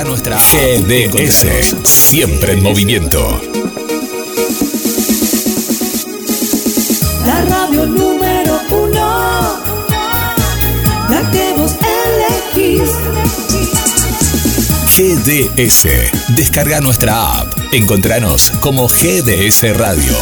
Descarga 0.00 0.16
nuestra 0.16 0.36
app 0.36 0.88
GDS, 0.88 1.76
siempre 1.82 2.54
en 2.54 2.62
movimiento. 2.62 3.38
La 7.26 7.44
radio 7.44 7.84
número 7.84 8.60
uno, 8.70 9.60
la 11.10 11.30
que 11.30 11.52
vos 11.54 11.74
elegís. 12.54 12.90
GDS, 14.96 15.86
descarga 16.34 16.80
nuestra 16.80 17.40
app. 17.40 17.52
Encontranos 17.72 18.52
como 18.60 18.88
GDS 18.88 19.76
Radio. 19.76 20.14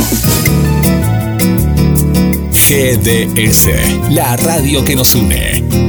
GDS, 2.50 3.68
la 4.10 4.36
radio 4.38 4.84
que 4.84 4.96
nos 4.96 5.14
une. 5.14 5.87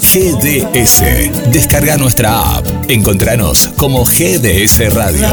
GDS, 0.00 1.04
descarga 1.52 1.98
nuestra 1.98 2.56
app. 2.56 2.66
Encontranos 2.88 3.68
como 3.76 4.04
GDS 4.04 4.94
Radio. 4.94 5.28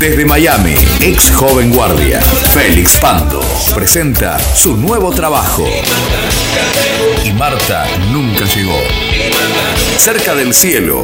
Desde 0.00 0.24
Miami, 0.24 0.74
ex 1.02 1.30
joven 1.30 1.70
guardia, 1.70 2.20
Félix 2.22 2.96
Pando, 2.96 3.40
presenta 3.74 4.38
su 4.54 4.74
nuevo 4.76 5.10
trabajo. 5.10 5.64
Y 7.24 7.32
Marta 7.32 7.86
nunca 8.10 8.46
llegó. 8.46 8.78
Cerca 9.98 10.34
del 10.34 10.54
cielo, 10.54 11.02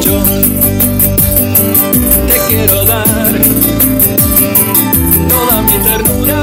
Te 2.26 2.38
quiero 2.48 2.84
dar 2.86 3.06
toda 5.28 5.62
mi 5.62 5.78
ternura 5.78 6.42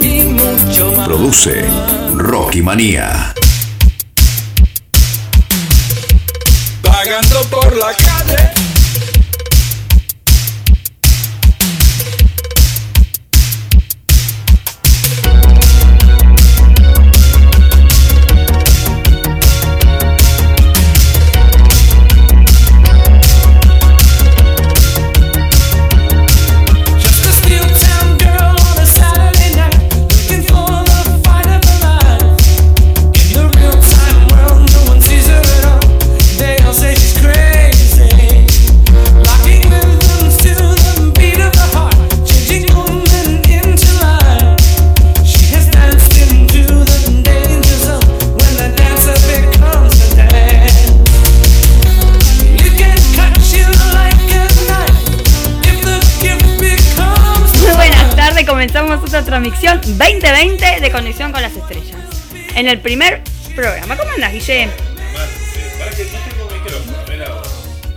y 0.00 0.22
mucho 0.22 0.92
más. 0.96 1.06
produce 1.06 1.66
Rocky 2.16 2.62
Manía. 2.62 3.34
Transmisión 59.34 59.80
2020 59.80 60.80
de 60.80 60.90
Conexión 60.92 61.32
con 61.32 61.42
las 61.42 61.56
Estrellas. 61.56 61.96
En 62.54 62.68
el 62.68 62.78
primer 62.78 63.20
programa. 63.56 63.96
¿Cómo 63.96 64.12
andas, 64.12 64.32
Guille? 64.32 64.68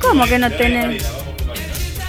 ¿Cómo 0.02 0.26
que 0.26 0.40
no 0.40 0.50
tenés? 0.50 1.06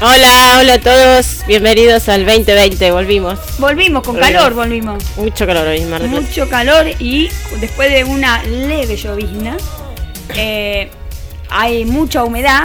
Hola, 0.01 0.59
hola 0.61 0.73
a 0.75 0.81
todos, 0.81 1.45
bienvenidos 1.47 2.09
al 2.09 2.25
2020, 2.25 2.91
volvimos. 2.91 3.39
Volvimos, 3.59 4.03
con 4.03 4.15
Volvimos. 4.15 4.41
calor 4.41 4.55
volvimos. 4.55 5.05
Mucho 5.19 5.47
calor 5.47 5.67
hoy 5.67 5.81
en 5.81 5.91
Mar 5.91 6.01
del 6.01 6.11
Plata. 6.11 6.27
Mucho 6.27 6.49
calor 6.49 6.87
y 6.99 7.29
después 7.61 7.91
de 7.91 8.05
una 8.05 8.43
leve 8.45 8.97
llovizna, 8.97 9.59
eh, 10.37 10.89
hay 11.51 11.85
mucha 11.85 12.25
humedad. 12.25 12.65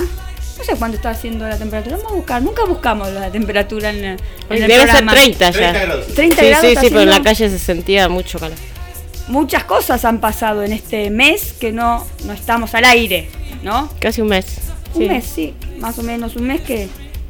No 0.65 0.73
sé 0.73 0.79
cuánto 0.79 0.95
está 0.95 1.09
haciendo 1.09 1.45
la 1.47 1.57
temperatura. 1.57 1.97
Vamos 1.97 2.11
a 2.11 2.15
buscar. 2.15 2.41
Nunca 2.41 2.63
buscamos 2.65 3.11
la 3.11 3.29
temperatura 3.29 3.89
en, 3.89 3.97
en 4.05 4.17
el 4.49 4.61
Debe 4.61 4.73
ser 4.75 4.87
programa. 4.87 5.11
30 5.11 5.51
ya. 5.51 5.51
30 5.51 5.79
grados. 5.79 6.07
30 6.15 6.41
sí, 6.41 6.47
grados 6.47 6.67
sí, 6.69 6.75
pero 6.89 7.01
en 7.01 7.09
la 7.09 7.21
calle 7.21 7.49
se 7.49 7.59
sentía 7.59 8.07
mucho 8.07 8.39
calor. 8.39 8.57
Muchas 9.27 9.65
cosas 9.65 10.05
han 10.05 10.19
pasado 10.19 10.63
en 10.63 10.71
este 10.71 11.09
mes 11.09 11.53
que 11.59 11.71
no, 11.73 12.07
no 12.25 12.33
estamos 12.33 12.73
al 12.75 12.85
aire, 12.85 13.29
¿no? 13.61 13.89
Casi 13.99 14.21
un 14.21 14.29
mes. 14.29 14.45
Un 14.93 15.01
sí. 15.01 15.07
mes, 15.09 15.25
sí, 15.25 15.53
más 15.79 15.97
o 15.99 16.03
menos 16.03 16.35
un 16.37 16.43
mes 16.47 16.61
que, 16.61 16.87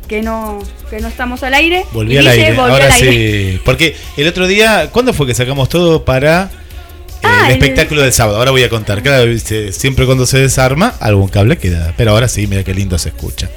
que 0.08 0.22
no 0.22 0.60
que 0.90 1.00
no 1.00 1.08
estamos 1.08 1.42
al 1.44 1.54
aire. 1.56 1.86
Volví 1.92 2.14
Y 2.14 2.18
al 2.18 2.28
aire. 2.28 2.50
volvió 2.54 2.74
Ahora 2.74 2.86
al 2.86 2.92
aire. 2.92 3.54
sí. 3.54 3.62
Porque 3.66 3.96
el 4.18 4.28
otro 4.28 4.46
día, 4.48 4.90
¿cuándo 4.92 5.12
fue 5.14 5.26
que 5.26 5.34
sacamos 5.34 5.70
todo 5.70 6.06
para 6.06 6.52
el 7.46 7.52
el- 7.52 7.62
espectáculo 7.62 8.02
del 8.02 8.14
sábado? 8.14 8.38
Ahora 8.38 8.52
voy 8.52 8.64
a 8.64 8.70
contar. 8.70 9.02
Claro, 9.04 9.32
siempre 9.72 10.06
cuando 10.06 10.26
se 10.26 10.40
desarma, 10.40 10.94
algún 11.00 11.28
cable 11.30 11.58
queda. 11.58 11.94
Pero 11.98 12.12
ahora 12.12 12.28
sí, 12.28 12.48
mira 12.48 12.64
qué 12.64 12.74
lindo 12.74 12.98
se 12.98 13.10
escucha. 13.10 13.50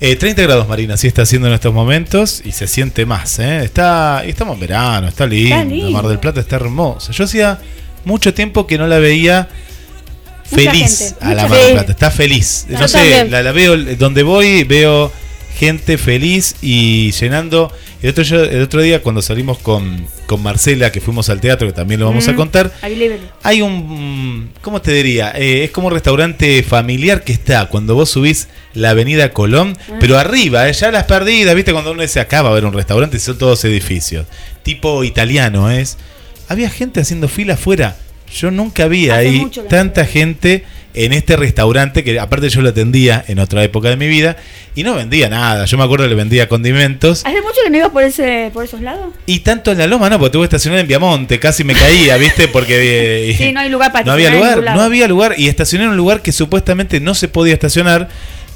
Eh, 0.00 0.16
30 0.16 0.42
grados, 0.42 0.68
Marina, 0.68 0.96
sí 0.98 1.06
está 1.06 1.22
haciendo 1.22 1.48
en 1.48 1.54
estos 1.54 1.72
momentos 1.72 2.42
y 2.44 2.52
se 2.52 2.66
siente 2.66 3.06
más. 3.06 3.38
¿eh? 3.38 3.64
Está, 3.64 4.22
estamos 4.26 4.54
en 4.54 4.60
verano, 4.60 5.08
está 5.08 5.26
lindo, 5.26 5.64
lindo. 5.64 5.90
Mar 5.90 6.06
del 6.06 6.18
Plata 6.18 6.40
está 6.40 6.56
hermoso. 6.56 7.12
Yo 7.12 7.24
hacía 7.24 7.58
mucho 8.04 8.34
tiempo 8.34 8.66
que 8.66 8.76
no 8.76 8.86
la 8.86 8.98
veía 8.98 9.48
feliz 10.44 11.14
a 11.20 11.34
la 11.34 11.48
Mar 11.48 11.58
del. 11.58 11.72
Plata. 11.72 11.92
Está 11.92 12.10
feliz. 12.10 12.66
No 12.68 12.86
sé, 12.88 13.28
la 13.28 13.52
veo 13.52 13.76
donde 13.96 14.22
voy, 14.22 14.64
veo 14.64 15.10
gente 15.58 15.98
feliz 15.98 16.56
y 16.60 17.12
llenando. 17.12 17.72
El 18.06 18.10
otro, 18.10 18.22
yo- 18.22 18.44
el 18.44 18.62
otro 18.62 18.80
día, 18.82 19.02
cuando 19.02 19.20
salimos 19.20 19.58
con, 19.58 20.06
con 20.26 20.40
Marcela, 20.40 20.92
que 20.92 21.00
fuimos 21.00 21.28
al 21.28 21.40
teatro, 21.40 21.66
que 21.66 21.72
también 21.72 21.98
lo 21.98 22.06
vamos 22.06 22.28
a 22.28 22.32
Mm, 22.34 22.36
contar, 22.36 22.72
hay 23.42 23.62
un. 23.62 24.50
¿Cómo 24.62 24.80
te 24.80 24.92
diría? 24.92 25.32
Eh, 25.34 25.64
es 25.64 25.70
como 25.72 25.88
un 25.88 25.92
restaurante 25.92 26.62
familiar 26.62 27.24
que 27.24 27.32
está 27.32 27.66
cuando 27.66 27.96
vos 27.96 28.08
subís 28.08 28.46
la 28.74 28.90
avenida 28.90 29.32
Colón, 29.32 29.76
Ah. 29.90 29.94
pero 29.98 30.16
arriba, 30.18 30.68
eh, 30.68 30.72
ya 30.72 30.92
las 30.92 31.02
perdidas, 31.02 31.56
¿viste? 31.56 31.72
Cuando 31.72 31.90
uno 31.90 32.02
dice 32.02 32.20
acá 32.20 32.42
va 32.42 32.50
a 32.50 32.52
haber 32.52 32.64
un 32.64 32.74
restaurante 32.74 33.18
son 33.18 33.38
todos 33.38 33.64
edificios. 33.64 34.24
Tipo 34.62 35.02
italiano 35.02 35.68
es. 35.68 35.96
Había 36.48 36.70
gente 36.70 37.00
haciendo 37.00 37.26
fila 37.26 37.54
afuera. 37.54 37.96
Yo 38.38 38.52
nunca 38.52 38.86
vi 38.86 39.08
Hace 39.10 39.18
ahí 39.18 39.50
tanta 39.68 40.04
gente 40.04 40.64
en 40.96 41.12
este 41.12 41.36
restaurante 41.36 42.02
que 42.02 42.18
aparte 42.18 42.48
yo 42.48 42.62
lo 42.62 42.70
atendía 42.70 43.22
en 43.28 43.38
otra 43.38 43.62
época 43.62 43.90
de 43.90 43.96
mi 43.96 44.08
vida 44.08 44.36
y 44.74 44.82
no 44.82 44.94
vendía 44.94 45.28
nada. 45.28 45.66
Yo 45.66 45.76
me 45.78 45.84
acuerdo 45.84 46.04
que 46.06 46.08
le 46.08 46.14
vendía 46.16 46.48
condimentos. 46.48 47.24
¿Hace 47.24 47.40
mucho 47.42 47.58
que 47.62 47.70
no 47.70 47.76
ibas 47.76 47.90
por 47.90 48.02
ese 48.02 48.50
por 48.52 48.64
esos 48.64 48.80
lados? 48.80 49.14
Y 49.26 49.40
tanto 49.40 49.70
en 49.72 49.78
la 49.78 49.86
loma, 49.86 50.08
no, 50.08 50.18
porque 50.18 50.32
tuve 50.32 50.42
que 50.42 50.56
estacionar 50.56 50.80
en 50.80 50.88
Viamonte, 50.88 51.38
casi 51.38 51.64
me 51.64 51.74
caía, 51.74 52.16
¿viste? 52.16 52.48
Porque. 52.48 53.30
eh, 53.30 53.36
Sí, 53.36 53.52
no 53.52 53.60
hay 53.60 53.68
lugar 53.68 53.92
para 53.92 54.04
no 54.04 54.12
había 54.12 54.30
lugar, 54.30 54.62
no 54.62 54.80
había 54.80 55.06
lugar. 55.06 55.34
Y 55.36 55.48
estacioné 55.48 55.84
en 55.84 55.90
un 55.90 55.96
lugar 55.96 56.22
que 56.22 56.32
supuestamente 56.32 56.98
no 56.98 57.14
se 57.14 57.28
podía 57.28 57.52
estacionar, 57.54 58.08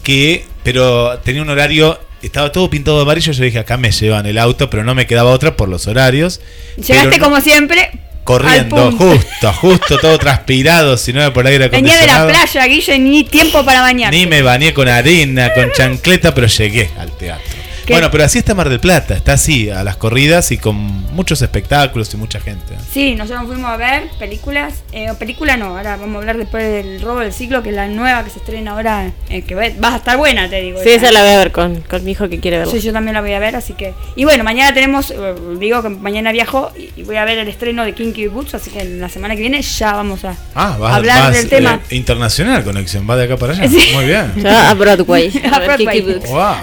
que 0.03 0.45
pero 0.63 1.19
tenía 1.21 1.43
un 1.43 1.51
horario, 1.51 2.01
estaba 2.23 2.53
todo 2.53 2.71
pintado 2.71 2.97
de 2.97 3.03
amarillo. 3.03 3.33
Yo 3.33 3.45
dije, 3.45 3.59
acá 3.59 3.77
me 3.77 3.91
llevan 3.93 4.25
el 4.27 4.39
auto, 4.39 4.71
pero 4.71 4.83
no 4.83 4.95
me 4.95 5.07
quedaba 5.07 5.31
otra 5.31 5.57
por 5.57 5.69
los 5.69 5.87
horarios. 5.87 6.41
Llegaste 6.77 7.19
no- 7.19 7.25
como 7.25 7.41
siempre. 7.41 7.91
Corriendo, 8.25 8.93
justo, 8.93 9.53
justo, 9.53 9.99
todo 9.99 10.19
transpirado, 10.21 10.97
si 10.97 11.13
no 11.13 11.21
era 11.21 11.33
por 11.33 11.47
aire 11.47 11.69
Venía 11.69 12.01
de 12.01 12.07
la 12.07 12.17
acondicionado. 12.17 12.51
playa, 12.51 12.67
Guille, 12.67 12.99
ni 12.99 13.25
tiempo 13.25 13.65
para 13.65 13.81
bañarse. 13.81 14.19
Ni 14.19 14.27
me 14.27 14.43
bañé 14.43 14.73
con 14.75 14.89
arena, 14.89 15.53
con 15.53 15.71
chancleta, 15.73 16.35
pero 16.35 16.47
llegué 16.47 16.91
al 16.99 17.11
teatro. 17.17 17.60
Bueno, 17.91 18.11
pero 18.11 18.25
así 18.25 18.39
está 18.39 18.55
Mar 18.55 18.69
del 18.69 18.81
Plata, 18.81 19.15
está 19.15 19.35
así, 19.35 19.71
a 19.71 19.83
las 19.85 19.97
corridas 19.97 20.51
y 20.53 20.59
con 20.59 20.77
muchos 21.15 21.43
espectáculos 21.43 22.13
y 22.15 22.17
mucha 22.17 22.41
gente. 22.41 22.75
Sí, 22.93 23.15
nosotros 23.15 23.47
fuimos 23.47 23.71
a 23.71 23.77
ver 23.77 24.09
películas. 24.19 24.75
Eh, 24.93 25.09
película 25.19 25.57
no, 25.57 25.77
ahora 25.77 25.97
vamos 25.97 26.17
a 26.17 26.19
hablar 26.19 26.37
después 26.39 26.63
del 26.65 27.01
robo 27.03 27.21
del 27.21 27.33
siglo, 27.33 27.63
que 27.63 27.71
es 27.71 27.75
la 27.75 27.89
nueva 27.89 28.25
que 28.25 28.31
se 28.31 28.39
estrena 28.39 28.73
ahora. 28.73 29.11
eh, 29.29 29.43
que 29.43 29.55
va, 29.55 29.63
va 29.83 29.95
a 29.95 29.97
estar 29.99 30.17
buena, 30.17 30.49
te 30.49 30.61
digo. 30.61 30.81
Sí, 30.83 30.91
esa 30.91 31.11
la 31.13 31.23
voy 31.23 31.31
a 31.33 31.39
ver 31.39 31.53
con, 31.53 31.81
con 31.83 32.05
mi 32.05 32.13
hijo 32.13 32.29
que 32.29 32.41
quiere 32.41 32.59
verla. 32.59 32.73
Sí, 32.73 32.81
yo 32.81 32.93
también 32.93 33.15
la 33.15 33.21
voy 33.21 33.33
a 33.33 33.39
ver, 33.39 33.57
así 33.57 33.73
que. 33.75 33.95
Y 34.17 34.25
bueno, 34.25 34.45
mañana 34.45 34.73
tenemos, 34.75 35.11
eh, 35.11 35.35
digo 35.59 35.83
que 35.83 35.89
mañana 35.89 36.33
viajo 36.33 36.71
y 36.97 37.03
voy 37.03 37.17
a 37.17 37.25
ver 37.25 37.39
el 37.39 37.49
estreno 37.49 37.85
de 37.85 37.93
Kinky 37.95 38.29
Boots, 38.29 38.55
así 38.55 38.71
que 38.71 38.85
la 38.85 39.09
semana 39.09 39.35
que 39.35 39.41
viene 39.41 39.61
ya 39.63 39.93
vamos 39.93 40.25
a 40.25 40.37
Ah, 40.55 40.77
vas, 40.79 40.95
hablar 40.95 41.23
vas, 41.25 41.37
del 41.37 41.49
tema. 41.49 41.81
eh, 41.91 41.97
internacional 41.97 42.63
conexión, 42.65 43.09
va 43.09 43.17
de 43.17 43.25
acá 43.25 43.37
para 43.37 43.53
allá. 43.55 43.69
Sí. 43.71 43.91
Muy 43.95 44.05
bien. 44.07 44.33
Ya 44.37 44.71
a 44.71 44.75
Broadway. 44.75 45.31
A 45.53 45.59
Broadway. 45.61 46.01
Wow. 46.27 46.55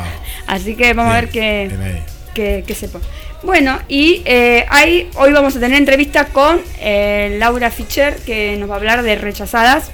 Así 0.48 0.76
que 0.76 0.94
vamos 0.94 1.14
a 1.14 1.22
ver 1.22 1.30
qué, 1.30 1.70
ahí. 1.84 2.04
qué, 2.34 2.64
qué 2.66 2.74
se 2.76 2.88
pone. 2.88 3.06
Bueno, 3.44 3.80
y 3.88 4.22
eh, 4.26 4.66
hay, 4.70 5.10
hoy 5.16 5.32
vamos 5.32 5.56
a 5.56 5.60
tener 5.60 5.78
entrevista 5.78 6.26
con 6.26 6.60
eh, 6.80 7.36
Laura 7.40 7.70
Fischer, 7.70 8.16
que 8.26 8.58
nos 8.58 8.70
va 8.70 8.74
a 8.74 8.78
hablar 8.78 9.04
de 9.04 9.16
Rechazadas, 9.16 9.92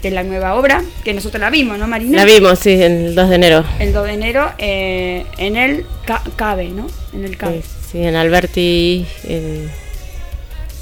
que 0.00 0.08
es 0.08 0.14
la 0.14 0.22
nueva 0.22 0.54
obra, 0.54 0.82
que 1.02 1.12
nosotros 1.14 1.40
la 1.40 1.50
vimos, 1.50 1.78
¿no, 1.78 1.86
Marina? 1.88 2.18
La 2.18 2.24
vimos, 2.24 2.58
sí, 2.58 2.70
el 2.80 3.14
2 3.14 3.28
de 3.30 3.34
enero. 3.34 3.64
El 3.80 3.92
2 3.92 4.06
de 4.06 4.12
enero 4.12 4.52
eh, 4.58 5.24
en 5.38 5.56
el 5.56 5.86
Ca- 6.06 6.22
CABE, 6.36 6.68
¿no? 6.68 6.86
En 7.14 7.24
el 7.24 7.36
CABE. 7.36 7.62
Sí, 7.62 7.68
sí, 7.92 8.02
en 8.04 8.14
Alberti. 8.14 9.06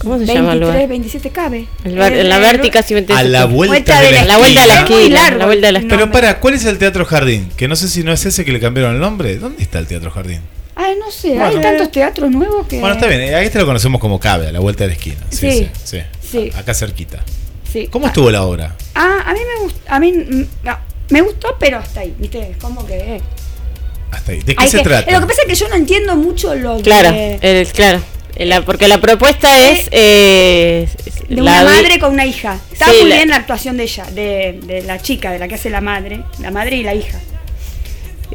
¿Cómo 0.02 0.18
se 0.18 0.26
llama 0.26 0.52
el 0.52 0.60
23, 0.60 0.60
lugar? 0.74 0.88
27 0.88 1.30
CABE. 1.30 1.66
El 1.84 1.96
bar- 1.96 2.12
en 2.12 2.28
la 2.28 2.70
casi 2.70 2.94
A 2.94 3.22
la 3.22 3.44
vuelta, 3.46 3.72
Vuelta 3.72 4.00
de 4.00 4.12
de 4.12 4.24
la, 4.24 4.38
vuelta 4.38 4.60
de 4.62 4.66
la 4.66 4.74
esquina. 4.80 5.30
La 5.30 5.46
vuelta 5.46 5.66
de 5.68 5.72
la 5.72 5.78
esquina. 5.78 5.96
Pero 5.96 6.10
para, 6.10 6.40
¿cuál 6.40 6.54
es 6.54 6.64
el 6.64 6.78
Teatro 6.78 7.04
Jardín? 7.04 7.50
Que 7.56 7.68
no 7.68 7.76
sé 7.76 7.88
si 7.88 8.02
no 8.02 8.12
es 8.12 8.24
ese 8.26 8.44
que 8.44 8.52
le 8.52 8.60
cambiaron 8.60 8.94
el 8.94 9.00
nombre. 9.00 9.36
¿Dónde 9.36 9.62
está 9.62 9.78
el 9.78 9.86
Teatro 9.86 10.10
Jardín? 10.10 10.40
Ay, 10.74 10.94
no 10.98 11.10
sé, 11.10 11.28
Bueno. 11.28 11.44
hay 11.46 11.60
tantos 11.60 11.90
teatros 11.92 12.30
nuevos 12.30 12.66
que... 12.66 12.80
Bueno, 12.80 12.94
está 12.94 13.06
bien, 13.06 13.20
eh, 13.20 13.34
ahí 13.34 13.44
este 13.46 13.58
lo 13.58 13.66
conocemos 13.66 14.00
como 14.00 14.18
Cabe, 14.18 14.48
a 14.48 14.52
la 14.52 14.58
vuelta 14.58 14.84
de 14.84 14.88
la 14.88 14.94
esquina. 14.94 15.16
Sí, 15.28 15.50
sí, 15.52 15.68
Sí. 15.84 15.98
sí. 16.22 16.38
Sí. 16.50 16.50
Acá 16.56 16.72
cerquita. 16.72 17.22
Sí. 17.70 17.88
¿Cómo 17.88 18.06
estuvo 18.06 18.30
la 18.30 18.42
obra? 18.42 18.74
Ah, 18.94 19.22
a 19.26 19.32
mí 19.34 19.40
me 19.40 19.62
gustó, 19.64 19.80
a 19.86 20.00
mí 20.00 20.12
mm, 20.12 20.44
no, 20.64 20.78
me 21.10 21.20
gustó, 21.20 21.56
pero 21.60 21.76
hasta 21.78 22.00
ahí, 22.00 22.14
¿viste? 22.18 22.54
Como 22.60 22.86
que... 22.86 22.94
eh, 23.16 23.20
Hasta 24.10 24.32
ahí. 24.32 24.40
¿De 24.40 24.54
qué 24.56 24.64
hay 24.64 24.68
se 24.70 24.78
que- 24.78 24.84
trata? 24.84 25.10
Lo 25.12 25.20
que 25.20 25.26
pasa 25.26 25.42
es 25.42 25.48
que 25.48 25.54
yo 25.54 25.68
no 25.68 25.74
entiendo 25.76 26.16
mucho 26.16 26.54
lo 26.54 26.78
Claro, 26.80 27.12
de, 27.12 27.38
el- 27.42 27.68
claro. 27.68 28.00
La- 28.36 28.62
porque 28.62 28.88
la 28.88 29.00
propuesta 29.00 29.70
es. 29.70 29.88
eh, 29.90 30.88
de 31.28 31.40
una 31.40 31.64
madre 31.64 31.98
con 31.98 32.12
una 32.12 32.26
hija. 32.26 32.58
Está 32.72 32.86
Sí, 32.86 32.96
muy 33.02 33.10
la- 33.10 33.16
bien 33.16 33.28
la 33.28 33.36
actuación 33.36 33.76
de 33.76 33.84
ella, 33.84 34.04
de, 34.10 34.58
de 34.64 34.82
la 34.82 35.00
chica, 35.00 35.30
de 35.32 35.38
la 35.38 35.48
que 35.48 35.54
hace 35.56 35.70
la 35.70 35.80
madre, 35.80 36.22
la 36.40 36.50
madre 36.50 36.76
y 36.76 36.82
la 36.82 36.94
hija. 36.94 37.18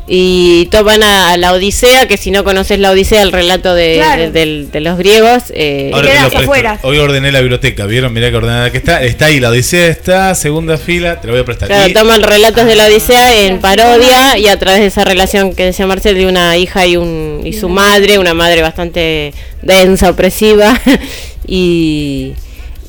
Y 0.10 0.68
toman 0.72 1.04
a, 1.04 1.32
a 1.34 1.38
la 1.38 1.52
Odisea, 1.52 2.08
que 2.08 2.16
si 2.16 2.32
no 2.32 2.46
conoces 2.46 2.80
la 2.80 2.92
Odisea, 2.92 3.22
el 3.24 3.34
relato 3.34 3.76
de, 3.76 3.96
Claro. 3.98 4.22
de- 4.24 4.32
del- 4.32 4.72
de 4.72 4.80
los 4.80 4.98
griegos. 4.98 5.44
eh, 5.54 5.92
Ahora- 5.94 6.08
te 6.08 6.18
presto. 6.20 6.38
afuera. 6.40 6.80
Hoy 6.84 6.98
ordené 6.98 7.30
la 7.34 7.42
biblioteca, 7.42 7.86
¿vieron? 7.86 8.14
Mirá 8.14 8.30
que 8.32 8.38
ordenada 8.38 8.72
que 8.72 8.78
está. 8.78 9.04
Está 9.04 9.26
ahí, 9.26 9.42
la 9.42 9.50
Odisea 9.50 9.88
está, 9.88 10.34
segunda 10.36 10.78
fila, 10.78 11.20
te 11.20 11.28
lo 11.28 11.34
voy 11.34 11.42
a 11.42 11.46
prestar. 11.46 11.68
Claro, 11.68 11.90
Y- 11.90 11.94
toman 11.94 12.24
relatos 12.24 12.66
de 12.66 12.76
la 12.76 12.86
Odisea 12.86 13.36
en 13.48 13.60
parodia 13.60 14.38
y 14.38 14.48
a 14.48 14.58
través 14.58 14.80
de 14.80 14.88
esa 14.88 15.04
relación 15.04 15.54
que 15.54 15.66
decía 15.66 15.86
Marcel 15.86 16.16
de 16.18 16.26
una 16.26 16.56
hija 16.56 16.86
y 16.86 16.96
un 16.96 17.42
y 17.44 17.52
su 17.52 17.68
madre, 17.68 18.18
una 18.18 18.34
madre 18.34 18.62
bastante 18.62 19.34
densa, 19.62 20.10
opresiva 20.10 20.80
y 21.46 22.34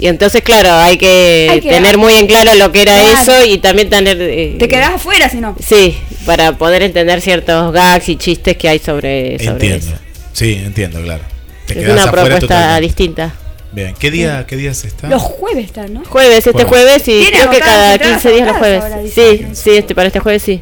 y 0.00 0.06
entonces 0.06 0.42
claro, 0.42 0.72
hay 0.74 0.96
que, 0.96 1.48
Hay 1.50 1.60
que- 1.60 1.70
tener 1.70 1.98
muy 1.98 2.14
en 2.14 2.28
claro 2.28 2.54
lo 2.54 2.70
que 2.70 2.82
era 2.82 2.94
Claro. 3.00 3.20
eso 3.20 3.44
y 3.44 3.58
también 3.58 3.90
tener 3.90 4.16
eh, 4.20 4.54
Te 4.56 4.68
quedás 4.68 4.90
afuera 4.94 5.28
si 5.28 5.38
no. 5.38 5.56
Sí, 5.60 5.96
para 6.28 6.52
poder 6.58 6.82
entender 6.82 7.22
ciertos 7.22 7.72
gags 7.72 8.06
y 8.10 8.16
chistes 8.16 8.54
que 8.58 8.68
hay 8.68 8.78
sobre, 8.78 9.38
sobre 9.38 9.50
Entiendo. 9.52 9.86
eso. 9.86 9.94
Sí, 10.34 10.60
entiendo, 10.62 11.00
claro. 11.00 11.24
Te 11.66 11.82
Es 11.82 11.88
una 11.90 12.10
propuesta 12.10 12.40
totalmente. 12.40 12.80
distinta. 12.82 13.34
Bien, 13.72 13.94
¿qué 13.98 14.10
día, 14.10 14.44
qué 14.46 14.56
días 14.56 14.84
está? 14.84 15.08
Los 15.08 15.22
jueves 15.22 15.64
están, 15.64 15.94
¿no? 15.94 16.04
Jueves, 16.04 16.36
este 16.38 16.50
Bueno. 16.52 16.68
jueves 16.68 17.08
y 17.08 17.24
creo 17.30 17.48
que 17.50 17.58
cada 17.60 17.94
entradas 17.94 18.20
15 18.22 18.34
días 18.36 18.46
los 18.48 18.56
jueves. 18.58 18.82
ahora, 18.82 18.98
Sí, 19.14 19.46
sí, 19.54 19.70
este 19.70 19.94
para 19.94 20.08
este 20.08 20.20
jueves 20.20 20.42
sí. 20.42 20.60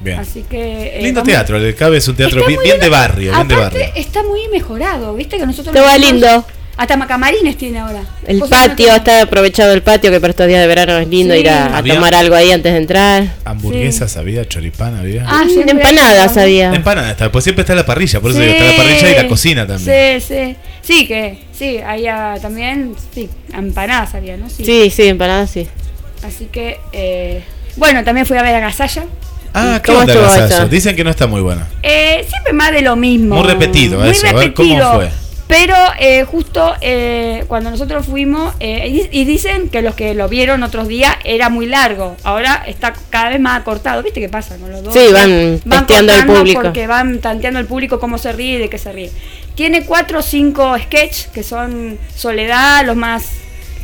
Bien. 0.00 0.20
Así 0.20 0.44
que... 0.48 0.98
eh, 0.98 1.02
Lindo 1.02 1.22
vamos- 1.22 1.32
teatro, 1.32 1.56
el 1.56 1.74
Cabe 1.74 1.96
es 1.96 2.06
un 2.06 2.14
teatro 2.14 2.46
bien, 2.46 2.60
bien 2.62 2.78
de 2.78 2.88
barrio, 2.88 3.32
bien 3.32 3.48
de 3.48 3.54
Aparte, 3.56 3.78
barrio. 3.80 3.92
está 3.96 4.22
muy 4.22 4.46
mejorado, 4.52 5.12
¿viste? 5.16 5.38
Que 5.38 5.46
nosotros... 5.46 5.74
Estaba 5.74 5.98
lindo. 5.98 6.44
Hasta 6.76 6.96
macamarines 6.96 7.56
tiene 7.56 7.78
ahora. 7.78 8.02
El 8.26 8.40
no 8.40 8.48
patio, 8.48 8.92
está 8.94 9.22
aprovechado 9.22 9.72
el 9.72 9.82
patio 9.82 10.10
que 10.10 10.18
para 10.20 10.32
estos 10.32 10.48
días 10.48 10.60
de 10.60 10.66
verano 10.66 10.98
es 10.98 11.06
lindo 11.06 11.32
Sí. 11.34 11.40
ir 11.40 11.48
a, 11.50 11.80
tomar 11.84 12.14
algo 12.14 12.34
ahí 12.34 12.50
antes 12.50 12.72
de 12.72 12.78
entrar. 12.78 13.24
Hamburguesas 13.44 14.16
había, 14.16 14.44
choripán 14.48 14.96
había. 14.96 15.24
Ah, 15.28 15.44
Mm, 15.44 15.50
siempre 15.50 15.72
empanadas 15.76 16.36
hay- 16.36 16.42
había. 16.42 16.74
Empanada 16.74 17.12
está, 17.12 17.30
pues 17.30 17.44
siempre 17.44 17.62
está 17.62 17.76
la 17.76 17.86
parrilla, 17.86 18.20
por 18.20 18.32
eso 18.32 18.40
Sí. 18.40 18.46
digo, 18.46 18.58
está 18.58 18.70
la 18.70 18.76
parrilla 18.76 19.10
y 19.10 19.22
la 19.22 19.28
cocina 19.28 19.66
también. 19.66 20.20
Sí, 20.20 20.26
sí. 20.34 20.56
Sí, 20.82 21.06
que 21.06 21.38
sí, 21.56 21.78
había 21.78 22.34
también, 22.42 22.96
sí, 23.14 23.28
empanadas 23.52 24.14
había, 24.14 24.36
¿no? 24.36 24.50
Sí. 24.50 24.64
Sí, 24.64 24.90
sí, 24.90 25.04
empanadas 25.06 25.50
sí. 25.50 25.68
Así 26.26 26.46
que, 26.46 26.78
eh, 26.92 27.42
bueno, 27.76 28.02
también 28.02 28.26
fui 28.26 28.36
a 28.36 28.42
ver 28.42 28.54
a 28.56 28.60
Gasalla. 28.60 29.04
Ah, 29.54 29.78
¿qué 29.80 29.92
¿Cómo 29.92 30.00
onda 30.00 30.46
eso? 30.46 30.68
Dicen 30.68 30.96
que 30.96 31.04
no 31.04 31.10
está 31.10 31.28
muy 31.28 31.40
buena. 31.40 31.68
Eh, 31.84 32.26
siempre 32.28 32.52
más 32.52 32.72
de 32.72 32.82
lo 32.82 32.96
mismo. 32.96 33.36
Muy 33.36 33.46
repetido 33.46 34.00
Muy 34.00 34.08
eso, 34.10 34.26
a 34.26 34.32
ver, 34.32 34.52
¿cómo 34.52 34.76
fue? 34.94 35.10
Pero 35.46 35.76
eh, 35.98 36.24
justo 36.24 36.74
eh, 36.80 37.44
cuando 37.48 37.70
nosotros 37.70 38.06
fuimos, 38.06 38.54
eh, 38.60 39.08
y, 39.12 39.20
y 39.20 39.24
dicen 39.24 39.68
que 39.68 39.82
los 39.82 39.94
que 39.94 40.14
lo 40.14 40.28
vieron 40.28 40.62
otros 40.62 40.88
días 40.88 41.14
era 41.24 41.50
muy 41.50 41.66
largo. 41.66 42.16
Ahora 42.24 42.64
está 42.66 42.94
cada 43.10 43.30
vez 43.30 43.40
más 43.40 43.60
acortado. 43.60 44.02
¿Viste 44.02 44.20
qué 44.20 44.28
pasa 44.28 44.56
con 44.56 44.72
los 44.72 44.82
dos? 44.82 44.94
Sí, 44.94 45.12
van 45.12 45.86
testeando 45.86 46.12
al 46.12 46.18
cortando 46.18 46.34
público. 46.34 46.62
Porque 46.62 46.86
van 46.86 47.18
tanteando 47.20 47.58
al 47.58 47.66
público 47.66 48.00
cómo 48.00 48.16
se 48.16 48.32
ríe 48.32 48.56
y 48.56 48.58
de 48.58 48.68
qué 48.70 48.78
se 48.78 48.92
ríe. 48.92 49.10
Tiene 49.54 49.84
cuatro 49.84 50.20
o 50.20 50.22
cinco 50.22 50.76
sketches 50.78 51.26
que 51.26 51.42
son 51.42 51.98
Soledad, 52.16 52.84
los 52.86 52.96
más 52.96 53.28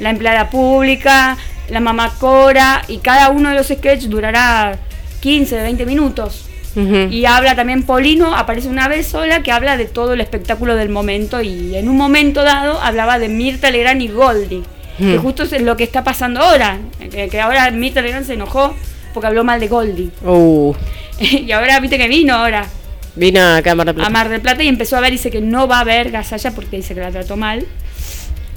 la 0.00 0.10
empleada 0.10 0.50
pública, 0.50 1.36
la 1.68 1.80
mamá 1.80 2.14
Cora, 2.18 2.82
y 2.88 2.98
cada 2.98 3.28
uno 3.28 3.50
de 3.50 3.54
los 3.54 3.68
sketches 3.68 4.08
durará 4.08 4.78
15, 5.20 5.60
20 5.60 5.86
minutos. 5.86 6.49
Y 6.76 7.24
habla 7.24 7.56
también 7.56 7.82
Polino, 7.82 8.34
aparece 8.36 8.68
una 8.68 8.86
vez 8.88 9.06
sola 9.08 9.42
que 9.42 9.50
habla 9.52 9.76
de 9.76 9.86
todo 9.86 10.12
el 10.14 10.20
espectáculo 10.20 10.76
del 10.76 10.88
momento 10.88 11.42
y 11.42 11.74
en 11.74 11.88
un 11.88 11.96
momento 11.96 12.42
dado 12.44 12.80
hablaba 12.80 13.18
de 13.18 13.28
Mirta 13.28 13.70
Legrand 13.70 14.00
y 14.02 14.08
Goldie, 14.08 14.62
que 14.98 15.18
Mm. 15.18 15.22
justo 15.22 15.42
es 15.42 15.62
lo 15.62 15.76
que 15.76 15.84
está 15.84 16.04
pasando 16.04 16.40
ahora, 16.40 16.78
que, 17.10 17.28
que 17.28 17.40
ahora 17.40 17.70
Mirta 17.72 18.02
Legrand 18.02 18.24
se 18.26 18.34
enojó 18.34 18.74
porque 19.12 19.26
habló 19.26 19.42
mal 19.44 19.58
de 19.58 19.66
Goldie. 19.68 20.10
Uh, 20.24 20.72
y 21.20 21.50
ahora 21.52 21.80
viste 21.80 21.98
que 21.98 22.06
vino 22.08 22.34
ahora 22.34 22.66
vino 23.16 23.40
acá 23.56 23.72
a 23.72 23.74
Mar 23.74 23.86
del 23.86 23.92
a 23.92 23.94
Plata. 23.96 24.10
Mar 24.10 24.28
del 24.28 24.40
Plata 24.40 24.62
y 24.62 24.68
empezó 24.68 24.96
a 24.96 25.00
ver 25.00 25.10
y 25.12 25.16
dice 25.16 25.30
que 25.32 25.40
no 25.40 25.66
va 25.66 25.80
a 25.80 25.84
ver 25.84 26.10
Gasalla 26.12 26.52
porque 26.52 26.76
dice 26.76 26.94
que 26.94 27.00
la 27.00 27.10
trató 27.10 27.36
mal. 27.36 27.66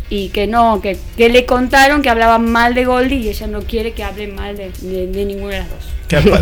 Y 0.10 0.30
que 0.30 0.46
no, 0.46 0.80
que, 0.82 0.96
que 1.18 1.30
le 1.30 1.46
contaron 1.46 2.04
que 2.04 2.10
hablaban 2.10 2.52
mal 2.52 2.76
de 2.76 2.86
Goldie 2.86 3.18
y 3.18 3.30
ella 3.30 3.48
no 3.48 3.62
quiere 3.62 3.94
que 3.94 4.04
hablen 4.04 4.36
mal 4.36 4.56
de, 4.56 4.70
de- 4.82 5.08
de 5.08 5.26
ninguna 5.26 5.54
de 5.54 5.60
las 5.62 5.70
dos. 5.72 5.86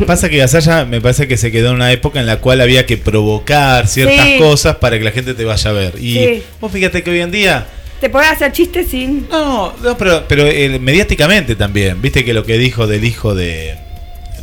Pasa 0.07 0.29
que 0.29 0.37
Gasalla 0.37 0.85
me 0.85 1.01
parece 1.01 1.27
que 1.27 1.37
se 1.37 1.51
quedó 1.51 1.69
en 1.69 1.75
una 1.75 1.91
época 1.91 2.19
en 2.19 2.25
la 2.25 2.37
cual 2.37 2.61
había 2.61 2.85
que 2.85 2.97
provocar 2.97 3.87
ciertas 3.87 4.25
Sí. 4.25 4.37
cosas 4.39 4.75
para 4.77 4.97
que 4.97 5.03
la 5.03 5.11
gente 5.11 5.33
te 5.33 5.45
vaya 5.45 5.69
a 5.69 5.73
ver. 5.73 5.93
Y 5.99 6.13
Sí. 6.13 6.43
vos 6.59 6.71
fíjate 6.71 7.03
que 7.03 7.11
hoy 7.11 7.21
en 7.21 7.31
día 7.31 7.67
Te 7.99 8.09
podés 8.09 8.31
hacer 8.31 8.51
chistes 8.51 8.87
sin. 8.89 9.27
No, 9.29 9.73
no, 9.83 9.95
pero, 9.97 10.23
pero 10.27 10.47
eh, 10.47 10.79
mediáticamente 10.79 11.55
también. 11.55 12.01
Viste 12.01 12.25
que 12.25 12.33
lo 12.33 12.43
que 12.43 12.57
dijo 12.57 12.87
del 12.87 13.05
hijo 13.05 13.35
de, 13.35 13.75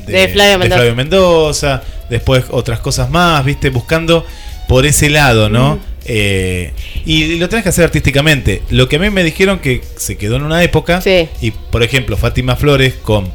De 0.06 0.28
Flavio 0.28 0.58
Mendoza. 0.60 0.76
Flavio 0.76 0.94
Mendoza, 0.94 1.82
después 2.08 2.44
otras 2.50 2.78
cosas 2.78 3.10
más, 3.10 3.44
viste, 3.44 3.70
buscando 3.70 4.24
por 4.68 4.86
ese 4.86 5.10
lado, 5.10 5.48
¿no? 5.48 5.74
Mm. 5.76 5.80
Eh, 6.10 6.72
y 7.04 7.36
lo 7.38 7.48
tenés 7.48 7.64
que 7.64 7.68
hacer 7.70 7.84
artísticamente. 7.84 8.62
Lo 8.70 8.88
que 8.88 8.94
a 8.96 8.98
mí 9.00 9.10
me 9.10 9.24
dijeron 9.24 9.58
que 9.58 9.80
se 9.96 10.16
quedó 10.16 10.36
en 10.36 10.42
una 10.44 10.62
época, 10.62 11.00
Sí. 11.02 11.28
y 11.40 11.50
por 11.50 11.82
ejemplo, 11.82 12.16
Fátima 12.16 12.54
Flores 12.54 12.94
con, 13.02 13.30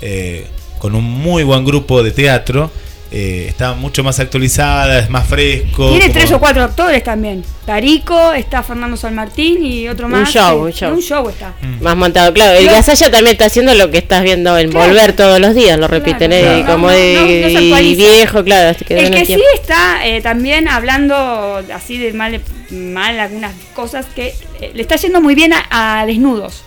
eh, 0.00 0.46
con 0.78 0.94
un 0.94 1.04
muy 1.04 1.42
buen 1.44 1.64
grupo 1.64 2.02
de 2.02 2.10
teatro. 2.12 2.70
eh, 3.12 3.46
está 3.48 3.72
mucho 3.74 4.02
más 4.02 4.18
actualizada, 4.18 4.98
es 4.98 5.08
más 5.08 5.28
fresco. 5.28 5.90
Tiene 5.90 6.06
como- 6.08 6.12
tres 6.12 6.32
o 6.32 6.40
cuatro 6.40 6.64
actores 6.64 7.04
también. 7.04 7.44
Tarico, 7.64 8.32
está 8.32 8.64
Fernando 8.64 8.96
San 8.96 9.14
Martín 9.14 9.64
y 9.64 9.86
otro 9.88 10.06
Un 10.06 10.12
más. 10.12 10.28
show, 10.32 10.58
que- 10.58 10.64
un 10.66 10.72
show. 10.72 10.92
Un 10.94 11.00
show 11.00 11.28
está. 11.28 11.54
Mm. 11.62 11.82
Más 11.84 11.96
montado, 11.96 12.34
claro. 12.34 12.58
El. 12.58 12.66
Gasalla 12.66 13.08
también 13.08 13.32
está 13.34 13.44
haciendo 13.46 13.72
lo 13.74 13.92
que 13.92 13.98
estás 13.98 14.24
viendo 14.24 14.58
en 14.58 14.70
Claro. 14.72 14.88
Volver 14.88 15.12
todos 15.14 15.38
los 15.38 15.54
días, 15.54 15.78
lo 15.78 15.86
repiten, 15.86 16.32
Claro. 16.32 16.46
¿eh? 16.46 16.60
Claro. 16.62 16.72
como 16.72 16.88
No, 16.88 16.92
de 16.92 17.70
no, 17.70 17.76
viejo, 17.96 18.42
claro. 18.44 18.70
El 18.70 18.84
que 19.10 19.20
el 19.20 19.26
sí 19.26 19.42
está 19.54 20.04
eh, 20.04 20.20
también 20.20 20.66
hablando 20.66 21.62
así 21.72 21.98
de 21.98 22.12
mal, 22.12 22.40
mal 22.70 23.20
algunas 23.20 23.52
cosas 23.74 24.06
que 24.16 24.34
eh, 24.60 24.72
le 24.74 24.82
está 24.82 24.96
yendo 24.96 25.20
muy 25.20 25.36
bien 25.36 25.52
a, 25.52 26.00
a 26.00 26.06
desnudos. 26.06 26.64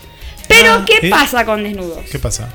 Pero, 0.48 0.72
Ah, 0.72 0.84
¿qué 0.86 1.10
pasa 1.10 1.44
con 1.44 1.62
desnudos? 1.62 1.98
¿Qué 2.10 2.18
pasa? 2.18 2.48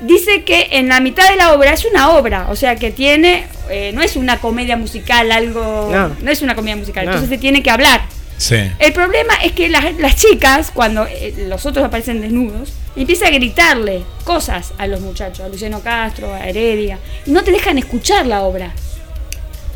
Dice 0.00 0.42
que 0.44 0.68
en 0.72 0.88
la 0.88 1.00
mitad 1.00 1.28
de 1.30 1.36
la 1.36 1.52
obra 1.54 1.72
es 1.72 1.84
una 1.84 2.10
obra, 2.10 2.48
o 2.50 2.56
sea 2.56 2.76
que 2.76 2.90
tiene, 2.90 3.46
eh, 3.70 3.92
no 3.94 4.02
es 4.02 4.16
una 4.16 4.38
comedia 4.40 4.76
musical, 4.76 5.30
algo, 5.30 5.88
No. 5.90 6.08
no, 6.20 6.30
es 6.30 6.42
una 6.42 6.54
comedia 6.54 6.76
musical, 6.76 7.04
No. 7.06 7.12
entonces 7.12 7.30
se 7.30 7.38
tiene 7.40 7.62
que 7.62 7.70
hablar. 7.70 8.02
Sí. 8.36 8.56
El 8.80 8.92
problema 8.92 9.34
es 9.44 9.52
que 9.52 9.68
las, 9.68 9.94
las 9.98 10.16
chicas, 10.16 10.72
cuando 10.74 11.06
eh, 11.06 11.46
los 11.48 11.64
otros 11.64 11.84
aparecen 11.84 12.20
desnudos, 12.20 12.72
empieza 12.96 13.28
a 13.28 13.30
gritarle 13.30 14.02
cosas 14.24 14.72
a 14.78 14.88
los 14.88 15.00
muchachos, 15.00 15.40
a 15.46 15.48
Luciano 15.48 15.80
Castro, 15.80 16.34
a 16.34 16.40
Heredia, 16.48 16.98
y 17.24 17.30
no 17.30 17.44
te 17.44 17.52
dejan 17.52 17.78
escuchar 17.78 18.26
la 18.26 18.42
obra. 18.42 18.72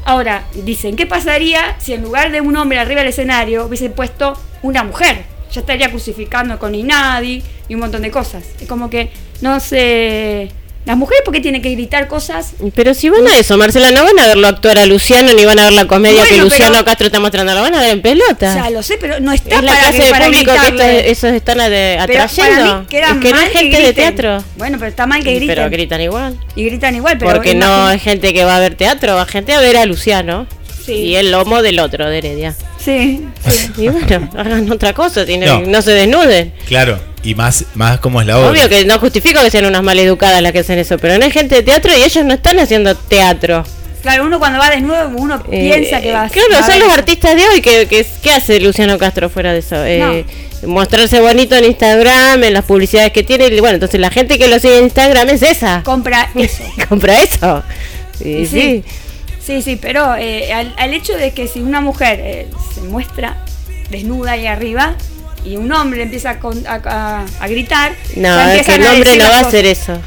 Ahora, 0.05 0.45
dicen, 0.55 0.97
¿qué 0.97 1.07
pasaría 1.07 1.77
si 1.79 1.93
en 1.93 2.03
lugar 2.03 2.33
de 2.33 2.41
un 2.41 2.57
hombre 2.57 2.79
arriba 2.79 3.01
del 3.03 3.11
escenario 3.11 3.67
hubiese 3.67 3.91
puesto 3.91 4.41
una 4.63 4.83
mujer? 4.83 5.23
Ya 5.53 5.61
estaría 5.61 5.91
crucificando 5.91 6.59
con 6.59 6.75
Inadi 6.75 7.43
y 7.69 7.75
un 7.75 7.81
montón 7.81 8.03
de 8.03 8.11
cosas. 8.11 8.45
Es 8.61 8.67
como 8.69 8.91
que 8.91 9.11
no 9.41 9.61
se, 9.61 10.49
Las 10.87 10.97
mujeres, 10.97 11.21
¿por 11.23 11.35
qué 11.35 11.41
tienen 11.41 11.61
que 11.61 11.71
gritar 11.73 12.09
cosas? 12.09 12.53
Pero 12.75 12.95
si 12.95 13.11
van 13.11 13.27
a 13.29 13.37
eso, 13.37 13.59
Marcela, 13.59 13.91
no 13.91 14.05
van 14.05 14.19
a 14.19 14.27
verlo 14.27 14.49
actuar 14.49 14.79
a 14.79 14.87
Luciano 14.87 15.35
ni 15.35 15.45
van 15.45 15.59
a 15.59 15.65
ver 15.65 15.73
la 15.75 15.87
comedia 15.87 16.21
Bueno, 16.23 16.37
que 16.37 16.43
Luciano 16.43 16.73
pero- 16.73 16.85
Castro 16.87 17.07
está 17.09 17.21
mostrando, 17.21 17.53
lo 17.55 17.61
van 17.61 17.75
a 17.75 17.81
ver 17.83 17.91
en 17.91 18.01
pelota. 18.01 18.55
Ya 18.55 18.71
lo 18.71 18.83
sé, 18.83 18.97
pero 18.99 19.21
no 19.21 19.33
está 19.33 19.57
es 19.57 19.63
la 19.65 19.73
para, 19.73 19.83
clase 19.83 19.99
que- 19.99 20.05
de 20.05 20.11
para 20.11 20.25
público 20.27 20.53
que 20.53 20.59
gritarle. 20.59 20.99
estos, 21.11 21.11
esos 21.25 21.33
están 21.37 21.59
ade- 21.61 21.99
Pero 22.07 22.23
atrayendo. 22.23 22.87
para 22.91 23.15
mí 23.15 23.19
es 23.21 23.23
que 23.23 23.33
no 23.33 23.41
es 23.41 23.53
gente 23.53 23.81
de 23.83 23.93
teatro. 23.93 24.45
Bueno, 24.57 24.79
pero 24.79 24.89
está 24.89 25.07
mal 25.07 25.23
que 25.23 25.35
griten. 25.35 25.49
Pero 25.57 25.69
gritan 25.71 26.01
igual. 26.01 26.39
Y 26.57 26.65
gritan 26.65 26.95
igual, 26.97 27.19
pero 27.19 27.33
Porque 27.33 27.55
no 27.55 27.91
es 27.91 28.03
gente 28.03 28.33
que 28.33 28.45
va 28.45 28.57
a 28.57 28.61
ver 28.61 28.75
teatro, 28.75 29.15
va 29.15 29.27
gente 29.27 29.53
a 29.53 29.61
ver 29.61 29.77
a 29.77 29.85
Luciano. 29.85 30.47
Sí. 30.87 30.93
Y 30.95 31.17
el 31.17 31.31
lomo 31.31 31.61
del 31.61 31.81
otro, 31.81 32.09
de 32.09 32.17
Heredia. 32.17 32.57
Sí, 32.83 33.27
sí. 33.49 33.71
Y 33.77 33.89
bueno, 33.89 34.29
hagan 34.37 34.71
otra 34.71 34.93
cosa, 34.93 35.25
No. 35.27 35.61
no. 35.61 35.83
se 35.83 35.93
desnuden. 35.93 36.53
Claro, 36.67 36.99
y 37.23 37.35
más, 37.35 37.65
más 37.75 37.99
como 38.01 38.21
es 38.21 38.27
la 38.27 38.39
obra. 38.39 38.51
Obvio 38.51 38.69
que 38.69 38.85
no 38.85 38.99
justifico 38.99 39.41
que 39.43 39.51
sean 39.51 39.67
unas 39.67 39.83
maleducadas 39.83 40.41
las 40.43 40.53
que 40.53 40.61
hacen 40.61 40.79
eso, 40.79 40.97
pero 40.99 41.19
no 41.19 41.25
es 41.25 41.33
gente 41.33 41.57
de 41.57 41.63
teatro 41.63 41.93
y 41.97 42.03
ellos 42.03 42.25
no 42.25 42.35
están 42.35 42.59
haciendo 42.59 42.95
teatro. 42.97 43.65
Claro, 44.03 44.27
uno 44.27 44.39
cuando 44.39 44.61
va 44.61 44.71
desnudo, 44.71 45.11
uno 45.17 45.43
Eh, 45.51 45.71
piensa 45.73 46.01
que 46.01 46.13
va 46.13 46.23
a 46.25 46.29
Claro, 46.29 46.49
va 46.61 46.63
son 46.67 46.79
los 46.79 46.89
artistas 46.93 47.35
de 47.35 47.43
hoy. 47.49 47.61
que 47.61 47.87
que 47.89 48.07
¿Qué 48.23 48.31
hace 48.31 48.61
Luciano 48.61 48.97
Castro 48.97 49.29
fuera 49.29 49.53
de 49.53 49.59
eso? 49.59 49.85
Eh, 49.85 50.25
Mostrarse 50.65 51.21
bonito 51.21 51.55
en 51.57 51.65
Instagram, 51.65 52.43
en 52.45 52.53
las 52.53 52.65
publicidades 52.65 53.13
que 53.13 53.23
tiene. 53.25 53.47
y 53.47 53.59
Bueno, 53.61 53.75
entonces 53.75 54.01
la 54.01 54.11
gente 54.11 54.39
que 54.39 54.47
lo 54.49 54.59
sigue 54.61 54.79
en 54.79 54.85
Instagram 54.85 55.29
es 55.31 55.43
esa. 55.43 55.83
Compra 55.85 56.31
eso. 56.37 56.63
Compra 56.89 57.23
eso. 57.23 57.63
Sí. 58.23 58.47
sí. 58.47 58.85
Sí, 59.49 59.63
sí, 59.63 59.79
pero 59.81 60.15
eh, 60.17 60.53
al, 60.53 60.75
al 60.77 60.93
hecho 60.93 61.15
de 61.17 61.33
que 61.33 61.49
si 61.49 61.61
una 61.61 61.81
mujer 61.81 62.21
eh, 62.23 62.47
se 62.75 62.83
muestra 62.83 63.43
desnuda 63.89 64.33
ahí 64.33 64.47
arriba 64.47 64.95
y 65.43 65.57
un 65.57 65.73
hombre 65.73 66.03
empieza 66.03 66.31
a, 66.33 66.39
con- 66.39 66.67
a- 66.67 66.83
a- 66.85 67.25
a 67.41 67.49
gritar, 67.49 67.93
No, 68.15 68.39
es 68.51 68.67
que 68.67 68.75
el 68.75 68.87
hombre 68.87 69.17
no 69.17 69.25
va 69.31 69.39
a 69.39 69.41
hacer 69.41 69.65
eso. 69.65 69.99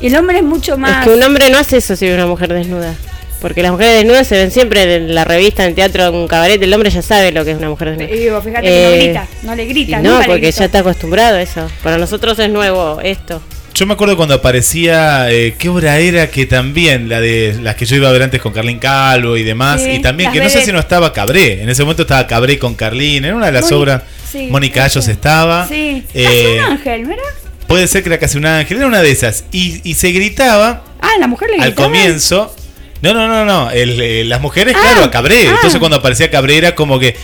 Y 0.00 0.06
el 0.06 0.16
hombre 0.16 0.36
es 0.38 0.44
mucho 0.44 0.76
más. 0.78 0.98
Es 1.00 1.08
que 1.08 1.10
un 1.14 1.22
hombre 1.24 1.50
no 1.50 1.58
hace 1.58 1.78
eso 1.78 1.96
si 1.96 2.06
ve 2.06 2.14
una 2.14 2.26
mujer 2.26 2.52
desnuda. 2.52 2.94
Porque 3.40 3.62
las 3.64 3.72
mujeres 3.72 3.96
desnudas 3.96 4.28
se 4.28 4.36
ven 4.38 4.52
siempre 4.52 4.94
en 4.94 5.12
la 5.14 5.24
revista, 5.24 5.64
en 5.64 5.70
el 5.70 5.74
teatro, 5.74 6.06
en 6.06 6.14
un 6.14 6.28
cabaret. 6.28 6.62
El 6.62 6.72
hombre 6.72 6.88
ya 6.90 7.02
sabe 7.02 7.32
lo 7.32 7.44
que 7.44 7.50
es 7.50 7.58
una 7.58 7.68
mujer 7.70 7.90
desnuda. 7.96 8.14
Y 8.14 8.18
digo, 8.20 8.40
fíjate 8.40 8.62
que 8.62 8.70
no 8.70 8.88
Eh, 8.90 9.02
grita, 9.04 9.26
no 9.42 9.54
le 9.56 9.64
grita. 9.66 10.00
no, 10.00 10.12
nunca 10.14 10.26
porque 10.26 10.52
ya 10.52 10.64
está 10.66 10.78
acostumbrado 10.78 11.36
a 11.38 11.42
eso. 11.42 11.68
Para 11.82 11.98
nosotros 11.98 12.38
es 12.38 12.48
nuevo 12.48 13.00
esto. 13.02 13.42
Yo 13.76 13.86
me 13.86 13.94
acuerdo 13.94 14.16
cuando 14.16 14.36
aparecía, 14.36 15.32
eh, 15.32 15.56
¿qué 15.58 15.68
obra 15.68 15.98
era? 15.98 16.30
Que 16.30 16.46
también, 16.46 17.08
la 17.08 17.20
de 17.20 17.58
las 17.60 17.74
que 17.74 17.86
yo 17.86 17.96
iba 17.96 18.08
a 18.08 18.12
ver 18.12 18.22
antes 18.22 18.40
con 18.40 18.52
Carlín 18.52 18.78
Calvo 18.78 19.36
y 19.36 19.42
demás, 19.42 19.82
Sí, 19.82 19.90
y 19.94 19.98
también, 20.00 20.30
que 20.30 20.38
no 20.40 20.48
sé 20.48 20.64
si 20.64 20.70
no 20.70 20.78
estaba 20.78 21.12
Cabré, 21.12 21.60
en 21.60 21.68
ese 21.68 21.82
momento 21.82 22.02
estaba 22.02 22.24
Cabré 22.28 22.56
con 22.56 22.76
Carlín, 22.76 23.24
en 23.24 23.34
una 23.34 23.46
de 23.46 23.52
las 23.52 23.72
obras, 23.72 24.02
sí, 24.30 24.46
Mónica. 24.48 24.84
Ayos 24.84 25.08
estaba, 25.08 25.66
Sí, 25.66 26.04
eh, 26.14 26.58
un 26.60 26.72
ángel, 26.72 27.02
¿no 27.02 27.12
era? 27.14 27.22
puede 27.66 27.88
ser 27.88 28.04
que 28.04 28.10
era 28.10 28.18
casi 28.18 28.38
un 28.38 28.46
ángel, 28.46 28.76
era 28.76 28.86
una 28.86 29.02
de 29.02 29.10
esas, 29.10 29.44
y, 29.50 29.80
y 29.82 29.94
se 29.94 30.12
gritaba 30.12 30.84
Ah, 31.00 31.10
la 31.18 31.26
mujer 31.26 31.48
le 31.50 31.56
al 31.56 31.70
gritaba. 31.72 31.88
comienzo, 31.88 32.54
no, 33.02 33.12
no, 33.12 33.26
no, 33.26 33.44
no, 33.44 33.72
el, 33.72 34.00
eh, 34.00 34.24
las 34.24 34.40
mujeres, 34.40 34.76
Ah, 34.78 34.82
claro, 34.82 35.04
a 35.06 35.10
Cabré, 35.10 35.48
ah. 35.48 35.54
entonces 35.56 35.80
cuando 35.80 35.96
aparecía 35.96 36.30
Cabré 36.30 36.58
era 36.58 36.76
como 36.76 37.00
que, 37.00 37.16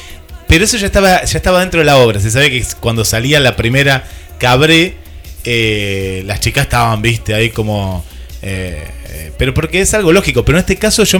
pero 0.48 0.64
eso 0.64 0.76
ya 0.78 0.86
estaba, 0.86 1.22
ya 1.24 1.36
estaba 1.38 1.60
dentro 1.60 1.78
de 1.78 1.86
la 1.86 1.98
obra, 1.98 2.18
se 2.18 2.28
sabe 2.32 2.50
que 2.50 2.64
cuando 2.80 3.04
salía 3.04 3.38
la 3.38 3.54
primera 3.54 4.02
Cabré, 4.38 4.96
eh, 5.44 6.22
las 6.26 6.40
chicas 6.40 6.64
estaban, 6.64 7.00
viste, 7.02 7.34
ahí 7.34 7.50
como... 7.50 8.04
eh, 8.42 8.84
eh, 9.12 9.32
pero 9.36 9.52
porque 9.54 9.80
es 9.80 9.92
algo 9.94 10.12
lógico, 10.12 10.44
pero 10.44 10.58
en 10.58 10.60
este 10.60 10.76
caso 10.76 11.04
yo 11.04 11.18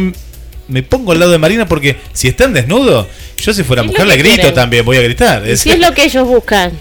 me 0.69 0.83
pongo 0.83 1.13
al 1.13 1.21
lado 1.21 1.33
de 1.33 1.39
Marina 1.39 1.67
porque 1.67 1.97
si 2.13 2.29
están 2.29 2.53
desnudos, 2.53 3.07
yo 3.37 3.53
si 3.53 3.65
fuera 3.65 3.83
mujer 3.83 4.07
le 4.07 4.17
grito 4.17 4.37
quieren. 4.37 4.55
también, 4.55 4.85
voy 4.85 4.97
a 4.97 5.03
gritar. 5.03 5.47
Y 5.49 5.57
si 5.57 5.71
es 5.71 5.79
lo 5.79 5.93
que 5.93 6.05
ellos 6.05 6.27
buscan. 6.27 6.73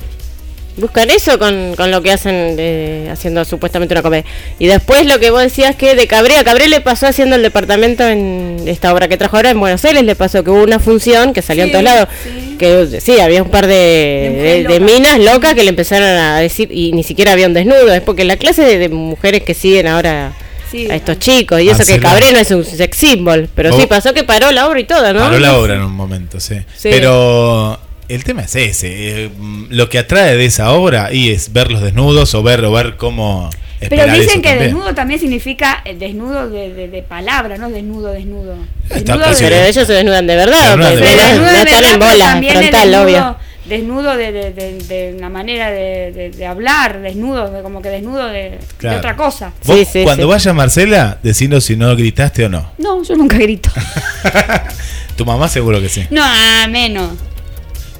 Buscan 0.77 1.09
eso 1.09 1.37
con, 1.37 1.75
con 1.75 1.91
lo 1.91 2.01
que 2.01 2.11
hacen 2.11 2.55
eh, 2.57 3.09
haciendo 3.11 3.43
supuestamente 3.43 3.93
una 3.93 4.01
comedia. 4.01 4.23
Y 4.59 4.67
después 4.67 5.05
lo 5.05 5.19
que 5.19 5.29
vos 5.29 5.41
decías 5.41 5.75
que 5.75 5.93
de 5.95 6.07
Cabré, 6.07 6.37
a 6.37 6.45
Cabré 6.45 6.69
le 6.69 6.79
pasó 6.79 7.07
haciendo 7.07 7.35
el 7.35 7.41
departamento 7.41 8.07
en 8.07 8.61
esta 8.65 8.93
obra 8.93 9.09
que 9.09 9.17
trajo 9.17 9.35
ahora 9.35 9.49
en 9.49 9.59
Buenos 9.59 9.83
Aires, 9.83 10.03
le 10.03 10.15
pasó 10.15 10.41
que 10.41 10.51
hubo 10.51 10.63
una 10.63 10.79
función 10.79 11.33
que 11.33 11.41
salió 11.41 11.65
en 11.65 11.71
todos 11.71 11.83
lados. 11.83 12.07
sí. 12.23 12.48
Que 12.59 13.01
sí, 13.01 13.19
había 13.19 13.41
un 13.41 13.49
par 13.49 13.65
de, 13.65 14.79
minas 14.81 15.17
locas 15.19 15.55
que 15.55 15.63
le 15.63 15.69
empezaron 15.69 16.07
a 16.07 16.39
decir, 16.39 16.69
y 16.71 16.91
ni 16.91 17.01
siquiera 17.03 17.31
había 17.31 17.47
un 17.47 17.53
desnudo, 17.55 17.91
es 17.93 18.01
porque 18.01 18.23
la 18.25 18.37
clase 18.37 18.61
de, 18.63 18.77
de 18.77 18.89
mujeres 18.89 19.41
que 19.43 19.53
siguen 19.55 19.87
ahora 19.87 20.33
Sí. 20.69 20.87
a 20.91 20.95
estos 20.95 21.17
chicos, 21.17 21.59
y 21.61 21.69
eso 21.69 21.83
que 21.83 21.97
no 21.99 22.39
es 22.39 22.51
un 22.51 22.63
sex 22.63 22.95
symbol, 22.95 23.49
pero 23.55 23.73
Oh. 23.73 23.79
sí 23.79 23.87
pasó 23.87 24.13
que 24.13 24.23
paró 24.23 24.51
la 24.51 24.67
obra 24.67 24.79
y 24.79 24.83
todo, 24.83 25.11
¿no? 25.13 25.19
Paró 25.21 25.39
la 25.39 25.57
obra 25.57 25.73
en 25.73 25.81
un 25.81 25.93
momento, 25.93 26.39
sí. 26.39 26.57
Sí. 26.77 26.89
Pero 26.91 27.79
el 28.07 28.23
tema 28.23 28.43
es 28.43 28.55
ese. 28.55 29.23
eh, 29.25 29.29
mm, 29.35 29.65
lo 29.71 29.89
que 29.89 29.97
atrae 29.97 30.35
de 30.37 30.45
esa 30.45 30.71
obra 30.73 31.11
y 31.11 31.31
es 31.31 31.53
verlos 31.53 31.81
desnudos 31.81 32.35
o 32.35 32.43
ver, 32.43 32.63
o 32.65 32.71
ver 32.71 32.97
cómo. 32.97 33.49
Pero 33.87 34.03
dicen 34.05 34.21
eso 34.21 34.31
que 34.41 34.49
también. 34.49 34.59
desnudo 34.59 34.93
también 34.95 35.19
significa 35.19 35.81
eh, 35.85 35.95
desnudo 35.97 36.49
de, 36.49 36.73
de, 36.73 36.87
de 36.89 37.01
palabra, 37.03 37.57
no 37.57 37.69
desnudo, 37.69 38.11
desnudo. 38.11 38.55
Está 38.89 39.13
Desnudo 39.15 39.29
de- 39.29 39.35
Pero 39.39 39.55
ellos 39.63 39.87
se 39.87 39.93
desnudan 39.93 40.27
de 40.27 40.35
verdad, 40.35 40.57
Se 40.73 40.77
desnudan 40.77 40.91
porque 40.97 41.05
de 41.05 41.15
no- 41.15 41.43
verdad. 41.45 41.53
no, 41.53 41.59
están 41.59 41.83
en 41.93 41.99
bola, 41.99 42.29
frontal, 42.51 42.71
desnudo, 42.91 43.03
obvio. 43.03 43.37
Desnudo 43.65 44.17
de, 44.17 44.31
de, 44.31 44.51
de- 44.51 44.77
de 44.79 45.13
una 45.17 45.29
manera 45.29 45.69
de, 45.69 46.11
de- 46.11 46.31
de 46.31 46.45
hablar, 46.47 47.01
desnudo, 47.01 47.51
de- 47.51 47.61
como 47.61 47.81
que 47.81 47.89
desnudo 47.89 48.25
de, 48.27 48.57
otra 48.97 49.15
cosa. 49.15 49.53
Vos, 49.63 49.77
Sí, 49.77 49.85
sí, 49.85 50.03
cuando 50.03 50.23
sí. 50.23 50.29
vaya 50.29 50.53
Marcela, 50.53 51.19
decinos 51.23 51.63
si 51.65 51.75
no 51.77 51.95
gritaste 51.95 52.45
o 52.45 52.49
no. 52.49 52.71
No, 52.79 53.03
yo 53.03 53.15
nunca 53.15 53.37
grito. 53.37 53.69
tu 55.15 55.25
mamá 55.25 55.47
seguro 55.47 55.79
que 55.81 55.89
sí. 55.89 56.05
No, 56.09 56.21
a 56.23 56.67
menos. 56.67 57.11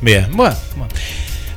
Bien, 0.01 0.27
bueno. 0.35 0.55
bueno. 0.75 0.91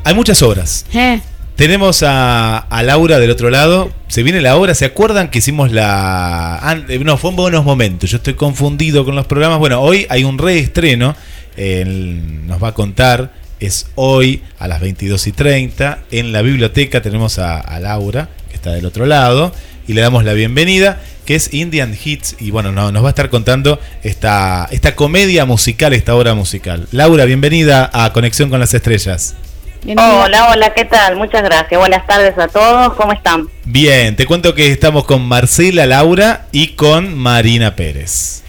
Hay 0.05 0.15
muchas 0.15 0.43
obras. 0.43 0.85
Eh, 0.93 1.21
Tenemos 1.57 2.03
a, 2.05 2.67
Laura 2.83 3.19
del 3.19 3.31
otro 3.31 3.51
lado. 3.51 3.93
Se 4.09 4.23
viene 4.23 4.41
la 4.41 4.57
obra. 4.57 4.75
¿Se 4.75 4.85
acuerdan 4.85 5.31
que 5.31 5.39
hicimos 5.39 5.71
la... 5.71 6.85
eh, 6.89 6.99
no, 6.99 7.17
fue 7.19 7.31
en 7.31 7.37
buenos 7.37 7.65
momentos. 7.65 8.11
Yo 8.11 8.17
estoy 8.17 8.35
confundido 8.35 9.05
con 9.05 9.15
los 9.15 9.27
programas. 9.27 9.59
Bueno, 9.59 9.81
hoy 9.81 10.07
hay 10.09 10.25
un 10.25 10.39
reestreno. 10.39 11.15
Nos 11.57 12.63
va 12.63 12.69
a 12.69 12.75
contar. 12.75 13.33
Es 13.61 13.87
hoy 13.95 14.43
a 14.59 14.67
las 14.67 14.81
22 14.81 15.27
y 15.29 15.33
30. 15.33 16.01
En 16.11 16.33
la 16.33 16.43
biblioteca 16.43 17.01
tenemos 17.01 17.39
a, 17.39 17.79
Laura, 17.81 18.29
que 18.49 18.57
está 18.57 18.73
del 18.73 18.87
otro 18.87 19.07
lado. 19.07 19.53
Y 19.87 19.93
le 19.93 20.01
damos 20.01 20.25
la 20.25 20.33
bienvenida, 20.33 21.01
que 21.27 21.35
es 21.37 21.53
Indian 21.53 21.95
Hits. 22.03 22.37
Y 22.41 22.51
bueno, 22.51 22.73
no- 22.73 22.91
nos 22.93 23.03
va 23.05 23.09
a 23.09 23.11
estar 23.11 23.31
contando 23.31 23.79
esta, 24.03 24.67
esta 24.71 24.95
comedia 24.97 25.45
musical, 25.45 25.93
esta 25.93 26.15
obra 26.17 26.35
musical. 26.35 26.89
Laura, 26.93 27.25
bienvenida 27.25 27.89
a 27.93 28.13
Conexión 28.13 28.49
con 28.49 28.59
las 28.59 28.75
Estrellas. 28.75 29.35
Bienvenida. 29.83 30.25
Hola, 30.25 30.51
hola, 30.51 30.75
¿qué 30.75 30.85
tal? 30.85 31.17
Muchas 31.17 31.43
gracias. 31.43 31.79
Buenas 31.79 32.07
tardes 32.07 32.37
a 32.39 32.49
todos. 32.49 32.95
¿Cómo 32.95 33.13
están? 33.13 33.49
Bien, 33.65 34.17
te 34.17 34.27
cuento 34.27 34.55
que 34.55 34.71
estamos 34.71 35.05
con 35.05 35.23
Marcela 35.27 35.87
Laura 35.87 36.47
y 36.53 36.69
con 36.75 37.17
Marina 37.17 37.75
Pérez. 37.77 38.43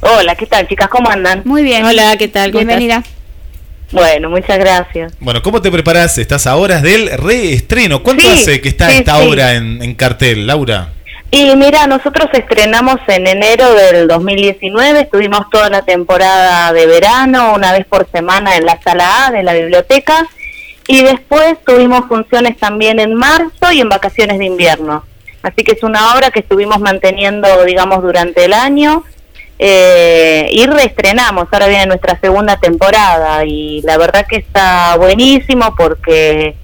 Hola, 0.00 0.34
¿qué 0.34 0.46
tal, 0.46 0.66
chicas? 0.66 0.88
¿Cómo 0.88 1.10
andan? 1.10 1.42
Muy 1.44 1.62
bien. 1.62 1.84
Hola, 1.84 2.16
¿qué 2.16 2.28
tal? 2.28 2.50
¿Cómo 2.52 2.64
Bienvenida. 2.64 3.02
Bueno, 3.92 4.30
muchas 4.30 4.58
gracias. 4.58 5.12
Bueno, 5.18 5.42
¿cómo 5.42 5.60
te 5.60 5.70
preparas? 5.70 6.16
Estás 6.16 6.46
a 6.46 6.56
horas 6.56 6.80
del 6.82 7.10
reestreno. 7.18 8.02
¿Cuánto 8.02 8.22
Sí, 8.24 8.30
hace 8.40 8.60
que 8.60 8.68
está 8.68 8.88
sí, 8.88 8.98
esta 8.98 9.16
sí. 9.20 9.26
obra 9.26 9.54
en, 9.54 9.82
en 9.82 9.94
cartel, 9.94 10.46
Laura? 10.46 10.90
Y 11.32 11.54
mira, 11.56 11.86
nosotros 11.86 12.28
estrenamos 12.32 12.96
en 13.06 13.26
enero 13.26 13.72
del 13.74 14.08
2019, 14.08 15.00
estuvimos 15.00 15.48
toda 15.50 15.68
la 15.70 15.82
temporada 15.82 16.72
de 16.72 16.86
verano, 16.86 17.52
una 17.54 17.72
vez 17.72 17.86
por 17.86 18.08
semana 18.10 18.56
en 18.56 18.64
la 18.64 18.80
sala 18.82 19.26
A 19.26 19.30
de 19.30 19.44
la 19.44 19.52
biblioteca, 19.52 20.26
y 20.90 21.04
después 21.04 21.54
tuvimos 21.64 22.06
funciones 22.08 22.56
también 22.58 22.98
en 22.98 23.14
marzo 23.14 23.70
y 23.70 23.80
en 23.80 23.88
vacaciones 23.88 24.40
de 24.40 24.46
invierno. 24.46 25.04
Así 25.40 25.62
que 25.62 25.70
es 25.72 25.84
una 25.84 26.12
obra 26.12 26.32
que 26.32 26.40
estuvimos 26.40 26.80
manteniendo, 26.80 27.64
digamos, 27.64 28.02
durante 28.02 28.44
el 28.44 28.52
año, 28.52 29.04
eh, 29.60 30.48
y 30.50 30.66
reestrenamos, 30.66 31.46
ahora 31.52 31.68
viene 31.68 31.86
nuestra 31.86 32.18
segunda 32.18 32.56
temporada, 32.56 33.44
y 33.44 33.82
la 33.82 33.98
verdad 33.98 34.26
que 34.28 34.38
está 34.38 34.96
buenísimo 34.96 35.76
porque 35.76 36.56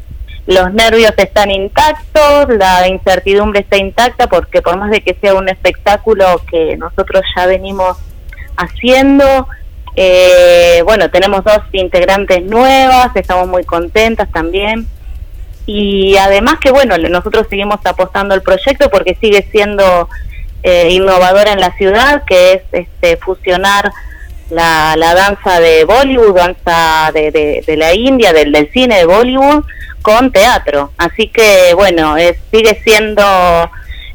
los 0.47 0.73
nervios 0.75 1.13
están 1.19 1.53
intactos, 1.53 2.49
la 2.49 2.89
incertidumbre 2.89 3.61
está 3.61 3.77
intacta 3.77 4.27
porque 4.27 4.61
por 4.61 4.77
más 4.77 4.91
de 4.91 5.03
que 5.03 5.15
sea 5.21 5.35
un 5.35 5.49
espectáculo 5.49 6.43
que 6.51 6.77
nosotros 6.77 7.23
ya 7.37 7.47
venimos 7.47 7.97
haciendo, 8.57 9.47
eh, 9.95 10.66
bueno, 10.83 11.11
tenemos 11.11 11.45
dos 11.45 11.61
integrantes 11.73 12.43
nuevas, 12.43 13.11
estamos 13.15 13.49
muy 13.49 13.65
contentas 13.65 14.31
también. 14.33 14.87
Y 15.67 16.17
además 16.17 16.57
que 16.61 16.71
bueno, 16.71 16.97
nosotros 16.97 17.47
seguimos 17.51 17.81
apostando 17.85 18.35
al 18.35 18.43
proyecto 18.43 18.89
porque 18.89 19.17
sigue 19.21 19.47
siendo 19.51 20.09
eh, 20.63 20.91
innovadora 20.91 21.53
en 21.53 21.61
la 21.61 21.77
ciudad, 21.77 22.23
que 22.25 22.53
es 22.55 22.63
este, 22.73 23.17
fusionar 23.17 23.91
la, 24.51 24.95
la 24.97 25.15
danza 25.15 25.61
de 25.61 25.85
Bollywood, 25.85 26.37
danza 26.37 27.11
de, 27.13 27.63
de, 27.67 27.77
la 27.77 27.95
India, 27.95 28.33
del, 28.33 28.53
del 28.53 28.71
cine 28.71 28.99
de 28.99 29.07
Bollywood, 29.07 29.65
con 30.03 30.31
teatro. 30.31 30.93
Así 30.99 31.29
que 31.29 31.75
bueno, 31.75 32.17
es, 32.17 32.37
sigue 32.53 32.81
siendo 32.85 33.23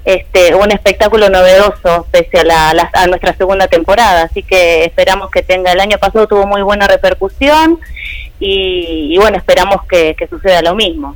este, 0.05 0.55
un 0.55 0.72
espectáculo 0.72 1.29
novedoso 1.29 2.08
pese 2.12 2.39
a, 2.39 2.43
la, 2.43 2.74
la- 2.74 2.89
a 2.93 3.08
nuestra 3.08 3.36
segunda 3.38 3.67
temporada. 3.67 4.24
Así 4.24 4.43
que 4.43 4.84
esperamos 4.86 5.29
que 5.31 5.41
tenga, 5.43 5.72
el 5.72 5.79
año 5.79 5.98
pasado 5.98 6.27
tuvo 6.27 6.46
muy 6.48 6.62
buena 6.62 6.88
repercusión 6.88 7.79
y, 8.39 9.13
y 9.13 9.17
bueno, 9.17 9.38
esperamos 9.38 9.86
que, 9.89 10.15
que 10.17 10.27
suceda 10.27 10.62
lo 10.62 10.75
mismo. 10.75 11.15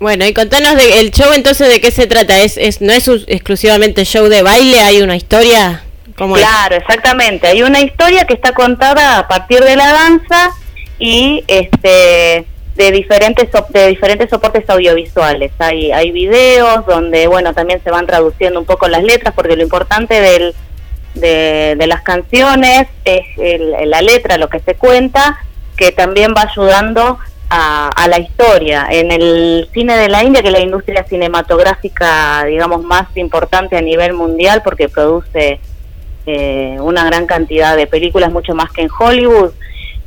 Bueno, 0.00 0.26
y 0.26 0.34
contanos 0.34 0.76
de, 0.76 1.00
el 1.00 1.12
show 1.12 1.32
entonces 1.32 1.68
de 1.68 1.80
qué 1.80 1.90
se 1.90 2.06
trata. 2.06 2.38
¿Es, 2.40 2.56
es 2.58 2.80
no 2.80 2.92
es 2.92 3.06
un- 3.08 3.24
exclusivamente 3.26 4.04
show 4.04 4.26
de 4.28 4.42
baile? 4.42 4.80
¿Hay 4.80 5.00
una 5.02 5.16
historia? 5.16 5.82
¿Cómo 6.18 6.36
es? 6.36 6.42
Claro, 6.44 6.76
exactamente. 6.76 7.46
Hay 7.46 7.62
una 7.62 7.80
historia 7.80 8.26
que 8.26 8.34
está 8.34 8.52
contada 8.52 9.18
a 9.20 9.28
partir 9.28 9.60
de 9.60 9.76
la 9.76 9.92
danza 9.92 10.50
y 10.98 11.42
este 11.48 12.44
de 12.76 12.90
diferentes 12.90 13.48
de 13.70 13.86
diferentes 13.88 14.28
soportes 14.30 14.68
audiovisuales. 14.68 15.52
Hay 15.58 15.92
hay 15.92 16.10
videos 16.10 16.84
donde 16.86 17.26
bueno 17.28 17.54
también 17.54 17.80
se 17.84 17.90
van 17.90 18.06
traduciendo 18.06 18.58
un 18.58 18.66
poco 18.66 18.88
las 18.88 19.02
letras 19.04 19.32
porque 19.34 19.56
lo 19.56 19.62
importante 19.62 20.20
del 20.20 20.54
de, 21.14 21.76
de 21.78 21.86
las 21.86 22.02
canciones 22.02 22.88
es 23.04 23.22
el- 23.38 23.88
la 23.88 24.02
letra, 24.02 24.36
lo 24.36 24.48
que 24.48 24.58
se 24.60 24.74
cuenta, 24.74 25.38
que 25.76 25.92
también 25.92 26.34
va 26.36 26.42
ayudando 26.50 27.18
a, 27.50 27.88
a 27.90 28.08
la 28.08 28.18
historia. 28.18 28.88
En 28.90 29.12
el 29.12 29.68
cine 29.72 29.96
de 29.96 30.08
la 30.08 30.24
India, 30.24 30.42
que 30.42 30.48
es 30.48 30.52
la 30.52 30.60
industria 30.60 31.04
cinematográfica, 31.04 32.44
digamos, 32.46 32.82
más 32.82 33.06
importante 33.16 33.76
a 33.76 33.80
nivel 33.80 34.12
mundial, 34.14 34.62
porque 34.64 34.88
produce 34.88 35.60
eh, 36.26 36.76
una 36.80 37.04
gran 37.04 37.26
cantidad 37.26 37.76
de 37.76 37.86
películas, 37.86 38.32
mucho 38.32 38.54
más 38.54 38.72
que 38.72 38.82
en 38.82 38.88
Hollywood. 38.98 39.52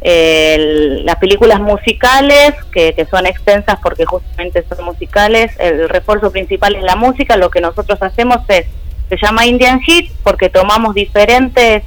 El- 0.02 1.06
las 1.06 1.16
películas 1.18 1.60
musicales, 1.60 2.54
que, 2.72 3.08
son 3.10 3.26
extensas 3.26 3.80
porque 3.82 4.06
justamente 4.06 4.64
son 4.70 4.86
musicales, 4.86 5.52
el 5.60 5.90
refuerzo 5.90 6.32
principal 6.32 6.76
es 6.76 6.84
la 6.84 6.96
música, 6.96 7.38
lo 7.38 7.50
que 7.50 7.62
nosotros 7.62 8.02
hacemos 8.02 8.38
es, 8.50 8.66
se 9.10 9.18
llama 9.22 9.46
Indian 9.46 9.80
Hit 9.82 10.12
porque 10.24 10.50
tomamos 10.50 10.94
diferentes 10.94 11.84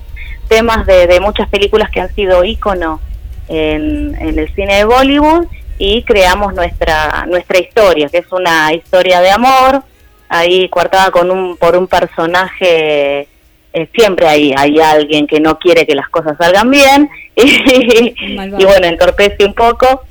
temas 0.49 0.87
de, 0.87 1.07
de 1.07 1.21
muchas 1.21 1.49
películas 1.49 1.91
que 1.91 2.01
han 2.01 2.15
sido 2.15 2.45
ícono 2.45 3.01
en, 3.49 4.17
en 4.19 4.39
el 4.39 4.53
cine 4.55 4.77
de 4.77 4.85
Bollywood 4.85 5.47
y 5.79 6.03
creamos 6.03 6.55
nuestra 6.55 7.25
nuestra 7.27 7.59
historia, 7.59 8.09
que 8.09 8.19
es 8.19 8.33
una 8.33 8.73
historia 8.75 9.21
de 9.21 9.31
amor, 9.31 9.83
ahí 10.29 10.69
coartada 10.69 11.11
con 11.11 11.31
un, 11.31 11.57
por 11.57 11.77
un 11.77 11.87
personaje 11.87 13.29
eh, 13.73 13.89
siempre 13.95 14.27
hay, 14.27 14.53
hay 14.57 14.79
alguien 14.81 15.27
que 15.27 15.41
no 15.41 15.59
quiere 15.59 15.87
que 15.87 15.95
las 15.95 16.09
cosas 16.09 16.37
salgan 16.39 16.71
bien 16.71 17.09
y, 17.37 18.65
bueno, 18.65 18.87
entorpece 18.87 19.45
un 19.45 19.55
poco 19.55 20.03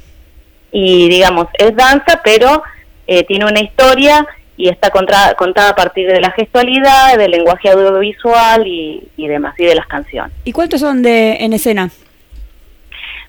y 0.71 1.09
digamos, 1.09 1.47
es 1.57 1.75
danza, 1.75 2.21
pero 2.23 2.63
eh, 3.07 3.23
tiene 3.23 3.45
una 3.45 3.59
historia 3.59 4.25
y 4.55 4.69
está 4.69 4.89
contra- 4.91 5.33
contada 5.35 5.69
a 5.69 5.75
partir 5.75 6.07
de 6.07 6.19
la 6.21 6.31
gestualidad, 6.31 7.17
del 7.17 7.31
lenguaje 7.31 7.69
audiovisual 7.69 8.67
y, 8.67 9.07
y 9.17 9.27
demás, 9.27 9.55
y 9.57 9.65
de 9.65 9.75
las 9.75 9.87
canciones. 9.87 10.31
¿Y 10.43 10.51
cuántos 10.51 10.81
son 10.81 11.01
de 11.01 11.37
en 11.39 11.53
escena? 11.53 11.89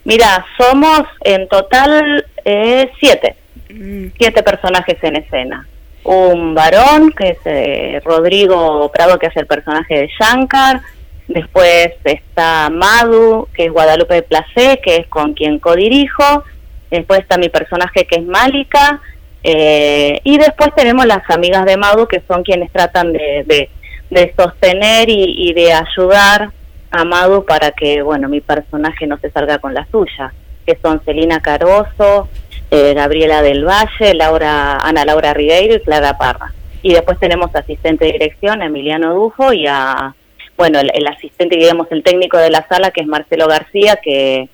Mira, 0.04 0.44
somos 0.58 1.02
en 1.24 1.48
total 1.48 2.24
eh, 2.44 2.90
siete, 3.00 3.36
Mm, 3.72 4.08
siete 4.18 4.42
personajes 4.42 4.96
en 5.02 5.14
escena. 5.14 5.64
Un 6.02 6.54
varón, 6.54 7.12
que 7.12 7.28
es 7.28 7.38
eh, 7.44 8.00
Rodrigo 8.04 8.90
Prado, 8.92 9.18
que 9.18 9.26
hace 9.26 9.40
el 9.40 9.46
personaje 9.46 9.94
de 10.00 10.10
Shankar. 10.18 10.80
Después 11.28 11.92
está 12.04 12.70
Madu, 12.70 13.48
que 13.54 13.66
es 13.66 13.72
Guadalupe 13.72 14.22
Placé, 14.22 14.80
que 14.82 14.96
es 14.96 15.06
con 15.06 15.34
quien 15.34 15.58
codirijo. 15.58 16.44
Después 16.90 17.20
está 17.20 17.38
mi 17.38 17.48
personaje, 17.48 18.06
que 18.06 18.16
es 18.16 18.24
Malika. 18.24 19.00
Eh, 19.44 20.20
y 20.24 20.38
después 20.38 20.74
tenemos 20.74 21.06
las 21.06 21.28
amigas 21.30 21.64
de 21.64 21.76
Madu, 21.76 22.06
que 22.06 22.22
son 22.26 22.42
quienes 22.42 22.72
tratan 22.72 23.12
de, 23.12 23.44
de, 23.46 23.70
de 24.10 24.34
sostener 24.36 25.08
y, 25.08 25.48
y 25.48 25.52
de 25.52 25.72
ayudar 25.72 26.50
a 26.90 27.04
Madu 27.04 27.44
para 27.44 27.70
que, 27.70 28.02
bueno, 28.02 28.28
mi 28.28 28.40
personaje 28.40 29.06
no 29.06 29.18
se 29.18 29.30
salga 29.30 29.58
con 29.58 29.72
la 29.72 29.86
suya, 29.90 30.32
que 30.66 30.76
son 30.82 31.00
Celina 31.04 31.40
Caroso, 31.40 32.28
eh, 32.70 32.94
Gabriela 32.94 33.42
del 33.42 33.64
Valle, 33.64 34.14
Laura, 34.14 34.76
Ana 34.76 35.04
Laura 35.04 35.34
Ribeiro 35.34 35.74
y 35.74 35.80
Clara 35.80 36.16
Parra. 36.16 36.52
Y 36.82 36.94
después 36.94 37.18
tenemos 37.18 37.54
asistente 37.54 38.06
de 38.06 38.12
dirección, 38.12 38.62
Emiliano 38.62 39.14
Dufo, 39.14 39.52
y 39.52 39.66
a, 39.66 40.14
bueno, 40.56 40.78
el, 40.80 41.06
asistente, 41.06 41.56
digamos, 41.56 41.88
el 41.90 42.02
técnico 42.02 42.38
de 42.38 42.50
la 42.50 42.66
sala, 42.68 42.90
que 42.90 43.02
es 43.02 43.06
Marcelo 43.06 43.48
García, 43.48 43.98
que, 44.02 44.48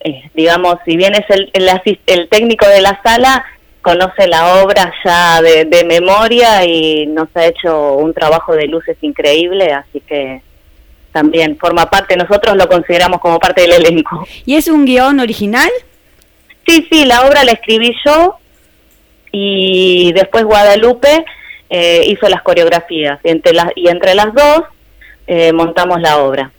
eh, 0.00 0.30
digamos, 0.34 0.76
si 0.84 0.96
bien 0.96 1.14
es 1.14 1.28
el, 1.28 1.50
el, 1.52 1.68
el 2.06 2.28
técnico 2.28 2.66
de 2.66 2.80
la 2.80 3.00
sala, 3.02 3.44
conoce 3.82 4.26
la 4.26 4.62
obra 4.62 4.92
ya 5.04 5.42
de, 5.42 5.66
de 5.66 5.84
memoria 5.84 6.64
y 6.64 7.06
nos 7.06 7.28
ha 7.34 7.46
hecho 7.46 7.92
un 7.94 8.14
trabajo 8.14 8.54
de 8.54 8.66
luces 8.66 8.96
increíble, 9.02 9.72
así 9.72 10.00
que 10.00 10.40
también 11.12 11.56
forma 11.58 11.88
parte, 11.88 12.16
nosotros 12.16 12.56
lo 12.56 12.66
consideramos 12.66 13.20
como 13.20 13.38
parte 13.38 13.60
del 13.60 13.74
elenco. 13.74 14.26
¿Y 14.44 14.56
es 14.56 14.66
un 14.66 14.84
guion 14.84 15.20
original? 15.20 15.70
Sí, 16.66 16.86
sí, 16.90 17.04
la 17.04 17.26
obra 17.26 17.44
la 17.44 17.52
escribí 17.52 17.94
yo 18.04 18.36
y 19.32 20.12
después 20.12 20.44
Guadalupe 20.44 21.24
eh, 21.70 22.04
hizo 22.06 22.28
las 22.28 22.42
coreografías 22.42 23.18
y 23.24 23.30
entre 23.30 23.52
las, 23.52 23.66
y 23.74 23.88
entre 23.88 24.14
las 24.14 24.32
dos 24.34 24.62
eh, 25.26 25.52
montamos 25.52 26.00
la 26.00 26.18
obra. 26.18 26.50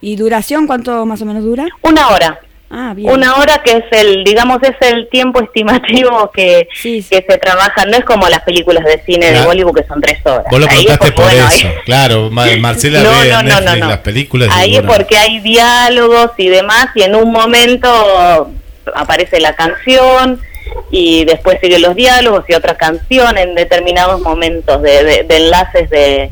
¿Y 0.00 0.16
duración 0.16 0.66
cuánto 0.66 1.04
más 1.06 1.20
o 1.22 1.26
menos 1.26 1.44
dura? 1.44 1.66
Una 1.82 2.08
hora, 2.08 2.40
Ah, 2.72 2.92
bien. 2.94 3.10
una 3.10 3.34
hora 3.34 3.62
que 3.64 3.72
es 3.78 3.84
el, 3.90 4.22
digamos, 4.22 4.58
es 4.62 4.76
el 4.92 5.08
tiempo 5.08 5.42
estimativo 5.42 6.30
que, 6.32 6.68
Sí, 6.72 7.02
sí. 7.02 7.08
que 7.10 7.26
se 7.28 7.36
trabaja, 7.38 7.84
no 7.84 7.96
es 7.96 8.04
como 8.04 8.28
las 8.28 8.42
películas 8.42 8.84
de 8.84 9.02
cine 9.02 9.32
de. 9.32 9.42
Bollywood 9.44 9.74
que 9.74 9.84
son 9.88 10.00
tres 10.00 10.24
horas. 10.24 10.44
Vos 10.50 10.60
lo 10.60 10.66
Ahí 10.68 10.76
es 10.78 10.84
preguntaste 10.86 10.98
porque, 10.98 11.12
por 11.16 11.24
bueno, 11.24 11.48
eso. 11.48 11.66
ahí- 11.66 11.74
Claro, 11.84 12.30
Ma- 12.30 12.46
Marcela 12.60 13.02
No, 13.02 13.10
ve 13.10 13.16
no, 13.16 13.22
en 13.24 13.30
no, 13.30 13.42
Netflix 13.42 13.64
no, 13.64 13.76
no. 13.76 13.88
las 13.88 13.98
películas. 13.98 14.48
Ahí 14.52 14.76
es 14.76 14.82
bueno, 14.82 14.96
porque 14.96 15.16
hay 15.16 15.40
diálogos 15.40 16.30
y 16.38 16.48
demás, 16.48 16.86
y 16.94 17.02
en 17.02 17.16
un 17.16 17.32
momento 17.32 18.52
aparece 18.94 19.40
la 19.40 19.54
canción 19.54 20.40
y 20.90 21.24
después 21.24 21.58
siguen 21.60 21.82
los 21.82 21.94
diálogos 21.96 22.44
y 22.48 22.54
otra 22.54 22.76
canción 22.76 23.36
en 23.38 23.54
determinados 23.54 24.20
momentos 24.20 24.80
de, 24.82 25.04
de- 25.04 25.22
de 25.24 25.36
enlaces 25.36 25.90
de, 25.90 26.30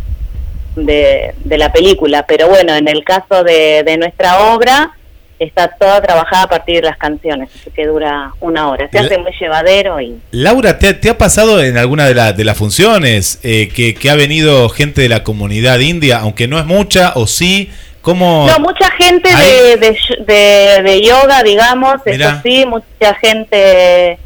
de, 0.76 1.34
de 1.44 1.58
la 1.58 1.72
película. 1.72 2.24
Pero 2.26 2.48
bueno, 2.48 2.74
en 2.74 2.88
el 2.88 3.04
caso 3.04 3.42
de, 3.44 3.82
de 3.84 3.96
nuestra 3.96 4.52
obra 4.52 4.92
está 5.40 5.68
toda 5.68 6.02
trabajada 6.02 6.42
a 6.44 6.48
partir 6.48 6.76
de 6.80 6.88
las 6.88 6.96
canciones, 6.98 7.48
así 7.54 7.70
que 7.70 7.86
dura 7.86 8.32
una 8.40 8.68
hora. 8.68 8.88
Se 8.90 8.98
hace 8.98 9.18
muy 9.18 9.30
llevadero 9.40 10.00
y... 10.00 10.16
Laura, 10.32 10.80
¿te, 10.80 10.94
te 10.94 11.10
ha 11.10 11.16
pasado 11.18 11.62
en 11.62 11.78
alguna 11.78 12.06
de, 12.06 12.14
la- 12.14 12.32
de 12.32 12.44
las 12.44 12.56
funciones 12.58 13.38
eh, 13.44 13.68
que, 13.74 13.94
que 13.94 14.10
ha 14.10 14.16
venido 14.16 14.68
gente 14.68 15.00
de 15.00 15.08
la 15.08 15.22
comunidad 15.22 15.78
india, 15.78 16.18
aunque 16.18 16.48
no 16.48 16.58
es 16.58 16.64
mucha, 16.66 17.12
o 17.14 17.28
sí? 17.28 17.70
¿Cómo? 18.08 18.46
No, 18.46 18.58
mucha 18.60 18.90
gente 18.92 19.28
de, 19.28 19.76
de, 19.76 19.98
de, 20.24 20.82
de 20.82 21.02
yoga, 21.02 21.42
digamos, 21.42 21.96
Mirá. 22.06 22.30
eso 22.30 22.40
sí, 22.42 22.64
mucha 22.64 23.14
gente, 23.16 24.18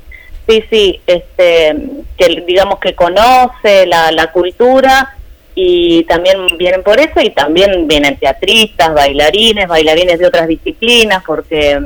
sí, 0.49 0.65
sí, 0.71 1.01
este, 1.05 1.75
que 2.17 2.45
digamos 2.47 2.79
que 2.79 2.95
conoce 2.95 3.87
la, 3.87 4.13
la 4.13 4.29
cultura 4.31 5.17
y 5.57 6.05
también 6.05 6.47
vienen 6.59 6.85
por 6.85 7.01
eso 7.01 7.21
y 7.21 7.31
también 7.31 7.89
vienen 7.89 8.17
teatristas, 8.19 8.95
bailarines, 8.95 9.67
bailarines 9.67 10.21
de 10.21 10.27
otras 10.27 10.47
disciplinas, 10.47 11.25
porque, 11.27 11.81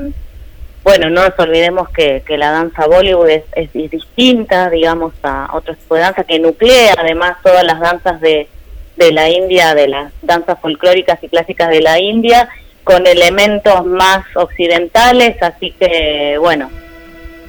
bueno, 0.85 1.09
no 1.09 1.23
nos 1.25 1.39
olvidemos 1.39 1.89
que, 1.89 2.23
que 2.27 2.37
la 2.37 2.51
danza 2.51 2.87
Bollywood 2.87 3.31
es, 3.31 3.45
es 3.55 3.73
di- 3.73 3.89
distinta, 3.89 4.69
digamos, 4.69 5.15
a 5.23 5.49
otro 5.55 5.75
tipo 5.75 5.95
de 5.95 6.03
danza 6.03 6.25
que 6.25 6.39
nuclea 6.41 6.95
además 6.99 7.39
todas 7.43 7.65
las 7.65 7.81
danzas 7.81 8.21
de, 8.21 8.49
de 8.97 9.13
la 9.13 9.29
India, 9.29 9.75
de 9.75 9.89
las 9.89 10.13
danzas 10.23 10.59
folclóricas 10.61 11.19
y 11.23 11.29
clásicas 11.29 11.69
de 11.71 11.81
la 11.81 11.99
India, 11.99 12.49
con 12.85 13.07
elementos 13.07 13.85
más 13.85 14.25
occidentales, 14.37 15.43
así 15.43 15.73
que, 15.73 16.37
bueno, 16.39 16.71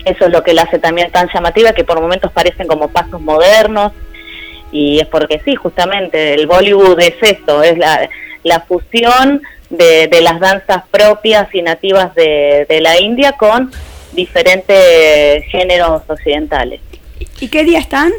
eso 0.04 0.26
es 0.26 0.32
lo 0.32 0.44
que 0.44 0.54
la 0.54 0.64
hace 0.64 0.80
también 0.80 1.12
tan 1.12 1.30
llamativa, 1.34 1.74
que 1.74 1.84
por 1.84 2.02
momentos 2.02 2.32
parecen 2.32 2.68
como 2.68 2.88
pasos 2.88 3.22
modernos, 3.22 3.92
y 4.72 5.00
es 5.00 5.08
porque 5.08 5.40
sí, 5.46 5.56
justamente 5.56 6.34
el 6.34 6.48
Bollywood 6.48 7.00
es 7.00 7.16
esto, 7.22 7.64
es 7.64 7.78
la, 7.78 8.10
la 8.44 8.62
fusión 8.62 9.42
de, 9.70 10.08
de 10.08 10.22
las 10.22 10.40
danzas 10.40 10.84
propias 10.90 11.54
y 11.54 11.62
nativas 11.62 12.16
de, 12.16 12.66
de 12.68 12.82
la 12.82 13.00
India 13.00 13.34
con 13.34 13.72
diferentes 14.14 15.46
géneros 15.46 16.02
occidentales. 16.08 16.82
¿Y 17.40 17.48
qué 17.50 17.64
día 17.64 17.80
están? 17.80 18.12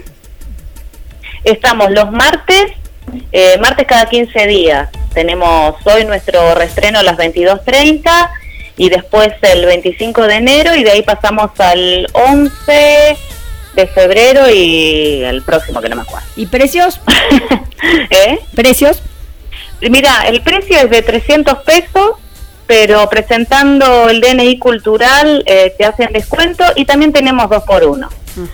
Estamos 1.44 1.90
los 1.90 2.10
martes, 2.12 2.72
eh, 3.32 3.58
martes 3.60 3.86
cada 3.86 4.06
15 4.06 4.46
días. 4.46 4.88
Tenemos 5.12 5.74
hoy 5.84 6.04
nuestro 6.04 6.54
reestreno 6.54 6.98
a 6.98 7.02
las 7.02 7.16
22.30 7.16 8.30
y 8.76 8.88
después 8.90 9.32
el 9.42 9.66
25 9.66 10.22
de 10.26 10.34
enero 10.34 10.74
y 10.74 10.84
de 10.84 10.92
ahí 10.92 11.02
pasamos 11.02 11.50
al 11.58 12.06
11 12.12 13.16
de 13.74 13.86
febrero 13.86 14.48
y 14.50 15.22
el 15.24 15.42
próximo 15.42 15.80
que 15.80 15.88
no 15.88 15.96
me 15.96 16.02
acuerdo. 16.02 16.26
¿Y 16.36 16.46
precios? 16.46 17.00
¿Eh? 18.10 18.38
¿Precios? 18.54 19.02
Mira, 19.80 20.26
el 20.28 20.42
precio 20.42 20.76
es 20.78 20.90
de 20.90 21.02
300 21.02 21.58
pesos, 21.58 22.12
pero 22.66 23.08
presentando 23.08 24.08
el 24.08 24.20
DNI 24.20 24.58
cultural 24.58 25.42
eh, 25.46 25.74
te 25.76 25.84
hacen 25.84 26.12
descuento 26.12 26.64
y 26.76 26.84
también 26.84 27.12
tenemos 27.12 27.48
dos 27.48 27.62
por 27.64 27.84
uno. 27.84 28.08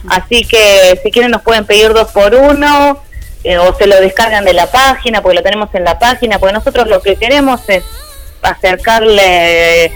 Así 0.08 0.46
que 0.46 0.98
si 1.02 1.10
quieren 1.10 1.30
nos 1.30 1.42
pueden 1.42 1.66
pedir 1.66 1.92
dos 1.92 2.10
por 2.12 2.34
uno 2.34 3.03
eh, 3.44 3.58
o 3.58 3.74
se 3.74 3.86
lo 3.86 4.00
descargan 4.00 4.44
de 4.44 4.54
la 4.54 4.66
página, 4.66 5.22
porque 5.22 5.36
lo 5.36 5.42
tenemos 5.42 5.68
en 5.74 5.84
la 5.84 5.98
página, 5.98 6.38
porque 6.38 6.54
nosotros 6.54 6.88
lo 6.88 7.00
que 7.02 7.16
queremos 7.16 7.60
es 7.68 7.84
acercarle 8.42 9.92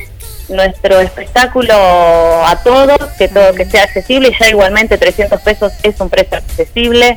nuestro 0.48 1.00
espectáculo 1.00 1.74
a 1.74 2.61
todos, 2.62 2.98
que 3.18 3.28
todo 3.28 3.54
que 3.54 3.64
sea 3.64 3.84
accesible, 3.84 4.34
ya 4.38 4.48
igualmente 4.48 4.98
300 4.98 5.40
pesos 5.40 5.72
es 5.82 6.00
un 6.00 6.08
precio 6.08 6.38
accesible, 6.38 7.16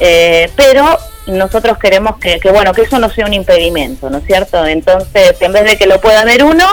eh, 0.00 0.50
pero 0.56 0.98
nosotros 1.26 1.78
queremos 1.78 2.18
que, 2.18 2.38
que, 2.40 2.50
bueno, 2.50 2.72
que 2.72 2.82
eso 2.82 2.98
no 2.98 3.10
sea 3.10 3.26
un 3.26 3.34
impedimento, 3.34 4.10
¿no 4.10 4.18
es 4.18 4.24
cierto? 4.24 4.66
Entonces, 4.66 5.36
en 5.40 5.52
vez 5.52 5.64
de 5.64 5.76
que 5.76 5.86
lo 5.86 6.00
pueda 6.00 6.24
ver 6.24 6.44
uno, 6.44 6.66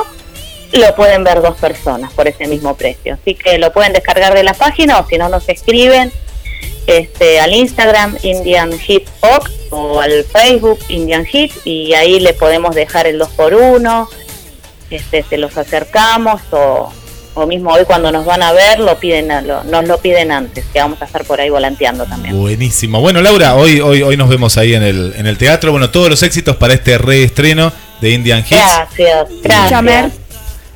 lo 0.73 0.95
pueden 0.95 1.23
ver 1.23 1.41
dos 1.41 1.57
personas 1.57 2.12
por 2.13 2.27
ese 2.27 2.47
mismo 2.47 2.75
precio. 2.75 3.15
Así 3.15 3.35
que 3.35 3.57
lo 3.57 3.71
pueden 3.71 3.93
descargar 3.93 4.33
de 4.33 4.43
la 4.43 4.53
página 4.53 4.99
o 4.99 5.07
si 5.07 5.17
no 5.17 5.29
nos 5.29 5.47
escriben 5.49 6.12
este, 6.89 7.39
al 7.39 7.54
Instagram 7.54 8.17
Indian 8.23 8.78
Hit 8.80 9.08
Ox 9.21 9.52
o 9.69 9.99
al 10.02 10.23
Facebook 10.25 10.80
Indian 10.89 11.25
Hit 11.25 11.52
y 11.65 11.93
ahí 11.93 12.19
le 12.19 12.34
podemos 12.34 12.73
dejar 12.75 13.06
el 13.08 13.17
2 13.19 13.30
por 13.30 13.54
1 13.54 14.10
este, 14.89 15.23
se 15.23 15.38
los 15.38 15.56
acercamos 15.58 16.41
o, 16.52 16.91
o 17.36 17.45
mismo 17.45 17.71
hoy 17.71 17.86
cuando 17.86 18.12
nos 18.12 18.25
van 18.25 18.41
a 18.41 18.52
ver 18.54 18.80
lo 18.80 18.97
piden 18.99 19.28
lo- 19.47 19.63
nos 19.65 19.86
lo 19.88 19.99
piden 19.99 20.32
antes 20.32 20.65
que 20.73 20.80
vamos 20.80 20.99
a 21.02 21.06
estar 21.06 21.23
por 21.25 21.39
ahí 21.39 21.49
volanteando 21.52 22.06
también 22.06 22.36
Buenísimo. 22.39 22.99
Bueno, 23.02 23.21
Laura, 23.21 23.54
hoy, 23.56 23.80
hoy, 23.82 24.02
hoy 24.02 24.17
nos 24.17 24.28
vemos 24.30 24.58
ahí 24.58 24.73
en 24.73 24.82
el, 24.84 25.13
en 25.15 25.28
el 25.28 25.38
teatro. 25.38 25.71
Bueno, 25.71 25.91
todos 25.91 26.10
los 26.10 26.23
éxitos 26.23 26.56
para 26.56 26.73
este 26.73 26.97
reestreno 26.97 27.71
de 28.02 28.10
Indian 28.12 28.39
Hits. 28.39 28.49
gracias 28.49 29.28
gracias 29.43 30.18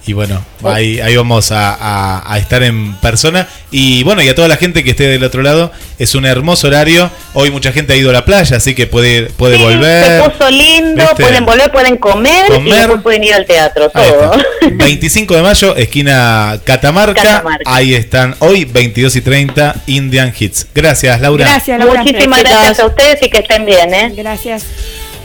Y 0.05 0.11
bueno, 0.11 0.43
ahí, 0.65 0.99
ahí 0.99 1.15
vamos 1.15 1.53
a, 1.53 1.73
a- 1.73 2.33
a 2.33 2.37
estar 2.37 2.61
en 2.61 2.93
persona. 2.95 3.47
Y 3.71 4.03
bueno, 4.03 4.21
y 4.21 4.27
a 4.27 4.35
toda 4.35 4.49
la 4.49 4.57
gente 4.57 4.83
que 4.83 4.89
esté 4.91 5.07
del 5.07 5.23
otro 5.23 5.41
lado, 5.41 5.71
es 5.97 6.13
un 6.13 6.25
hermoso 6.25 6.67
horario. 6.67 7.09
Hoy 7.33 7.51
mucha 7.51 7.71
gente 7.71 7.93
ha 7.93 7.95
ido 7.95 8.09
a 8.09 8.13
la 8.13 8.25
playa, 8.25 8.57
así 8.57 8.75
que 8.75 8.85
puede, 8.85 9.27
puede 9.27 9.57
volver. 9.57 10.23
se 10.23 10.29
puso 10.29 10.49
lindo 10.51 11.01
¿Viste? 11.03 11.23
pueden 11.23 11.45
volver 11.45 11.71
pueden 11.71 11.95
comer, 11.97 12.45
y 12.49 12.51
Comer. 12.51 12.73
después 12.79 13.01
pueden 13.01 13.23
ir 13.23 13.33
al 13.33 13.45
teatro 13.45 13.89
Ahí 13.93 14.09
todo 14.11 14.33
está. 14.61 14.69
25 14.85 15.35
de 15.37 15.41
mayo, 15.41 15.75
esquina 15.77 16.59
Catamarca. 16.65 17.21
Catamarca. 17.21 17.63
Ahí 17.73 17.93
están 17.93 18.35
hoy, 18.39 18.65
22 18.65 19.15
y 19.15 19.21
30, 19.21 19.75
Indian 19.87 20.33
Hits. 20.37 20.67
Gracias, 20.75 21.21
Laura. 21.21 21.45
Gracias, 21.45 21.79
Laura. 21.79 22.03
muchísimas 22.03 22.41
gracias 22.43 22.79
a 22.81 22.85
ustedes 22.87 23.21
y 23.21 23.29
que 23.29 23.37
estén 23.39 23.65
bien 23.65 23.93
¿eh? 23.93 24.11
Gracias. 24.17 24.65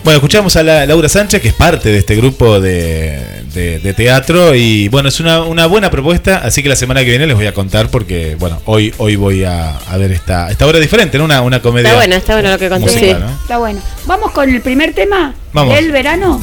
Bueno, 0.05 0.19
escuchamos 0.19 0.55
a 0.57 0.63
la- 0.63 0.87
Laura 0.87 1.09
Sánchez, 1.09 1.43
que 1.43 1.49
es 1.49 1.55
parte 1.55 1.91
de 1.91 1.99
este 1.99 2.15
grupo 2.15 2.61
de, 2.61 3.38
de- 3.55 3.79
de 3.79 3.95
teatro. 3.95 4.55
Y 4.55 4.89
bueno, 4.89 5.09
es 5.09 5.21
una, 5.21 5.43
una 5.43 5.67
buena 5.67 5.91
propuesta. 5.91 6.39
Así 6.45 6.63
que 6.63 6.69
la 6.69 6.77
semana 6.77 7.01
que 7.01 7.11
viene 7.11 7.27
les 7.27 7.37
voy 7.37 7.47
a 7.47 7.55
contar, 7.55 7.89
porque 7.91 8.37
bueno, 8.39 8.61
hoy, 8.67 8.93
hoy 8.99 9.17
voy 9.17 9.45
a, 9.45 9.77
a 9.77 9.97
ver 9.97 10.13
esta, 10.13 10.51
esta 10.51 10.67
obra 10.67 10.79
diferente, 10.79 11.19
¿no? 11.19 11.25
Una, 11.25 11.41
una 11.43 11.61
comedia. 11.63 11.89
Está 11.89 11.97
bueno, 11.97 12.17
está 12.17 12.33
bueno 12.35 12.51
lo 12.51 12.59
que 12.59 12.69
conté. 12.69 12.85
musical, 12.87 13.17
Sí. 13.17 13.25
¿no? 13.25 13.31
Está 13.43 13.59
bueno. 13.59 13.81
Vamos 14.07 14.31
con 14.33 14.49
el 14.49 14.61
primer 14.61 14.93
tema 14.95 15.35
Vamos. 15.53 15.75
del 15.75 15.93
verano. 15.93 16.41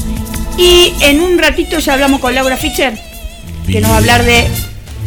Y 0.58 0.92
en 1.02 1.20
un 1.20 1.38
ratito 1.38 1.78
ya 1.78 1.92
hablamos 1.94 2.20
con 2.20 2.34
Laura 2.34 2.56
Fischer, 2.56 2.94
que 3.66 3.80
nos 3.80 3.90
va 3.90 3.94
a 3.96 3.98
hablar 3.98 4.24
de 4.24 4.46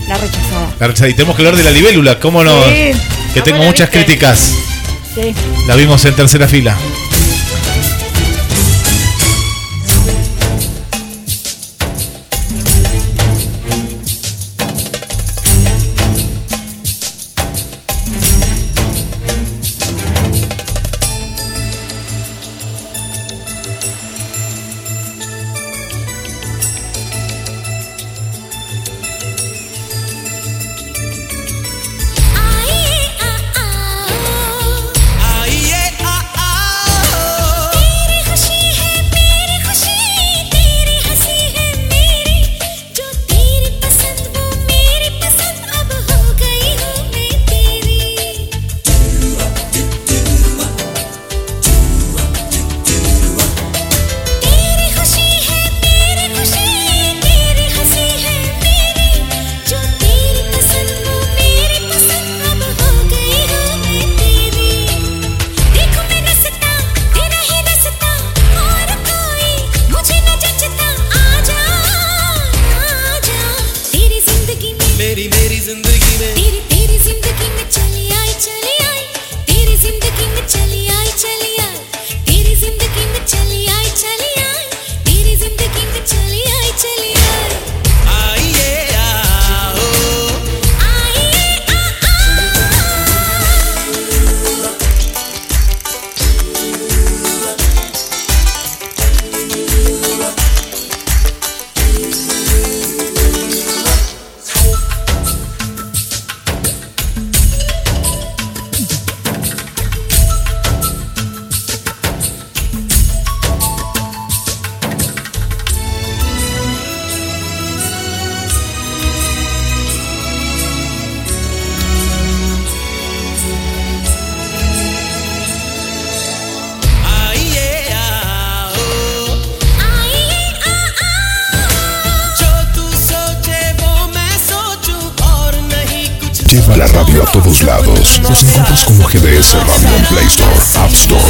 la 0.08 0.18
rechazada. 0.18 0.68
La 0.80 0.88
recha- 0.88 1.08
Y 1.08 1.14
tenemos 1.14 1.36
que 1.36 1.42
hablar 1.42 1.56
de 1.56 1.64
la 1.64 1.72
libélula, 1.72 2.20
¿cómo 2.20 2.44
no? 2.44 2.64
Sí. 2.66 2.92
Que 3.34 3.42
tengo 3.42 3.58
¿Cómo 3.58 3.64
la 3.64 3.70
muchas 3.70 3.90
viste? 3.92 4.06
críticas. 4.06 4.54
Sí. 5.16 5.34
La 5.68 5.76
vimos 5.76 6.04
en 6.06 6.16
tercera 6.16 6.48
fila. 6.48 6.76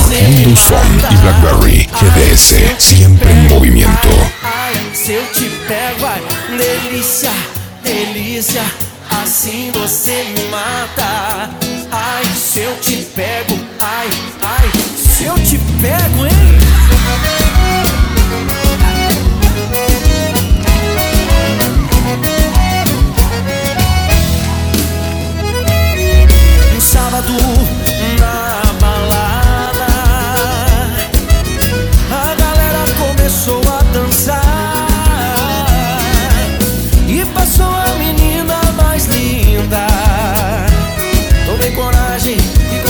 Windows 0.10 0.60
Phone 0.62 1.00
y 1.12 1.18
BlackBerry. 1.18 1.88
GDS, 2.02 2.56
siempre 2.80 3.32
en 3.32 3.48
movimiento. 3.48 4.10
Ai, 4.44 4.74
se 4.94 5.14
eu 5.14 5.24
te 5.32 5.50
pego, 5.68 6.06
ai, 6.06 6.22
delícia, 6.58 7.32
delícia, 7.84 8.64
assim 9.22 9.72
você 9.72 10.26
me 10.36 10.50
mata. 10.50 11.50
Ai, 11.92 12.24
se 12.36 12.62
eu 12.62 12.76
te 12.82 12.98
pego, 13.16 13.60
ai, 13.80 14.10
ai, 14.42 14.72
se 14.98 15.26
eu 15.26 15.36
te 15.36 15.60
pego, 15.80 16.26
hein? 16.26 16.60
Um 26.76 26.82
sábado 26.82 27.59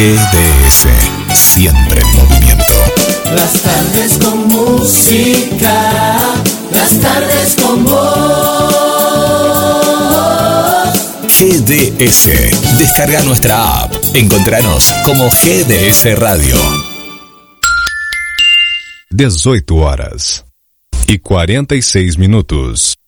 GDS, 0.00 0.88
siempre 1.34 2.00
en 2.00 2.06
movimiento. 2.16 2.64
Las 3.34 3.52
tardes 3.60 4.16
con 4.16 4.48
música, 4.48 6.16
las 6.72 6.98
tardes 7.00 7.54
con 7.62 7.84
vos. 7.84 8.74
GDS, 11.28 12.78
descarga 12.78 13.22
nuestra 13.24 13.82
app. 13.82 13.94
Encontranos 14.14 14.90
como 15.04 15.28
GDS 15.28 16.18
Radio. 16.18 16.56
18 19.10 19.74
horas 19.74 20.46
y 21.08 21.18
46 21.18 22.16
minutos. 22.16 22.99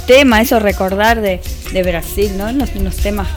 Temas 0.00 0.40
eso 0.42 0.58
recordar 0.58 1.20
de, 1.20 1.40
de 1.72 1.82
Brasil, 1.82 2.32
¿no? 2.36 2.46
Unos, 2.46 2.70
unos 2.74 2.96
temas 2.96 3.28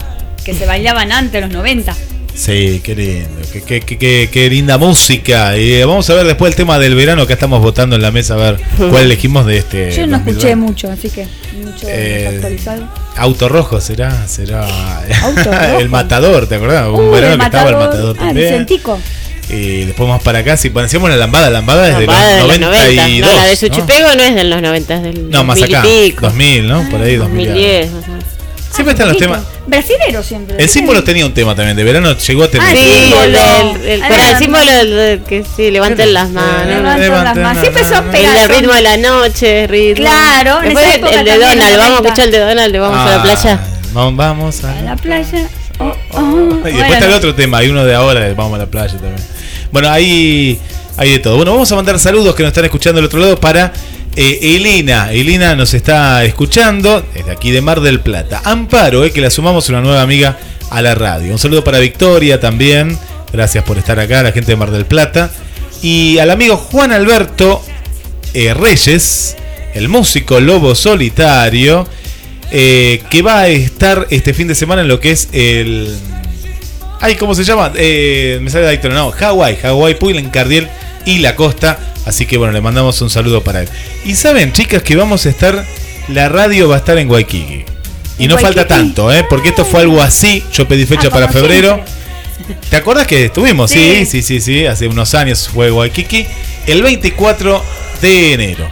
que 0.44 0.54
se 0.54 0.66
bailaban 0.66 1.12
antes, 1.12 1.40
los 1.40 1.50
90. 1.50 1.94
Sí, 2.34 2.82
qué 2.84 2.94
lindo, 2.94 3.30
qué, 3.50 3.62
qué- 3.62 3.80
qué- 3.80 3.96
qué- 3.96 4.28
qué 4.30 4.50
linda 4.50 4.76
música. 4.76 5.56
Y 5.56 5.72
eh, 5.72 5.84
vamos 5.86 6.08
a 6.10 6.14
ver 6.14 6.26
después 6.26 6.50
el 6.50 6.56
tema 6.56 6.78
del 6.78 6.94
verano, 6.94 7.22
acá 7.22 7.32
estamos 7.32 7.62
votando 7.62 7.96
en 7.96 8.02
la 8.02 8.10
mesa 8.10 8.34
a 8.34 8.36
ver 8.36 8.60
cuál 8.76 9.04
elegimos 9.04 9.46
de 9.46 9.56
este. 9.58 9.90
Yo 9.92 10.06
no 10.06 10.18
2020. 10.18 10.30
escuché 10.30 10.56
mucho, 10.56 10.90
así 10.90 11.08
que 11.08 11.26
mucho 11.64 11.86
Eh, 11.88 12.28
actualizado. 12.34 12.88
Auto 13.16 13.48
Rojo 13.48 13.80
será, 13.80 14.28
será 14.28 14.66
Auto 15.22 15.44
Rojo. 15.44 15.78
el 15.80 15.88
matador, 15.88 16.46
¿te 16.46 16.56
acordás? 16.56 16.88
Un 16.88 17.10
verano 17.10 17.38
que 17.38 17.44
estaba 17.46 17.70
el 17.70 17.76
matador. 17.76 17.88
matador 17.88 18.16
Ah, 18.18 18.24
también. 18.26 18.48
Vicentico. 18.50 18.98
Y 19.48 19.84
después 19.84 20.08
más 20.08 20.20
para 20.22 20.40
acá, 20.40 20.56
si 20.56 20.70
parecíamos 20.70 21.08
la 21.08 21.16
lambada, 21.16 21.46
la 21.46 21.58
lambada 21.60 21.88
es 21.88 21.94
de 21.98 22.06
Lambada 22.06 22.28
de 22.34 22.38
los 22.40 22.48
los 22.48 22.58
92. 22.60 22.96
90. 23.06 23.26
No, 23.26 23.32
la 23.36 23.44
de 23.44 23.50
¿no? 23.50 23.56
Suchipego 23.56 24.08
no 24.16 24.22
es 24.24 24.34
de 24.34 24.44
los 24.44 24.62
90, 24.62 24.94
es 24.96 25.02
del 25.02 25.30
No, 25.30 25.44
más 25.44 25.58
2000 25.60 25.76
acá. 25.76 25.88
y 25.88 26.10
pico. 26.10 26.26
2000, 26.26 26.66
¿no? 26.68 26.88
Por 26.90 27.00
ahí, 27.02 27.16
2000. 27.16 27.46
2010. 27.48 27.92
más 27.92 28.04
o 28.04 28.06
menos. 28.08 28.24
Siempre 28.72 28.92
están 28.92 29.08
los 29.08 29.16
Poquito. 29.16 29.32
temas. 29.32 29.46
Brasilero 29.68 30.22
siempre. 30.22 30.56
El 30.58 30.68
símbolo 30.68 31.02
tenía 31.02 31.24
un 31.24 31.32
tema 31.32 31.54
también, 31.54 31.76
de 31.76 31.84
verano 31.84 32.14
llegó 32.18 32.42
a 32.42 32.48
tener. 32.50 32.66
Ah, 32.66 32.72
Sí, 32.72 33.14
el, 33.24 33.34
el- 33.88 34.02
Ah, 34.02 34.08
con 34.08 34.20
el 34.20 34.32
la- 34.32 34.38
símbolo 34.38 34.70
del 34.72 35.20
que 35.22 35.44
sí, 35.56 35.70
levanten 35.70 36.12
las 36.12 36.28
manos. 36.30 36.66
Levanto 36.66 37.00
Levanten 37.02 37.24
las 37.24 37.36
manos. 37.36 37.60
Siempre 37.62 37.82
son 37.84 37.92
manos. 38.06 38.14
El 38.16 38.22
de 38.22 38.28
pegados. 38.28 38.56
ritmo 38.58 38.72
de 38.74 38.80
la 38.82 38.96
noche, 38.98 39.66
ritmo. 39.68 39.94
Claro, 40.04 40.58
en 40.58 40.64
Después 40.64 40.86
esa 40.86 40.96
el, 40.96 41.04
el 41.20 41.24
de 41.24 41.38
Donald, 41.38 41.52
en 41.52 41.58
vamos 41.78 41.84
a 41.86 41.88
90. 41.90 42.08
escuchar 42.08 42.24
el 42.26 42.32
de 42.32 42.38
Donald, 42.40 42.72
de 42.72 42.78
vamos 42.80 42.98
a 42.98 43.04
la 43.06 43.14
Ah, 43.16 43.22
playa. 43.22 43.60
Vamos, 43.94 44.16
vamos 44.16 44.64
a 44.64 44.78
A 44.78 44.82
la 44.82 44.96
playa. 44.96 45.48
Oh, 45.78 45.84
oh. 46.12 46.20
Y 46.20 46.52
después 46.52 46.74
Bueno, 46.74 46.94
está 46.94 47.06
el 47.06 47.12
otro 47.12 47.34
tema, 47.34 47.58
hay 47.58 47.68
uno 47.68 47.84
de 47.84 47.94
ahora, 47.94 48.20
de 48.20 48.34
vamos 48.34 48.54
a 48.56 48.58
la 48.58 48.66
playa 48.66 48.92
también. 48.92 49.16
Bueno, 49.76 49.90
ahí 49.90 50.58
hay 50.96 51.10
de 51.10 51.18
todo. 51.18 51.36
Bueno, 51.36 51.52
vamos 51.52 51.70
a 51.70 51.76
mandar 51.76 51.98
saludos 51.98 52.34
que 52.34 52.42
nos 52.42 52.48
están 52.48 52.64
escuchando 52.64 52.96
del 52.96 53.04
otro 53.04 53.18
lado 53.18 53.38
para 53.38 53.74
eh, 54.16 54.38
Elena. 54.56 55.54
Nos 55.54 55.74
está 55.74 56.24
escuchando 56.24 57.04
desde 57.12 57.30
aquí 57.30 57.50
de 57.50 57.60
Mar 57.60 57.82
del 57.82 58.00
Plata. 58.00 58.40
Amparo, 58.42 59.04
eh, 59.04 59.12
que 59.12 59.20
la 59.20 59.28
sumamos 59.28 59.68
una 59.68 59.82
nueva 59.82 60.00
amiga 60.00 60.38
a 60.70 60.80
la 60.80 60.94
radio. 60.94 61.30
Un 61.30 61.38
saludo 61.38 61.62
para 61.62 61.78
Victoria 61.78 62.40
también. 62.40 62.98
Gracias 63.34 63.64
por 63.64 63.76
estar 63.76 64.00
acá, 64.00 64.22
la 64.22 64.32
gente 64.32 64.52
de 64.52 64.56
Mar 64.56 64.70
del 64.70 64.86
Plata. 64.86 65.30
Y 65.82 66.16
al 66.20 66.30
amigo 66.30 66.56
Juan 66.56 66.90
Alberto 66.90 67.60
eh, 68.32 68.54
Reyes, 68.54 69.36
el 69.74 69.90
músico 69.90 70.40
Lobo 70.40 70.74
Solitario, 70.74 71.86
eh, 72.50 73.02
que 73.10 73.20
va 73.20 73.40
a 73.40 73.48
estar 73.48 74.06
este 74.08 74.32
fin 74.32 74.48
de 74.48 74.54
semana 74.54 74.80
en 74.80 74.88
lo 74.88 75.00
que 75.00 75.10
es 75.10 75.28
el... 75.32 75.94
Ay, 77.00 77.16
¿cómo 77.16 77.34
se 77.34 77.44
llama? 77.44 77.72
Eh, 77.76 78.38
me 78.42 78.50
sale 78.50 78.62
de 78.62 78.66
Daytona, 78.68 78.94
no, 78.94 79.10
Hawái, 79.12 79.56
Hawái, 79.56 79.94
Puy, 79.94 80.22
Cardiel 80.30 80.68
y 81.04 81.18
la 81.18 81.36
costa. 81.36 81.78
Así 82.06 82.24
que 82.26 82.36
bueno, 82.38 82.52
le 82.52 82.60
mandamos 82.60 83.00
un 83.02 83.10
saludo 83.10 83.42
para 83.42 83.62
él. 83.62 83.68
Y 84.04 84.14
saben, 84.14 84.52
chicas, 84.52 84.82
que 84.82 84.96
vamos 84.96 85.26
a 85.26 85.28
estar, 85.30 85.64
la 86.08 86.28
radio 86.28 86.68
va 86.68 86.76
a 86.76 86.78
estar 86.78 86.96
en 86.98 87.10
Waikiki. 87.10 87.64
Y 88.18 88.24
¿En 88.24 88.30
no 88.30 88.38
falta 88.38 88.66
tanto, 88.66 89.12
¿eh? 89.12 89.24
Porque 89.28 89.50
esto 89.50 89.64
fue 89.64 89.80
algo 89.82 90.00
así. 90.00 90.42
Yo 90.52 90.66
pedí 90.66 90.86
fecha 90.86 91.08
Ah, 91.08 91.10
para 91.10 91.26
como 91.26 91.40
febrero. 91.40 91.74
siempre. 91.74 92.56
¿Te 92.70 92.76
acuerdas 92.76 93.06
que 93.06 93.26
estuvimos? 93.26 93.70
Sí. 93.70 94.06
Sí. 94.06 94.06
sí, 94.06 94.22
sí, 94.22 94.40
sí, 94.40 94.66
Hace 94.66 94.86
unos 94.88 95.14
años 95.14 95.48
fue 95.52 95.70
Waikiki. 95.70 96.26
El 96.66 96.82
24 96.82 97.62
de 98.00 98.32
enero. 98.32 98.68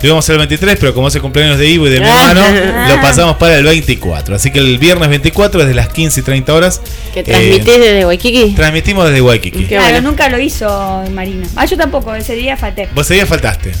Lo 0.00 0.06
íbamos 0.06 0.24
a 0.24 0.26
hacer 0.26 0.34
el 0.34 0.38
23, 0.46 0.76
pero 0.78 0.94
como 0.94 1.08
es 1.08 1.14
el 1.16 1.22
cumpleaños 1.22 1.58
de 1.58 1.68
Ivo 1.68 1.86
y 1.88 1.90
de 1.90 2.00
mi 2.00 2.06
hermano, 2.06 2.42
lo 2.88 3.00
pasamos 3.00 3.36
para 3.36 3.56
el 3.58 3.64
24. 3.64 4.36
Así 4.36 4.50
que 4.50 4.60
el 4.60 4.78
viernes 4.78 5.08
24, 5.08 5.60
desde 5.60 5.74
las 5.74 5.88
15 5.88 6.20
y 6.20 6.22
30 6.22 6.54
horas, 6.54 6.80
Que 7.12 7.20
eh, 7.20 7.24
transmitís 7.24 7.66
desde 7.78 8.06
Waikiki. 8.06 8.54
transmitimos 8.54 9.06
desde 9.06 9.20
Waikiki. 9.20 9.60
Qué 9.64 9.66
Claro, 9.66 9.90
bueno. 9.90 10.10
nunca 10.10 10.28
lo 10.28 10.38
hizo 10.38 11.04
Marina. 11.12 11.46
Ah, 11.56 11.64
yo 11.64 11.76
tampoco, 11.76 12.14
ese 12.14 12.34
día 12.34 12.56
falté. 12.56 12.88
Vos 12.94 13.06
ese 13.06 13.14
día 13.14 13.26
faltaste. 13.26 13.72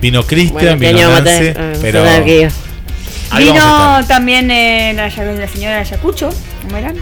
Vino 0.00 0.24
Cristian, 0.24 0.78
Bueno, 0.78 0.98
vino 0.98 1.08
ah, 1.14 1.72
pero 1.80 2.02
Vino 3.38 4.04
también 4.08 4.50
eh, 4.50 4.92
la, 4.94 5.08
la 5.08 5.48
señora 5.48 5.78
Ayacucho. 5.80 6.30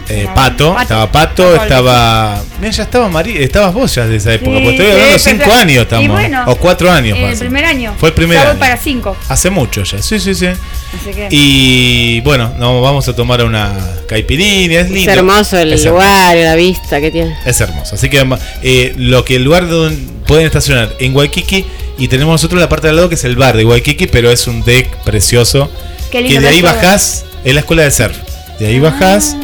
Eh, 0.09 0.27
Pato, 0.33 0.75
estaba 0.79 1.11
Pato, 1.11 1.43
Pato 1.51 1.63
estaba. 1.63 2.41
Mira, 2.59 2.71
ya 2.71 2.83
estaba 2.83 3.09
María, 3.09 3.39
estabas 3.41 3.73
vos 3.73 3.93
ya 3.93 4.07
de 4.07 4.15
esa 4.15 4.33
época, 4.33 4.57
Sí, 4.57 4.63
porque 4.63 4.69
estoy 4.77 4.91
hablando 4.91 5.13
de 5.13 5.19
sí, 5.19 5.29
5 5.31 5.43
pero- 5.45 5.53
años 5.55 5.71
y 5.75 5.77
estamos. 5.79 6.07
bueno, 6.09 6.43
o 6.47 6.55
4 6.55 6.91
años. 6.91 7.17
El 7.17 7.23
pasa. 7.25 7.39
primer 7.39 7.65
año. 7.65 7.93
Fue 7.99 8.09
el 8.09 8.15
primer 8.15 8.37
Ya 8.37 8.43
voy 8.43 8.51
año. 8.51 8.59
para 8.59 8.77
5. 8.77 9.17
Hace 9.27 9.49
mucho 9.49 9.83
ya, 9.83 10.01
sí, 10.01 10.19
sí, 10.19 10.33
sí. 10.33 10.47
Así 10.47 11.11
que. 11.13 11.27
Y 11.29 12.21
bueno, 12.21 12.53
nos 12.57 12.81
vamos 12.81 13.07
a 13.07 13.15
tomar 13.15 13.43
una 13.43 13.75
caipirinha, 14.07 14.81
es 14.81 14.89
lindo. 14.89 15.11
Es 15.11 15.17
hermoso 15.17 15.57
el 15.57 15.73
Es 15.73 15.85
hermoso. 15.85 16.03
lugar, 16.03 16.37
la 16.37 16.55
vista 16.55 16.99
que 17.01 17.11
tiene. 17.11 17.37
Es 17.45 17.59
hermoso. 17.61 17.95
Así 17.95 18.09
que 18.09 18.25
eh, 18.63 18.93
lo 18.97 19.23
que 19.25 19.35
el 19.35 19.43
lugar 19.43 19.67
donde 19.67 19.97
pueden 20.25 20.45
estacionar 20.45 20.95
en 20.99 21.15
Waikiki 21.15 21.65
y 21.97 22.07
tenemos 22.07 22.31
nosotros 22.33 22.59
la 22.61 22.69
parte 22.69 22.87
de 22.87 22.91
al 22.91 22.95
lado 22.95 23.09
que 23.09 23.15
es 23.15 23.23
el 23.23 23.35
bar 23.35 23.55
de 23.57 23.65
Waikiki, 23.65 24.07
pero 24.07 24.31
es 24.31 24.47
un 24.47 24.63
deck 24.63 24.87
precioso. 25.03 25.69
Qué 26.11 26.21
lindo 26.21 26.39
que 26.39 26.41
de 26.41 26.47
ahí 26.49 26.61
bajás, 26.61 27.25
es 27.43 27.53
la 27.53 27.59
escuela 27.59 27.83
de 27.83 27.91
surf. 27.91 28.17
De 28.59 28.67
ahí 28.67 28.79
bajás 28.79 29.35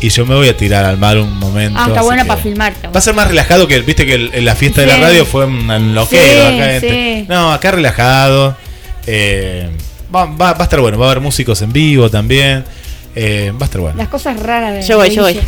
y 0.00 0.10
yo 0.10 0.26
me 0.26 0.34
voy 0.34 0.48
a 0.48 0.56
tirar 0.56 0.84
al 0.84 0.98
mar 0.98 1.18
un 1.18 1.36
momento. 1.38 1.78
Ah, 1.80 1.86
está 1.88 2.00
que- 2.02 2.24
para 2.24 2.40
filmar. 2.40 2.72
está 2.72 2.90
Va 2.90 2.98
a 2.98 3.02
ser 3.02 3.14
más 3.14 3.28
relajado 3.28 3.66
que, 3.66 3.80
viste 3.80 4.06
que 4.06 4.14
el- 4.14 4.30
en 4.34 4.44
la 4.44 4.54
fiesta 4.54 4.82
de 4.82 4.86
la 4.88 4.96
radio 4.98 5.24
fue 5.26 5.46
un 5.46 5.70
enloquero 5.70 6.50
Sí, 6.50 6.60
acá. 6.60 6.80
sí. 6.80 7.26
No, 7.28 7.52
acá 7.52 7.70
relajado. 7.72 8.56
eh, 9.06 9.68
va, 10.14 10.26
va- 10.26 10.52
va 10.52 10.60
a 10.60 10.64
estar 10.64 10.80
bueno, 10.80 10.98
va 10.98 11.06
a 11.06 11.10
haber 11.12 11.22
músicos 11.22 11.62
en 11.62 11.72
vivo 11.72 12.10
también. 12.10 12.64
eh, 13.16 13.52
va 13.52 13.62
a 13.62 13.64
estar 13.64 13.80
bueno. 13.80 13.96
Las 13.96 14.08
cosas 14.08 14.38
raras 14.38 14.74
de 14.74 14.82
Yo 14.86 14.96
voy, 14.96 15.08
de 15.08 15.14
yo 15.16 15.22
voy. 15.22 15.40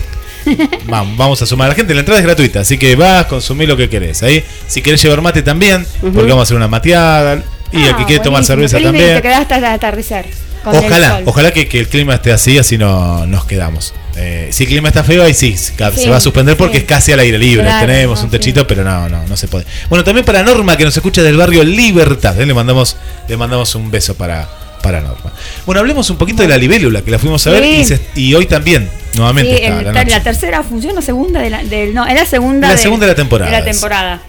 Vamos, 0.87 1.17
vamos 1.19 1.43
a 1.43 1.47
sumar 1.47 1.67
a 1.67 1.69
la 1.69 1.75
gente. 1.77 1.93
La 1.95 2.01
entrada 2.01 2.19
es 2.19 2.25
gratuita, 2.27 2.61
así 2.61 2.79
que 2.79 2.97
vas, 2.97 3.27
consumir 3.27 3.69
lo 3.69 3.77
que 3.77 3.89
querés. 3.91 4.23
Ahí, 4.25 4.43
si 4.67 4.81
querés 4.83 5.01
llevar 5.03 5.21
mate 5.21 5.43
también, 5.43 5.87
porque 6.01 6.23
vamos 6.31 6.39
a 6.39 6.43
hacer 6.45 6.57
una 6.57 6.67
mateada. 6.67 7.43
Y 7.71 7.83
el 7.83 7.95
que 7.95 8.03
Ah, 8.03 8.07
quiere 8.07 8.25
tomar 8.25 8.43
cerveza 8.45 8.81
también. 8.81 9.15
te 9.17 9.23
quedás 9.23 9.41
hasta 9.43 9.73
atardecer. 9.75 10.27
Ojalá, 10.65 11.23
ojalá 11.25 11.53
que, 11.53 11.69
que 11.69 11.81
el 11.81 11.89
clima 11.89 12.15
esté 12.15 12.33
así, 12.33 12.59
así 12.59 12.77
no 12.79 13.27
nos 13.27 13.45
quedamos. 13.47 13.95
Eh, 14.17 14.49
si 14.53 14.65
el 14.65 14.69
clima 14.69 14.89
está 14.89 15.03
feo, 15.05 15.23
ahí 15.25 15.33
sí, 15.35 15.57
se 15.57 15.73
Sí, 15.73 16.03
se 16.03 16.11
va 16.11 16.17
a 16.17 16.21
suspender 16.21 16.57
porque 16.57 16.79
sí. 16.79 16.83
es 16.83 16.85
casi 16.89 17.13
al 17.13 17.21
aire 17.21 17.39
libre. 17.39 17.65
Claro, 17.65 17.87
Tenemos 17.87 18.19
no, 18.19 18.25
un 18.25 18.31
techito, 18.31 18.61
sí. 18.61 18.67
pero 18.69 18.85
no, 18.85 19.09
no, 19.09 19.27
no 19.27 19.37
se 19.37 19.49
puede. 19.49 19.65
Bueno, 19.89 20.05
también 20.05 20.25
para 20.27 20.43
Norma, 20.43 20.77
que 20.77 20.85
nos 20.85 20.95
escucha 20.97 21.23
del 21.23 21.37
barrio 21.37 21.65
Libertad. 21.65 22.39
¿eh? 22.41 22.45
Le 22.45 22.53
mandamos, 22.53 22.97
le 23.29 23.37
mandamos 23.37 23.75
un 23.75 23.91
beso 23.91 24.15
para, 24.17 24.47
para 24.83 25.01
Norma. 25.01 25.33
Bueno, 25.65 25.81
hablemos 25.81 26.11
un 26.11 26.17
poquito 26.19 26.43
de 26.43 26.49
la 26.49 26.59
libélula, 26.59 27.01
que 27.03 27.11
la 27.11 27.19
fuimos 27.19 27.47
a 27.47 27.51
ver 27.51 27.65
y, 27.65 27.85
se- 27.85 28.01
y 28.15 28.35
hoy 28.35 28.45
también, 28.47 28.91
nuevamente, 29.15 29.57
Sí, 29.57 29.65
está 29.65 30.03
el- 30.03 30.11
la 30.11 30.23
tercera 30.23 30.63
función 30.63 30.99
o 30.99 31.01
segunda 31.03 31.41
de 31.41 31.49
la, 31.51 31.63
no, 31.95 32.07
es 32.07 32.15
la 32.15 32.27
segunda 32.27 32.69
La 32.69 32.77
segunda 32.77 33.07
de 33.07 33.13
la 33.13 33.17
temporada 33.17 33.51
de 33.51 33.59
la 33.59 33.65
temporada. 33.65 34.21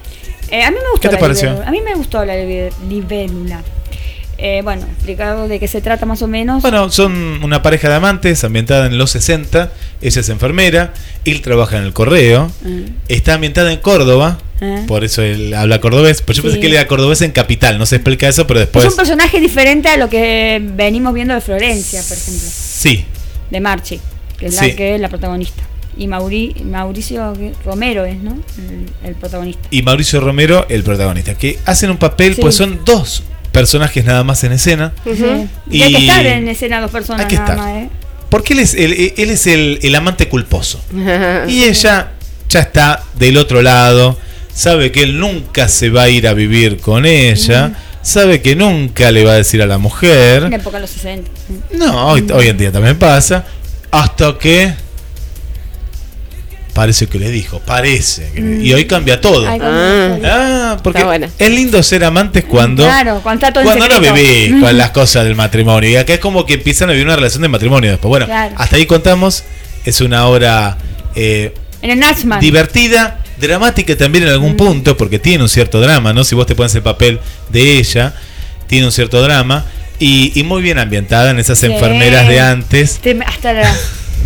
Eh, 0.49 0.63
a 0.63 0.69
mí 0.71 0.77
me 0.77 0.89
gustó 0.91 1.01
¿Qué 1.01 1.07
te 1.09 1.13
la 1.15 1.19
pareció? 1.19 1.43
libélula. 1.49 1.67
A 1.67 1.71
mí 1.71 1.81
me 1.81 1.95
gustó 1.95 2.23
la 2.25 2.35
libélula. 2.87 3.61
Eh, 4.43 4.61
bueno, 4.63 4.83
explicado 4.91 5.47
de 5.47 5.59
qué 5.59 5.67
se 5.67 5.81
trata 5.81 6.05
más 6.07 6.21
o 6.23 6.27
menos. 6.27 6.63
Bueno, 6.63 6.89
son 6.89 7.43
una 7.43 7.61
pareja 7.61 7.89
de 7.89 7.95
amantes 7.95 8.43
ambientada 8.43 8.87
en 8.87 8.97
los 8.97 9.11
60. 9.11 9.71
Ella 10.01 10.21
es 10.21 10.29
enfermera, 10.29 10.93
él 11.25 11.41
trabaja 11.41 11.77
en 11.77 11.83
el 11.83 11.93
correo. 11.93 12.51
Mm. 12.63 12.81
Está 13.07 13.35
ambientada 13.35 13.71
en 13.71 13.77
Córdoba, 13.79 14.39
Ah. 14.59 14.83
por 14.87 15.03
eso 15.03 15.21
él 15.21 15.53
habla 15.53 15.79
cordobés. 15.79 16.21
Pero 16.23 16.37
yo 16.37 16.43
pensé 16.43 16.59
que 16.59 16.67
él 16.67 16.73
era 16.73 16.87
cordobés 16.87 17.21
en 17.21 17.31
capital, 17.31 17.77
no 17.77 17.85
se 17.85 17.97
explica 17.97 18.27
eso, 18.27 18.47
pero 18.47 18.59
después. 18.59 18.83
es 18.85 18.91
un 18.91 18.97
personaje 18.97 19.39
diferente 19.39 19.89
a 19.89 19.97
lo 19.97 20.09
que 20.09 20.59
venimos 20.75 21.13
viendo 21.13 21.33
de 21.35 21.41
Florencia, 21.41 22.01
por 22.01 22.17
ejemplo, 22.17 22.47
Sí, 22.51 23.05
de 23.51 23.59
Marchi, 23.59 23.99
que 24.39 24.47
es 24.47 24.55
Sí. 24.57 24.69
la 24.69 24.75
que 24.75 24.95
es 24.95 25.01
la 25.01 25.09
protagonista. 25.09 25.61
Y 25.97 26.07
Mauri- 26.07 26.63
Mauricio 26.63 27.33
Romero 27.65 28.05
es, 28.05 28.17
¿no? 28.23 28.31
El, 28.57 29.09
el 29.09 29.15
protagonista. 29.15 29.67
y 29.69 29.81
Mauricio 29.83 30.19
Romero, 30.19 30.65
el 30.69 30.83
protagonista, 30.83 31.35
que 31.35 31.59
hacen 31.65 31.91
un 31.91 31.97
papel, 31.97 32.33
Sí. 32.35 32.41
pues 32.41 32.55
son 32.55 32.79
dos 32.85 33.23
personajes 33.51 34.03
nada 34.05 34.23
más 34.23 34.43
en 34.43 34.51
escena. 34.53 34.93
Sí. 35.03 35.47
Y- 35.69 35.77
Y 35.77 35.81
hay 35.83 35.93
que 35.93 35.99
estar 36.07 36.25
en 36.25 36.47
escena 36.47 36.81
dos 36.81 36.91
personas 36.91 37.21
Hay 37.21 37.27
que 37.27 37.35
nada 37.35 37.53
estar. 37.53 37.57
más, 37.57 37.83
¿eh? 37.83 37.89
Porque 38.29 38.53
él 38.53 38.59
es 38.59 38.73
el, 38.73 39.13
él 39.17 39.29
es 39.29 39.45
el, 39.47 39.79
el 39.81 39.95
amante 39.95 40.27
culposo. 40.29 40.81
Y 41.47 41.63
ella 41.63 42.11
ya 42.49 42.59
está 42.59 43.03
del 43.15 43.37
otro 43.37 43.61
lado, 43.61 44.17
sabe 44.53 44.91
que 44.91 45.03
él 45.03 45.19
nunca 45.19 45.67
se 45.67 45.89
va 45.89 46.03
a 46.03 46.09
ir 46.09 46.27
a 46.27 46.33
vivir 46.33 46.79
con 46.79 47.05
ella, 47.05 47.73
sabe 48.01 48.41
que 48.41 48.55
nunca 48.55 49.11
le 49.11 49.23
va 49.25 49.33
a 49.33 49.35
decir 49.35 49.61
a 49.61 49.65
la 49.65 49.75
En 49.75 49.81
mujer. 49.81 50.43
la 50.49 50.55
época 50.55 50.77
de 50.77 50.81
los 50.81 50.89
60. 50.89 51.29
No, 51.77 52.07
hoy, 52.07 52.25
hoy 52.33 52.47
en 52.47 52.57
día 52.57 52.71
también 52.71 52.97
pasa. 52.97 53.45
Hasta 53.91 54.37
que. 54.37 54.73
Parece 56.73 57.07
que 57.07 57.19
le 57.19 57.29
dijo, 57.29 57.59
parece. 57.59 58.31
que 58.33 58.39
le- 58.41 58.63
Y 58.63 58.73
hoy 58.73 58.85
cambia 58.85 59.19
todo. 59.19 59.47
Ay, 59.47 59.59
Ah. 59.61 60.17
Ah, 60.23 60.77
porque 60.81 61.03
es 61.37 61.49
lindo 61.49 61.81
ser 61.83 62.03
amantes 62.05 62.45
cuando. 62.45 62.83
Claro, 62.83 63.19
cuando 63.21 63.45
está 63.45 63.53
todo 63.53 63.63
Cuando 63.65 63.87
no 63.89 63.99
vivís 63.99 64.53
con 64.61 64.77
las 64.77 64.91
cosas 64.91 65.25
del 65.25 65.35
matrimonio. 65.35 65.89
Y 65.89 65.95
acá 65.97 66.13
es 66.13 66.19
como 66.19 66.45
que 66.45 66.53
empiezan 66.55 66.89
a 66.89 66.93
vivir 66.93 67.05
una 67.07 67.15
relación 67.17 67.41
de 67.41 67.49
matrimonio 67.49 67.91
después. 67.91 68.07
Bueno, 68.09 68.25
Claro. 68.27 68.55
hasta 68.57 68.75
ahí 68.77 68.85
contamos. 68.85 69.43
Es 69.85 69.99
una 70.01 70.27
obra 70.27 70.77
eh, 71.15 71.53
En 71.81 71.89
el 71.89 71.99
Nachman. 71.99 72.39
divertida, 72.39 73.19
dramática 73.39 73.97
también 73.97 74.23
en 74.23 74.29
Mm. 74.29 74.33
algún 74.33 74.55
punto, 74.55 74.95
porque 74.95 75.19
tiene 75.19 75.43
un 75.43 75.49
cierto 75.49 75.81
drama, 75.81 76.13
¿no? 76.13 76.23
Si 76.23 76.35
vos 76.35 76.45
te 76.45 76.55
pones 76.55 76.73
el 76.75 76.83
papel 76.83 77.19
de 77.49 77.79
ella, 77.79 78.13
tiene 78.67 78.85
un 78.85 78.91
cierto 78.93 79.21
drama. 79.21 79.65
Y, 79.99 80.31
y 80.39 80.43
muy 80.43 80.61
bien 80.63 80.79
ambientada 80.79 81.29
en 81.31 81.37
esas 81.39 81.59
Sí. 81.59 81.65
enfermeras 81.67 82.27
de 82.27 82.39
antes, 82.39 82.99
Te- 82.99 83.19
hasta, 83.25 83.53
la- 83.53 83.75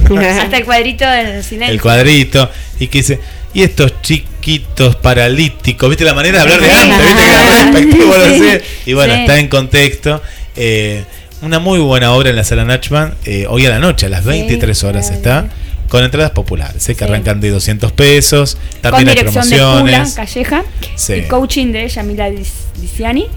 hasta 0.03 0.58
el 0.58 0.65
cuadrito 0.65 1.05
del 1.08 1.43
silencio. 1.43 1.73
el 1.73 1.81
cuadrito, 1.81 2.49
y 2.79 2.88
que 2.88 2.99
dice, 2.99 3.19
y 3.53 3.63
estos 3.63 4.01
chiquitos 4.01 4.95
paralíticos, 4.97 5.89
¿viste 5.89 6.03
la 6.03 6.13
manera 6.13 6.43
de 6.45 6.53
hablar 6.53 6.62
de 6.62 6.71
antes? 6.71 8.63
Y 8.86 8.93
bueno, 8.93 9.13
Sí. 9.13 9.19
está 9.21 9.39
en 9.39 9.47
contexto. 9.47 10.21
eh, 10.58 11.03
una 11.41 11.60
muy 11.60 11.79
buena 11.79 12.13
obra 12.13 12.29
en 12.29 12.36
la 12.38 12.43
sala 12.45 12.63
Nachman, 12.63 13.13
eh, 13.25 13.45
hoy 13.49 13.65
a 13.65 13.69
la 13.69 13.79
noche, 13.79 14.05
a 14.05 14.10
las 14.10 14.23
23 14.23 14.84
horas 14.86 15.10
está, 15.12 15.49
con 15.89 16.01
entradas 16.03 16.31
populares, 16.31 16.88
eh, 16.88 16.95
que 16.95 16.99
Sí. 17.05 17.12
arrancan 17.12 17.41
de 17.41 17.49
200 17.51 17.91
pesos, 17.91 18.55
Con 18.55 18.81
también 18.81 19.10
hay 19.10 19.15
dirección 19.15 19.49
de 19.49 19.58
Pula 19.58 19.73
promociones. 19.75 20.13
Calleja 20.13 20.63
Sí. 20.95 21.13
y 21.15 21.21
coaching 21.23 21.73
de 21.73 21.89
Yamila 21.89 22.29
Dis- 22.29 22.47
Diciani 22.79 23.27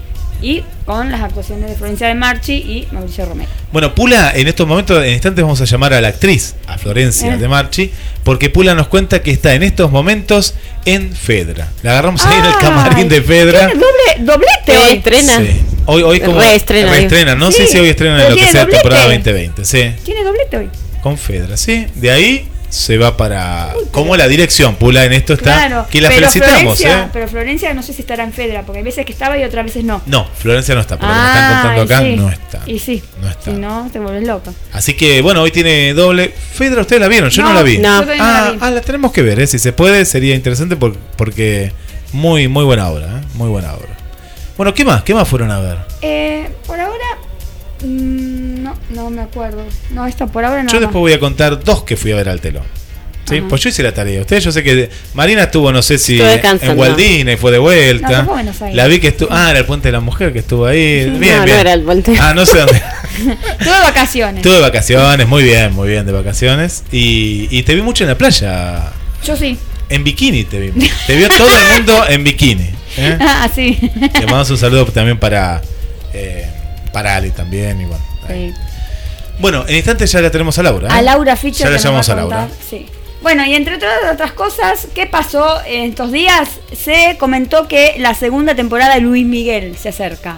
y 0.41 0.63
con 0.85 1.11
las 1.11 1.21
actuaciones 1.21 1.69
de 1.69 1.75
Florencia 1.75 2.07
de 2.07 2.15
Marchi 2.15 2.53
y 2.53 2.87
Mauricio 2.91 3.25
Romero. 3.25 3.49
Bueno, 3.71 3.93
Pula, 3.93 4.31
en 4.35 4.47
estos 4.47 4.67
momentos, 4.67 5.03
en 5.03 5.11
instantes 5.13 5.43
vamos 5.43 5.59
a 5.61 5.65
llamar 5.65 5.93
a 5.93 6.01
la 6.01 6.07
actriz, 6.09 6.55
a 6.67 6.77
Florencia 6.77 7.33
Eh. 7.33 7.37
de 7.37 7.47
Marchi, 7.47 7.91
porque 8.23 8.49
Pula 8.49 8.73
nos 8.75 8.87
cuenta 8.87 9.21
que 9.21 9.31
está 9.31 9.53
en 9.53 9.63
estos 9.63 9.91
momentos 9.91 10.55
en 10.85 11.13
Fedra. 11.13 11.67
La 11.83 11.91
agarramos 11.91 12.25
ahí 12.25 12.37
en 12.39 12.45
el 12.45 12.57
camarín 12.57 13.09
de 13.09 13.21
Fedra. 13.21 13.67
Tiene 13.67 13.73
doble, 13.81 14.25
doblete 14.33 14.77
hoy. 14.77 14.93
estrena. 14.97 15.37
Sí. 15.39 15.61
Hoy, 15.85 16.03
hoy 16.03 16.19
como 16.19 16.39
Reestrena, 16.39 16.91
reestrena, 16.91 17.35
no 17.35 17.51
sé 17.51 17.65
si 17.67 17.77
hoy 17.79 17.89
estrenan 17.89 18.19
en 18.21 18.29
lo 18.29 18.35
que 18.35 18.43
sea 18.45 18.61
doblete. 18.61 18.71
temporada 18.81 19.03
2020, 19.05 19.65
sí, 19.65 19.91
Tiene 20.03 20.23
doblete 20.23 20.57
hoy. 20.57 20.69
con 21.01 21.17
Fedra, 21.17 21.57
sí. 21.57 21.87
De 21.95 22.11
ahí 22.11 22.47
se 22.69 22.97
va 22.97 23.17
para 23.17 23.73
como 23.91 24.15
la 24.15 24.27
dirección, 24.27 24.75
Pula 24.75 25.03
en 25.05 25.13
esto 25.13 25.33
está, 25.33 25.53
Claro. 25.67 25.87
que 25.89 26.01
la 26.01 26.09
pero 26.09 26.21
felicitamos, 26.29 26.59
Florencia, 26.79 27.03
¿eh? 27.05 27.09
Pero 27.11 27.27
Florencia 27.27 27.73
no 27.73 27.81
sé 27.81 27.93
si 27.93 28.01
estará 28.01 28.23
en 28.23 28.31
Fedra, 28.31 28.61
porque 28.63 28.77
hay 28.79 28.83
veces 28.83 29.05
que 29.05 29.11
estaba 29.11 29.37
y 29.37 29.43
otras 29.43 29.65
veces 29.65 29.83
no. 29.83 30.01
No, 30.05 30.27
Florencia 30.37 30.75
no 30.75 30.81
está, 30.81 30.97
por 30.99 31.07
lo 31.07 31.13
que 31.15 31.19
me 31.19 31.25
están 31.27 31.51
contando 31.51 31.69
Ah, 31.71 31.77
y 31.77 31.85
acá, 31.85 31.99
sí. 32.01 32.15
no 32.15 32.29
está. 32.29 32.61
Y 32.67 32.79
sí. 32.79 33.03
No 33.21 33.29
está. 33.29 33.43
Si 33.51 33.51
no, 33.57 33.89
te 33.91 33.99
vuelves 33.99 34.27
loca. 34.27 34.51
Así 34.71 34.93
que 34.93 35.21
bueno, 35.21 35.41
hoy 35.41 35.51
tiene 35.51 35.93
doble. 35.93 36.29
Fedra, 36.53 36.81
¿ustedes 36.81 37.01
la 37.01 37.07
vieron? 37.07 37.29
Yo 37.31 37.41
no, 37.43 37.49
No, 37.49 37.55
la 37.55 37.63
vi. 37.63 37.77
no. 37.79 38.01
Yo 38.05 38.15
no 38.15 38.23
Ah, 38.23 38.43
la 38.45 38.51
vi. 38.51 38.57
ah, 38.61 38.71
la 38.71 38.81
tenemos 38.81 39.11
que 39.11 39.21
ver, 39.23 39.39
¿eh? 39.39 39.47
si 39.47 39.57
se 39.59 39.73
puede, 39.73 40.05
sería 40.05 40.35
interesante 40.35 40.75
por- 40.75 40.95
porque 41.17 41.71
muy, 42.13 42.47
muy 42.47 42.65
buena 42.65 42.87
obra, 42.89 43.05
¿eh? 43.07 43.21
muy 43.33 43.49
buena 43.49 43.73
obra. 43.73 43.97
Bueno, 44.57 44.73
¿qué 44.73 44.83
más? 44.85 45.03
¿Qué 45.03 45.13
más 45.15 45.27
fueron 45.27 45.49
a 45.51 45.59
ver? 45.59 45.77
Eh, 46.01 46.49
por 46.67 46.79
ahora. 46.79 47.17
mm, 47.83 48.48
no, 48.91 49.03
no 49.03 49.09
me 49.09 49.21
acuerdo. 49.21 49.63
No, 49.91 50.05
esta 50.07 50.27
por 50.27 50.43
ahora 50.45 50.63
no. 50.63 50.71
Yo 50.71 50.79
después 50.79 50.99
voy 50.99 51.13
a 51.13 51.19
contar 51.19 51.63
dos 51.63 51.83
que 51.83 51.95
fui 51.97 52.11
a 52.11 52.15
ver 52.15 52.29
al 52.29 52.39
telón. 52.41 52.63
¿Sí? 53.27 53.37
Ajá. 53.37 53.45
Pues 53.47 53.61
yo 53.61 53.69
hice 53.69 53.83
la 53.83 53.93
tarea. 53.93 54.21
Ustedes, 54.21 54.43
yo 54.43 54.51
sé 54.51 54.63
que 54.63 54.89
Marina 55.13 55.43
estuvo, 55.43 55.71
no 55.71 55.81
sé 55.83 55.99
si 55.99 56.19
en. 56.19 56.77
Walt 56.77 56.97
Disney, 56.97 57.37
fue 57.37 57.51
de 57.51 57.57
No, 57.57 57.63
vuelta. 57.63 58.07
fue 58.07 58.15
a 58.15 58.21
Buenos 58.23 58.61
Aires. 58.61 58.75
la 58.75 58.87
vi 58.87 58.99
que 58.99 59.09
estuvo. 59.09 59.29
Ah, 59.31 59.51
era 59.51 59.59
el 59.59 59.65
puente 59.65 59.89
de 59.89 59.91
la 59.91 59.99
mujer 59.99 60.33
que 60.33 60.39
estuvo 60.39 60.65
ahí. 60.65 61.05
No, 61.11 61.19
Bien, 61.19 61.37
no 61.37 61.45
bien. 61.45 61.57
era 61.59 61.73
el 61.73 61.83
puente. 61.83 62.15
Ah, 62.19 62.33
no 62.33 62.45
sé 62.47 62.57
dónde. 62.59 62.81
Tuve 63.59 63.79
vacaciones. 63.83 64.37
Estuve 64.37 64.55
de 64.55 64.61
vacaciones, 64.61 65.27
muy 65.27 65.43
bien, 65.43 65.73
muy 65.73 65.89
bien 65.89 66.05
de 66.07 66.11
vacaciones. 66.11 66.83
Y, 66.91 67.47
y 67.51 67.61
te 67.63 67.75
vi 67.75 67.81
mucho 67.83 68.03
en 68.03 68.09
la 68.09 68.17
playa. 68.17 68.91
Yo 69.23 69.35
sí. 69.35 69.59
En 69.89 70.03
bikini 70.03 70.43
te 70.45 70.59
vi. 70.59 70.89
Te 71.07 71.15
vio 71.15 71.27
todo 71.29 71.49
el 71.55 71.73
mundo 71.77 72.05
en 72.09 72.23
bikini. 72.23 72.69
¿eh? 72.97 73.17
Ah, 73.21 73.47
sí. 73.53 73.77
Le 73.99 74.09
mandamos 74.21 74.49
un 74.49 74.57
saludo 74.57 74.85
también 74.87 75.19
para, 75.19 75.61
eh, 76.13 76.47
para 76.93 77.15
Ali 77.15 77.29
también. 77.29 77.79
Y 77.81 77.85
bueno. 77.85 78.03
Sí. 78.29 78.53
bueno, 79.39 79.65
en 79.67 79.75
instantes 79.75 80.11
ya 80.11 80.21
la 80.21 80.31
tenemos 80.31 80.57
a 80.59 80.63
Laura. 80.63 80.87
¿eh? 80.87 80.91
A 80.91 81.01
Laura 81.01 81.35
Fischer. 81.35 81.67
Ya 81.67 81.73
la 81.73 81.77
llamamos 81.77 82.09
a. 82.09 82.15
Laura. 82.15 82.47
Sí. 82.69 82.85
Bueno, 83.21 83.45
y 83.45 83.53
entre 83.53 83.77
todas 83.77 84.13
otras 84.13 84.31
cosas, 84.31 84.87
¿qué 84.95 85.05
pasó 85.05 85.59
en 85.65 85.89
estos 85.89 86.11
días? 86.11 86.49
Se 86.71 87.17
comentó 87.19 87.67
que 87.67 87.95
la 87.97 88.13
segunda 88.13 88.55
temporada 88.55 88.95
de 88.95 89.01
Luis 89.01 89.25
Miguel 89.25 89.75
se 89.77 89.89
acerca. 89.89 90.37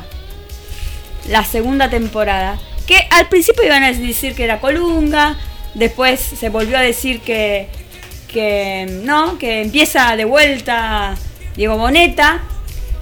La 1.30 1.44
segunda 1.46 1.90
temporada. 1.92 2.58
Que 2.88 3.08
al 3.12 3.28
principio 3.30 3.64
iban 3.64 3.84
a 3.84 3.92
decir 3.94 4.34
que 4.34 4.44
era 4.44 4.60
Colunga, 4.60 5.38
después 5.76 6.20
se 6.20 6.50
volvió 6.50 6.78
a 6.78 6.82
decir 6.82 7.22
que, 7.22 7.70
que 8.28 8.88
no, 9.04 9.38
que 9.38 9.62
empieza 9.62 10.16
de 10.16 10.26
vuelta 10.26 11.16
Diego 11.56 11.78
Boneta. 11.78 12.42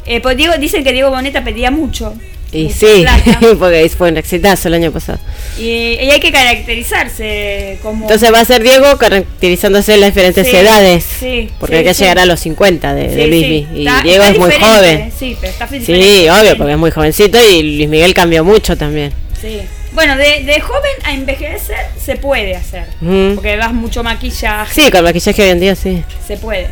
Eh, 0.06 0.20
pues 0.20 0.36
Diego, 0.36 0.58
dicen 0.58 0.84
que 0.84 0.92
Diego 0.92 1.10
Boneta 1.10 1.44
pedía 1.44 1.72
mucho. 1.72 2.14
Y 2.52 2.70
sí, 2.72 3.06
porque 3.60 3.89
fue 3.95 4.10
un 4.10 4.18
exitazo 4.18 4.68
el 4.70 4.74
año 4.76 4.91
pasado. 4.91 5.20
y, 5.58 5.64
y 6.02 6.10
hay 6.12 6.20
que 6.20 6.32
caracterizarse 6.32 7.78
como... 7.82 8.06
Entonces 8.06 8.34
va 8.34 8.39
a 8.39 8.45
ser 8.45 8.64
Diego 8.64 8.97
caracterizándose 8.97 9.93
en 9.93 10.02
las 10.02 10.10
diferentes 10.10 10.47
Sí, 10.47 10.56
edades. 10.56 11.06
sí, 11.20 11.50
porque 11.60 11.76
sí, 11.76 11.80
hay 11.80 11.86
que 11.86 11.93
llegar 11.93 12.20
a 12.20 12.26
los 12.26 12.39
50 12.39 12.93
de, 12.95 13.08
de. 13.08 13.28
Y 13.28 13.86
Está- 13.88 14.02
Diego 14.02 14.24
está 14.24 14.32
es 14.34 14.39
muy 14.39 14.52
joven. 14.52 15.12
Sí, 15.18 15.38
pero 15.39 15.52
está 15.54 15.68
Sí, 15.68 16.28
obvio, 16.30 16.58
porque 16.58 16.72
es 16.74 16.78
muy 16.78 16.91
jovencito 16.91 17.38
y 17.50 17.78
Luis 17.78 17.89
Miguel 17.89 18.14
cambió 18.14 18.43
mucho 18.43 18.76
también. 18.78 19.14
Sí. 19.39 19.60
Bueno, 19.91 20.16
de, 20.18 20.43
de 20.43 20.60
joven 20.62 20.91
a 21.04 21.14
envejecer 21.14 21.78
se 22.04 22.16
puede 22.16 22.56
hacer. 22.56 22.86
Ujú. 23.02 23.34
Porque 23.36 23.58
vas 23.58 23.74
mucho 23.74 24.04
maquillaje, 24.04 24.82
Sí, 24.84 24.91
con 24.91 25.04
maquillaje 25.04 25.41
hoy 25.43 25.50
en 25.50 25.60
día 25.60 25.76
sí. 25.76 26.04
se 26.28 26.38
puede. 26.38 26.70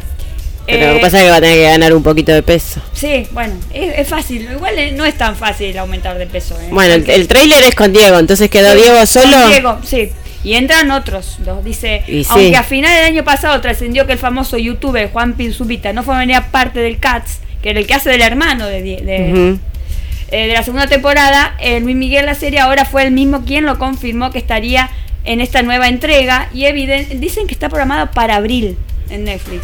Pero 0.68 0.84
Eh, 0.84 0.88
lo 0.90 0.94
que 0.96 1.00
pasa 1.00 1.18
es 1.18 1.24
que 1.24 1.30
va 1.32 1.38
a 1.38 1.42
tener 1.42 1.56
que 1.56 1.64
ganar 1.64 1.94
un 1.94 2.04
poquito 2.04 2.32
de 2.34 2.44
peso. 2.44 2.82
Sí, 2.94 3.26
bueno, 3.32 3.56
es, 3.74 4.00
es 4.00 4.08
fácil. 4.08 4.48
Igual 4.52 4.76
no 4.96 5.06
es 5.06 5.18
tan 5.18 5.36
fácil 5.36 5.76
aumentar 5.78 6.18
de 6.18 6.28
peso. 6.28 6.56
¿eh? 6.62 6.68
Bueno, 6.72 6.94
el, 6.94 7.10
el 7.10 7.28
tráiler 7.28 7.64
es 7.64 7.74
con 7.74 7.94
Diego, 7.94 8.20
entonces 8.20 8.50
quedó 8.50 8.74
Sí, 8.74 8.78
Diego 8.82 8.98
con 8.98 9.08
solo. 9.08 9.48
Diego, 9.48 9.80
sí. 9.86 10.12
Y 10.44 10.54
entran 10.54 10.92
otros, 10.92 11.38
los 11.46 11.64
dice. 11.64 12.04
Y 12.08 12.24
sí. 12.24 12.30
aunque 12.32 12.58
a 12.58 12.64
final 12.64 12.94
del 12.96 13.06
año 13.06 13.24
pasado 13.24 13.60
trascendió 13.62 14.06
que 14.06 14.14
el 14.14 14.20
famoso 14.20 14.58
youtuber 14.58 15.10
Juan 15.12 15.34
Pinzubita 15.34 15.94
no 15.94 16.04
formaría 16.04 16.52
parte 16.52 16.80
del 16.80 17.00
CATS, 17.00 17.40
que 17.62 17.72
era 17.72 17.80
el 17.80 17.88
que 17.88 17.94
hace 17.96 18.10
del 18.10 18.22
hermano 18.22 18.68
de, 18.68 18.82
de, 18.82 19.58
eh, 20.30 20.48
de 20.48 20.54
la 20.54 20.64
segunda 20.64 20.88
temporada, 20.88 21.56
eh, 21.60 21.80
Luis 21.80 21.96
Miguel 21.96 22.26
la 22.26 22.36
serie 22.36 22.60
ahora 22.60 22.86
fue 22.86 23.04
el 23.04 23.12
mismo 23.12 23.46
quien 23.46 23.66
lo 23.66 23.80
confirmó 23.80 24.32
que 24.32 24.38
estaría 24.38 24.90
en 25.24 25.42
esta 25.42 25.62
nueva 25.64 25.88
entrega 25.90 26.50
y 26.54 26.64
dicen 27.16 27.48
que 27.48 27.54
está 27.54 27.68
programado 27.70 28.12
para 28.12 28.36
abril 28.36 28.78
en 29.10 29.24
Netflix. 29.26 29.64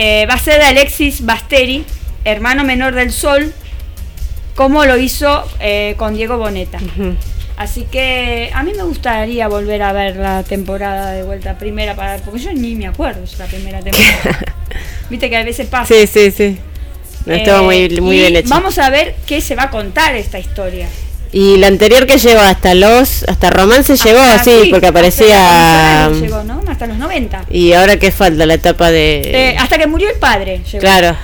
Eh, 0.00 0.26
va 0.30 0.34
a 0.34 0.38
ser 0.38 0.60
de 0.60 0.64
Alexis 0.66 1.26
Basteri, 1.26 1.84
hermano 2.24 2.62
menor 2.62 2.94
del 2.94 3.10
Sol, 3.10 3.52
como 4.54 4.84
lo 4.84 4.96
hizo 4.96 5.44
eh, 5.58 5.96
con 5.96 6.14
Diego 6.14 6.38
Boneta. 6.38 6.78
Así 7.56 7.82
que 7.82 8.48
a 8.54 8.62
mí 8.62 8.74
me 8.76 8.84
gustaría 8.84 9.48
volver 9.48 9.82
a 9.82 9.92
ver 9.92 10.14
la 10.14 10.44
temporada 10.44 11.10
de 11.10 11.24
vuelta 11.24 11.58
primera, 11.58 11.96
para, 11.96 12.18
porque 12.18 12.38
yo 12.38 12.52
ni 12.52 12.76
me 12.76 12.86
acuerdo 12.86 13.22
de 13.22 13.36
la 13.38 13.46
primera 13.46 13.80
temporada. 13.80 14.38
Viste 15.10 15.28
que 15.28 15.36
a 15.36 15.42
veces 15.42 15.66
pasa. 15.66 15.92
Sí, 15.92 16.06
sí, 16.06 16.30
sí. 16.30 16.58
No 17.26 17.34
estuvo 17.34 17.72
Eh, 17.72 18.00
muy, 18.00 18.18
bien 18.18 18.36
hecho. 18.36 18.50
Vamos 18.50 18.78
a 18.78 18.90
ver 18.90 19.16
qué 19.26 19.40
se 19.40 19.56
va 19.56 19.64
a 19.64 19.70
contar 19.70 20.14
esta 20.14 20.38
historia. 20.38 20.86
Y 21.32 21.58
la 21.58 21.66
anterior 21.66 22.06
que 22.06 22.16
llegó 22.18 22.40
hasta 22.40 22.74
los, 22.74 23.22
hasta 23.24 23.50
romance 23.50 23.96
llegó 23.96 24.18
Hasta- 24.18 24.40
así, 24.40 24.58
sí, 24.64 24.70
porque 24.70 24.86
aparecía. 24.86 26.10
llegó, 26.10 26.42
¿no? 26.44 26.62
Hasta 26.68 26.86
los 26.86 26.96
90. 26.98 27.44
Y 27.50 27.72
ahora 27.74 27.98
qué 27.98 28.10
falta 28.10 28.46
la 28.46 28.54
etapa 28.54 28.90
de. 28.90 29.20
Eh, 29.50 29.56
hasta 29.58 29.76
que 29.78 29.86
murió 29.86 30.08
el 30.10 30.16
padre. 30.16 30.62
llegó. 30.64 30.78
claro. 30.80 31.16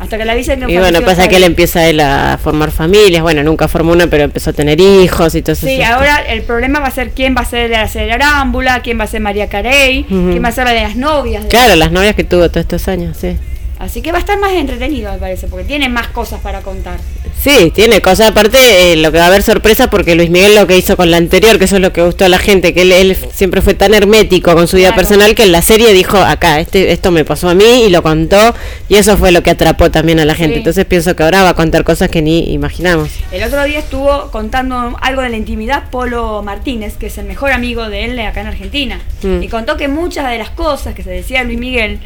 Hasta 0.00 0.18
que 0.18 0.24
la 0.24 0.34
dicen 0.34 0.58
que 0.66 0.72
Y 0.72 0.78
bueno, 0.78 1.00
pasa 1.02 1.28
que 1.28 1.36
él 1.36 1.44
empieza 1.44 1.86
él 1.86 2.00
a 2.00 2.36
formar 2.42 2.72
familias. 2.72 3.22
Bueno, 3.22 3.44
nunca 3.44 3.68
formó 3.68 3.92
una, 3.92 4.08
pero 4.08 4.24
empezó 4.24 4.50
a 4.50 4.52
tener 4.52 4.80
hijos 4.80 5.32
y 5.36 5.42
todo 5.42 5.52
eso. 5.52 5.64
Sí, 5.64 5.80
ahora 5.80 6.16
el 6.26 6.42
problema 6.42 6.80
va 6.80 6.88
a 6.88 6.90
ser 6.90 7.10
quién 7.12 7.36
va 7.36 7.42
a 7.42 7.44
ser 7.44 7.70
la 7.70 7.86
de 7.86 8.12
Arámbula, 8.12 8.80
quién 8.82 8.98
va 8.98 9.04
a 9.04 9.06
ser 9.06 9.20
María 9.20 9.48
Carey, 9.48 10.00
Ujú. 10.10 10.30
quién 10.32 10.42
va 10.42 10.48
a 10.48 10.52
ser 10.52 10.64
la 10.64 10.72
de 10.72 10.80
las 10.82 10.96
novias. 10.96 11.44
de- 11.44 11.48
Claro, 11.50 11.76
las 11.76 11.92
novias 11.92 12.16
que 12.16 12.24
tuvo 12.24 12.48
todos 12.48 12.62
estos 12.62 12.88
años, 12.88 13.16
sí. 13.16 13.36
Así 13.82 14.00
que 14.00 14.12
va 14.12 14.18
a 14.18 14.20
estar 14.20 14.38
más 14.38 14.52
entretenido, 14.52 15.10
me 15.10 15.18
parece, 15.18 15.48
porque 15.48 15.64
tiene 15.64 15.88
más 15.88 16.06
cosas 16.06 16.38
para 16.40 16.60
contar. 16.60 17.00
Sí, 17.42 17.72
tiene 17.74 18.00
cosas 18.00 18.30
aparte, 18.30 18.92
eh, 18.92 18.96
lo 18.96 19.10
que 19.10 19.18
va 19.18 19.24
a 19.24 19.26
haber 19.26 19.42
sorpresa 19.42 19.90
porque 19.90 20.14
Luis 20.14 20.30
Miguel 20.30 20.54
lo 20.54 20.68
que 20.68 20.78
hizo 20.78 20.96
con 20.96 21.10
la 21.10 21.16
anterior, 21.16 21.58
que 21.58 21.64
eso 21.64 21.74
es 21.74 21.82
lo 21.82 21.92
que 21.92 22.00
gustó 22.00 22.24
a 22.24 22.28
la 22.28 22.38
gente, 22.38 22.74
que 22.74 22.82
él, 22.82 22.92
él 22.92 23.16
siempre 23.34 23.60
fue 23.60 23.74
tan 23.74 23.92
hermético 23.92 24.54
con 24.54 24.68
su 24.68 24.76
vida 24.76 24.90
Claro. 24.92 25.02
personal 25.02 25.34
que 25.34 25.42
en 25.42 25.50
la 25.50 25.62
serie 25.62 25.92
dijo, 25.92 26.16
acá, 26.16 26.60
este, 26.60 26.92
esto 26.92 27.10
me 27.10 27.24
pasó 27.24 27.48
a 27.48 27.54
mí 27.54 27.82
y 27.86 27.90
lo 27.90 28.04
contó 28.04 28.54
y 28.88 28.94
eso 28.94 29.16
fue 29.16 29.32
lo 29.32 29.42
que 29.42 29.50
atrapó 29.50 29.90
también 29.90 30.20
a 30.20 30.24
la 30.24 30.36
gente. 30.36 30.54
Sí. 30.54 30.58
Entonces 30.58 30.84
pienso 30.84 31.16
que 31.16 31.24
ahora 31.24 31.42
va 31.42 31.48
a 31.48 31.54
contar 31.54 31.82
cosas 31.82 32.08
que 32.08 32.22
ni 32.22 32.52
imaginamos. 32.52 33.10
El 33.32 33.42
otro 33.42 33.64
día 33.64 33.80
estuvo 33.80 34.30
contando 34.30 34.96
algo 35.00 35.22
de 35.22 35.30
la 35.30 35.36
intimidad 35.36 35.90
Polo 35.90 36.40
Martínez, 36.44 36.96
que 36.96 37.06
es 37.06 37.18
el 37.18 37.24
mejor 37.24 37.50
amigo 37.50 37.88
de 37.88 38.04
él 38.04 38.18
acá 38.20 38.42
en 38.42 38.46
Argentina. 38.46 39.00
Mm. 39.22 39.42
Y 39.42 39.48
contó 39.48 39.76
que 39.76 39.88
muchas 39.88 40.30
de 40.30 40.38
las 40.38 40.50
cosas 40.50 40.94
que 40.94 41.02
se 41.02 41.10
decía 41.10 41.40
de 41.40 41.46
Luis 41.46 41.58
Miguel 41.58 41.98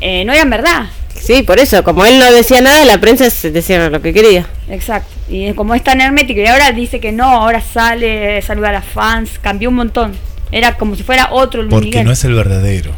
eh, 0.00 0.24
no 0.24 0.32
eran 0.32 0.50
verdad. 0.50 0.86
Sí, 1.20 1.42
por 1.42 1.58
eso, 1.58 1.82
como 1.84 2.04
él 2.06 2.18
no 2.18 2.32
decía 2.32 2.60
nada, 2.60 2.84
la 2.84 2.98
prensa 3.00 3.28
se 3.30 3.50
decía 3.50 3.88
lo 3.90 4.00
que 4.02 4.12
quería. 4.12 4.46
Exacto. 4.68 5.12
Y 5.28 5.52
como 5.54 5.74
es 5.74 5.82
tan 5.82 6.00
hermético 6.00 6.40
y 6.40 6.46
ahora 6.46 6.72
dice 6.72 7.00
que 7.00 7.12
no, 7.12 7.24
ahora 7.24 7.60
sale, 7.60 8.40
saluda 8.42 8.68
a 8.70 8.72
las 8.72 8.84
fans, 8.86 9.30
cambió 9.40 9.68
un 9.68 9.76
montón. 9.76 10.12
Era 10.52 10.76
como 10.76 10.94
si 10.96 11.02
fuera 11.02 11.28
otro 11.32 11.62
Luis 11.62 11.72
Porque 11.72 11.86
Miguel. 11.88 12.04
no 12.04 12.12
es 12.12 12.22
el 12.24 12.34
verdadero. 12.34 12.92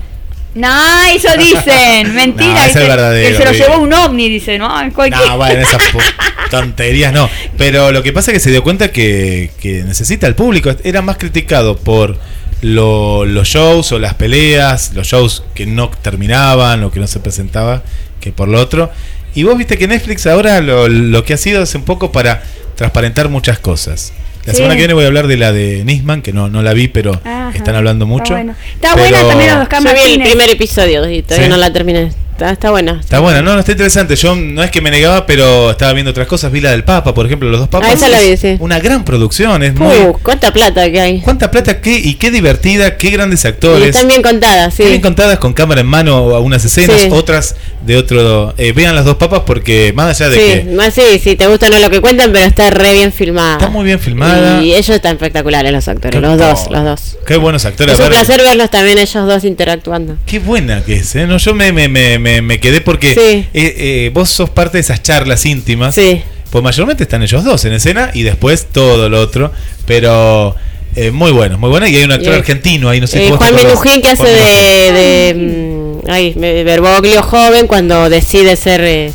No, 0.54 0.68
eso 1.14 1.28
dicen, 1.38 2.14
mentira. 2.14 2.52
No, 2.52 2.58
es 2.60 2.74
el 2.76 2.82
dice, 2.82 2.88
verdadero, 2.88 3.28
que 3.38 3.44
se 3.44 3.44
lo 3.44 3.52
llevó 3.52 3.78
un 3.82 3.92
ovni, 3.92 4.28
dice, 4.28 4.58
¿no? 4.58 4.68
Cualquier- 4.92 5.26
No, 5.28 5.36
bueno, 5.36 5.60
esas 5.60 5.82
tonterías 6.50 7.12
no. 7.12 7.28
Pero 7.56 7.92
lo 7.92 8.02
que 8.02 8.12
pasa 8.12 8.30
es 8.30 8.34
que 8.36 8.40
se 8.40 8.50
dio 8.50 8.62
cuenta 8.62 8.90
que, 8.90 9.50
que 9.60 9.82
necesita 9.84 10.26
el 10.26 10.34
público. 10.34 10.70
Era 10.84 11.02
más 11.02 11.16
criticado 11.16 11.76
por 11.76 12.16
lo- 12.62 13.24
los 13.24 13.46
shows 13.48 13.92
o 13.92 13.98
las 13.98 14.14
peleas, 14.14 14.92
los 14.94 15.06
shows 15.06 15.44
que 15.54 15.66
no 15.66 15.90
terminaban 15.90 16.82
o 16.84 16.90
que 16.90 17.00
no 17.00 17.06
se 17.06 17.20
presentaba, 17.20 17.82
que 18.28 18.32
por 18.32 18.48
lo 18.48 18.60
otro. 18.60 18.90
Y 19.34 19.42
vos 19.44 19.56
viste 19.56 19.76
que 19.78 19.86
Netflix 19.88 20.26
ahora 20.26 20.60
lo, 20.60 20.88
lo 20.88 21.24
que 21.24 21.34
ha 21.34 21.36
sido 21.36 21.62
es 21.62 21.74
un 21.74 21.82
poco 21.82 22.12
para 22.12 22.42
transparentar 22.76 23.28
muchas 23.28 23.58
cosas. 23.58 24.12
La 24.44 24.52
Sí. 24.52 24.58
semana 24.58 24.74
que 24.74 24.80
viene 24.80 24.94
voy 24.94 25.04
a 25.04 25.08
hablar 25.08 25.26
de 25.26 25.36
la 25.36 25.52
de 25.52 25.84
Nisman, 25.84 26.22
que 26.22 26.32
no, 26.32 26.48
no 26.48 26.62
la 26.62 26.72
vi, 26.72 26.88
pero 26.88 27.20
Ajá, 27.24 27.52
están 27.54 27.74
hablando 27.74 28.04
está 28.06 28.12
mucho. 28.12 28.32
bueno. 28.34 28.54
Está 28.74 28.94
Pero- 28.94 29.08
buena 29.10 29.28
también 29.28 29.58
los 29.58 29.68
Yo 29.84 29.94
vi 30.06 30.12
el 30.14 30.22
primer 30.22 30.50
episodio 30.50 31.10
y 31.10 31.22
todavía 31.22 31.46
Sí. 31.46 31.50
no 31.50 31.56
la 31.58 31.72
terminé. 31.72 32.10
Está, 32.38 32.52
está 32.52 32.70
buena. 32.70 32.98
Está 33.00 33.18
buena, 33.18 33.42
no, 33.42 33.54
no 33.54 33.58
está 33.58 33.72
interesante. 33.72 34.14
Yo 34.14 34.36
no 34.36 34.62
es 34.62 34.70
que 34.70 34.80
me 34.80 34.92
negaba, 34.92 35.26
pero 35.26 35.72
estaba 35.72 35.92
viendo 35.92 36.12
otras 36.12 36.28
cosas. 36.28 36.52
Vi 36.52 36.60
la 36.60 36.70
del 36.70 36.84
Papa, 36.84 37.12
por 37.12 37.26
ejemplo, 37.26 37.48
los 37.50 37.58
dos 37.58 37.68
papas. 37.68 37.88
Ah, 37.90 37.94
esa 37.94 38.08
la 38.08 38.20
vi, 38.20 38.28
Es 38.28 38.40
sí. 38.40 38.56
Una 38.60 38.78
gran 38.78 39.04
producción, 39.04 39.60
es 39.64 39.74
muy. 39.74 39.92
Uh, 39.96 40.12
cuánta 40.22 40.52
plata 40.52 40.88
que 40.88 41.00
hay. 41.00 41.20
¿Cuánta 41.20 41.50
plata? 41.50 41.80
Qué, 41.80 41.98
y 41.98 42.14
qué 42.14 42.30
divertida, 42.30 42.96
qué 42.96 43.10
grandes 43.10 43.44
Y 43.44 43.48
actores. 43.48 43.88
están 43.88 44.06
bien 44.06 44.22
contadas, 44.22 44.72
sí. 44.72 44.84
Bien 44.84 45.00
contadas 45.00 45.40
con 45.40 45.52
cámara 45.52 45.80
en 45.80 45.88
mano 45.88 46.14
a 46.36 46.38
unas 46.38 46.64
escenas, 46.64 47.00
Sí. 47.00 47.08
otras 47.10 47.56
de 47.84 47.96
otro. 47.96 48.54
eh, 48.56 48.70
vean 48.72 48.94
las 48.94 49.04
dos 49.04 49.16
papas 49.16 49.40
porque 49.44 49.92
más 49.96 50.20
allá 50.20 50.30
de 50.30 50.36
Sí, 50.38 50.68
que 50.68 50.74
más 50.76 50.94
sí, 50.94 51.02
sí, 51.20 51.34
te 51.34 51.48
gusta 51.48 51.68
no 51.68 51.80
lo 51.80 51.90
que 51.90 52.00
cuentan, 52.00 52.30
pero 52.32 52.44
está 52.44 52.70
re 52.70 52.92
bien 52.92 53.12
filmada. 53.12 53.54
está 53.54 53.68
muy 53.68 53.84
bien 53.84 53.98
filmada. 53.98 54.62
Y 54.62 54.74
ellos 54.74 54.90
están 54.90 55.14
espectaculares, 55.16 55.72
los 55.72 55.88
actores, 55.88 56.20
Qué- 56.20 56.24
los 56.24 56.38
dos, 56.38 56.70
los 56.70 56.84
dos. 56.84 57.18
Qué 57.26 57.36
buenos 57.36 57.64
actores. 57.64 57.94
Es 57.94 57.98
un 57.98 58.04
ver, 58.10 58.12
placer 58.18 58.40
verlos 58.42 58.70
también 58.70 58.96
ellos 58.98 59.26
dos 59.26 59.42
interactuando. 59.42 60.16
Qué 60.24 60.38
buena 60.38 60.84
que 60.84 60.94
es, 60.94 61.16
¿eh? 61.16 61.26
No, 61.26 61.38
yo 61.38 61.52
me, 61.52 61.72
me, 61.72 61.88
me, 61.88 62.18
me, 62.28 62.42
me 62.42 62.60
quedé 62.60 62.80
porque 62.80 63.14
Sí. 63.14 63.20
eh, 63.20 63.46
eh, 63.54 64.10
vos 64.12 64.28
sos 64.30 64.50
parte 64.50 64.78
de 64.78 64.80
esas 64.82 65.02
charlas 65.02 65.44
íntimas. 65.46 65.94
Sí. 65.94 66.22
Pues 66.50 66.62
mayormente 66.64 67.02
están 67.02 67.22
ellos 67.22 67.44
dos 67.44 67.64
en 67.64 67.72
escena 67.74 68.10
y 68.14 68.22
después 68.22 68.66
todo 68.72 69.08
lo 69.08 69.20
otro. 69.20 69.52
Pero 69.86 70.54
eh, 70.96 71.10
muy 71.10 71.30
bueno, 71.30 71.58
muy 71.58 71.70
bueno. 71.70 71.86
Y 71.86 71.96
hay 71.96 72.04
un 72.04 72.12
actor 72.12 72.32
eh, 72.34 72.36
argentino 72.36 72.88
ahí, 72.88 73.00
no 73.00 73.06
sé 73.06 73.26
Eh, 73.26 73.30
Juan. 73.30 73.54
Minujín 73.54 74.00
que 74.02 74.08
hace 74.08 74.22
Juan 74.22 74.34
de, 74.34 74.92
de, 74.92 75.34
mm, 75.34 76.10
ay, 76.10 76.34
Bergoglio 76.64 77.22
joven 77.22 77.66
cuando 77.66 78.08
decide 78.08 78.56
ser 78.56 79.12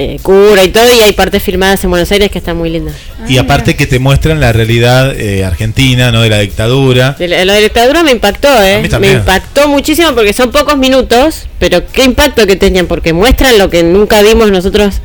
eh, 0.00 0.16
cura 0.22 0.62
y 0.62 0.68
todo 0.68 0.94
y 0.94 1.00
hay 1.00 1.12
partes 1.12 1.42
filmadas 1.42 1.82
en 1.82 1.90
Buenos 1.90 2.12
Aires 2.12 2.30
que 2.30 2.38
están 2.38 2.56
muy 2.56 2.70
lindas. 2.70 2.94
Y 3.26 3.36
aparte 3.36 3.74
que 3.74 3.84
te 3.84 3.98
muestran 3.98 4.38
la 4.38 4.52
realidad 4.52 5.12
eh, 5.18 5.44
argentina, 5.44 6.12
¿no? 6.12 6.22
De 6.22 6.28
la 6.28 6.38
dictadura. 6.38 7.16
De 7.18 7.26
la, 7.26 7.44
lo 7.44 7.52
de 7.52 7.58
la 7.58 7.64
dictadura 7.64 8.04
me 8.04 8.12
impactó, 8.12 8.46
A 8.46 8.70
¿eh? 8.70 8.80
mí 8.80 8.88
Me 9.00 9.10
impactó 9.10 9.66
muchísimo 9.66 10.14
porque 10.14 10.32
son 10.32 10.52
pocos 10.52 10.78
minutos, 10.78 11.48
pero 11.58 11.84
qué 11.84 12.04
impacto 12.04 12.46
que 12.46 12.54
tenían, 12.54 12.86
porque 12.86 13.12
muestran 13.12 13.58
lo 13.58 13.70
que 13.70 13.82
nunca 13.82 14.22
vimos 14.22 14.52
nosotros, 14.52 15.00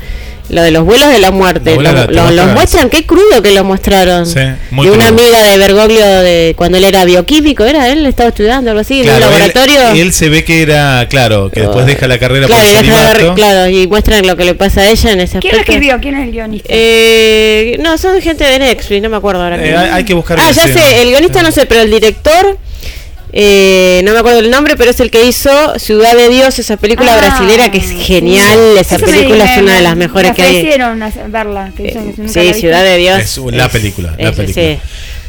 lo 0.49 0.61
de 0.61 0.71
los 0.71 0.83
vuelos 0.85 1.07
de 1.09 1.19
la 1.19 1.31
muerte. 1.31 1.69
La 1.71 1.75
vuela 1.75 1.91
Lo, 1.91 1.99
de 2.07 2.13
la- 2.13 2.23
muestran- 2.23 2.35
los 2.35 2.53
muestran, 2.53 2.89
qué 2.89 3.05
crudo 3.05 3.41
que 3.41 3.51
lo 3.51 3.63
mostraron. 3.63 4.25
Sí, 4.25 4.39
muy 4.71 4.87
de 4.87 4.91
una 4.93 5.07
crudo. 5.07 5.19
amiga 5.21 5.43
de 5.43 5.57
Bergoglio 5.57 6.05
de 6.05 6.53
cuando 6.57 6.77
él 6.77 6.83
era 6.83 7.05
bioquímico, 7.05 7.63
¿era? 7.63 7.89
Él 7.89 8.05
estaba 8.05 8.29
estudiando 8.29 8.69
algo 8.71 8.81
así, 8.81 9.01
en 9.01 9.09
un 9.09 9.15
él- 9.15 9.19
laboratorio. 9.21 9.87
Él, 9.93 10.13
se 10.13 10.29
ve 10.29 10.43
que 10.43 10.61
era, 10.61 11.07
claro, 11.09 11.49
que 11.49 11.61
después 11.61 11.85
deja 11.85 12.07
la 12.07 12.19
carrera 12.19 12.47
claro, 12.47 12.61
por 12.61 12.69
y, 12.85 12.87
deja 12.87 13.35
claro, 13.35 13.69
y 13.69 13.87
muestran 13.87 14.27
lo 14.27 14.35
que 14.37 14.45
le 14.45 14.53
pasa 14.55 14.81
a 14.81 14.89
ella 14.89 15.11
en 15.11 15.21
ese 15.21 15.39
¿Quién 15.39 15.53
aspecto. 15.55 15.71
escribió? 15.71 15.99
¿Quién 16.01 16.15
es 16.15 16.23
el 16.27 16.31
guionista? 16.31 16.67
Eh, 16.71 17.77
no, 17.79 17.97
son 17.97 18.21
gente 18.21 18.43
de 18.43 18.59
Netflix, 18.59 19.01
no 19.01 19.09
me 19.09 19.17
acuerdo 19.17 19.41
ahora. 19.43 19.55
Eh, 19.57 19.61
quién. 19.63 19.77
hay, 19.77 19.89
hay 19.91 20.03
que 20.03 20.13
buscar 20.13 20.37
Ah, 20.39 20.51
ya 20.51 20.67
sé, 20.67 21.01
el 21.01 21.09
guionista 21.09 21.41
no 21.41 21.51
sé, 21.51 21.65
pero 21.65 21.81
el 21.81 21.91
director, 21.91 22.57
eh, 23.35 24.01
no 24.03 24.13
me 24.13 24.19
acuerdo 24.19 24.39
el 24.39 24.51
nombre, 24.51 24.77
pero 24.77 24.91
es 24.91 24.99
el 24.99 25.09
que 25.09 25.25
hizo 25.25 25.49
Ciudad 25.79 26.15
de 26.15 26.29
Dios, 26.29 26.59
esa 26.59 26.77
película 26.77 27.13
Ah, 27.15 27.17
brasilera 27.17 27.71
que 27.71 27.79
es 27.79 27.87
sí. 27.87 27.99
genial, 27.99 28.59
esa 28.79 28.95
Eso 28.97 29.05
película 29.05 29.45
es 29.55 29.61
una 29.61 29.75
de 29.75 29.81
las 29.81 29.95
me 29.95 30.05
mejores 30.07 30.33
que 30.33 30.43
hay. 30.43 30.63
verla. 31.29 31.71
que 31.75 31.93
nunca 32.17 32.43
la 32.43 32.53
Sí. 32.53 32.59
Ciudad 32.59 32.83
de 32.83 32.97
Dios. 32.97 33.19
Es 33.19 33.37
la 33.37 33.69
película, 33.69 34.15
la 34.19 34.31
película. 34.31 34.53
sí. 34.53 34.79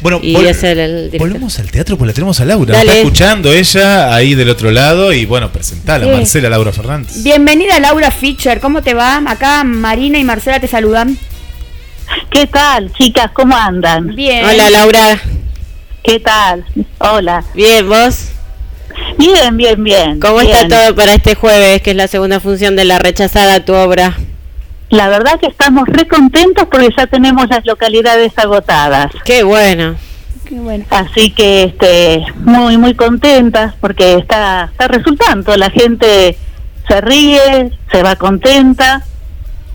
Bueno, 0.01 0.19
Y 0.21 0.35
vol- 0.35 0.45
es 0.45 0.61
el, 0.63 0.77
el 0.77 0.95
director. 1.05 1.19
volvemos 1.29 1.57
al 1.57 1.71
teatro 1.71 1.97
porque 1.97 2.09
la 2.09 2.13
tenemos 2.13 2.39
a 2.39 2.45
Laura. 2.45 2.73
Nos 2.73 2.77
Dale. 2.77 2.91
Está 2.91 3.01
escuchando 3.01 3.51
ella 3.53 4.13
ahí 4.13 4.35
del 4.35 4.49
otro 4.49 4.69
lado 4.69 5.11
y 5.13 5.25
bueno, 5.25 5.51
presentala, 5.51 6.05
Sí. 6.05 6.11
Marcela 6.11 6.49
Laura 6.49 6.71
Fernández. 6.73 7.23
Bienvenida 7.23 7.79
Laura 7.79 8.11
Fischer, 8.11 8.59
¿cómo 8.59 8.83
te 8.83 8.93
va? 8.93 9.23
Acá 9.25 9.63
Marina 9.63 10.19
y 10.19 10.23
Marcela 10.23 10.59
te 10.59 10.67
saludan. 10.67 11.17
¿Qué 12.29 12.45
tal, 12.45 12.91
chicas? 12.93 13.31
¿Cómo 13.33 13.55
andan? 13.57 14.15
Bien. 14.15 14.45
Hola 14.45 14.69
Laura, 14.69 15.19
¿Qué 16.05 16.19
tal? 16.19 16.63
Hola. 16.99 17.43
bien, 17.55 17.89
vos. 17.89 18.29
Bien, 19.17 19.57
bien, 19.57 19.83
bien. 19.83 20.19
¿Cómo 20.19 20.37
bien. 20.37 20.51
está 20.55 20.67
todo 20.67 20.95
para 20.95 21.15
este 21.15 21.33
jueves, 21.33 21.81
que 21.81 21.91
es 21.91 21.97
la 21.97 22.07
segunda 22.07 22.39
función 22.39 22.75
de 22.75 22.85
la 22.85 22.99
rechazada 22.99 23.65
tu 23.65 23.73
obra? 23.73 24.15
La 24.91 25.09
verdad 25.09 25.39
que 25.39 25.47
estamos 25.47 25.87
re 25.87 26.07
contentos 26.07 26.67
porque 26.69 26.89
ya 26.95 27.07
tenemos 27.07 27.49
las 27.49 27.65
localidades 27.65 28.33
agotadas. 28.37 29.11
Qué 29.23 29.41
bueno. 29.41 29.95
Qué 30.47 30.59
bueno. 30.59 30.85
Así 30.91 31.31
que 31.31 31.63
este, 31.63 32.23
muy, 32.35 32.77
muy 32.77 32.93
contentas 32.93 33.73
porque 33.81 34.13
está, 34.13 34.69
está 34.71 34.87
resultando. 34.87 35.57
La 35.57 35.71
gente 35.71 36.37
se 36.87 37.01
ríe, 37.01 37.71
se 37.91 38.03
va 38.03 38.15
contenta 38.15 39.03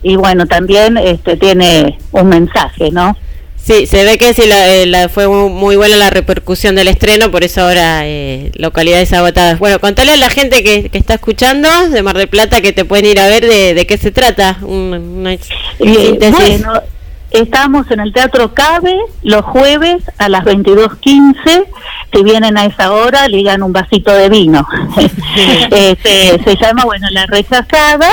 y 0.01 0.15
bueno, 0.15 0.45
también 0.45 0.97
este, 0.97 1.35
tiene 1.35 1.99
un 2.13 2.29
mensaje, 2.29 2.89
¿no? 2.89 3.17
Sí, 3.63 3.85
se 3.85 4.03
ve 4.03 4.17
que 4.17 4.33
sí 4.33 4.47
la, 4.47 4.67
eh, 4.75 4.85
la- 4.87 5.07
fue 5.07 5.27
mu- 5.27 5.49
muy 5.49 5.75
buena 5.75 5.95
la 5.95 6.09
repercusión 6.09 6.75
del 6.75 6.87
estreno, 6.87 7.29
por 7.29 7.43
eso 7.43 7.61
ahora 7.61 8.01
eh, 8.07 8.51
localidades 8.55 9.13
agotadas. 9.13 9.59
Bueno, 9.59 9.79
contale 9.79 10.13
a 10.13 10.17
la 10.17 10.29
gente 10.29 10.63
que, 10.63 10.89
que 10.89 10.97
está 10.97 11.13
escuchando 11.13 11.69
de 11.89 12.01
Mar 12.01 12.17
del 12.17 12.27
Plata 12.27 12.61
que 12.61 12.73
te 12.73 12.85
pueden 12.85 13.05
ir 13.05 13.19
a 13.19 13.27
ver 13.27 13.45
de, 13.45 13.73
de 13.75 13.85
qué 13.85 13.97
se 13.97 14.11
trata. 14.11 14.57
Un- 14.61 15.17
una 15.19 15.33
Eh, 15.33 15.39
síntesis. 15.77 16.33
bueno, 16.63 16.81
estamos 17.29 17.89
en 17.91 17.99
el 17.99 18.11
Teatro 18.13 18.53
Cabe 18.55 18.95
los 19.21 19.43
jueves 19.45 20.01
a 20.17 20.27
las 20.27 20.43
22.15. 20.43 21.65
Si 22.13 22.23
vienen 22.23 22.57
a 22.57 22.65
esa 22.65 22.91
hora, 22.91 23.27
ligan 23.27 23.61
un 23.63 23.71
vasito 23.71 24.11
de 24.13 24.27
vino. 24.29 24.67
Este, 25.71 26.43
se 26.43 26.55
llama, 26.59 26.83
bueno, 26.83 27.07
La 27.11 27.25
Rechazada, 27.27 28.09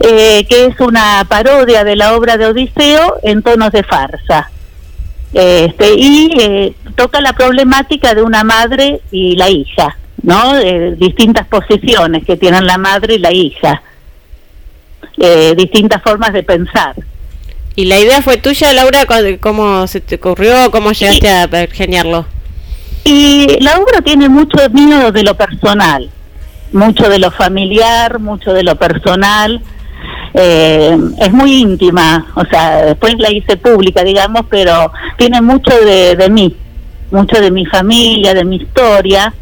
eh, 0.00 0.44
que 0.48 0.66
es 0.66 0.80
una 0.80 1.24
parodia 1.28 1.84
de 1.84 1.94
la 1.96 2.14
obra 2.16 2.36
de 2.36 2.46
Odiseo 2.46 3.16
en 3.22 3.42
tonos 3.42 3.70
de 3.72 3.82
farsa. 3.84 4.50
Este, 5.32 5.94
y 5.96 6.30
eh, 6.40 6.74
toca 6.96 7.20
la 7.20 7.32
problemática 7.34 8.14
de 8.14 8.22
una 8.22 8.42
madre 8.42 9.00
y 9.12 9.36
la 9.36 9.48
hija, 9.48 9.96
¿no? 10.22 10.58
Eh, 10.58 10.96
distintas 10.98 11.46
posiciones 11.46 12.24
que 12.24 12.36
tienen 12.36 12.66
la 12.66 12.78
madre 12.78 13.14
y 13.14 13.18
la 13.18 13.32
hija 13.32 13.80
eh, 15.18 15.54
distintas 15.56 16.02
formas 16.02 16.32
de 16.32 16.42
pensar. 16.42 16.94
¿Y 17.76 17.84
la 17.84 17.98
idea 17.98 18.22
fue 18.22 18.38
tuya, 18.38 18.72
Laura? 18.72 19.04
¿Cu- 19.06 19.38
¿Cómo 19.40 19.86
se 19.86 20.00
te 20.00 20.16
ocurrió? 20.16 20.70
¿Cómo 20.70 20.92
llegaste 20.92 21.28
a 21.30 21.48
geniarlo? 21.70 22.26
Y 23.04 23.58
la 23.60 23.78
obra 23.78 24.00
tiene 24.02 24.28
mucho 24.28 24.58
mío 24.70 25.12
de 25.12 25.22
lo 25.22 25.34
personal, 25.36 26.10
mucho 26.72 27.08
de 27.08 27.18
lo 27.18 27.30
familiar, 27.30 28.18
mucho 28.18 28.52
de 28.52 28.62
lo 28.62 28.76
personal. 28.76 29.62
Eh, 30.34 30.96
es 31.18 31.32
muy 31.32 31.60
íntima, 31.60 32.26
o 32.36 32.44
sea, 32.44 32.84
después 32.84 33.18
la 33.18 33.32
hice 33.32 33.56
pública, 33.56 34.04
digamos, 34.04 34.42
pero 34.48 34.92
tiene 35.18 35.40
mucho 35.40 35.74
de, 35.84 36.14
de 36.14 36.30
mí, 36.30 36.54
mucho 37.10 37.40
de 37.40 37.50
mi 37.50 37.66
familia, 37.66 38.34
de 38.34 38.44
mi 38.44 38.56
historia. 38.56 39.34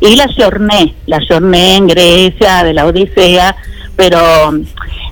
Y 0.00 0.16
la 0.16 0.28
jorné, 0.36 0.94
la 1.06 1.20
jorné 1.26 1.76
en 1.76 1.86
Grecia, 1.86 2.62
de 2.62 2.74
la 2.74 2.84
Odisea, 2.86 3.56
pero 3.96 4.20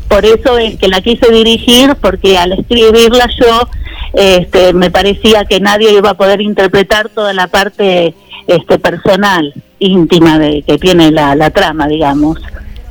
por 0.09 0.27
eso 0.27 0.59
es 0.59 0.77
que 0.77 0.89
la 0.89 1.01
quise 1.01 1.31
dirigir, 1.33 1.95
porque 2.01 2.37
al 2.37 2.53
escribirla 2.53 3.27
yo 3.41 3.69
este, 4.13 4.75
me 4.75 4.91
parecía 4.91 5.47
que 5.47 5.61
nadie 5.61 5.93
iba 5.93 6.11
a 6.11 6.15
poder 6.15 6.43
interpretar 6.43 7.09
toda 7.09 7.33
la 7.33 7.47
parte 7.47 8.15
este, 8.47 8.79
personal, 8.79 9.55
íntima 9.79 10.39
de 10.39 10.63
que 10.63 10.77
tiene 10.77 11.11
la, 11.11 11.35
la 11.35 11.51
trama, 11.51 11.89
digamos. 11.89 12.39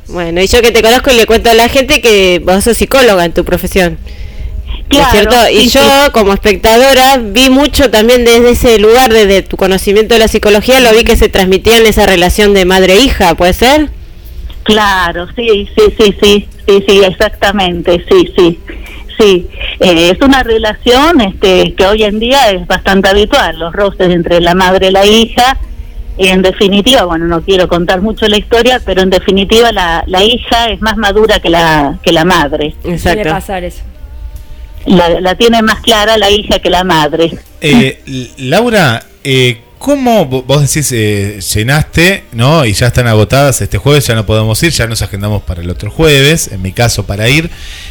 Bueno, 0.08 0.40
y 0.42 0.46
yo 0.46 0.60
que 0.60 0.70
te 0.72 0.82
conozco 0.82 1.10
y 1.10 1.14
le 1.16 1.26
cuento 1.26 1.50
a 1.50 1.54
la 1.54 1.68
gente 1.68 2.00
que 2.00 2.40
vos 2.44 2.64
sos 2.64 2.76
psicóloga 2.76 3.24
en 3.24 3.32
tu 3.32 3.44
profesión. 3.44 3.98
¿No 4.90 5.00
es 5.00 5.08
Claro, 5.08 5.10
cierto? 5.10 5.36
Y 5.50 5.68
sí, 5.68 5.70
yo, 5.70 5.80
sí. 5.80 6.10
como 6.12 6.32
espectadora, 6.34 7.18
vi 7.18 7.48
mucho 7.50 7.90
también 7.90 8.24
desde 8.24 8.50
ese 8.50 8.78
lugar, 8.78 9.12
desde 9.12 9.42
tu 9.42 9.56
conocimiento 9.56 10.14
de 10.14 10.20
la 10.20 10.28
psicología, 10.28 10.80
lo 10.80 10.92
vi 10.92 11.04
que 11.04 11.16
se 11.16 11.28
transmitía 11.28 11.78
en 11.78 11.86
esa 11.86 12.04
relación 12.06 12.52
de 12.54 12.64
madre-hija, 12.66 13.34
¿puede 13.34 13.54
ser? 13.54 13.90
Claro, 14.64 15.26
sí, 15.34 15.68
sí, 15.76 15.82
sí, 15.98 16.14
sí, 16.22 16.48
sí, 16.66 16.84
sí, 16.86 17.00
exactamente, 17.04 18.04
sí, 18.08 18.32
sí, 18.36 18.60
sí. 19.18 19.48
Eh, 19.80 20.10
es 20.10 20.20
una 20.20 20.42
relación 20.42 21.20
este, 21.20 21.74
que 21.74 21.86
hoy 21.86 22.04
en 22.04 22.18
día 22.20 22.50
es 22.50 22.66
bastante 22.66 23.08
habitual, 23.08 23.58
los 23.58 23.72
roces 23.72 24.10
entre 24.10 24.40
la 24.40 24.54
madre 24.54 24.88
y 24.88 24.92
la 24.92 25.04
hija. 25.06 25.58
Y 26.18 26.28
en 26.28 26.42
definitiva, 26.42 27.04
bueno, 27.04 27.26
no 27.26 27.40
quiero 27.42 27.68
contar 27.68 28.02
mucho 28.02 28.28
la 28.28 28.36
historia, 28.36 28.80
pero 28.84 29.00
en 29.02 29.10
definitiva 29.10 29.72
la, 29.72 30.04
la 30.06 30.22
hija 30.22 30.68
es 30.68 30.80
más 30.82 30.96
madura 30.98 31.40
que 31.40 31.48
la, 31.48 31.98
que 32.02 32.12
la 32.12 32.24
madre. 32.24 32.74
Suele 32.82 33.22
pasar 33.32 33.64
eso. 33.64 33.80
La, 34.86 35.20
la 35.20 35.34
tiene 35.36 35.62
más 35.62 35.80
clara 35.80 36.18
la 36.18 36.28
hija 36.30 36.58
que 36.58 36.68
la 36.68 36.84
madre. 36.84 37.32
Eh, 37.60 38.30
Laura, 38.38 39.02
eh, 39.24 39.60
¿cómo 39.78 40.28
vo- 40.28 40.44
vos 40.44 40.60
decís 40.60 40.90
eh, 40.92 41.38
llenaste, 41.54 42.24
no? 42.32 42.64
Y 42.66 42.72
ya 42.72 42.88
están 42.88 43.06
agotadas 43.06 43.62
este 43.62 43.78
jueves, 43.78 44.06
ya 44.06 44.14
no 44.14 44.26
podemos 44.26 44.60
ir, 44.64 44.70
ya 44.72 44.86
nos 44.86 45.00
agendamos 45.00 45.42
para 45.42 45.62
el 45.62 45.70
otro 45.70 45.90
jueves, 45.90 46.48
en 46.52 46.60
mi 46.62 46.72
caso 46.72 47.06
para 47.06 47.28
ir. 47.28 47.48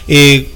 Eh, 0.08 0.50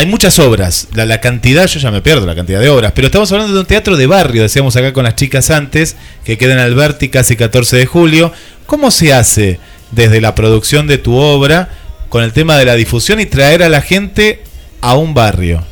hay 0.00 0.06
muchas 0.06 0.38
obras, 0.38 0.88
la, 0.94 1.04
la 1.04 1.20
cantidad, 1.20 1.66
yo 1.66 1.78
ya 1.78 1.90
me 1.90 2.00
pierdo 2.00 2.24
la 2.26 2.34
cantidad 2.34 2.58
de 2.60 2.70
obras, 2.70 2.92
pero 2.94 3.06
estamos 3.06 3.30
hablando 3.32 3.52
de 3.52 3.60
un 3.60 3.66
teatro 3.66 3.96
de 3.98 4.06
barrio, 4.06 4.42
decíamos 4.42 4.74
acá 4.76 4.92
con 4.94 5.04
las 5.04 5.14
chicas 5.14 5.50
antes, 5.50 5.96
que 6.24 6.38
queda 6.38 6.54
en 6.54 6.58
Alberti 6.58 7.10
casi 7.10 7.36
14 7.36 7.76
de 7.76 7.84
julio. 7.86 8.32
¿Cómo 8.64 8.90
se 8.90 9.12
hace 9.12 9.60
desde 9.90 10.20
la 10.22 10.34
producción 10.34 10.86
de 10.86 10.96
tu 10.96 11.16
obra 11.16 11.68
con 12.08 12.24
el 12.24 12.32
tema 12.32 12.56
de 12.56 12.64
la 12.64 12.74
difusión 12.76 13.20
y 13.20 13.26
traer 13.26 13.62
a 13.62 13.68
la 13.68 13.82
gente 13.82 14.42
a 14.80 14.96
un 14.96 15.12
barrio? 15.12 15.62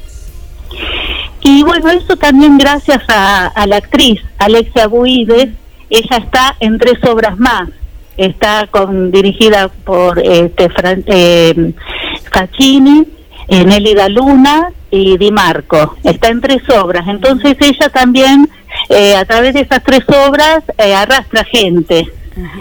Y 1.40 1.62
bueno, 1.62 1.90
eso 1.90 2.16
también 2.16 2.58
gracias 2.58 3.02
a, 3.08 3.46
a 3.46 3.66
la 3.66 3.76
actriz 3.76 4.20
Alexia 4.36 4.88
Buides, 4.88 5.48
ella 5.88 6.16
está 6.18 6.54
en 6.60 6.78
tres 6.78 7.02
obras 7.04 7.38
más. 7.38 7.70
Está 8.18 8.66
con, 8.70 9.10
dirigida 9.12 9.68
por 9.68 10.18
este, 10.18 10.68
Fran- 10.70 11.04
eh, 11.06 11.72
Facchini, 12.32 13.04
Nélida 13.48 14.08
Luna 14.08 14.70
y 14.90 15.16
Di 15.18 15.30
Marco. 15.30 15.96
Está 16.04 16.28
en 16.28 16.40
tres 16.40 16.62
obras. 16.70 17.06
Entonces 17.08 17.56
ella 17.60 17.88
también, 17.88 18.48
eh, 18.88 19.16
a 19.16 19.24
través 19.24 19.54
de 19.54 19.60
esas 19.60 19.82
tres 19.82 20.04
obras, 20.26 20.62
eh, 20.78 20.94
arrastra 20.94 21.44
gente. 21.44 22.08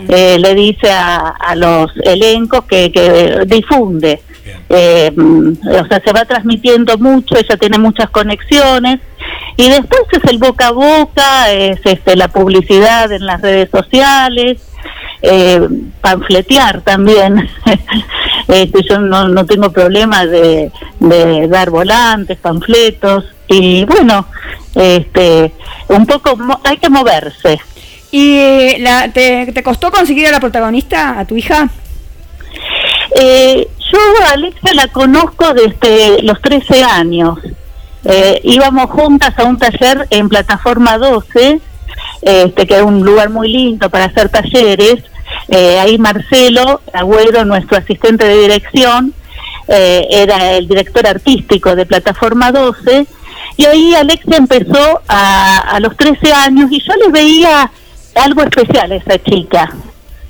Eh, 0.10 0.38
le 0.40 0.56
dice 0.56 0.90
a, 0.92 1.28
a 1.28 1.56
los 1.56 1.92
elencos 1.98 2.66
que, 2.66 2.92
que 2.92 3.44
difunde. 3.46 4.22
Eh, 4.70 5.12
mm, 5.16 5.52
o 5.68 5.88
sea, 5.88 6.02
se 6.04 6.12
va 6.12 6.26
transmitiendo 6.26 6.98
mucho, 6.98 7.38
ella 7.38 7.58
tiene 7.58 7.78
muchas 7.78 8.10
conexiones. 8.10 9.00
Y 9.56 9.70
después 9.70 10.02
es 10.12 10.30
el 10.30 10.38
boca 10.38 10.68
a 10.68 10.72
boca, 10.72 11.52
es 11.52 11.80
este, 11.84 12.16
la 12.16 12.28
publicidad 12.28 13.12
en 13.12 13.26
las 13.26 13.42
redes 13.42 13.70
sociales, 13.70 14.62
eh, 15.22 15.68
panfletear 16.02 16.82
también. 16.82 17.50
este, 18.48 18.84
yo 18.90 19.00
no, 19.00 19.28
no 19.28 19.46
tengo 19.46 19.72
problema 19.72 20.26
de, 20.26 20.72
de 21.00 21.48
dar 21.48 21.70
volantes, 21.70 22.38
panfletos. 22.38 23.26
Y 23.48 23.86
bueno, 23.86 24.28
este, 24.76 25.54
un 25.90 26.06
poco 26.06 26.36
mo- 26.38 26.60
hay 26.64 26.78
que 26.78 26.90
moverse. 26.90 27.60
¿Y 28.12 28.78
la, 28.80 29.12
te, 29.12 29.52
te 29.54 29.64
costó 29.64 29.92
conseguir 29.92 30.28
a 30.28 30.32
la 30.32 30.40
protagonista, 30.40 31.20
a 31.20 31.26
tu 31.26 31.36
hija? 31.36 31.70
Eh, 33.16 33.68
yo 33.92 34.00
a 34.26 34.32
Alexa 34.34 34.74
la 34.74 34.88
conozco 34.90 35.54
desde 35.54 36.22
los 36.24 36.42
13 36.42 36.84
años. 36.84 37.40
Eh, 38.04 38.40
íbamos 38.44 38.90
juntas 38.92 39.38
a 39.38 39.44
un 39.46 39.58
taller 39.58 40.08
en 40.10 40.30
Plataforma 40.30 40.98
12, 40.98 41.60
este, 42.28 42.68
que 42.68 42.76
es 42.76 42.82
un 42.82 43.06
lugar 43.06 43.30
muy 43.30 43.50
lindo 43.50 43.90
para 43.90 44.06
hacer 44.06 44.28
talleres. 44.28 45.02
Eh, 45.48 45.80
ahí 45.80 45.98
Marcelo 45.98 46.82
Agüero, 46.92 47.46
nuestro 47.46 47.78
asistente 47.78 48.26
de 48.26 48.42
dirección, 48.42 49.14
eh, 49.70 50.06
era 50.10 50.54
el 50.58 50.68
director 50.68 51.08
artístico 51.08 51.74
de 51.74 51.86
Plataforma 51.86 52.52
12. 52.52 53.08
Y 53.56 53.66
ahí 53.66 53.96
Alexia 53.96 54.36
empezó 54.36 55.02
a, 55.08 55.58
a 55.58 55.80
los 55.80 55.96
13 55.96 56.34
años 56.34 56.70
y 56.70 56.82
yo 56.82 56.94
le 56.96 57.12
veía 57.12 57.72
algo 58.16 58.44
especial 58.44 58.92
a 58.92 58.96
esa 58.96 59.24
chica, 59.24 59.72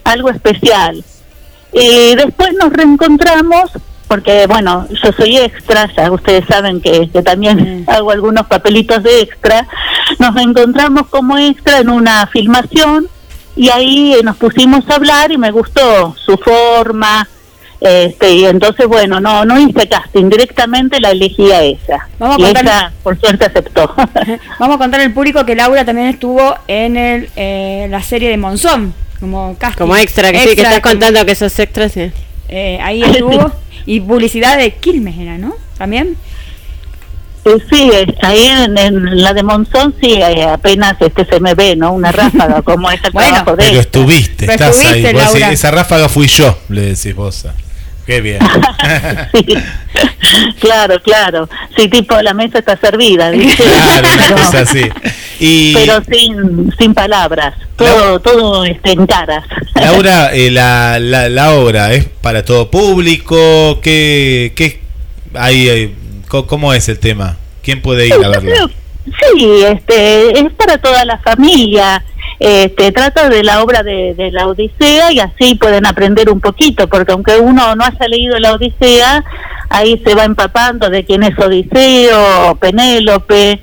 algo 0.04 0.30
especial. 0.30 1.04
Y 1.74 2.16
después 2.16 2.54
nos 2.54 2.72
reencontramos, 2.74 3.72
porque 4.08 4.47
bueno, 4.47 4.88
yo 5.03 5.12
soy 5.12 5.38
extra, 5.38 5.89
ya 5.95 6.12
ustedes 6.12 6.45
saben 6.47 6.80
que, 6.82 7.10
que 7.10 7.22
también 7.22 7.84
hago 7.88 8.12
algunos 8.12 8.47
papelitos 8.47 9.03
de 9.03 9.22
extra. 9.22 9.68
Nos 10.20 10.34
reencontramos 10.36 11.08
como 11.08 11.38
extra 11.38 11.80
en 11.80 11.89
una 11.89 12.28
filmación 12.28 13.08
y 13.55 13.70
ahí 13.70 14.14
eh, 14.14 14.24
nos 14.24 14.38
pusimos 14.38 14.88
a 14.89 14.95
hablar 14.95 15.32
y 15.32 15.38
me 15.38 15.51
gustó 15.51 16.16
su 16.24 16.38
forma. 16.38 17.28
Este, 17.80 18.32
y 18.34 18.45
entonces, 18.45 18.88
bueno, 18.88 19.20
no 19.20 19.45
no 19.45 19.60
hice 19.60 19.88
casting, 19.88 20.30
directamente 20.30 20.99
la 20.99 21.12
elegí 21.12 21.51
a 21.51 21.62
ella. 21.62 22.08
Vamos 22.18 22.38
a 22.38 22.39
y 22.39 22.43
contar- 22.45 22.64
ella, 22.66 22.91
por 23.03 23.20
suerte, 23.20 23.45
aceptó. 23.45 23.93
Vamos 24.60 24.76
a 24.76 24.80
contar 24.80 24.99
al 25.01 25.14
público 25.14 25.45
que 25.45 25.55
Laura 25.55 25.86
también 25.86 26.08
estuvo 26.08 26.55
en 26.68 26.97
el, 26.97 27.30
eh, 27.36 27.86
la 27.91 28.01
serie 28.01 28.30
de 28.30 28.38
Monzón, 28.38 28.95
como 29.20 29.55
casting. 29.60 29.78
Como 29.78 29.95
extra, 29.95 30.32
que 30.32 30.39
sí, 30.39 30.45
que 30.45 30.51
Extra, 30.53 30.70
estás 30.70 30.82
como- 30.82 30.93
contando 30.93 31.24
que 31.28 31.36
sos 31.36 31.60
extra, 31.60 31.88
sí. 31.88 32.12
eh, 32.49 32.80
ahí 32.82 33.03
estuvo. 33.03 33.51
Y 33.88 34.02
publicidad 34.02 34.58
de 34.58 34.76
Quilmes 34.76 35.18
era, 35.18 35.40
¿no? 35.40 35.56
También. 35.78 36.16
Eh, 37.46 37.58
sí, 37.72 37.90
ahí 38.22 38.44
en, 38.44 38.78
en 38.78 39.24
la 39.24 39.34
de 39.34 39.42
Monzón 39.42 39.96
sí, 40.02 40.14
eh, 40.16 40.44
apenas 40.44 40.98
este 41.00 41.26
se 41.26 41.40
me 41.40 41.56
ve, 41.56 41.76
¿no? 41.78 41.94
Una 41.94 42.12
ráfaga, 42.12 42.62
como 42.62 42.92
es 42.92 43.02
el 43.04 43.12
Bueno, 43.14 43.30
trabajo 43.30 43.56
de 43.56 43.64
Pero 43.70 43.80
estuviste, 43.80 44.46
Pero 44.46 44.52
estás 44.52 44.78
estuviste, 44.78 45.08
ahí. 45.08 45.14
Decís, 45.14 45.48
esa 45.52 45.72
ráfaga 45.72 46.10
fui 46.10 46.28
yo, 46.28 46.56
le 46.68 46.82
decís 46.82 47.16
vos. 47.16 47.46
Qué 48.08 48.22
bien. 48.22 48.39
Sí, 49.34 49.45
claro, 50.60 51.01
claro. 51.01 51.49
Sí, 51.76 51.88
tipo, 51.89 52.20
la 52.22 52.34
mesa 52.34 52.60
está 52.60 52.78
servida, 52.78 53.30
¿viste? 53.32 53.64
claro, 53.64 54.08
una 54.14 54.24
Pero- 54.24 54.36
cosa 54.38 54.60
así. 54.62 54.82
Y 55.39 55.74
Pero 55.74 56.01
sin, 56.10 56.74
sin 56.80 56.93
palabras, 56.93 57.53
todo, 57.76 58.20
todo 58.20 58.66
este, 58.66 58.91
en 58.91 59.05
caras. 59.05 59.43
Laura, 59.76 60.34
eh, 60.34 60.49
la, 60.49 60.97
la, 60.99 61.30
la 61.30 61.51
obra 61.53 61.93
es 61.93 62.05
para 62.05 62.43
todo 62.43 62.72
público. 62.72 63.80
¿Qué, 63.82 64.53
qué 64.55 64.82
hay, 65.36 65.93
¿Cómo 66.28 66.74
es 66.74 66.89
el 66.89 66.99
tema? 66.99 67.38
¿Quién 67.62 67.82
puede 67.82 68.08
ir 68.08 68.14
a 68.14 68.30
verla? 68.30 68.70
Sí, 69.05 69.64
este, 69.66 70.39
es 70.39 70.51
para 70.53 70.78
toda 70.80 71.05
la 71.05 71.18
familia. 71.20 72.03
Este, 72.40 72.92
trata 72.92 73.30
de 73.30 73.44
la 73.44 73.64
obra 73.64 73.82
de, 73.82 74.14
de 74.16 74.32
la 74.32 74.48
Odisea 74.48 75.12
y 75.12 75.20
así 75.20 75.56
pueden 75.56 75.86
aprender 75.88 76.30
un 76.30 76.40
poquito, 76.40 76.88
porque 76.88 77.12
aunque 77.12 77.38
uno 77.38 77.76
no 77.76 77.84
haya 77.84 78.08
leído 78.08 78.38
la 78.40 78.54
Odisea, 78.54 79.24
ahí 79.70 80.02
se 80.06 80.14
va 80.14 80.24
empapando 80.24 80.90
de 80.90 81.04
quién 81.04 81.24
es 81.24 81.38
Odiseo, 81.38 82.56
Penélope, 82.60 83.60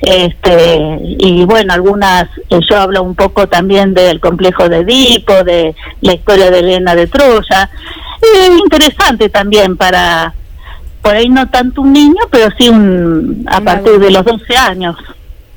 este, 0.00 0.98
y 1.18 1.44
bueno, 1.44 1.72
algunas, 1.72 2.24
eh, 2.50 2.60
yo 2.68 2.78
hablo 2.78 3.02
un 3.02 3.14
poco 3.14 3.46
también 3.46 3.94
del 3.94 4.20
complejo 4.20 4.68
de 4.68 4.78
Edipo, 4.78 5.44
de 5.44 5.74
la 6.02 6.14
historia 6.14 6.50
de 6.50 6.58
Elena 6.58 6.94
de 6.94 7.06
Troya. 7.06 7.70
Es 8.20 8.50
interesante 8.50 9.30
también 9.30 9.76
para, 9.76 10.34
por 11.00 11.14
ahí 11.14 11.28
no 11.28 11.48
tanto 11.48 11.80
un 11.80 11.92
niño, 11.92 12.20
pero 12.30 12.48
sí 12.58 12.68
un, 12.68 13.46
a 13.50 13.60
partir 13.60 13.98
de 13.98 14.10
los 14.10 14.24
12 14.24 14.56
años. 14.56 14.96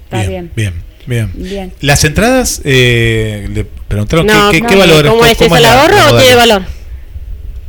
Está 0.06 0.28
bien. 0.28 0.52
Bien, 0.56 0.74
bien. 0.74 0.87
Bien. 1.08 1.74
Las 1.82 2.04
entradas, 2.04 2.62
eh, 2.66 3.48
le 3.52 3.64
preguntaron 3.64 4.28
No, 4.28 4.52
qué, 4.52 4.62
qué, 4.62 4.76
valor 4.76 5.08
¿Cómo 5.08 5.26
es? 5.26 5.40
¿Es 5.42 5.50
la- 5.50 5.82
ahorro 5.82 6.16
o 6.16 6.18
tiene 6.20 6.36
valor? 6.36 6.64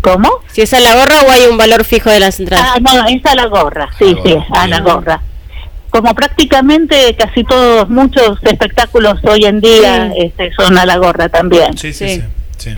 ¿Cómo? 0.00 0.30
Si 0.52 0.60
es 0.62 0.72
a 0.74 0.80
la 0.80 0.94
gorra 0.94 1.22
o 1.22 1.30
hay 1.30 1.42
un 1.50 1.56
valor 1.56 1.84
fijo 1.84 2.10
de 2.10 2.20
las 2.20 2.38
entradas. 2.40 2.66
Ah, 2.74 2.78
no, 2.80 3.06
es 3.08 3.24
a 3.24 3.34
la 3.34 3.46
gorra, 3.46 3.88
sí, 3.98 4.14
sí, 4.24 4.34
a 4.52 4.66
la 4.68 4.80
gorra. 4.80 5.22
Como 5.90 6.14
prácticamente 6.14 7.16
casi 7.18 7.44
todos, 7.44 7.88
muchos 7.88 8.38
espectáculos 8.42 9.18
hoy 9.24 9.44
en 9.44 9.60
día 9.60 10.12
Sí. 10.14 10.20
este, 10.26 10.50
son 10.54 10.76
a 10.78 10.84
la 10.86 10.98
gorra 10.98 11.28
también. 11.28 11.76
Sí, 11.78 11.92
sí, 11.92 12.08
Sí. 12.08 12.14
sí. 12.58 12.70
sí. 12.70 12.76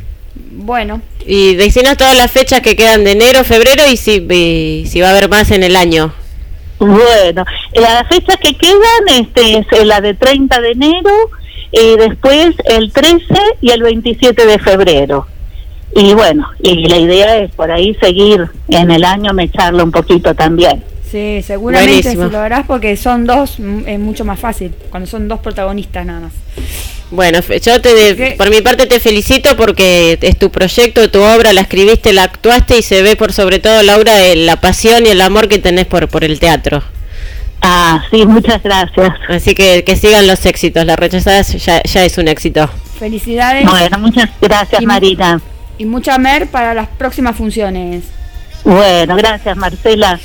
Bueno, 0.52 1.00
Y 1.26 1.54
decinos 1.56 1.96
todas 1.98 2.16
las 2.16 2.30
fechas 2.30 2.60
que 2.60 2.76
quedan 2.76 3.04
de 3.04 3.12
enero, 3.12 3.44
febrero 3.44 3.82
y 3.90 3.96
si, 3.96 4.26
y 4.30 4.86
si 4.86 5.00
va 5.00 5.08
a 5.08 5.10
haber 5.10 5.28
más 5.28 5.50
en 5.50 5.62
el 5.62 5.76
año. 5.76 6.12
Bueno, 6.80 7.44
las 7.74 8.08
fechas 8.08 8.38
que 8.38 8.54
quedan 8.56 9.08
este, 9.20 9.58
es 9.58 9.86
la 9.86 10.00
de 10.00 10.14
30 10.14 10.60
de 10.62 10.70
enero 10.70 11.10
y 11.70 11.96
después 11.96 12.54
el 12.64 12.90
13 12.90 13.22
y 13.60 13.70
el 13.70 13.82
27 13.82 14.46
de 14.46 14.58
febrero. 14.58 15.26
Y 15.94 16.14
bueno, 16.14 16.48
y 16.60 16.88
la 16.88 16.96
idea 16.96 17.36
es 17.36 17.52
por 17.52 17.70
ahí 17.70 17.94
seguir 18.00 18.48
en 18.68 18.90
el 18.90 19.04
año, 19.04 19.34
mecharlo 19.34 19.84
un 19.84 19.90
poquito 19.90 20.34
también. 20.34 20.82
sí, 21.10 21.42
seguramente 21.42 22.02
Buenísimo. 22.02 22.26
si 22.26 22.32
lo 22.32 22.38
harás 22.38 22.66
porque 22.66 22.96
son 22.96 23.26
dos, 23.26 23.58
mm, 23.58 23.86
es 23.86 23.98
mucho 23.98 24.24
más 24.24 24.40
fácil, 24.40 24.72
cuando 24.88 25.06
son 25.06 25.28
dos 25.28 25.40
protagonistas 25.40 26.06
nada 26.06 26.20
más. 26.20 26.32
Bueno, 27.10 27.42
fe- 27.42 27.58
yo 27.60 27.80
te, 27.80 28.14
¿Qué? 28.16 28.34
por 28.38 28.50
mi 28.50 28.60
parte 28.60 28.86
te 28.86 29.00
felicito 29.00 29.56
porque 29.56 30.16
es 30.20 30.38
tu 30.38 30.50
proyecto, 30.50 31.10
tu 31.10 31.20
obra, 31.22 31.52
la 31.52 31.62
escribiste, 31.62 32.12
la 32.12 32.22
actuaste 32.24 32.78
y 32.78 32.82
se 32.82 33.02
ve 33.02 33.16
por 33.16 33.32
sobre 33.32 33.58
todo, 33.58 33.82
Laura, 33.82 34.20
eh, 34.24 34.36
la 34.36 34.60
pasión 34.60 35.04
y 35.06 35.08
el 35.10 35.20
amor 35.20 35.48
que 35.48 35.58
tenés 35.58 35.86
por, 35.86 36.06
por 36.08 36.22
el 36.22 36.38
teatro. 36.38 36.82
Ah, 37.62 38.04
sí, 38.10 38.24
muchas 38.24 38.62
gracias. 38.62 39.10
Así 39.28 39.54
que 39.54 39.82
que 39.84 39.96
sigan 39.96 40.26
los 40.26 40.46
éxitos, 40.46 40.84
la 40.86 40.96
rechazada 40.96 41.42
ya, 41.42 41.82
ya 41.82 42.04
es 42.04 42.16
un 42.16 42.28
éxito. 42.28 42.70
Felicidades 42.98 43.68
Bueno, 43.68 43.98
muchas 43.98 44.30
gracias 44.40 44.80
Y- 44.80 44.86
Marina. 44.86 45.40
y 45.78 45.84
mucha 45.86 46.16
mer 46.16 46.46
para 46.46 46.74
las 46.74 46.86
próximas 46.88 47.36
funciones. 47.36 48.04
Bueno, 48.64 49.16
gracias 49.16 49.56
Marcela. 49.56 50.18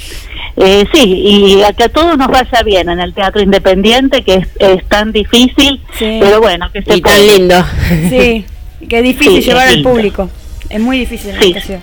Eh, 0.58 0.86
sí, 0.94 1.04
y 1.04 1.64
a 1.64 1.74
que 1.74 1.84
a 1.86 1.90
todos 1.90 2.18
nos 2.18 2.28
vaya 2.30 2.62
bien 2.64 2.88
en 2.90 3.00
el 3.00 3.14
teatro 3.14 3.42
independiente, 3.42 4.24
que 4.24 4.36
es, 4.36 4.48
es 4.60 4.88
tan 4.88 5.12
difícil, 5.12 5.82
Sí. 5.98 6.18
pero 6.22 6.40
bueno, 6.42 6.72
que 6.72 6.82
se 6.82 6.96
Y 6.98 7.02
tan 7.02 7.28
lindo. 7.28 7.66
Sí, 8.10 8.46
que 8.90 8.98
es 9.00 9.04
difícil 9.04 9.42
Sí, 9.44 9.50
llevar 9.50 9.68
es 9.68 9.76
al 9.76 9.84
público. 9.84 10.30
Es 10.70 10.80
muy 10.80 11.00
difícil 11.00 11.32
en 11.32 11.42
Sí. 11.42 11.48
esta 11.50 11.62
ciudad. 11.62 11.80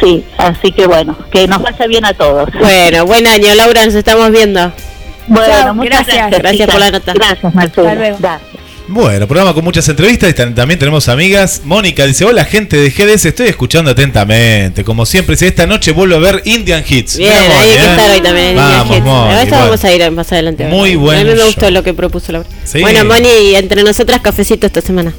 Sí, 0.00 0.24
así 0.38 0.72
que 0.72 0.86
bueno, 0.86 1.16
que 1.30 1.46
nos 1.46 1.62
vaya 1.62 1.86
bien 1.86 2.04
a 2.04 2.14
todos. 2.14 2.48
Bueno, 2.58 3.04
buen 3.06 3.26
año, 3.26 3.54
Laura, 3.54 3.84
nos 3.84 3.94
estamos 3.94 4.30
viendo. 4.30 4.72
Bueno, 5.26 5.46
Chao, 5.46 5.74
muchas 5.74 6.06
gracias. 6.06 6.16
gracias. 6.30 6.42
Gracias 6.42 6.70
por 6.70 6.80
la 6.80 6.90
nota. 6.90 7.12
Gracias, 7.12 7.54
Marcela. 7.54 7.88
Hasta 7.90 8.00
luego. 8.00 8.16
Gracias. 8.20 8.55
Bueno, 8.88 9.26
programa 9.26 9.52
con 9.52 9.64
muchas 9.64 9.88
entrevistas 9.88 10.30
y 10.30 10.32
también 10.32 10.78
tenemos 10.78 11.08
amigas. 11.08 11.62
Mónica 11.64 12.06
dice, 12.06 12.24
hola 12.24 12.44
gente 12.44 12.76
de 12.76 12.90
GDS, 12.90 13.24
estoy 13.26 13.48
escuchando 13.48 13.90
atentamente. 13.90 14.84
Como 14.84 15.04
siempre, 15.04 15.36
si 15.36 15.46
esta 15.46 15.66
noche 15.66 15.90
vuelvo 15.90 16.14
a 16.16 16.18
ver 16.20 16.42
Indian 16.44 16.84
Hits. 16.88 17.16
Bien, 17.16 17.32
Mirá, 17.32 17.60
ahí 17.60 17.70
hay 17.70 17.76
Moni, 17.76 17.78
que 17.78 17.84
¿eh? 17.84 17.90
estar 17.90 18.10
hoy 18.10 18.20
también 18.20 18.46
en 18.46 18.50
Indian 18.52 18.68
Vamos, 18.78 18.96
Hits. 18.96 19.04
Moni, 19.04 19.32
A 19.32 19.36
bueno. 19.42 19.56
vamos 19.58 19.84
a 19.84 19.92
ir 19.92 20.10
más 20.12 20.32
adelante. 20.32 20.64
Muy 20.66 20.94
buen 20.94 21.18
A 21.18 21.24
mí 21.24 21.30
me 21.30 21.36
show. 21.36 21.46
gustó 21.46 21.70
lo 21.72 21.82
que 21.82 21.94
propuso 21.94 22.30
Laura. 22.30 22.48
Sí. 22.64 22.80
Bueno, 22.80 23.04
Moni, 23.04 23.28
y 23.28 23.54
entre 23.56 23.82
nosotras 23.82 24.20
cafecito 24.20 24.66
esta 24.68 24.80
semana. 24.80 25.12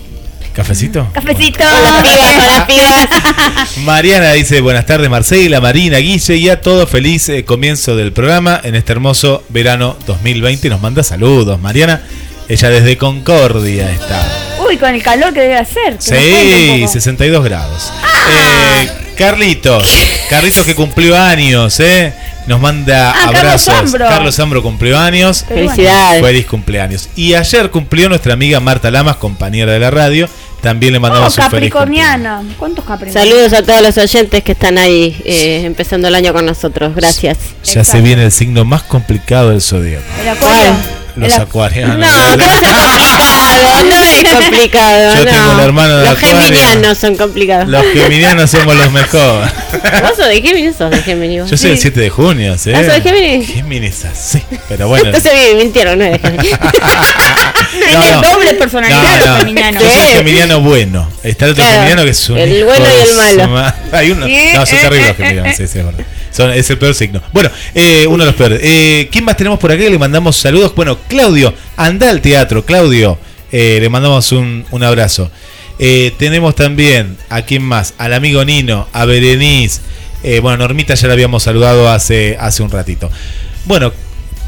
¿Cafecito? 0.53 1.07
Cafecito. 1.13 1.59
Con 1.59 1.83
las 1.83 2.01
pibas, 2.01 2.33
con 2.33 2.47
las 2.47 2.63
pibas. 2.63 3.77
Mariana 3.83 4.31
dice, 4.31 4.61
buenas 4.61 4.85
tardes 4.87 5.07
Marcela, 5.09 5.59
Marina, 5.61 5.97
Guille 5.97 6.35
y 6.37 6.49
a 6.49 6.61
todo 6.61 6.87
feliz 6.87 7.29
eh, 7.29 7.43
comienzo 7.45 7.95
del 7.95 8.11
programa 8.13 8.59
en 8.63 8.73
este 8.75 8.93
hermoso 8.93 9.43
verano 9.49 9.95
2020. 10.07 10.69
Nos 10.69 10.81
manda 10.81 11.03
saludos, 11.03 11.59
Mariana. 11.59 12.01
Ella 12.49 12.69
desde 12.69 12.97
Concordia 12.97 13.91
está. 13.91 14.25
Uy, 14.67 14.77
con 14.77 14.89
el 14.93 15.03
calor 15.03 15.33
que 15.33 15.41
debe 15.41 15.57
hacer. 15.57 15.97
que 15.97 16.01
Sí, 16.01 16.79
poco. 16.81 16.93
62 16.93 17.43
grados. 17.43 17.91
Eh, 18.29 18.89
Carlitos, 19.17 19.87
Carlitos 20.29 20.63
que 20.63 20.75
cumplió 20.75 21.17
años, 21.17 21.79
¿eh? 21.79 22.13
Nos 22.45 22.59
manda 22.61 23.11
Ah, 23.11 23.13
Carlos 23.31 23.39
abrazos. 23.39 23.73
Zambro. 23.75 24.07
Carlos 24.07 24.35
Zambro 24.35 24.63
cumplió 24.63 24.97
años. 24.97 25.43
Felicidades. 25.47 26.21
Feliz 26.23 26.45
cumpleaños. 26.45 27.09
Y 27.15 27.33
ayer 27.33 27.69
cumplió 27.71 28.07
nuestra 28.09 28.33
amiga 28.33 28.59
Marta 28.59 28.89
Lamas, 28.91 29.17
compañera 29.17 29.73
de 29.73 29.79
la 29.79 29.91
radio. 29.91 30.29
También 30.61 30.93
le 30.93 30.97
Oh, 30.99 31.01
mandamos 31.01 31.37
un 31.37 31.49
feliz 31.49 31.71
cumpleaños. 31.71 31.73
capricorniana. 31.73 32.55
¿Cuántos 32.57 32.85
capricornianos? 32.85 33.29
Saludos 33.29 33.53
a 33.53 33.63
todos 33.63 33.81
los 33.81 33.97
oyentes 33.97 34.43
que 34.43 34.51
están 34.53 34.77
ahí 34.77 35.19
eh, 35.25 35.63
empezando 35.65 36.07
el 36.07 36.15
año 36.15 36.31
con 36.33 36.45
nosotros. 36.45 36.95
Gracias. 36.95 37.37
Ya 37.65 37.83
se 37.83 37.99
viene 38.01 38.23
el 38.23 38.31
signo 38.31 38.63
más 38.65 38.83
complicado 38.83 39.49
del 39.49 39.61
zodiaco. 39.61 40.03
¿El 40.21 40.29
acuario? 40.29 40.71
Los 41.17 41.33
El- 41.33 41.41
acuarianos. 41.41 41.97
No, 41.97 42.37
no 42.37 42.59
sea 42.59 42.73
complicado, 42.73 43.83
no 43.83 43.95
es 44.03 44.23
complicado. 44.33 45.13
Yo 45.15 45.25
no. 45.25 45.31
tengo 45.31 45.51
un 45.53 45.59
hermano 45.61 45.97
de 45.97 46.05
Los 46.05 46.17
Acuario. 46.17 46.41
geminianos 46.43 46.97
son 46.97 47.15
complicados. 47.15 47.67
Los 47.67 47.83
geminianos 47.93 48.51
somos 48.51 48.75
los 48.75 48.91
mejores. 48.91 49.51
¿Vos 50.01 50.11
sos 50.17 50.27
de 50.27 50.41
Géminis 50.41 50.75
sos 50.77 50.91
de 50.91 51.01
Géminis? 51.01 51.41
vos? 51.41 51.49
Yo 51.51 51.57
soy 51.57 51.71
el 51.71 51.77
Sí. 51.77 51.81
7 51.83 51.99
de 51.99 52.09
junio, 52.09 52.57
¿sí? 52.57 52.71
¿Ah, 52.73 52.83
sos 52.83 52.93
de 52.93 53.01
Géminis? 53.01 53.47
Géminis 53.49 54.05
así. 54.05 54.41
Pero 54.69 54.87
bueno. 54.87 55.05
Entonces 55.07 55.31
me 55.33 55.55
mintieron, 55.63 55.97
no 55.99 56.05
es 56.05 56.11
de 56.13 56.19
Géminis. 56.19 56.51
Tiene 57.89 58.11
doble 58.21 58.53
personalidad 58.55 59.19
los 59.25 59.37
geminianos. 59.39 59.83
Yo 59.83 59.89
soy 59.91 60.01
Sí. 60.07 60.13
geminiano 60.17 60.61
bueno. 60.61 61.09
Está 61.23 61.45
el 61.45 61.51
otro 61.51 61.63
Claro, 61.63 61.77
geminiano 61.79 62.03
que 62.03 62.09
es 62.11 62.29
un. 62.29 62.37
el 62.37 62.63
bueno 62.65 62.85
y 62.85 63.09
el 63.09 63.15
malo. 63.15 63.47
ma- 63.49 63.75
Hay 63.91 64.11
uno. 64.11 64.25
Sí, 64.25 64.49
No, 64.53 64.65
son 64.65 64.79
terribles 64.79 65.07
los 65.09 65.17
geminianos. 65.17 65.57
Sí, 65.57 65.67
sí, 65.67 65.79
es 65.79 65.85
verdad. 65.85 66.05
Son- 66.37 66.51
es 66.51 66.69
el 66.69 66.77
peor 66.77 66.93
signo. 66.93 67.21
Bueno, 67.33 67.49
eh, 67.75 68.05
uno 68.07 68.23
de 68.23 68.27
los 68.27 68.35
peores. 68.35 68.59
Eh, 68.63 69.09
¿Quién 69.11 69.25
más 69.25 69.35
tenemos 69.35 69.59
por 69.59 69.71
acá? 69.71 69.83
Le 69.83 69.97
mandamos 69.97 70.35
saludos. 70.37 70.73
Bueno, 70.75 70.97
Claudio, 71.07 71.53
anda 71.75 72.09
al 72.09 72.21
teatro. 72.21 72.63
Claudio, 72.65 73.17
eh, 73.51 73.79
le 73.81 73.89
mandamos 73.89 74.31
un, 74.31 74.63
un 74.71 74.83
abrazo. 74.83 75.29
Eh, 75.79 76.13
tenemos 76.17 76.55
también, 76.55 77.17
¿a 77.29 77.41
quién 77.41 77.63
más? 77.63 77.93
Al 77.97 78.13
amigo 78.13 78.45
Nino, 78.45 78.87
a 78.93 79.05
Berenice. 79.05 79.81
Eh, 80.23 80.39
bueno, 80.39 80.57
Normita 80.59 80.93
ya 80.95 81.07
la 81.07 81.13
habíamos 81.13 81.43
saludado 81.43 81.89
hace, 81.89 82.37
hace 82.39 82.63
un 82.63 82.69
ratito. 82.71 83.09
Bueno, 83.65 83.91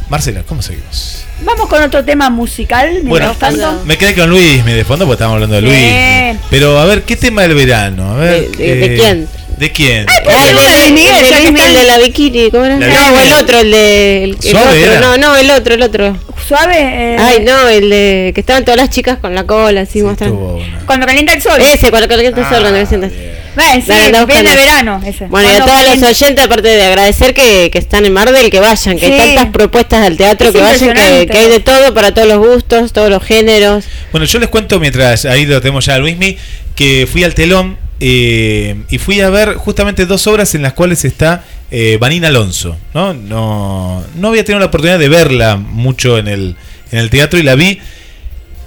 Marcela, 0.09 0.41
¿cómo 0.43 0.61
seguimos? 0.61 1.23
Vamos 1.43 1.67
con 1.69 1.81
otro 1.83 2.03
tema 2.03 2.29
musical. 2.31 3.01
Bueno, 3.03 3.33
tanto. 3.39 3.83
me 3.85 3.97
quedé 3.97 4.15
con 4.15 4.29
Luis, 4.29 4.65
me 4.65 4.73
de 4.73 4.83
fondo 4.83 5.05
porque 5.05 5.13
estábamos 5.23 5.35
hablando 5.35 5.55
de 5.55 5.61
Luis. 5.61 5.75
Bien. 5.75 6.39
Pero 6.49 6.79
a 6.79 6.85
ver, 6.85 7.03
¿qué 7.03 7.15
tema 7.15 7.43
del 7.43 7.53
verano? 7.53 8.13
A 8.13 8.15
ver, 8.17 8.49
¿De- 8.51 8.65
de- 8.75 8.75
de 8.89 8.95
quién? 8.95 9.27
¿De 9.59 9.71
quién? 9.73 10.05
El 10.07 10.55
de 10.55 10.77
Luis 10.77 10.91
Miguel, 10.91 11.15
ya 11.15 11.19
el 11.19 11.27
que 11.27 11.33
de 11.35 11.39
Luis 11.41 11.51
Miguel 11.51 11.67
están- 11.67 11.73
de 11.75 11.83
la 11.83 11.97
bikini, 11.99 12.49
¿cómo 12.49 12.65
era? 12.65 12.79
La 12.79 12.87
No, 12.87 13.21
el 13.21 13.31
otro, 13.33 13.59
el 13.59 13.71
de. 13.71 14.23
El, 14.23 14.29
el 14.31 14.41
Suave 14.51 14.79
otro, 14.79 14.91
era. 14.93 15.01
no, 15.01 15.17
no, 15.17 15.35
el 15.35 15.51
otro, 15.51 15.73
el 15.73 15.81
otro. 15.81 16.17
Suave. 16.47 16.75
eh, 16.79 17.17
Ay, 17.19 17.43
no, 17.43 17.67
el 17.67 17.89
de. 17.89 18.31
Que 18.33 18.39
estaban 18.39 18.63
todas 18.63 18.79
las 18.79 18.89
chicas 18.89 19.17
con 19.19 19.35
la 19.35 19.43
cola, 19.45 19.81
así 19.81 19.99
Sí, 19.99 20.01
mostrando. 20.01 20.35
tuvo 20.37 20.53
una. 20.55 20.79
Cuando 20.85 21.05
calienta 21.05 21.33
el 21.33 21.41
sol. 21.41 21.59
Ese, 21.61 21.89
cuando 21.89 22.07
calienta 22.07 22.39
el 22.39 22.45
sol, 22.47 22.55
Ah, 22.57 22.61
cuando 22.61 22.79
me 22.79 22.85
sientas. 22.85 23.11
bien. 23.11 23.37
Bueno, 23.55 23.73
sí, 23.85 23.91
viene 23.91 24.19
buscando. 24.25 24.51
verano 24.55 25.01
ese. 25.05 25.25
Bueno, 25.27 25.49
y 25.49 25.51
a 25.51 25.55
todos 25.57 25.71
los 25.71 25.81
calienta- 25.81 26.07
oyentes, 26.07 26.45
aparte 26.45 26.67
de 26.69 26.83
agradecer 26.85 27.33
que, 27.33 27.69
que 27.71 27.77
están 27.79 28.05
en 28.05 28.13
Mardel, 28.13 28.49
que 28.49 28.59
vayan, 28.61 28.97
que 28.97 29.07
Sí. 29.07 29.11
hay 29.11 29.35
tantas 29.35 29.51
propuestas 29.51 30.03
del 30.03 30.15
teatro, 30.15 30.47
Es 30.47 30.53
que 30.55 30.61
vayan, 30.61 30.93
que 31.27 31.37
hay 31.37 31.49
de 31.49 31.59
todo 31.59 31.93
para 31.93 32.13
todos 32.13 32.27
los 32.29 32.37
gustos, 32.37 32.93
todos 32.93 33.09
los 33.09 33.21
géneros. 33.21 33.83
Bueno, 34.13 34.25
yo 34.25 34.39
les 34.39 34.47
cuento 34.47 34.79
mientras 34.79 35.25
ahí 35.25 35.45
lo 35.45 35.59
tenemos 35.59 35.85
ya 35.85 35.95
a 35.95 35.97
Luismi, 35.99 36.37
que 36.75 37.05
fui 37.11 37.25
al 37.25 37.33
telón 37.35 37.77
eh, 37.99 38.75
y 38.89 38.97
fui 38.97 39.19
a 39.21 39.29
ver 39.29 39.55
justamente 39.55 40.05
dos 40.05 40.25
obras 40.27 40.55
en 40.55 40.61
las 40.61 40.73
cuales 40.73 41.03
está 41.05 41.43
eh, 41.71 41.97
Vanina 41.99 42.27
Alonso. 42.29 42.77
¿no? 42.93 43.13
No, 43.13 44.03
no 44.15 44.27
había 44.29 44.43
tenido 44.43 44.59
la 44.59 44.67
oportunidad 44.67 44.99
de 44.99 45.09
verla 45.09 45.57
mucho 45.57 46.17
en 46.17 46.27
el, 46.27 46.55
en 46.91 46.99
el 46.99 47.09
teatro 47.09 47.39
y 47.39 47.43
la 47.43 47.55
vi 47.55 47.79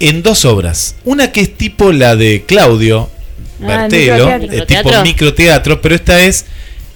en 0.01 0.23
dos 0.23 0.45
obras. 0.45 0.97
Una 1.05 1.33
que 1.33 1.41
es 1.41 1.57
tipo 1.57 1.93
la 1.93 2.17
de 2.17 2.45
Claudio 2.47 3.09
Ah, 3.65 3.85
el 3.85 3.91
Bertelo, 3.91 4.27
microteatro. 4.27 4.57
eh, 4.59 4.67
tipo 4.67 5.03
¿Microteatro? 5.03 5.81
pero 5.81 5.95
esta 5.95 6.25
es 6.25 6.47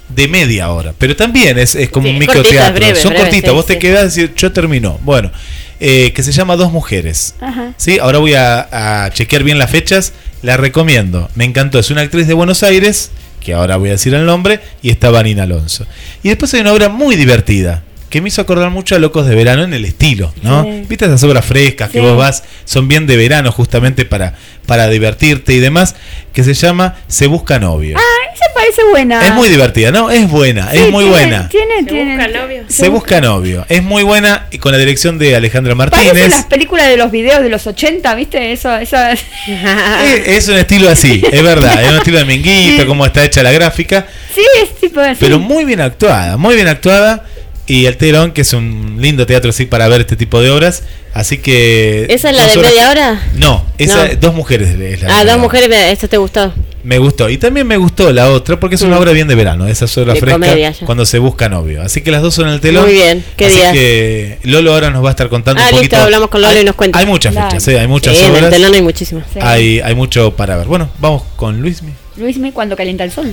de 0.08 0.26
media 0.28 0.70
hora. 0.70 0.94
Pero 0.98 1.14
también 1.14 1.58
es, 1.58 1.74
es 1.76 1.90
como 1.90 2.08
Sí, 2.08 2.12
un 2.12 2.18
microteatro. 2.18 2.96
Son 2.96 3.14
cortitas, 3.14 3.50
sí, 3.50 3.54
vos 3.54 3.66
te 3.66 3.78
quedás 3.78 4.16
y 4.18 4.30
yo 4.36 4.52
terminó. 4.52 4.98
Bueno, 5.02 5.30
eh, 5.80 6.12
que 6.14 6.22
se 6.22 6.32
llama 6.32 6.56
Dos 6.56 6.72
Mujeres. 6.72 7.34
Ajá. 7.40 7.72
Sí, 7.76 7.98
ahora 7.98 8.18
voy 8.18 8.34
a, 8.34 9.04
a 9.04 9.10
chequear 9.10 9.42
bien 9.42 9.58
las 9.58 9.70
fechas. 9.70 10.12
La 10.42 10.56
recomiendo. 10.56 11.28
Me 11.34 11.44
encantó. 11.44 11.78
Es 11.78 11.90
una 11.90 12.02
actriz 12.02 12.26
de 12.26 12.34
Buenos 12.34 12.62
Aires, 12.62 13.10
que 13.40 13.54
ahora 13.54 13.76
voy 13.76 13.88
a 13.88 13.92
decir 13.92 14.14
el 14.14 14.26
nombre, 14.26 14.60
y 14.82 14.90
está 14.90 15.10
Vanina 15.10 15.44
Alonso. 15.44 15.86
Y 16.22 16.28
después 16.28 16.52
hay 16.54 16.60
una 16.60 16.72
obra 16.72 16.88
muy 16.88 17.16
divertida, 17.16 17.82
que 18.16 18.22
me 18.22 18.28
hizo 18.28 18.40
acordar 18.42 18.70
mucho 18.70 18.94
a 18.96 18.98
Locos 18.98 19.26
de 19.26 19.34
Verano 19.34 19.62
en 19.64 19.74
el 19.74 19.84
estilo, 19.84 20.32
¿no? 20.42 20.64
Sí. 20.64 20.84
¿Viste 20.88 21.04
esas 21.04 21.22
obras 21.24 21.44
frescas 21.44 21.90
que 21.90 21.98
Sí. 21.98 22.04
vos 22.04 22.16
vas? 22.16 22.44
Son 22.64 22.88
bien 22.88 23.06
de 23.06 23.16
verano 23.16 23.52
justamente 23.52 24.04
para, 24.04 24.34
para 24.66 24.88
divertirte 24.88 25.52
y 25.52 25.58
demás, 25.60 25.94
que 26.32 26.42
se 26.44 26.54
llama 26.54 26.96
Se 27.08 27.26
Busca 27.26 27.58
Novio. 27.58 27.96
Ah, 27.98 28.32
esa 28.34 28.44
parece 28.54 28.82
buena. 28.90 29.24
Es 29.26 29.32
muy 29.34 29.48
divertida, 29.48 29.90
¿no? 29.90 30.10
Es 30.10 30.28
buena, 30.30 30.70
Sí, 30.70 30.78
es 30.78 30.90
muy 30.90 31.04
tiene- 31.04 31.10
buena. 31.10 31.48
Tiene, 31.48 31.74
¿Se 31.80 31.84
tiene. 31.84 32.16
busca 32.16 32.28
novio? 32.40 32.64
Se 32.68 32.88
busca 32.88 33.20
novio. 33.20 33.66
Es 33.68 33.82
muy 33.82 34.02
buena 34.02 34.46
y 34.50 34.58
con 34.58 34.72
la 34.72 34.78
dirección 34.78 35.18
de 35.18 35.36
Alejandra 35.36 35.74
Martínez. 35.74 36.30
las 36.30 36.46
películas 36.46 36.88
de 36.88 36.96
los 36.96 37.10
videos 37.10 37.42
de 37.42 37.48
los 37.50 37.66
80, 37.66 38.14
¿viste? 38.14 38.52
Eso. 38.52 38.70
Eh, 38.78 38.86
Es 40.26 40.48
un 40.48 40.56
estilo 40.56 40.88
así, 40.88 41.22
es 41.30 41.42
verdad. 41.42 41.82
Es 41.82 41.90
un 41.90 41.96
estilo 41.98 42.18
de 42.18 42.24
minguito, 42.24 42.82
Sí. 42.82 42.86
cómo 42.88 43.04
está 43.06 43.24
hecha 43.24 43.42
la 43.42 43.52
gráfica. 43.52 44.06
sí, 44.34 44.42
es 44.62 44.74
tipo 44.80 45.00
así. 45.00 45.16
Pero 45.20 45.38
muy 45.38 45.64
bien 45.64 45.80
actuada, 45.80 46.36
muy 46.36 46.54
bien 46.54 46.68
actuada. 46.68 47.24
Y 47.66 47.86
el 47.86 47.96
Telón, 47.96 48.32
que 48.32 48.42
es 48.42 48.52
un 48.52 48.96
lindo 49.00 49.26
teatro 49.26 49.52
sí 49.52 49.66
para 49.66 49.88
ver 49.88 50.00
este 50.02 50.16
tipo 50.16 50.40
de 50.40 50.50
obras. 50.50 50.82
Así 51.14 51.38
que. 51.38 52.06
¿Esa 52.10 52.28
es 52.30 52.36
la 52.36 52.46
de 52.46 52.58
horas- 52.58 52.70
media 52.72 52.90
hora? 52.90 53.22
No, 53.36 53.64
esa, 53.78 54.06
No. 54.08 54.14
dos 54.20 54.34
mujeres. 54.34 54.68
es 54.78 55.02
la 55.02 55.18
Ah, 55.18 55.24
de- 55.24 55.30
dos 55.30 55.40
mujeres, 55.40 55.70
esta 55.90 56.08
te 56.08 56.18
gustó. 56.18 56.52
Me 56.84 56.98
gustó. 56.98 57.28
Y 57.30 57.38
también 57.38 57.66
me 57.66 57.78
gustó 57.78 58.12
la 58.12 58.30
otra 58.30 58.60
porque 58.60 58.76
es 58.76 58.82
una 58.82 58.96
Mm. 58.96 58.98
obra 59.00 59.12
bien 59.12 59.26
de 59.26 59.34
verano, 59.34 59.66
esa 59.66 59.86
De 59.86 59.90
fresca 60.04 60.32
comedia, 60.32 60.74
cuando 60.84 61.04
se 61.06 61.18
busca 61.18 61.48
novio. 61.48 61.82
Así 61.82 62.02
que 62.02 62.10
las 62.10 62.20
dos 62.22 62.34
son 62.34 62.48
en 62.48 62.54
el 62.54 62.60
telón. 62.60 62.84
Muy 62.84 62.92
bien, 62.92 63.24
¿qué 63.36 63.46
Así 63.46 63.56
días? 63.56 63.72
que 63.72 64.38
Lolo 64.42 64.72
ahora 64.74 64.90
nos 64.90 65.02
va 65.02 65.08
a 65.08 65.12
estar 65.12 65.28
contando 65.30 65.60
Ah, 65.60 65.64
un 65.64 65.70
listo, 65.70 65.84
poquito. 65.96 66.02
hablamos 66.02 66.28
con 66.28 66.42
Lolo 66.42 66.54
Hay- 66.54 66.60
y 66.60 66.64
nos 66.64 66.74
cuenta. 66.76 66.98
Hay 66.98 67.06
muchas 67.06 67.32
Claro. 67.32 67.50
fechas, 67.50 67.68
¿eh? 67.68 67.80
hay 67.80 67.88
muchas 67.88 68.14
Sí, 68.16 68.20
en 68.24 68.30
el 68.30 68.36
obras. 68.36 68.50
telón 68.50 68.74
hay 68.74 68.82
muchísimas. 68.82 69.24
Sí. 69.32 69.38
Hay, 69.42 69.80
hay 69.80 69.94
mucho 69.94 70.32
para 70.36 70.56
ver. 70.58 70.66
Bueno, 70.66 70.90
vamos 70.98 71.22
con 71.34 71.60
Luismi. 71.60 71.92
Luismi 72.18 72.52
cuando 72.52 72.76
calienta 72.76 73.02
el 73.04 73.10
sol. 73.10 73.32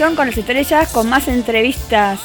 Con 0.00 0.26
las 0.26 0.36
estrellas 0.38 0.88
con 0.88 1.08
más 1.08 1.28
entrevistas. 1.28 2.18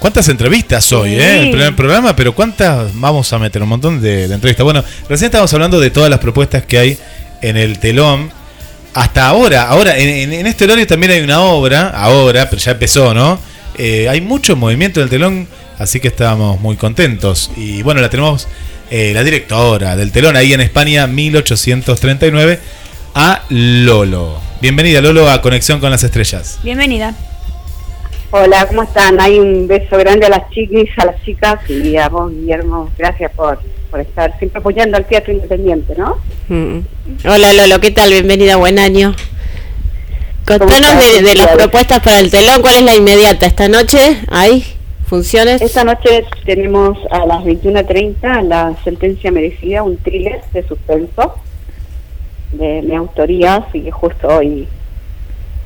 ¿Cuántas 0.00 0.28
entrevistas 0.28 0.90
hoy, 0.92 1.10
Sí. 1.10 1.16
eh? 1.16 1.42
El 1.44 1.50
primer 1.50 1.76
programa, 1.76 2.16
pero 2.16 2.34
¿cuántas 2.34 2.90
vamos 2.98 3.32
a 3.32 3.38
meter? 3.38 3.62
Un 3.62 3.68
montón 3.68 4.00
de, 4.00 4.26
de 4.28 4.34
entrevistas. 4.34 4.64
Bueno, 4.64 4.82
recién 5.08 5.26
estábamos 5.26 5.52
hablando 5.54 5.78
de 5.78 5.90
todas 5.90 6.10
las 6.10 6.18
propuestas 6.18 6.64
que 6.64 6.78
hay 6.78 6.98
en 7.40 7.56
el 7.56 7.78
telón. 7.78 8.30
Hasta 8.94 9.28
ahora, 9.28 9.68
ahora, 9.68 9.96
en 9.96 10.46
este 10.46 10.64
horario 10.64 10.84
también 10.86 11.12
hay 11.12 11.20
una 11.20 11.40
obra, 11.42 11.90
ahora, 11.90 12.50
pero 12.50 12.60
ya 12.60 12.72
empezó, 12.72 13.14
¿no? 13.14 13.38
Eh, 13.78 14.08
hay 14.08 14.20
mucho 14.20 14.56
movimiento 14.56 14.98
en 15.00 15.04
el 15.04 15.10
telón, 15.10 15.46
así 15.78 16.00
que 16.00 16.08
estábamos 16.08 16.60
muy 16.60 16.74
contentos. 16.76 17.52
Y 17.56 17.82
bueno, 17.82 18.00
la 18.00 18.10
tenemos 18.10 18.48
eh, 18.90 19.12
la 19.14 19.22
directora 19.22 19.94
del 19.94 20.10
telón 20.10 20.34
ahí 20.36 20.52
en 20.52 20.60
España, 20.60 21.06
1839, 21.06 22.58
a 23.14 23.42
Lolo. 23.50 24.49
Bienvenida, 24.60 25.00
Lolo, 25.00 25.30
a 25.30 25.40
Conexión 25.40 25.80
con 25.80 25.90
las 25.90 26.04
Estrellas. 26.04 26.58
Bienvenida. 26.62 27.14
Hola, 28.30 28.66
¿cómo 28.66 28.82
están? 28.82 29.18
Hay 29.18 29.38
un 29.38 29.66
beso 29.66 29.96
grande 29.96 30.26
a 30.26 30.28
las 30.28 30.50
chiquis, 30.50 30.90
a 30.98 31.06
las 31.06 31.22
chicas 31.22 31.58
y 31.70 31.96
a 31.96 32.10
vos, 32.10 32.30
Guillermo. 32.30 32.90
Gracias 32.98 33.32
por, 33.32 33.58
por 33.90 34.00
estar 34.00 34.36
siempre 34.38 34.60
apoyando 34.60 34.98
al 34.98 35.06
teatro 35.06 35.32
independiente, 35.32 35.94
¿no? 35.96 36.18
Mm. 36.48 36.80
Hola 37.24 37.54
Lolo, 37.54 37.80
¿qué 37.80 37.90
tal? 37.90 38.10
Bienvenida, 38.10 38.56
buen 38.56 38.78
año. 38.78 39.16
Contanos 40.44 40.98
de, 40.98 41.22
de 41.22 41.34
las 41.36 41.48
propuestas 41.52 42.00
para 42.00 42.20
el 42.20 42.30
telón, 42.30 42.60
¿cuál 42.60 42.76
es 42.76 42.82
la 42.82 42.94
inmediata? 42.94 43.46
¿Esta 43.46 43.66
noche 43.68 44.18
hay 44.28 44.62
funciones? 45.06 45.62
Esta 45.62 45.84
noche 45.84 46.26
tenemos 46.44 46.98
a 47.10 47.24
las 47.24 47.44
21.30 47.44 48.42
la 48.42 48.76
sentencia 48.84 49.32
merecida, 49.32 49.82
un 49.82 49.96
thriller 49.96 50.42
de 50.52 50.68
suspenso 50.68 51.34
de 52.52 52.82
mi 52.82 52.94
autoría, 52.94 53.56
así 53.56 53.82
que 53.82 53.90
justo 53.90 54.28
hoy 54.28 54.68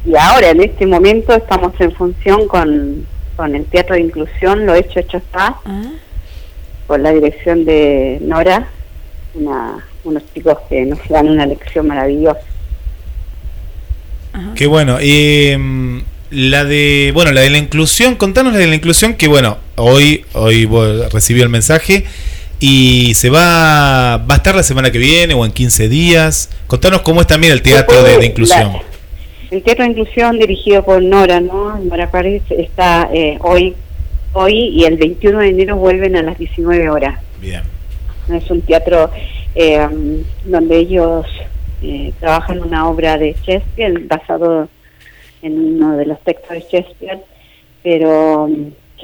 y 0.07 0.16
ahora 0.16 0.51
en 0.51 0.62
este 0.62 0.87
momento 0.87 1.35
estamos 1.35 1.72
en 1.80 1.93
función 1.93 2.47
con, 2.47 3.07
con 3.37 3.55
el 3.55 3.64
Teatro 3.64 3.95
de 3.95 4.03
Inclusión, 4.03 4.66
lo 4.66 4.74
hecho, 4.74 5.01
hecho 5.01 5.16
está, 5.16 5.57
con 6.87 7.03
la 7.03 7.11
dirección 7.11 7.64
de 7.64 8.18
Nora, 8.20 8.68
una, 9.35 9.87
unos 10.05 10.22
chicos 10.35 10.59
que 10.68 10.85
nos 10.85 10.99
dan 11.09 11.28
una 11.28 11.47
lección 11.47 11.87
maravillosa. 11.87 12.41
Qué 14.55 14.66
bueno. 14.66 15.01
Y 15.01 15.57
mm, 15.57 15.99
la 16.32 16.64
de, 16.64 17.12
bueno, 17.14 17.32
la 17.32 17.41
de 17.41 17.51
la 17.51 17.59
inclusión, 17.59 18.16
contanos 18.16 18.53
la 18.53 18.59
de 18.59 18.66
la 18.66 18.74
inclusión 18.74 19.14
que 19.14 19.28
bueno, 19.28 19.57
hoy 19.76 20.26
hoy 20.35 20.68
recibí 21.12 21.41
el 21.41 21.49
mensaje 21.49 22.05
y 22.67 23.12
se 23.15 23.29
va 23.31 24.17
va 24.19 24.35
a 24.35 24.37
estar 24.37 24.55
la 24.55 24.62
semana 24.62 24.91
que 24.91 24.99
viene 24.99 25.35
o 25.35 25.45
en 25.45 25.53
15 25.53 25.89
días. 25.89 26.49
Contanos 26.67 27.03
cómo 27.03 27.21
es 27.21 27.27
también 27.27 27.53
el 27.53 27.61
teatro 27.62 28.03
de, 28.03 28.17
de 28.19 28.27
inclusión. 28.27 28.73
La- 28.73 28.83
el 29.51 29.62
Teatro 29.62 29.85
de 29.85 29.91
Inclusión 29.91 30.39
dirigido 30.39 30.85
por 30.85 31.01
Nora, 31.03 31.39
¿no? 31.41 31.79
Nora 31.79 32.11
Párez 32.11 32.43
está 32.51 33.09
eh, 33.12 33.39
hoy 33.43 33.75
hoy 34.33 34.55
y 34.71 34.85
el 34.85 34.97
21 34.97 35.39
de 35.41 35.49
enero 35.51 35.77
vuelven 35.77 36.17
a 36.17 36.23
las 36.23 36.37
19 36.39 36.89
horas. 36.91 37.21
Bien. 37.41 37.62
Es 38.33 38.51
un 38.51 38.62
teatro 38.62 39.11
eh, 39.55 39.87
donde 40.45 40.79
ellos 40.79 41.27
eh, 41.83 42.12
trabajan 42.19 42.61
una 42.62 42.89
obra 42.89 43.17
de 43.19 43.37
Shakespeare 43.47 43.97
basado 44.09 44.69
en 45.43 45.53
uno 45.77 45.97
de 45.99 46.07
los 46.07 46.19
textos 46.23 46.51
de 46.51 46.61
Shakespeare, 46.61 47.21
pero 47.83 48.49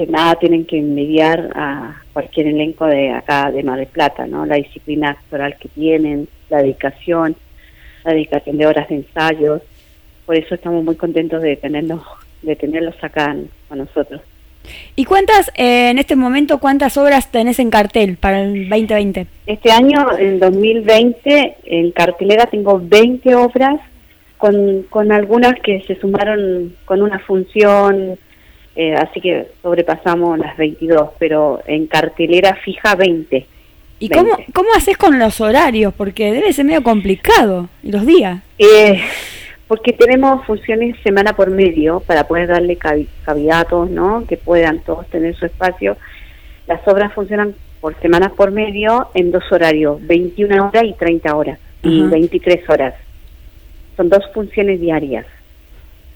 que 0.00 0.06
nada 0.06 0.34
tienen 0.36 0.64
que 0.64 0.78
envidiar 0.78 1.50
a 1.54 2.00
cualquier 2.14 2.46
elenco 2.46 2.86
de 2.86 3.10
acá 3.10 3.50
de 3.50 3.62
Mar 3.62 3.78
del 3.78 3.86
Plata, 3.86 4.26
¿no? 4.26 4.46
La 4.46 4.56
disciplina 4.56 5.10
actoral 5.10 5.58
que 5.58 5.68
tienen, 5.68 6.26
la 6.48 6.62
dedicación, 6.62 7.36
la 8.02 8.12
dedicación 8.12 8.56
de 8.56 8.66
horas 8.66 8.88
de 8.88 8.94
ensayos. 8.94 9.60
Por 10.24 10.36
eso 10.36 10.54
estamos 10.54 10.82
muy 10.84 10.96
contentos 10.96 11.42
de 11.42 11.54
tenerlos, 11.56 12.00
de 12.40 12.56
tenerlos 12.56 12.94
acá 13.02 13.36
con 13.68 13.76
nosotros. 13.76 14.22
¿Y 14.96 15.04
cuántas, 15.04 15.50
eh, 15.54 15.90
en 15.90 15.98
este 15.98 16.16
momento, 16.16 16.60
cuántas 16.60 16.96
obras 16.96 17.30
tenés 17.30 17.58
en 17.58 17.68
cartel 17.68 18.16
para 18.16 18.42
el 18.42 18.70
2020? 18.70 19.26
Este 19.44 19.70
año, 19.70 20.18
en 20.18 20.40
2020, 20.40 21.56
en 21.64 21.90
cartelera 21.90 22.46
tengo 22.46 22.80
20 22.82 23.34
obras, 23.34 23.78
con, 24.38 24.82
con 24.88 25.12
algunas 25.12 25.60
que 25.60 25.82
se 25.82 26.00
sumaron 26.00 26.74
con 26.86 27.02
una 27.02 27.18
función, 27.18 28.18
eh, 28.82 28.94
así 28.94 29.20
que 29.20 29.48
sobrepasamos 29.62 30.38
las 30.38 30.56
22, 30.56 31.10
pero 31.18 31.60
en 31.66 31.86
cartelera 31.86 32.54
fija 32.64 32.94
20. 32.94 33.46
¿Y 33.98 34.08
cómo, 34.08 34.36
20. 34.36 34.52
cómo 34.54 34.68
haces 34.76 34.96
con 34.96 35.18
los 35.18 35.40
horarios? 35.40 35.92
Porque 35.94 36.32
debe 36.32 36.52
ser 36.52 36.64
medio 36.64 36.82
complicado. 36.82 37.68
¿Y 37.82 37.92
los 37.92 38.06
días? 38.06 38.40
Eh, 38.58 39.00
porque 39.68 39.92
tenemos 39.92 40.46
funciones 40.46 40.96
semana 41.02 41.34
por 41.34 41.50
medio 41.50 42.00
para 42.00 42.24
poder 42.26 42.48
darle 42.48 42.78
cavi- 42.78 43.08
cavidad 43.24 43.60
a 43.60 43.64
todos, 43.64 43.90
¿no? 43.90 44.24
Que 44.26 44.36
puedan 44.38 44.78
todos 44.80 45.06
tener 45.08 45.34
su 45.36 45.44
espacio. 45.46 45.96
Las 46.66 46.80
obras 46.88 47.12
funcionan 47.12 47.54
por 47.80 47.94
semanas 48.00 48.32
por 48.32 48.50
medio 48.50 49.08
en 49.14 49.30
dos 49.30 49.44
horarios, 49.52 50.04
21 50.06 50.68
horas 50.68 50.84
y 50.84 50.92
30 50.94 51.36
horas, 51.36 51.58
y 51.82 52.00
Ajá. 52.00 52.10
23 52.10 52.68
horas. 52.70 52.94
Son 53.96 54.08
dos 54.08 54.22
funciones 54.32 54.80
diarias. 54.80 55.26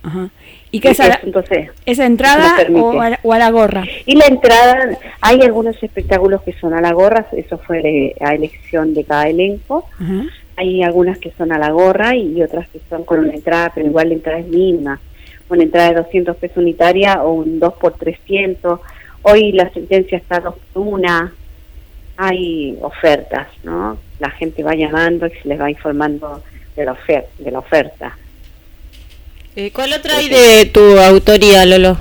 Ajá. 0.04 0.28
¿Y 0.70 0.80
qué 0.80 0.90
es, 0.90 1.00
a 1.00 1.08
la- 1.08 1.20
Entonces, 1.22 1.70
es 1.86 1.98
a 1.98 2.06
entrada 2.06 2.56
o 2.74 3.00
a, 3.00 3.10
la- 3.10 3.20
o 3.22 3.32
a 3.32 3.38
la 3.38 3.50
gorra? 3.50 3.84
y 4.06 4.16
la 4.16 4.26
entrada, 4.26 4.98
hay 5.20 5.40
algunos 5.42 5.80
espectáculos 5.82 6.42
que 6.42 6.52
son 6.52 6.74
a 6.74 6.80
la 6.80 6.92
gorra, 6.92 7.26
eso 7.36 7.58
fue 7.58 8.14
a 8.20 8.34
elección 8.34 8.92
de 8.94 9.04
cada 9.04 9.28
elenco. 9.28 9.88
Ajá. 10.00 10.24
Hay 10.56 10.82
algunas 10.82 11.18
que 11.18 11.32
son 11.32 11.50
a 11.52 11.58
la 11.58 11.70
gorra 11.70 12.14
y 12.14 12.40
otras 12.42 12.68
que 12.68 12.80
son 12.88 13.04
con 13.04 13.20
una 13.20 13.32
entrada, 13.34 13.72
pero 13.74 13.86
igual 13.86 14.08
la 14.08 14.14
entrada 14.14 14.38
es 14.38 14.46
mínima. 14.46 15.00
Una 15.48 15.62
entrada 15.64 15.88
de 15.90 15.94
200 15.96 16.36
pesos 16.36 16.56
unitaria 16.58 17.22
o 17.22 17.32
un 17.32 17.58
2 17.58 17.74
por 17.74 17.94
300. 17.94 18.80
Hoy 19.22 19.52
la 19.52 19.68
sentencia 19.70 20.16
está 20.18 20.38
2 20.40 20.54
por 20.72 20.82
1. 20.86 21.30
Hay 22.16 22.78
ofertas, 22.82 23.48
¿no? 23.64 23.98
La 24.20 24.30
gente 24.30 24.62
va 24.62 24.74
llamando 24.74 25.26
y 25.26 25.30
se 25.30 25.48
les 25.48 25.60
va 25.60 25.68
informando 25.70 26.42
de 26.76 26.84
la, 26.84 26.92
ofer 26.92 27.26
de 27.38 27.50
la 27.50 27.58
oferta. 27.58 28.16
Eh, 29.56 29.70
¿Cuál 29.72 29.92
otra 29.92 30.16
hay 30.18 30.28
de 30.28 30.66
tu 30.66 30.80
autoría, 30.98 31.64
Lolo? 31.64 31.96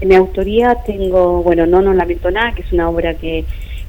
En 0.00 0.08
mi 0.08 0.14
autoría 0.14 0.76
tengo, 0.86 1.42
bueno, 1.42 1.66
No 1.66 1.82
Nos 1.82 1.96
Lamento 1.96 2.30
Nada, 2.30 2.52
que 2.54 2.62
es 2.62 2.72
una 2.72 2.88
obra 2.88 3.14
que, 3.14 3.44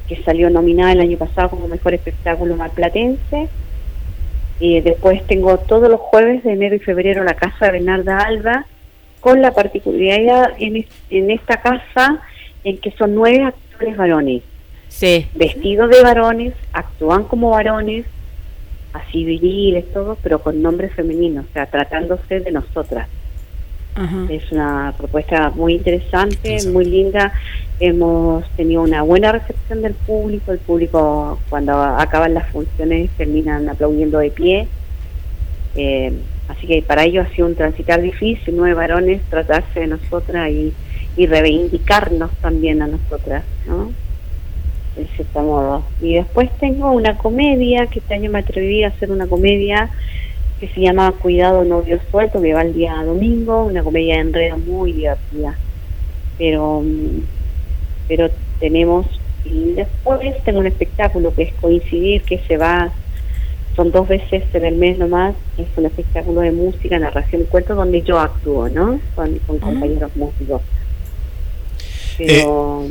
que 0.08 0.22
salió 0.24 0.50
nominada 0.50 0.92
el 0.92 1.00
año 1.00 1.16
pasado 1.18 1.50
como 1.50 1.68
mejor 1.68 1.94
espectáculo 1.94 2.56
marplatense. 2.56 3.48
Y 4.58 4.80
después 4.80 5.24
tengo 5.26 5.58
todos 5.58 5.88
los 5.88 6.00
jueves 6.00 6.42
de 6.42 6.52
enero 6.52 6.74
y 6.74 6.78
febrero 6.80 7.22
la 7.24 7.34
casa 7.34 7.66
de 7.66 7.72
Bernarda 7.72 8.18
Alba, 8.18 8.66
con 9.20 9.42
la 9.42 9.52
particularidad 9.52 10.52
en, 10.58 10.76
es- 10.76 10.86
en 11.10 11.30
esta 11.30 11.58
casa 11.60 12.20
en 12.64 12.78
que 12.78 12.90
son 12.92 13.14
nueve 13.14 13.44
actores 13.44 13.96
varones, 13.96 14.42
Sí. 14.88 15.26
vestidos 15.34 15.90
de 15.90 16.02
varones, 16.02 16.54
actúan 16.72 17.24
como 17.24 17.50
varones, 17.50 18.06
así 18.96 19.24
viriles, 19.24 19.92
todo, 19.92 20.16
pero 20.22 20.40
con 20.40 20.62
nombres 20.62 20.92
femeninos, 20.94 21.46
o 21.48 21.52
sea, 21.52 21.66
tratándose 21.66 22.40
de 22.40 22.52
nosotras. 22.52 23.08
Ajá. 23.94 24.26
Es 24.28 24.52
una 24.52 24.94
propuesta 24.96 25.50
muy 25.50 25.74
interesante, 25.74 26.58
muy 26.70 26.84
linda. 26.84 27.32
Hemos 27.80 28.48
tenido 28.50 28.82
una 28.82 29.02
buena 29.02 29.32
recepción 29.32 29.82
del 29.82 29.94
público. 29.94 30.52
El 30.52 30.58
público, 30.58 31.38
cuando 31.48 31.72
acaban 31.72 32.34
las 32.34 32.48
funciones, 32.50 33.10
terminan 33.16 33.68
aplaudiendo 33.68 34.18
de 34.18 34.30
pie. 34.30 34.68
Eh, 35.76 36.12
así 36.48 36.66
que 36.66 36.82
para 36.82 37.04
ellos 37.04 37.26
ha 37.26 37.34
sido 37.34 37.46
un 37.46 37.54
transitar 37.54 38.02
difícil, 38.02 38.54
nueve 38.56 38.74
varones, 38.74 39.22
tratarse 39.30 39.80
de 39.80 39.86
nosotras 39.86 40.50
y, 40.50 40.74
y 41.16 41.26
reivindicarnos 41.26 42.30
también 42.42 42.82
a 42.82 42.86
nosotras, 42.86 43.44
¿no? 43.66 43.92
De 44.96 45.06
cierto 45.14 45.42
modo. 45.42 45.82
Y 46.00 46.14
después 46.14 46.50
tengo 46.58 46.90
una 46.92 47.18
comedia, 47.18 47.86
que 47.86 47.98
este 47.98 48.14
año 48.14 48.30
me 48.30 48.38
atreví 48.38 48.82
a 48.82 48.88
hacer 48.88 49.10
una 49.10 49.26
comedia 49.26 49.90
que 50.58 50.68
se 50.68 50.80
llama 50.80 51.12
Cuidado 51.12 51.64
Novio 51.64 52.00
Suelto, 52.10 52.40
que 52.40 52.54
va 52.54 52.62
el 52.62 52.72
día 52.72 53.02
domingo, 53.04 53.64
una 53.64 53.82
comedia 53.82 54.14
de 54.14 54.20
enredo 54.22 54.58
muy 54.58 54.92
divertida. 54.92 55.54
Pero, 56.38 56.80
mm, 56.80 57.20
pero 58.08 58.30
tenemos, 58.58 59.06
y 59.44 59.72
después 59.72 60.42
tengo 60.44 60.60
un 60.60 60.66
espectáculo 60.66 61.34
que 61.34 61.44
es 61.44 61.54
Coincidir, 61.54 62.22
que 62.22 62.38
se 62.48 62.56
va, 62.56 62.90
son 63.74 63.92
dos 63.92 64.08
veces 64.08 64.44
en 64.54 64.64
el 64.64 64.76
mes 64.76 64.96
nomás, 64.98 65.34
es 65.58 65.66
un 65.76 65.84
espectáculo 65.84 66.40
de 66.40 66.52
música, 66.52 66.98
narración 66.98 67.42
y 67.42 67.44
cuento, 67.44 67.74
donde 67.74 68.00
yo 68.00 68.18
actúo, 68.18 68.70
¿no? 68.70 68.98
Con, 69.14 69.38
con 69.40 69.58
compañeros 69.58 70.16
músicos. 70.16 70.62
Pero... 72.16 72.86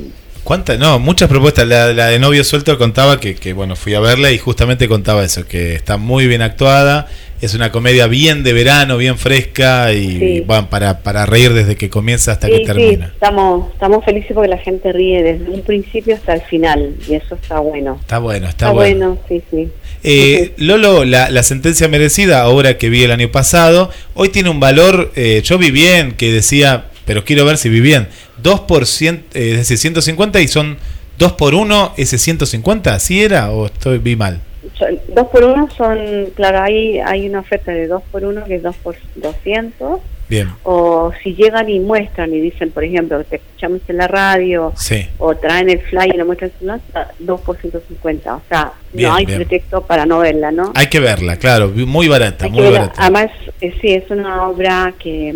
¿Cuántas? 0.45 0.79
No, 0.79 0.99
muchas 0.99 1.27
propuestas. 1.27 1.67
La, 1.67 1.91
la 1.91 2.07
de 2.07 2.19
novio 2.19 2.43
suelto 2.45 2.77
contaba 2.77 3.19
que, 3.19 3.35
que, 3.35 3.51
bueno, 3.51 3.75
fui 3.75 3.93
a 3.95 3.99
verla 3.99 4.31
y 4.31 4.37
justamente 4.37 4.87
contaba 4.87 5.25
eso, 5.25 5.45
que 5.47 5.73
está 5.75 5.97
muy 5.97 6.27
bien 6.27 6.41
actuada. 6.41 7.07
Es 7.41 7.53
una 7.53 7.69
comedia 7.71 8.07
bien 8.07 8.43
de 8.43 8.53
verano, 8.53 8.95
bien 8.97 9.17
fresca 9.17 9.91
y, 9.91 10.19
Sí. 10.19 10.43
bueno, 10.47 10.69
para, 10.69 10.99
para 11.03 11.25
reír 11.25 11.51
desde 11.53 11.75
que 11.75 11.89
comienza 11.89 12.31
hasta 12.31 12.47
Sí, 12.47 12.53
que 12.53 12.59
sí, 12.59 12.65
termina. 12.65 13.07
estamos, 13.07 13.73
estamos 13.73 14.05
felices 14.05 14.31
porque 14.33 14.47
la 14.49 14.57
gente 14.59 14.93
ríe 14.93 15.21
desde 15.21 15.49
un 15.49 15.61
principio 15.63 16.15
hasta 16.15 16.33
el 16.35 16.41
final 16.43 16.93
y 17.09 17.15
eso 17.15 17.35
está 17.35 17.59
bueno. 17.59 17.97
Está 17.99 18.19
bueno, 18.19 18.47
está, 18.47 18.67
Está 18.67 18.71
bueno. 18.71 19.17
bueno, 19.17 19.21
sí, 19.27 19.41
sí. 19.51 19.67
Eh, 20.03 20.53
Lolo, 20.57 21.03
la, 21.03 21.29
la 21.29 21.43
sentencia 21.43 21.87
merecida, 21.89 22.47
obra 22.47 22.77
que 22.77 22.89
vi 22.89 23.03
el 23.03 23.11
año 23.11 23.29
pasado, 23.31 23.89
hoy 24.13 24.29
tiene 24.29 24.49
un 24.51 24.59
valor, 24.59 25.11
eh, 25.15 25.41
yo 25.43 25.57
vi 25.57 25.71
bien, 25.71 26.11
que 26.13 26.31
decía, 26.31 26.85
pero 27.05 27.25
quiero 27.25 27.43
ver 27.45 27.57
si 27.57 27.67
vi 27.69 27.79
bien, 27.81 28.07
2 28.45 28.59
por 28.61 28.83
cien- 28.85 29.23
eh, 29.33 29.51
es 29.53 29.57
decir, 29.57 29.77
150 29.79 30.39
y 30.39 30.47
son 30.47 30.77
2 31.17 31.33
por 31.33 31.55
1 31.55 31.93
ese 31.97 32.17
150, 32.19 32.93
¿así 32.93 33.23
era 33.23 33.49
o 33.51 33.65
estoy 33.65 33.97
vi 33.97 34.15
mal? 34.15 34.39
Son- 34.77 34.99
Dos 35.15 35.27
por 35.27 35.43
uno 35.43 35.67
son, 35.75 35.97
claro, 36.35 36.61
hay, 36.61 36.99
hay 36.99 37.27
una 37.27 37.39
oferta 37.39 37.71
de 37.71 37.87
dos 37.87 38.03
por 38.11 38.23
uno 38.23 38.43
que 38.45 38.55
es 38.55 38.63
dos 38.63 38.75
por 38.77 38.95
200. 39.15 39.99
Bien, 40.27 40.49
O 40.63 41.11
si 41.21 41.35
llegan 41.35 41.69
y 41.69 41.79
muestran 41.79 42.33
y 42.33 42.39
dicen, 42.39 42.71
por 42.71 42.83
ejemplo, 42.83 43.23
te 43.23 43.35
escuchamos 43.35 43.81
en 43.87 43.97
la 43.97 44.07
radio, 44.07 44.73
sí. 44.75 45.07
o 45.19 45.35
traen 45.35 45.69
el 45.69 45.79
flyer 45.81 46.15
y 46.15 46.17
lo 46.17 46.25
muestran 46.25 46.51
en 46.61 46.67
nota, 46.67 47.11
2 47.19 47.41
por 47.41 47.57
150. 47.61 48.35
O 48.35 48.41
sea, 48.49 48.73
Bien, 48.91 49.09
no 49.09 49.15
hay 49.15 49.25
bien. 49.27 49.37
pretexto 49.37 49.81
para 49.85 50.05
no 50.07 50.17
verla, 50.19 50.51
¿no? 50.51 50.71
Hay 50.73 50.87
que 50.87 50.99
verla, 50.99 51.37
claro, 51.37 51.69
muy 51.75 52.07
barata, 52.07 52.45
Hay 52.45 52.51
muy 52.51 52.61
verla. 52.63 52.79
barata. 52.79 53.01
Además, 53.03 53.27
eh, 53.61 53.71
sí, 53.81 53.93
es 53.93 54.09
una 54.09 54.47
obra 54.47 54.93
que, 54.97 55.33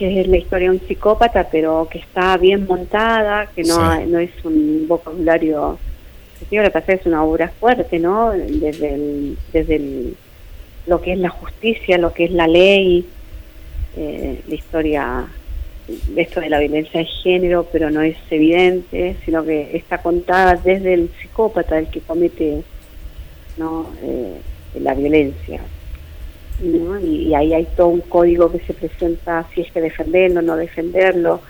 que 0.00 0.18
es 0.22 0.26
la 0.28 0.38
historia 0.38 0.70
de 0.70 0.76
un 0.78 0.88
psicópata, 0.88 1.46
pero 1.52 1.86
que 1.90 1.98
está 1.98 2.38
bien 2.38 2.66
montada, 2.66 3.50
que 3.54 3.62
no, 3.64 3.74
Sí. 3.98 4.06
no 4.08 4.18
es 4.18 4.30
un 4.44 4.86
vocabulario. 4.88 5.78
Lo 6.40 6.46
que 6.48 6.92
es 6.94 7.04
una 7.04 7.22
obra 7.22 7.48
fuerte, 7.60 7.98
¿no? 7.98 8.30
Desde, 8.30 8.94
el, 8.94 9.36
desde 9.52 9.76
el- 9.76 10.16
lo 10.86 11.02
que 11.02 11.12
es 11.12 11.18
la 11.18 11.28
justicia, 11.28 11.98
lo 11.98 12.14
que 12.14 12.24
es 12.24 12.30
la 12.32 12.48
ley, 12.48 13.04
eh, 13.94 14.40
la 14.48 14.54
historia 14.54 15.26
de 15.86 16.22
esto 16.22 16.40
de 16.40 16.48
la 16.48 16.60
violencia 16.60 17.00
de 17.00 17.06
género, 17.06 17.66
pero 17.70 17.90
no 17.90 18.00
es 18.00 18.16
evidente, 18.30 19.16
sino 19.26 19.44
que 19.44 19.76
está 19.76 19.98
contada 19.98 20.54
desde 20.54 20.94
el 20.94 21.10
psicópata, 21.20 21.78
el 21.78 21.88
que 21.88 22.00
comete 22.00 22.62
¿no? 23.58 23.90
Eh, 24.02 24.36
la 24.80 24.94
violencia. 24.94 25.60
¿No? 26.62 26.98
Y, 27.00 27.28
y 27.28 27.34
ahí 27.34 27.52
hay 27.54 27.66
todo 27.76 27.88
un 27.88 28.00
código 28.00 28.50
que 28.52 28.60
se 28.60 28.74
presenta 28.74 29.46
si 29.54 29.62
es 29.62 29.72
que 29.72 29.80
defenderlo, 29.80 30.42
no 30.42 30.56
defenderlo, 30.56 31.40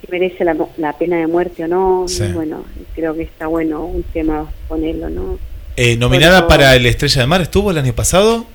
si 0.00 0.10
merece 0.10 0.44
la, 0.44 0.56
la 0.76 0.92
pena 0.98 1.16
de 1.18 1.26
muerte 1.26 1.64
o 1.64 1.68
no. 1.68 2.04
Sí. 2.08 2.24
Y 2.24 2.32
bueno, 2.32 2.64
creo 2.94 3.14
que 3.14 3.22
está 3.22 3.46
bueno 3.46 3.84
un 3.84 4.02
tema 4.02 4.50
ponerlo, 4.68 5.08
¿no? 5.10 5.38
Eh, 5.76 5.96
nominada 5.96 6.46
para 6.46 6.74
el 6.76 6.86
Estrella 6.86 7.22
de 7.22 7.26
Mar, 7.26 7.40
¿estuvo 7.40 7.70
el 7.70 7.78
año 7.78 7.92
pasado? 7.94 8.46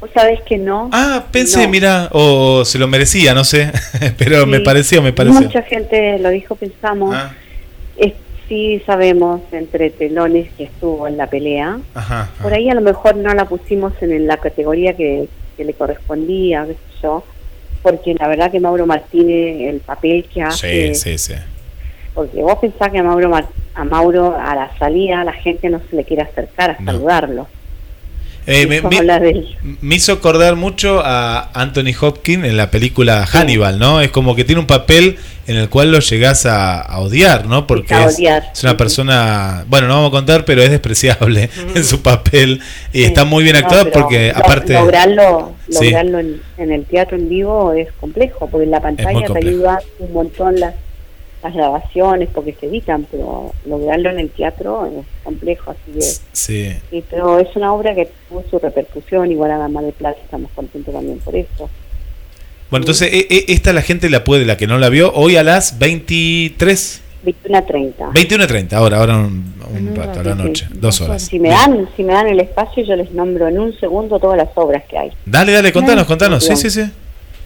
Vos 0.00 0.10
sabés 0.14 0.40
que 0.42 0.58
no. 0.58 0.90
Ah, 0.92 1.26
pensé, 1.32 1.62
No. 1.64 1.68
mira, 1.68 2.08
o 2.12 2.64
se 2.64 2.78
lo 2.78 2.86
merecía, 2.86 3.34
no 3.34 3.44
sé, 3.44 3.72
pero 4.18 4.46
me 4.46 4.60
pareció, 4.60 5.02
me 5.02 5.12
pareció. 5.12 5.40
Mucha 5.40 5.62
gente 5.62 6.18
lo 6.20 6.30
dijo, 6.30 6.54
pensamos. 6.56 7.14
Ah, 7.14 7.32
Es- 7.96 8.12
sí 8.48 8.82
sabemos 8.86 9.40
entre 9.52 9.90
telones 9.90 10.50
que 10.56 10.64
estuvo 10.64 11.06
en 11.06 11.16
la 11.16 11.26
pelea. 11.28 11.78
ajá, 11.94 12.30
Por 12.42 12.52
ahí 12.54 12.68
a 12.70 12.74
lo 12.74 12.80
mejor 12.80 13.16
no 13.16 13.32
la 13.34 13.44
pusimos 13.44 13.92
en 14.00 14.26
la 14.26 14.38
categoría 14.38 14.94
que, 14.96 15.28
que 15.56 15.64
le 15.64 15.74
correspondía, 15.74 16.64
qué 16.66 16.72
sé 16.72 16.78
yo, 17.02 17.24
porque 17.82 18.14
la 18.14 18.26
verdad 18.28 18.50
que 18.50 18.60
Mauro 18.60 18.86
Martínez, 18.86 19.68
el 19.74 19.80
papel 19.80 20.24
que 20.32 20.42
hace, 20.42 20.94
Sí, 20.94 21.16
sí, 21.16 21.18
sí. 21.18 21.34
porque 22.14 22.42
vos 22.42 22.56
pensás 22.58 22.90
que 22.90 22.98
a 22.98 23.02
Mauro, 23.02 23.30
a 23.74 23.84
Mauro 23.84 24.36
a 24.36 24.54
la 24.54 24.76
salida 24.78 25.22
la 25.24 25.32
gente 25.34 25.68
no 25.68 25.80
se 25.88 25.96
le 25.96 26.04
quiere 26.04 26.22
acercar 26.22 26.70
a 26.72 26.82
No. 26.82 26.92
saludarlo. 26.92 27.46
Eh, 28.50 28.66
me, 29.82 29.94
hizo 29.94 30.12
acordar 30.12 30.56
mucho 30.56 31.02
a 31.04 31.50
Anthony 31.52 31.92
Hopkins 32.00 32.46
en 32.46 32.56
la 32.56 32.70
película 32.70 33.26
Hannibal, 33.26 33.78
¿no? 33.78 34.00
Es 34.00 34.10
como 34.10 34.34
que 34.34 34.44
tiene 34.44 34.58
un 34.58 34.66
papel 34.66 35.18
en 35.46 35.56
el 35.56 35.68
cual 35.68 35.92
lo 35.92 35.98
llegás 35.98 36.46
a, 36.46 36.80
a 36.80 37.00
odiar, 37.00 37.44
¿no? 37.44 37.66
Porque 37.66 37.92
A 37.92 38.06
es, 38.06 38.16
odiar, 38.16 38.44
es 38.50 38.62
una 38.64 38.78
persona, 38.78 39.66
bueno, 39.68 39.86
no 39.86 39.96
vamos 39.96 40.08
a 40.08 40.12
contar, 40.12 40.46
pero 40.46 40.62
es 40.62 40.70
despreciable 40.70 41.50
en 41.74 41.84
su 41.84 42.00
papel 42.00 42.62
y 42.90 43.02
está 43.04 43.26
muy 43.26 43.44
bien 43.44 43.56
actuado 43.56 43.90
porque 43.90 44.32
aparte... 44.34 44.72
Lograrlo, 44.72 45.52
Sí. 45.68 45.84
lograrlo 45.84 46.18
en, 46.18 46.40
en 46.56 46.72
el 46.72 46.86
teatro 46.86 47.18
en 47.18 47.28
vivo 47.28 47.74
es 47.74 47.92
complejo, 48.00 48.48
porque 48.48 48.64
en 48.64 48.70
la 48.70 48.80
pantalla 48.80 49.26
te 49.26 49.38
ayuda 49.46 49.78
un 49.98 50.14
montón 50.14 50.58
las, 50.58 50.74
las 51.42 51.54
grabaciones, 51.54 52.28
porque 52.34 52.54
se 52.58 52.66
editan, 52.66 53.06
pero 53.10 53.52
lograrlo 53.66 54.10
en 54.10 54.18
el 54.18 54.30
teatro 54.30 54.86
es 54.86 55.04
complejo, 55.24 55.70
así 55.70 55.92
que... 55.92 56.00
Sí. 56.32 56.72
Sí, 56.90 57.04
pero 57.08 57.38
es 57.38 57.54
una 57.54 57.72
obra 57.72 57.94
que 57.94 58.08
tuvo 58.28 58.44
su 58.50 58.58
repercusión, 58.58 59.30
igual 59.30 59.52
a 59.52 59.58
Dama 59.58 59.82
de 59.82 59.92
Plata, 59.92 60.18
estamos 60.22 60.50
contentos 60.54 60.92
también 60.92 61.18
por 61.18 61.36
eso. 61.36 61.70
Bueno, 62.70 62.82
entonces 62.82 63.12
e- 63.12 63.26
e- 63.30 63.44
esta 63.48 63.72
la 63.72 63.82
gente 63.82 64.10
la 64.10 64.24
puede, 64.24 64.44
la 64.44 64.56
que 64.56 64.66
no 64.66 64.78
la 64.78 64.88
vio, 64.88 65.12
hoy 65.14 65.36
a 65.36 65.42
las 65.44 65.78
23, 65.78 67.02
21 67.22 67.58
a 67.58 67.62
30. 67.62 68.10
21 68.10 68.46
30, 68.46 68.76
ahora, 68.76 68.98
ahora 68.98 69.16
un, 69.16 69.54
un 69.74 69.96
rato, 69.96 70.20
a 70.20 70.22
la 70.22 70.34
noche, 70.34 70.66
sí. 70.70 70.78
dos 70.78 71.00
horas. 71.00 71.22
Si 71.22 71.38
me 71.38 71.48
dan, 71.48 71.88
si 71.96 72.02
me 72.04 72.12
dan 72.12 72.28
el 72.28 72.40
espacio, 72.40 72.84
yo 72.84 72.94
les 72.96 73.10
nombro 73.12 73.48
en 73.48 73.58
un 73.58 73.78
segundo 73.78 74.18
todas 74.18 74.36
las 74.36 74.48
obras 74.54 74.84
que 74.88 74.98
hay. 74.98 75.12
Dale, 75.24 75.52
dale, 75.52 75.72
contanos, 75.72 76.04
contanos, 76.06 76.44
sí, 76.44 76.56
sí, 76.56 76.70
sí. 76.70 76.82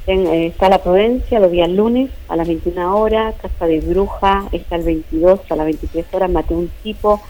Eh, 0.04 0.46
está 0.46 0.68
La 0.68 0.82
Prudencia 0.82 1.38
los 1.38 1.52
días 1.52 1.68
lunes 1.68 2.10
a 2.26 2.34
las 2.34 2.48
21 2.48 2.98
horas, 2.98 3.36
Casa 3.40 3.66
de 3.66 3.78
Bruja 3.78 4.48
está 4.50 4.74
el 4.74 4.82
22 4.82 5.40
a 5.48 5.54
las 5.54 5.64
23 5.64 6.06
horas, 6.12 6.28
Mateo 6.28 6.58
un 6.58 6.70
tipo, 6.82 7.20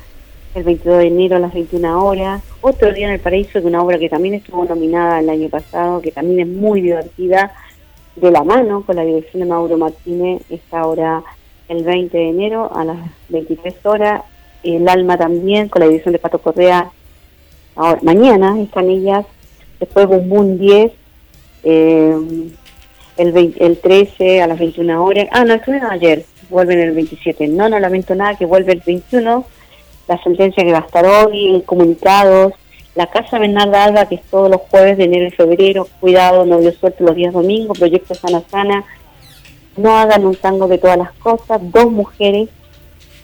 el 0.55 0.62
22 0.62 0.99
de 1.01 1.07
enero 1.07 1.37
a 1.37 1.41
las 1.41 1.53
21 1.53 2.03
horas, 2.03 2.43
Otro 2.62 2.91
Día 2.95 3.09
en 3.09 3.12
el 3.12 3.20
Paraíso, 3.20 3.59
es 3.59 3.64
una 3.66 3.83
obra 3.83 3.99
que 3.99 4.09
también 4.09 4.37
estuvo 4.37 4.64
nominada 4.64 5.20
el 5.20 5.29
año 5.29 5.51
pasado, 5.51 6.01
que 6.01 6.12
también 6.12 6.41
es 6.41 6.47
muy 6.47 6.81
divertida, 6.81 7.53
de 8.16 8.31
la 8.31 8.43
mano 8.43 8.87
con 8.87 8.97
la 8.97 9.05
dirección 9.05 9.41
de 9.41 9.49
Mauro 9.51 9.77
Martínez, 9.77 10.41
está 10.49 10.81
ahora 10.81 11.23
el 11.68 11.85
20 11.85 12.16
de 12.16 12.29
enero 12.31 12.75
a 12.75 12.87
las 12.87 12.97
23 13.29 13.85
horas, 13.85 14.23
El 14.62 14.89
Alma 14.89 15.18
también 15.18 15.68
con 15.68 15.81
la 15.81 15.89
dirección 15.89 16.12
de 16.12 16.18
Pato 16.18 16.39
Correa, 16.39 16.91
ahora, 17.77 18.01
mañana 18.03 18.59
están 18.59 18.89
ellas, 18.89 19.27
después 19.79 20.07
Boom 20.07 20.29
Boom 20.31 20.59
10, 20.59 20.93
eh, 21.64 22.51
el, 23.16 23.32
20 23.32 23.64
el 23.64 23.78
13 23.78 24.42
a 24.42 24.46
las 24.46 24.58
21 24.58 25.04
horas. 25.04 25.26
Ah, 25.30 25.44
no, 25.44 25.54
estuvieron 25.54 25.90
ayer, 25.90 26.24
vuelven 26.50 26.80
el 26.80 26.92
27. 26.92 27.48
No, 27.48 27.68
no 27.68 27.78
lamento 27.78 28.14
nada 28.14 28.36
que 28.36 28.46
vuelve 28.46 28.72
el 28.72 28.82
21. 28.84 29.44
La 30.08 30.22
sentencia 30.22 30.64
que 30.64 30.72
va 30.72 30.78
a 30.78 30.86
estar 30.86 31.04
hoy, 31.04 31.62
comunicados. 31.66 32.52
La 32.94 33.06
Casa 33.06 33.38
Bernarda 33.38 33.84
Alba, 33.84 34.06
que 34.06 34.16
es 34.16 34.22
todos 34.22 34.50
los 34.50 34.60
jueves 34.62 34.98
de 34.98 35.04
enero 35.04 35.26
y 35.26 35.30
febrero. 35.30 35.88
Cuidado, 36.00 36.44
novio 36.44 36.72
suelto 36.72 37.04
los 37.04 37.16
días 37.16 37.32
domingos. 37.32 37.78
Proyecto 37.78 38.14
Sana 38.14 38.42
Sana. 38.50 38.84
No 39.76 39.96
hagan 39.96 40.26
un 40.26 40.34
tango 40.34 40.68
de 40.68 40.78
todas 40.78 40.98
las 40.98 41.12
cosas. 41.12 41.60
Dos 41.72 41.90
mujeres 41.90 42.50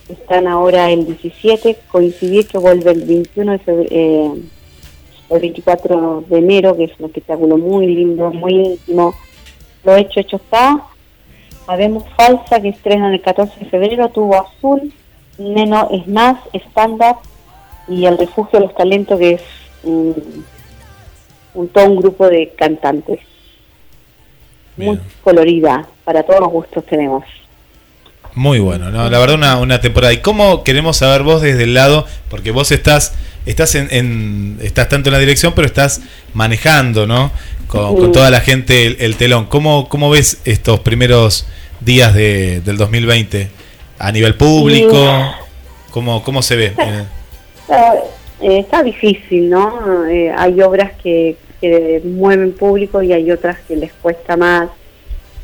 están 0.08 0.46
ahora 0.46 0.90
el 0.90 1.04
17. 1.04 1.76
Coincidir 1.88 2.46
que 2.46 2.56
vuelve 2.56 2.92
el 2.92 3.04
21 3.04 3.52
de 3.52 3.58
febrero. 3.58 3.88
eh, 3.90 4.42
el 5.30 5.40
24 5.40 6.24
de 6.28 6.38
enero, 6.38 6.76
que 6.76 6.84
es 6.84 6.92
un 6.98 7.06
espectáculo 7.06 7.58
muy 7.58 7.86
lindo, 7.86 8.30
muy 8.32 8.54
íntimo. 8.54 9.14
Lo 9.84 9.96
hecho, 9.96 10.20
hecho 10.20 10.36
está. 10.36 10.82
Sabemos 11.66 12.04
Falsa, 12.16 12.60
que 12.60 12.68
estrena 12.70 13.12
el 13.12 13.20
14 13.20 13.58
de 13.60 13.66
febrero, 13.66 14.08
Tuvo 14.08 14.36
Azul, 14.40 14.92
Neno 15.38 15.88
es 15.92 16.06
más, 16.08 16.36
stand-up, 16.54 17.18
y 17.88 18.06
El 18.06 18.18
Refugio 18.18 18.58
de 18.58 18.66
los 18.66 18.74
Talentos, 18.74 19.18
que 19.18 19.32
es 19.32 19.42
un, 19.82 20.44
un- 21.54 21.68
todo 21.68 21.84
un 21.86 21.96
grupo 21.96 22.28
de 22.28 22.50
cantantes. 22.56 23.20
Muy 24.76 24.98
colorida, 25.24 25.86
para 26.04 26.22
todos 26.22 26.40
los 26.40 26.50
gustos 26.50 26.84
tenemos. 26.86 27.24
Muy 28.34 28.60
bueno, 28.60 28.90
¿no? 28.90 29.10
La 29.10 29.18
verdad 29.18 29.34
una, 29.36 29.58
una 29.58 29.80
temporada. 29.80 30.12
¿Y 30.12 30.18
cómo 30.18 30.62
queremos 30.62 30.98
saber 30.98 31.22
vos 31.24 31.42
desde 31.42 31.64
el 31.64 31.74
lado? 31.74 32.06
Porque 32.30 32.52
vos 32.52 32.70
estás, 32.70 33.14
estás 33.46 33.74
en, 33.74 33.88
en- 33.90 34.58
estás 34.62 34.88
tanto 34.88 35.08
en 35.08 35.14
la 35.14 35.18
dirección, 35.18 35.52
pero 35.54 35.66
estás 35.66 36.00
manejando, 36.34 37.06
¿no? 37.06 37.30
Con, 37.66 38.12
toda 38.12 38.30
la 38.30 38.40
gente 38.40 38.86
el, 38.86 38.96
el 39.00 39.16
telón. 39.16 39.44
¿Cómo, 39.46 39.88
¿Cómo 39.90 40.08
ves 40.10 40.40
estos 40.46 40.80
primeros 40.80 41.46
días 41.80 42.14
de, 42.14 42.60
del 42.62 42.76
2020? 42.78 43.50
A 43.98 44.10
nivel 44.12 44.34
público, 44.36 44.94
¿cómo, 45.90 46.22
cómo 46.22 46.42
se 46.42 46.56
ve? 46.56 46.72
Eh, 46.80 47.04
Está, 47.68 47.94
eh, 48.40 48.58
está 48.60 48.82
difícil, 48.82 49.50
¿no? 49.50 50.06
Eh, 50.06 50.32
hay 50.34 50.62
obras 50.62 50.92
que, 51.02 51.36
que 51.60 52.00
mueven 52.04 52.52
público 52.52 53.02
y 53.02 53.12
hay 53.12 53.30
otras 53.30 53.58
que 53.66 53.76
les 53.76 53.92
cuesta 53.92 54.36
más. 54.38 54.70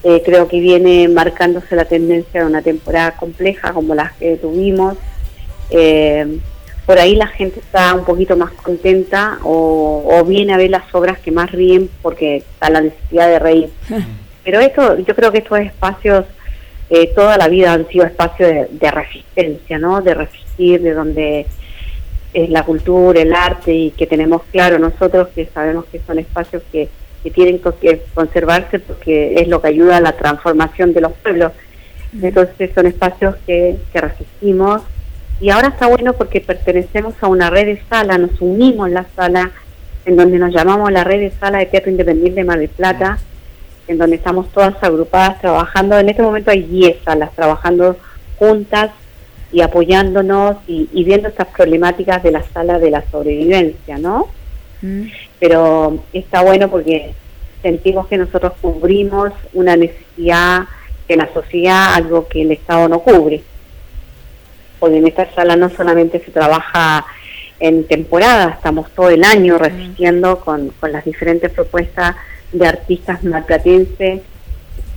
Eh, 0.04 0.22
creo 0.24 0.48
que 0.48 0.58
viene 0.60 1.08
marcándose 1.08 1.76
la 1.76 1.84
tendencia 1.84 2.40
de 2.40 2.46
una 2.46 2.62
temporada 2.62 3.10
compleja 3.16 3.72
como 3.74 3.94
las 3.94 4.12
que 4.12 4.36
tuvimos. 4.36 4.96
Eh, 5.70 6.38
por 6.86 6.98
ahí 6.98 7.16
la 7.16 7.26
gente 7.28 7.60
está 7.60 7.94
un 7.94 8.04
poquito 8.04 8.36
más 8.36 8.50
contenta 8.52 9.38
o, 9.42 10.04
o 10.06 10.24
viene 10.24 10.52
a 10.52 10.58
ver 10.58 10.70
las 10.70 10.94
obras 10.94 11.18
que 11.18 11.30
más 11.30 11.50
ríen 11.50 11.88
porque 12.02 12.36
está 12.36 12.68
la 12.70 12.82
necesidad 12.82 13.28
de 13.28 13.38
reír. 13.38 13.70
Pero 14.44 14.60
esto, 14.60 14.98
yo 14.98 15.14
creo 15.14 15.32
que 15.32 15.38
estos 15.38 15.58
espacios, 15.60 16.26
eh, 16.90 17.06
toda 17.14 17.38
la 17.38 17.48
vida 17.48 17.72
han 17.72 17.88
sido 17.88 18.04
espacios 18.04 18.50
de, 18.50 18.68
de 18.70 18.90
resistencia, 18.90 19.78
¿no? 19.78 20.02
De 20.02 20.12
resistir, 20.12 20.82
de 20.82 20.92
donde 20.92 21.46
es 22.34 22.50
la 22.50 22.64
cultura, 22.64 23.22
el 23.22 23.32
arte 23.32 23.72
y 23.72 23.90
que 23.92 24.06
tenemos 24.06 24.42
claro 24.50 24.78
nosotros 24.78 25.28
que 25.34 25.46
sabemos 25.46 25.86
que 25.86 26.00
son 26.00 26.18
espacios 26.18 26.62
que, 26.70 26.88
que 27.22 27.30
tienen 27.30 27.60
que 27.80 28.02
conservarse 28.12 28.80
porque 28.80 29.36
es 29.36 29.48
lo 29.48 29.62
que 29.62 29.68
ayuda 29.68 29.96
a 29.96 30.00
la 30.00 30.12
transformación 30.12 30.92
de 30.92 31.00
los 31.00 31.12
pueblos. 31.12 31.52
Entonces 32.20 32.70
son 32.74 32.86
espacios 32.86 33.36
que, 33.46 33.76
que 33.92 34.00
resistimos 34.00 34.82
Y 35.40 35.50
ahora 35.50 35.68
está 35.68 35.86
bueno 35.86 36.12
porque 36.12 36.40
pertenecemos 36.40 37.14
a 37.20 37.28
una 37.28 37.50
red 37.50 37.66
de 37.66 37.82
sala, 37.88 38.18
nos 38.18 38.40
unimos 38.40 38.88
en 38.88 38.94
la 38.94 39.06
sala, 39.16 39.50
en 40.04 40.16
donde 40.16 40.38
nos 40.38 40.54
llamamos 40.54 40.90
la 40.92 41.04
red 41.04 41.20
de 41.20 41.30
sala 41.32 41.58
de 41.58 41.66
teatro 41.66 41.90
independiente 41.90 42.40
de 42.40 42.44
Mar 42.44 42.58
del 42.58 42.68
Plata, 42.68 43.18
en 43.88 43.98
donde 43.98 44.16
estamos 44.16 44.50
todas 44.52 44.74
agrupadas 44.82 45.40
trabajando. 45.40 45.98
En 45.98 46.08
este 46.08 46.22
momento 46.22 46.50
hay 46.50 46.62
10 46.62 47.04
salas 47.04 47.32
trabajando 47.34 47.96
juntas 48.38 48.90
y 49.52 49.60
apoyándonos 49.60 50.56
y, 50.66 50.88
y 50.92 51.04
viendo 51.04 51.28
estas 51.28 51.48
problemáticas 51.48 52.22
de 52.22 52.30
la 52.30 52.42
sala 52.42 52.78
de 52.78 52.90
la 52.90 53.04
sobrevivencia, 53.10 53.98
¿no? 53.98 54.28
Mm. 54.84 55.06
pero 55.40 55.98
está 56.12 56.42
bueno 56.42 56.68
porque 56.68 57.14
sentimos 57.62 58.06
que 58.06 58.18
nosotros 58.18 58.52
cubrimos 58.60 59.32
una 59.54 59.76
necesidad 59.76 60.64
en 61.08 61.18
la 61.18 61.32
sociedad, 61.32 61.94
algo 61.94 62.28
que 62.28 62.42
el 62.42 62.52
Estado 62.52 62.88
no 62.88 63.00
cubre. 63.00 63.42
Porque 64.84 64.98
en 64.98 65.06
esta 65.06 65.34
sala 65.34 65.56
no 65.56 65.70
solamente 65.70 66.22
se 66.22 66.30
trabaja 66.30 67.06
en 67.58 67.86
temporada, 67.86 68.50
estamos 68.50 68.90
todo 68.90 69.08
el 69.08 69.24
año 69.24 69.56
resistiendo 69.56 70.40
con, 70.40 70.68
con 70.78 70.92
las 70.92 71.06
diferentes 71.06 71.50
propuestas 71.50 72.16
de 72.52 72.66
artistas 72.66 73.24
marplatenses, 73.24 74.20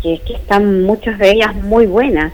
que, 0.03 0.21
que 0.27 0.33
están 0.33 0.83
muchas 0.83 1.17
de 1.19 1.31
ellas 1.31 1.55
muy 1.55 1.85
buenas. 1.85 2.33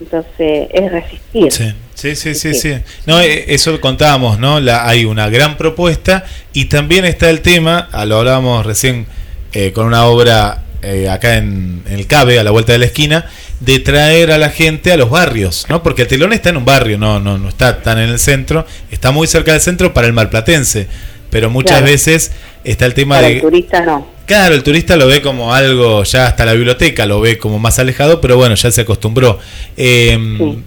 Entonces, 0.00 0.68
es 0.72 0.90
resistir. 0.90 1.52
Sí, 1.52 1.74
sí, 1.92 2.16
sí, 2.16 2.34
sí. 2.34 2.54
sí. 2.54 2.78
No, 3.04 3.20
eh, 3.20 3.44
eso 3.48 3.78
contábamos, 3.78 4.38
¿no? 4.38 4.58
La, 4.58 4.88
hay 4.88 5.04
una 5.04 5.28
gran 5.28 5.58
propuesta 5.58 6.24
y 6.54 6.70
también 6.70 7.04
está 7.04 7.28
el 7.28 7.42
tema, 7.42 7.90
ah, 7.92 8.06
lo 8.06 8.16
hablábamos 8.16 8.64
recién 8.64 9.04
eh, 9.52 9.72
con 9.72 9.86
una 9.86 10.06
obra 10.06 10.62
eh, 10.80 11.10
acá 11.10 11.36
en, 11.36 11.82
en 11.86 11.92
el 11.92 12.06
CABE, 12.06 12.38
a 12.38 12.44
la 12.44 12.50
vuelta 12.50 12.72
de 12.72 12.78
la 12.78 12.86
esquina, 12.86 13.26
de 13.60 13.78
traer 13.80 14.32
a 14.32 14.38
la 14.38 14.50
gente 14.50 14.92
a 14.92 14.96
los 14.96 15.08
barrios, 15.10 15.66
¿no? 15.68 15.82
Porque 15.82 16.02
el 16.02 16.08
telón 16.08 16.32
está 16.32 16.50
en 16.50 16.58
un 16.58 16.64
barrio, 16.64 16.98
no, 16.98 17.20
no, 17.20 17.38
no 17.38 17.48
está 17.48 17.82
tan 17.82 17.98
en 17.98 18.10
el 18.10 18.18
centro, 18.18 18.66
está 18.90 19.10
muy 19.12 19.26
cerca 19.26 19.52
del 19.52 19.60
centro 19.60 19.94
para 19.94 20.06
el 20.06 20.12
malplatense, 20.12 20.86
pero 21.30 21.48
muchas 21.50 21.78
Claro. 21.78 21.86
veces 21.92 22.32
está 22.64 22.84
el 22.86 22.94
tema 22.94 23.16
Para 23.16 23.28
de... 23.28 23.34
el 23.36 23.40
turista 23.40 23.80
no. 23.80 24.06
Claro, 24.26 24.54
el 24.56 24.62
turista 24.64 24.96
lo 24.96 25.06
ve 25.06 25.22
como 25.22 25.54
algo, 25.54 26.02
ya 26.02 26.26
hasta 26.26 26.44
la 26.44 26.52
biblioteca 26.52 27.06
lo 27.06 27.20
ve 27.20 27.38
como 27.38 27.58
más 27.60 27.78
alejado, 27.78 28.20
pero 28.20 28.36
bueno, 28.36 28.56
ya 28.56 28.70
se 28.72 28.80
acostumbró. 28.80 29.38
Eh, 29.76 30.18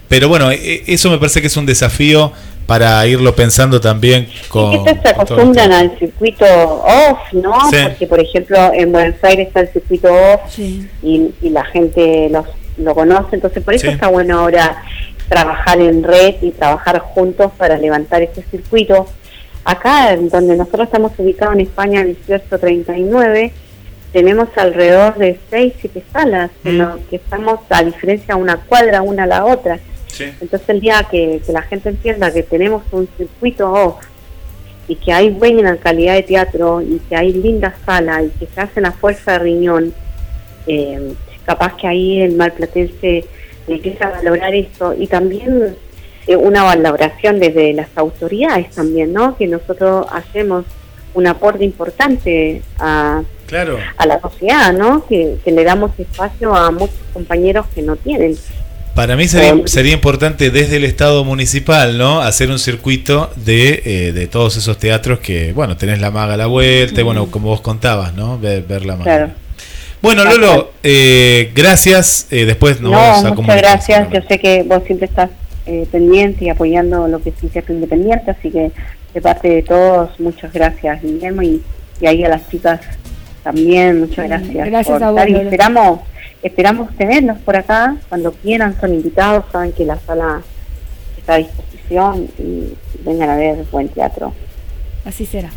Pero 0.08 0.28
bueno, 0.28 0.50
e- 0.50 0.82
eso 0.86 1.10
me 1.10 1.18
parece 1.18 1.40
que 1.42 1.48
es 1.48 1.56
un 1.58 1.66
desafío 1.66 2.32
para 2.64 3.06
irlo 3.06 3.34
pensando 3.34 3.78
también 3.80 4.28
con... 4.48 4.74
Estas 4.88 5.02
se 5.02 5.08
acostumbran 5.10 5.72
al 5.72 5.98
circuito 5.98 6.44
off, 6.46 7.18
¿no? 7.32 7.52
Sí. 7.70 7.76
Porque, 7.82 8.06
por 8.06 8.20
ejemplo, 8.20 8.72
en 8.72 8.92
Buenos 8.92 9.16
Aires 9.22 9.48
está 9.48 9.60
el 9.60 9.68
circuito 9.72 10.08
off 10.08 10.58
y, 10.58 10.86
y 11.42 11.50
la 11.50 11.64
gente 11.66 12.28
los, 12.30 12.46
lo 12.80 12.94
conoce, 12.94 13.36
entonces 13.36 13.62
por 13.62 13.74
eso 13.74 13.86
Sí. 13.86 13.92
está 13.92 14.08
bueno 14.08 14.40
ahora 14.40 14.82
trabajar 15.28 15.80
en 15.80 16.02
red 16.02 16.34
y 16.42 16.50
trabajar 16.50 16.98
juntos 16.98 17.52
para 17.56 17.76
levantar 17.78 18.22
este 18.22 18.42
circuito. 18.50 19.06
Acá, 19.64 20.12
en 20.12 20.28
donde 20.28 20.56
nosotros 20.56 20.86
estamos 20.86 21.12
ubicados 21.18 21.54
en 21.54 21.60
España, 21.60 22.02
1839, 22.02 23.52
tenemos 24.12 24.48
alrededor 24.56 25.16
de 25.18 25.38
6, 25.50 25.74
7 25.80 26.02
salas, 26.12 26.50
en 26.64 26.78
lo 26.78 26.98
que 27.08 27.16
estamos 27.16 27.60
a 27.70 27.82
diferencia 27.84 28.34
una 28.36 28.56
cuadra 28.56 29.02
una 29.02 29.24
a 29.24 29.26
la 29.26 29.44
otra. 29.44 29.78
Entonces 30.18 30.68
el 30.68 30.80
día 30.80 31.06
que, 31.10 31.40
que 31.46 31.52
la 31.52 31.62
gente 31.62 31.90
entienda 31.90 32.32
que 32.32 32.42
tenemos 32.42 32.82
un 32.90 33.08
circuito 33.16 33.70
off 33.72 34.04
y 34.88 34.96
que 34.96 35.12
hay 35.12 35.30
buena 35.30 35.76
calidad 35.76 36.14
de 36.14 36.24
teatro 36.24 36.82
y 36.82 37.00
que 37.08 37.14
hay 37.14 37.32
linda 37.32 37.72
sala 37.86 38.22
y 38.24 38.30
que 38.30 38.46
se 38.52 38.60
hace 38.60 38.80
la 38.80 38.90
fuerza 38.90 39.32
de 39.34 39.38
riñón, 39.38 39.94
eh, 40.66 41.14
capaz 41.50 41.76
que 41.76 41.88
ahí 41.88 42.20
el 42.20 42.36
malplatense 42.36 43.24
empieza 43.66 44.06
a 44.06 44.10
valorar 44.10 44.54
esto 44.54 44.94
y 44.96 45.08
también 45.08 45.76
eh, 46.28 46.36
una 46.36 46.62
valoración 46.62 47.40
desde 47.40 47.72
las 47.72 47.88
autoridades 47.96 48.70
también, 48.70 49.12
¿no? 49.12 49.36
Que 49.36 49.48
nosotros 49.48 50.06
hacemos 50.12 50.64
un 51.14 51.26
aporte 51.26 51.64
importante 51.64 52.62
a, 52.78 53.22
Claro. 53.48 53.78
a 53.96 54.06
la 54.06 54.20
sociedad, 54.20 54.72
¿no? 54.72 55.04
Que, 55.08 55.38
que 55.44 55.50
le 55.50 55.64
damos 55.64 55.90
espacio 55.98 56.54
a 56.54 56.70
muchos 56.70 56.94
compañeros 57.12 57.66
que 57.74 57.82
no 57.82 57.96
tienen. 57.96 58.36
Para 58.94 59.16
mí 59.16 59.26
sería, 59.26 59.54
sería 59.66 59.92
importante 59.92 60.50
desde 60.50 60.76
el 60.76 60.84
Estado 60.84 61.24
municipal, 61.24 61.98
¿no? 61.98 62.20
Hacer 62.20 62.48
un 62.48 62.60
circuito 62.60 63.30
de, 63.34 63.82
eh, 63.84 64.12
de 64.12 64.26
todos 64.28 64.56
esos 64.56 64.78
teatros 64.78 65.18
que, 65.18 65.52
bueno, 65.52 65.76
tenés 65.76 66.00
la 66.00 66.12
maga 66.12 66.34
a 66.34 66.36
la 66.36 66.46
vuelta, 66.46 67.00
y 67.00 67.04
bueno, 67.04 67.28
como 67.28 67.48
vos 67.48 67.60
contabas, 67.60 68.14
¿no? 68.14 68.38
Ver, 68.38 68.62
ver 68.62 68.86
la 68.86 68.94
maga. 68.94 69.04
Claro. 69.04 69.32
Bueno, 70.02 70.24
Lolo, 70.24 70.72
eh, 70.82 71.50
gracias. 71.54 72.26
eh, 72.30 72.46
después 72.46 72.80
nos 72.80 72.92
No, 72.92 72.98
vamos 72.98 73.18
a 73.18 73.20
muchas 73.22 73.36
comunicar. 73.36 73.58
gracias. 73.60 74.10
Yo 74.10 74.20
sé 74.26 74.38
que 74.38 74.62
vos 74.62 74.82
siempre 74.86 75.06
estás 75.06 75.30
eh, 75.66 75.86
pendiente 75.92 76.44
y 76.46 76.48
apoyando 76.48 77.06
lo 77.06 77.20
que 77.22 77.28
es 77.30 77.52
teatro 77.52 77.74
independiente, 77.74 78.30
así 78.30 78.50
que 78.50 78.72
de 79.14 79.20
parte 79.20 79.48
de 79.48 79.62
todos, 79.62 80.18
muchas 80.18 80.52
gracias, 80.52 81.02
Guillermo, 81.02 81.42
y, 81.42 81.62
y 82.00 82.06
ahí 82.06 82.24
a 82.24 82.28
las 82.28 82.48
chicas 82.48 82.80
también, 83.44 84.00
muchas 84.00 84.26
gracias. 84.28 84.66
gracias 84.66 84.86
por 84.98 85.02
a 85.04 85.10
vos, 85.10 85.18
estar 85.18 85.28
y 85.28 85.32
Lolo. 85.32 85.44
esperamos, 85.44 86.00
esperamos 86.42 86.96
tenerlos 86.96 87.38
por 87.38 87.56
acá 87.56 87.96
cuando 88.08 88.32
quieran, 88.32 88.74
son 88.80 88.94
invitados, 88.94 89.44
saben 89.52 89.72
que 89.72 89.84
la 89.84 89.98
sala 90.06 90.42
está 91.18 91.34
a 91.34 91.38
disposición 91.38 92.28
y 92.38 92.74
vengan 93.04 93.30
a 93.30 93.36
ver 93.36 93.56
buen 93.70 93.88
teatro. 93.88 94.32
Así 95.04 95.26
será. 95.26 95.50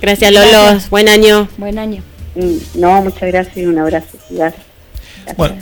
Gracias, 0.00 0.32
Lolo. 0.32 0.78
Buen 0.90 1.08
año. 1.08 1.48
Buen 1.58 1.78
año. 1.78 2.02
No, 2.74 3.02
muchas 3.02 3.22
gracias 3.30 3.56
y 3.56 3.66
un 3.66 3.78
abrazo. 3.78 4.18
Gracias. 4.30 4.62
Bueno, 5.36 5.56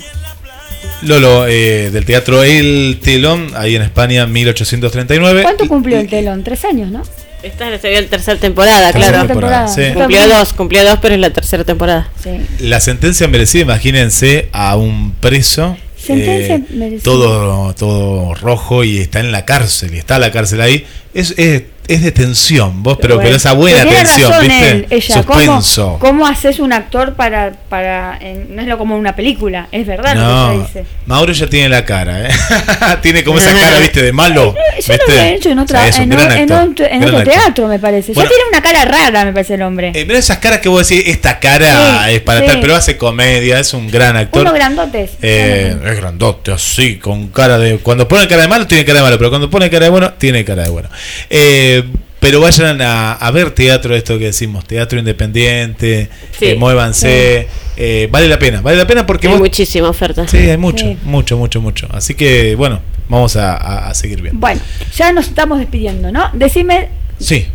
Lolo, 1.02 1.46
eh, 1.46 1.90
del 1.90 2.04
teatro 2.04 2.42
El 2.42 2.98
Telón, 3.02 3.52
ahí 3.54 3.76
en 3.76 3.82
España, 3.82 4.26
1839. 4.26 5.42
¿Cuánto 5.42 5.68
cumplió 5.68 5.98
el 5.98 6.08
telón? 6.08 6.42
Tres 6.42 6.64
años, 6.64 6.90
¿no? 6.90 7.02
Esta 7.42 7.78
sería 7.78 8.00
la 8.00 8.08
tercera 8.08 8.38
temporada, 8.38 8.92
Tercera 8.92 9.12
claro. 9.12 9.28
temporada, 9.28 9.68
sí. 9.68 9.82
Cumplió 9.94 10.26
dos, 10.26 10.52
cumplió 10.54 10.84
dos, 10.84 10.98
pero 11.00 11.14
es 11.14 11.20
la 11.20 11.30
tercera 11.30 11.62
temporada. 11.62 12.10
Sí. 12.20 12.30
La 12.58 12.80
sentencia 12.80 13.28
merecida, 13.28 13.62
imagínense 13.62 14.48
a 14.52 14.76
un 14.76 15.12
preso. 15.12 15.76
Sentencia 15.96 16.56
eh, 16.56 16.64
merecida. 16.70 17.02
todo, 17.04 17.74
todo 17.74 18.34
rojo 18.34 18.82
y 18.82 18.98
está 18.98 19.20
en 19.20 19.30
la 19.30 19.44
cárcel, 19.44 19.94
y 19.94 19.98
está 19.98 20.18
la 20.18 20.32
cárcel 20.32 20.60
ahí. 20.60 20.84
Es, 21.14 21.32
es, 21.38 21.62
es 21.88 22.02
de 22.02 22.12
tensión, 22.12 22.82
vos, 22.82 22.98
pero, 23.00 23.18
pero 23.18 23.34
esa 23.36 23.52
buena 23.54 23.78
Pero 23.78 23.90
tiene 23.90 24.04
tensión, 24.04 24.30
razón 24.30 24.48
¿viste? 24.48 24.70
él, 24.70 24.86
ella. 24.90 25.14
Suspenso. 25.14 25.84
¿Cómo, 25.84 25.98
¿Cómo 25.98 26.26
haces 26.26 26.58
un 26.60 26.72
actor 26.72 27.14
para.? 27.14 27.52
para 27.68 28.16
en- 28.20 28.54
no 28.54 28.62
es 28.62 28.68
lo 28.68 28.78
como 28.78 28.96
una 28.96 29.14
película, 29.16 29.68
es 29.72 29.86
verdad 29.86 30.14
lo 30.16 30.52
que 30.52 30.66
dice. 30.80 30.84
Mauro 31.06 31.32
ya 31.32 31.46
tiene 31.48 31.68
la 31.68 31.84
cara, 31.84 32.28
¿eh? 32.28 32.32
tiene 33.02 33.24
como 33.24 33.38
esa 33.38 33.52
cara, 33.58 33.78
viste, 33.80 34.02
de 34.02 34.12
malo. 34.12 34.54
Yo 34.86 34.94
lo 34.94 35.04
¿viste? 35.06 35.12
he 35.20 35.34
hecho 35.34 35.50
en, 35.50 35.58
otra, 35.58 35.86
en, 35.88 35.94
o- 35.94 35.96
en 36.02 36.12
actor, 36.12 36.68
otro, 36.70 36.86
en 36.86 37.04
otro 37.04 37.18
actor. 37.18 37.32
teatro, 37.34 37.68
me 37.68 37.78
parece. 37.78 38.12
Bueno. 38.12 38.28
ya 38.30 38.34
tiene 38.36 38.48
una 38.50 38.62
cara 38.62 38.84
rara, 38.84 39.24
me 39.24 39.32
parece 39.32 39.54
el 39.54 39.62
hombre. 39.62 39.88
Eh, 39.94 40.04
pero 40.06 40.18
esas 40.18 40.38
caras 40.38 40.60
que 40.60 40.68
vos 40.68 40.86
decís, 40.88 41.04
esta 41.08 41.38
cara 41.40 42.04
Sí, 42.08 42.14
es 42.14 42.20
para 42.22 42.40
sí. 42.40 42.46
tal, 42.46 42.60
pero 42.60 42.74
hace 42.76 42.96
comedia, 42.96 43.58
es 43.60 43.72
un 43.74 43.90
gran 43.90 44.16
actor. 44.16 44.42
Uno 44.42 44.52
grandotes. 44.52 45.10
Eh, 45.22 45.76
es 45.84 45.96
grandote, 45.96 46.52
así, 46.52 46.96
con 46.96 47.28
cara 47.28 47.58
de. 47.58 47.78
Cuando 47.78 48.06
pone 48.08 48.26
cara 48.28 48.42
de 48.42 48.48
malo, 48.48 48.66
tiene 48.66 48.84
cara 48.84 48.98
de 49.00 49.04
malo, 49.04 49.18
pero 49.18 49.30
cuando 49.30 49.48
pone 49.50 49.70
cara 49.70 49.84
de 49.86 49.90
bueno, 49.90 50.12
tiene 50.14 50.44
cara 50.44 50.64
de 50.64 50.70
bueno. 50.70 50.88
Eh, 51.30 51.77
pero 52.20 52.40
vayan 52.40 52.80
a, 52.82 53.12
a 53.12 53.30
ver 53.30 53.52
teatro, 53.52 53.94
esto 53.94 54.18
que 54.18 54.26
decimos, 54.26 54.64
teatro 54.66 54.98
independiente, 54.98 56.08
Sí. 56.38 56.46
eh, 56.46 56.54
muévanse. 56.56 57.48
eh, 57.76 58.08
vale 58.10 58.26
la 58.28 58.38
pena, 58.38 58.60
vale 58.60 58.76
la 58.76 58.86
pena 58.86 59.06
porque 59.06 59.28
Hay 59.28 59.34
vos. 59.34 59.40
muchísima 59.40 59.88
oferta. 59.88 60.26
Sí, 60.26 60.36
hay 60.38 60.56
mucho, 60.56 60.84
Sí. 60.84 60.96
mucho, 61.04 61.36
mucho, 61.38 61.60
mucho. 61.60 61.86
Así 61.92 62.14
que, 62.14 62.56
bueno, 62.56 62.80
vamos 63.08 63.36
a, 63.36 63.54
a- 63.56 63.88
a 63.90 63.94
seguir 63.94 64.20
viendo. 64.20 64.40
Bueno, 64.40 64.60
ya 64.96 65.12
nos 65.12 65.28
estamos 65.28 65.58
despidiendo, 65.60 66.10
¿no? 66.10 66.28
Decime 66.32 66.88
Sí, 67.20 67.46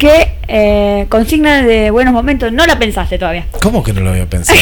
qué 0.00 0.32
eh, 0.48 1.06
consigna 1.08 1.62
de 1.62 1.90
buenos 1.90 2.12
momentos 2.12 2.50
no 2.52 2.66
la 2.66 2.78
pensaste 2.78 3.18
todavía. 3.18 3.46
¿Cómo 3.62 3.84
que 3.84 3.92
no 3.92 4.00
lo 4.00 4.10
voy 4.10 4.20
a 4.20 4.26
pensar? 4.28 4.56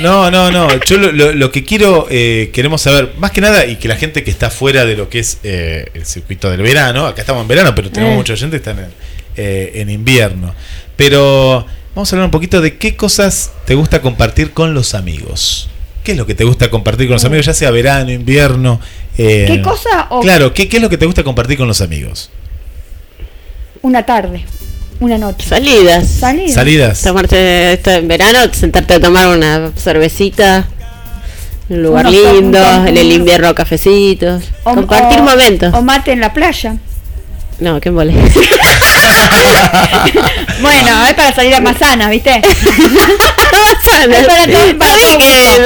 No, 0.00 0.30
no, 0.30 0.50
no. 0.50 0.68
Yo 0.86 0.96
lo, 0.96 1.12
lo- 1.12 1.32
lo 1.32 1.50
que 1.52 1.64
quiero, 1.64 2.06
eh, 2.10 2.50
queremos 2.54 2.80
saber, 2.80 3.12
más 3.18 3.30
que 3.32 3.40
nada, 3.42 3.66
y 3.66 3.76
que 3.76 3.88
la 3.88 3.96
gente 3.96 4.24
que 4.24 4.30
está 4.30 4.48
fuera 4.50 4.84
de 4.86 4.96
lo 4.96 5.08
que 5.10 5.18
es 5.18 5.38
eh, 5.42 5.90
el 5.94 6.06
circuito 6.06 6.50
del 6.50 6.62
verano, 6.62 7.06
acá 7.06 7.20
estamos 7.22 7.42
en 7.42 7.48
verano, 7.48 7.74
pero 7.74 7.90
tenemos 7.90 8.14
Eh. 8.14 8.16
mucha 8.16 8.36
gente 8.36 8.60
que 8.60 8.70
está 8.70 8.70
en, 8.70 8.88
eh, 9.36 9.72
en 9.74 9.90
invierno. 9.90 10.54
Pero 10.96 11.66
vamos 11.94 12.12
a 12.12 12.16
hablar 12.16 12.26
un 12.26 12.30
poquito 12.30 12.60
de 12.60 12.78
qué 12.78 12.96
cosas 12.96 13.52
te 13.66 13.74
gusta 13.74 14.00
compartir 14.00 14.52
con 14.52 14.72
los 14.72 14.94
amigos. 14.94 15.68
¿Qué 16.04 16.12
es 16.12 16.18
lo 16.18 16.26
que 16.26 16.34
te 16.34 16.44
gusta 16.44 16.70
compartir 16.70 17.06
con 17.08 17.14
los 17.14 17.24
amigos, 17.24 17.46
ya 17.46 17.54
sea 17.54 17.70
verano, 17.70 18.10
invierno? 18.12 18.80
eh, 19.18 19.44
¿Qué 19.48 19.60
cosa 19.62 20.06
o 20.10 20.20
Claro, 20.20 20.52
¿qué, 20.54 20.68
¿qué 20.68 20.76
es 20.76 20.82
lo 20.82 20.88
que 20.90 20.98
te 20.98 21.06
gusta 21.06 21.22
compartir 21.24 21.56
con 21.58 21.66
los 21.68 21.80
amigos? 21.80 22.30
una 23.82 24.04
tarde, 24.06 24.44
una 25.00 25.18
noche? 25.18 25.46
Salidas. 25.48 26.06
Salidas. 26.08 26.54
Salidas. 26.54 27.02
Tomarte 27.02 27.72
esto 27.74 27.90
en 27.90 28.08
verano, 28.08 28.38
sentarte 28.52 28.94
a 28.94 29.00
tomar 29.00 29.28
una 29.28 29.70
cervecita. 29.76 30.66
Un 31.68 31.82
lugar 31.82 32.06
Unos- 32.06 32.14
lindo, 32.34 32.86
en 32.86 32.96
el 32.96 33.10
invierno 33.12 33.54
cafecitos. 33.54 34.44
O- 34.64 34.74
compartir 34.74 35.20
o- 35.20 35.24
momentos. 35.24 35.72
O 35.74 35.82
mate 35.82 36.12
en 36.12 36.20
la 36.20 36.32
playa. 36.32 36.76
no, 37.60 37.80
qué 37.80 37.90
mole. 37.90 38.14
Bueno, 40.64 41.06
es 41.06 41.14
para 41.14 41.34
salir 41.34 41.54
a 41.54 41.60
más 41.60 41.78
sana, 41.78 42.08
¿viste? 42.10 42.40
Sana. 43.84 44.18
Es 44.18 44.26
para 44.26 44.46
todo- 44.46 44.78
para. 44.78 44.94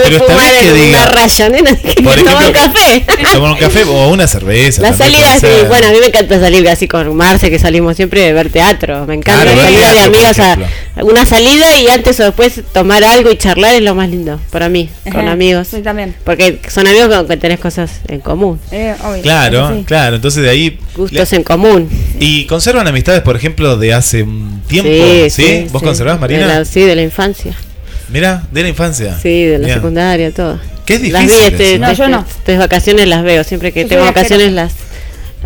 Pero 0.02 0.16
está 0.16 0.24
fumar 0.26 0.50
bien 0.50 0.62
que 0.62 0.68
en 0.68 0.74
diga. 0.74 0.98
una 1.02 1.06
raya, 1.10 1.48
nena, 1.48 1.76
que 1.76 2.02
Por 2.02 2.14
tomar 2.16 2.34
un 2.36 2.42
ejemplo, 2.56 2.60
café. 2.62 3.06
Tomar 3.32 3.52
un 3.52 3.58
café 3.58 3.84
o 3.84 4.08
una 4.08 4.26
cerveza. 4.26 4.82
La 4.82 4.88
también 4.90 5.12
salida, 5.22 5.38
puede 5.40 5.52
sí, 5.54 5.58
ser. 5.60 5.68
bueno, 5.68 5.86
a 5.86 5.90
mí 5.90 5.96
me 6.00 6.06
encanta 6.06 6.40
salir 6.40 6.68
así 6.68 6.88
con 6.88 7.16
Marce, 7.16 7.50
que 7.50 7.58
salimos 7.58 7.96
siempre 7.96 8.20
de 8.22 8.32
ver 8.32 8.50
teatro. 8.50 9.06
Me 9.06 9.14
encanta 9.14 9.42
Claro, 9.42 9.56
ver 9.56 9.64
salir 9.66 9.78
de 9.78 9.84
teatro, 9.84 10.00
por 10.10 10.16
amigas 10.16 10.38
a 10.38 11.02
una 11.04 11.26
salida 11.26 11.76
y 11.76 11.88
antes 11.88 12.18
o 12.20 12.24
después 12.24 12.60
tomar 12.72 13.04
algo 13.04 13.30
y 13.30 13.36
charlar 13.36 13.74
es 13.74 13.82
lo 13.82 13.94
más 13.94 14.08
lindo 14.10 14.40
para 14.50 14.68
mí, 14.68 14.88
con 15.04 15.20
Ajá, 15.22 15.30
amigos. 15.32 15.68
Sí, 15.70 15.80
también. 15.82 16.14
Porque 16.24 16.60
son 16.68 16.86
amigos 16.88 17.08
con 17.14 17.28
que 17.28 17.36
tenés 17.36 17.60
cosas 17.60 18.00
en 18.08 18.20
común, 18.20 18.58
Eh, 18.72 18.94
obvio. 19.04 19.22
Claro, 19.22 19.72
Sí. 19.76 19.84
claro. 19.86 20.16
Entonces 20.16 20.42
de 20.42 20.50
ahí. 20.50 20.78
gustos 20.96 21.32
en 21.32 21.44
común. 21.44 21.88
¿Y 22.18 22.46
conservan 22.46 22.88
amistades, 22.88 23.22
por 23.22 23.36
ejemplo, 23.36 23.76
de 23.76 23.94
hace 23.94 24.22
un 24.24 24.60
tiempo? 24.66 24.87
Sí, 24.88 25.30
¿Sí? 25.30 25.42
sí, 25.42 25.66
¿Vos 25.70 25.80
sí. 25.80 25.86
conservás, 25.86 26.18
Marina? 26.20 26.40
De 26.40 26.46
la- 26.46 26.64
sí, 26.64 26.80
de 26.82 26.94
la 26.96 27.02
infancia. 27.02 27.52
Mira, 28.10 28.42
de 28.50 28.62
la 28.62 28.68
infancia. 28.68 29.16
Sí, 29.22 29.44
de 29.44 29.58
la 29.58 29.66
Bien. 29.66 29.78
secundaria, 29.78 30.30
todo. 30.32 30.58
Qué 30.86 30.94
es 30.94 31.08
Las 31.10 31.22
vi, 31.26 31.28
difícil 31.28 31.52
este. 31.52 31.78
No, 31.78 31.92
yo 31.92 32.08
no. 32.08 32.24
Estas 32.38 32.58
vacaciones 32.58 33.06
las 33.06 33.22
veo, 33.22 33.44
siempre 33.44 33.72
que 33.72 33.82
Yo 33.82 33.88
tengo 33.88 34.04
vacaciones 34.04 34.52
las 34.52 34.72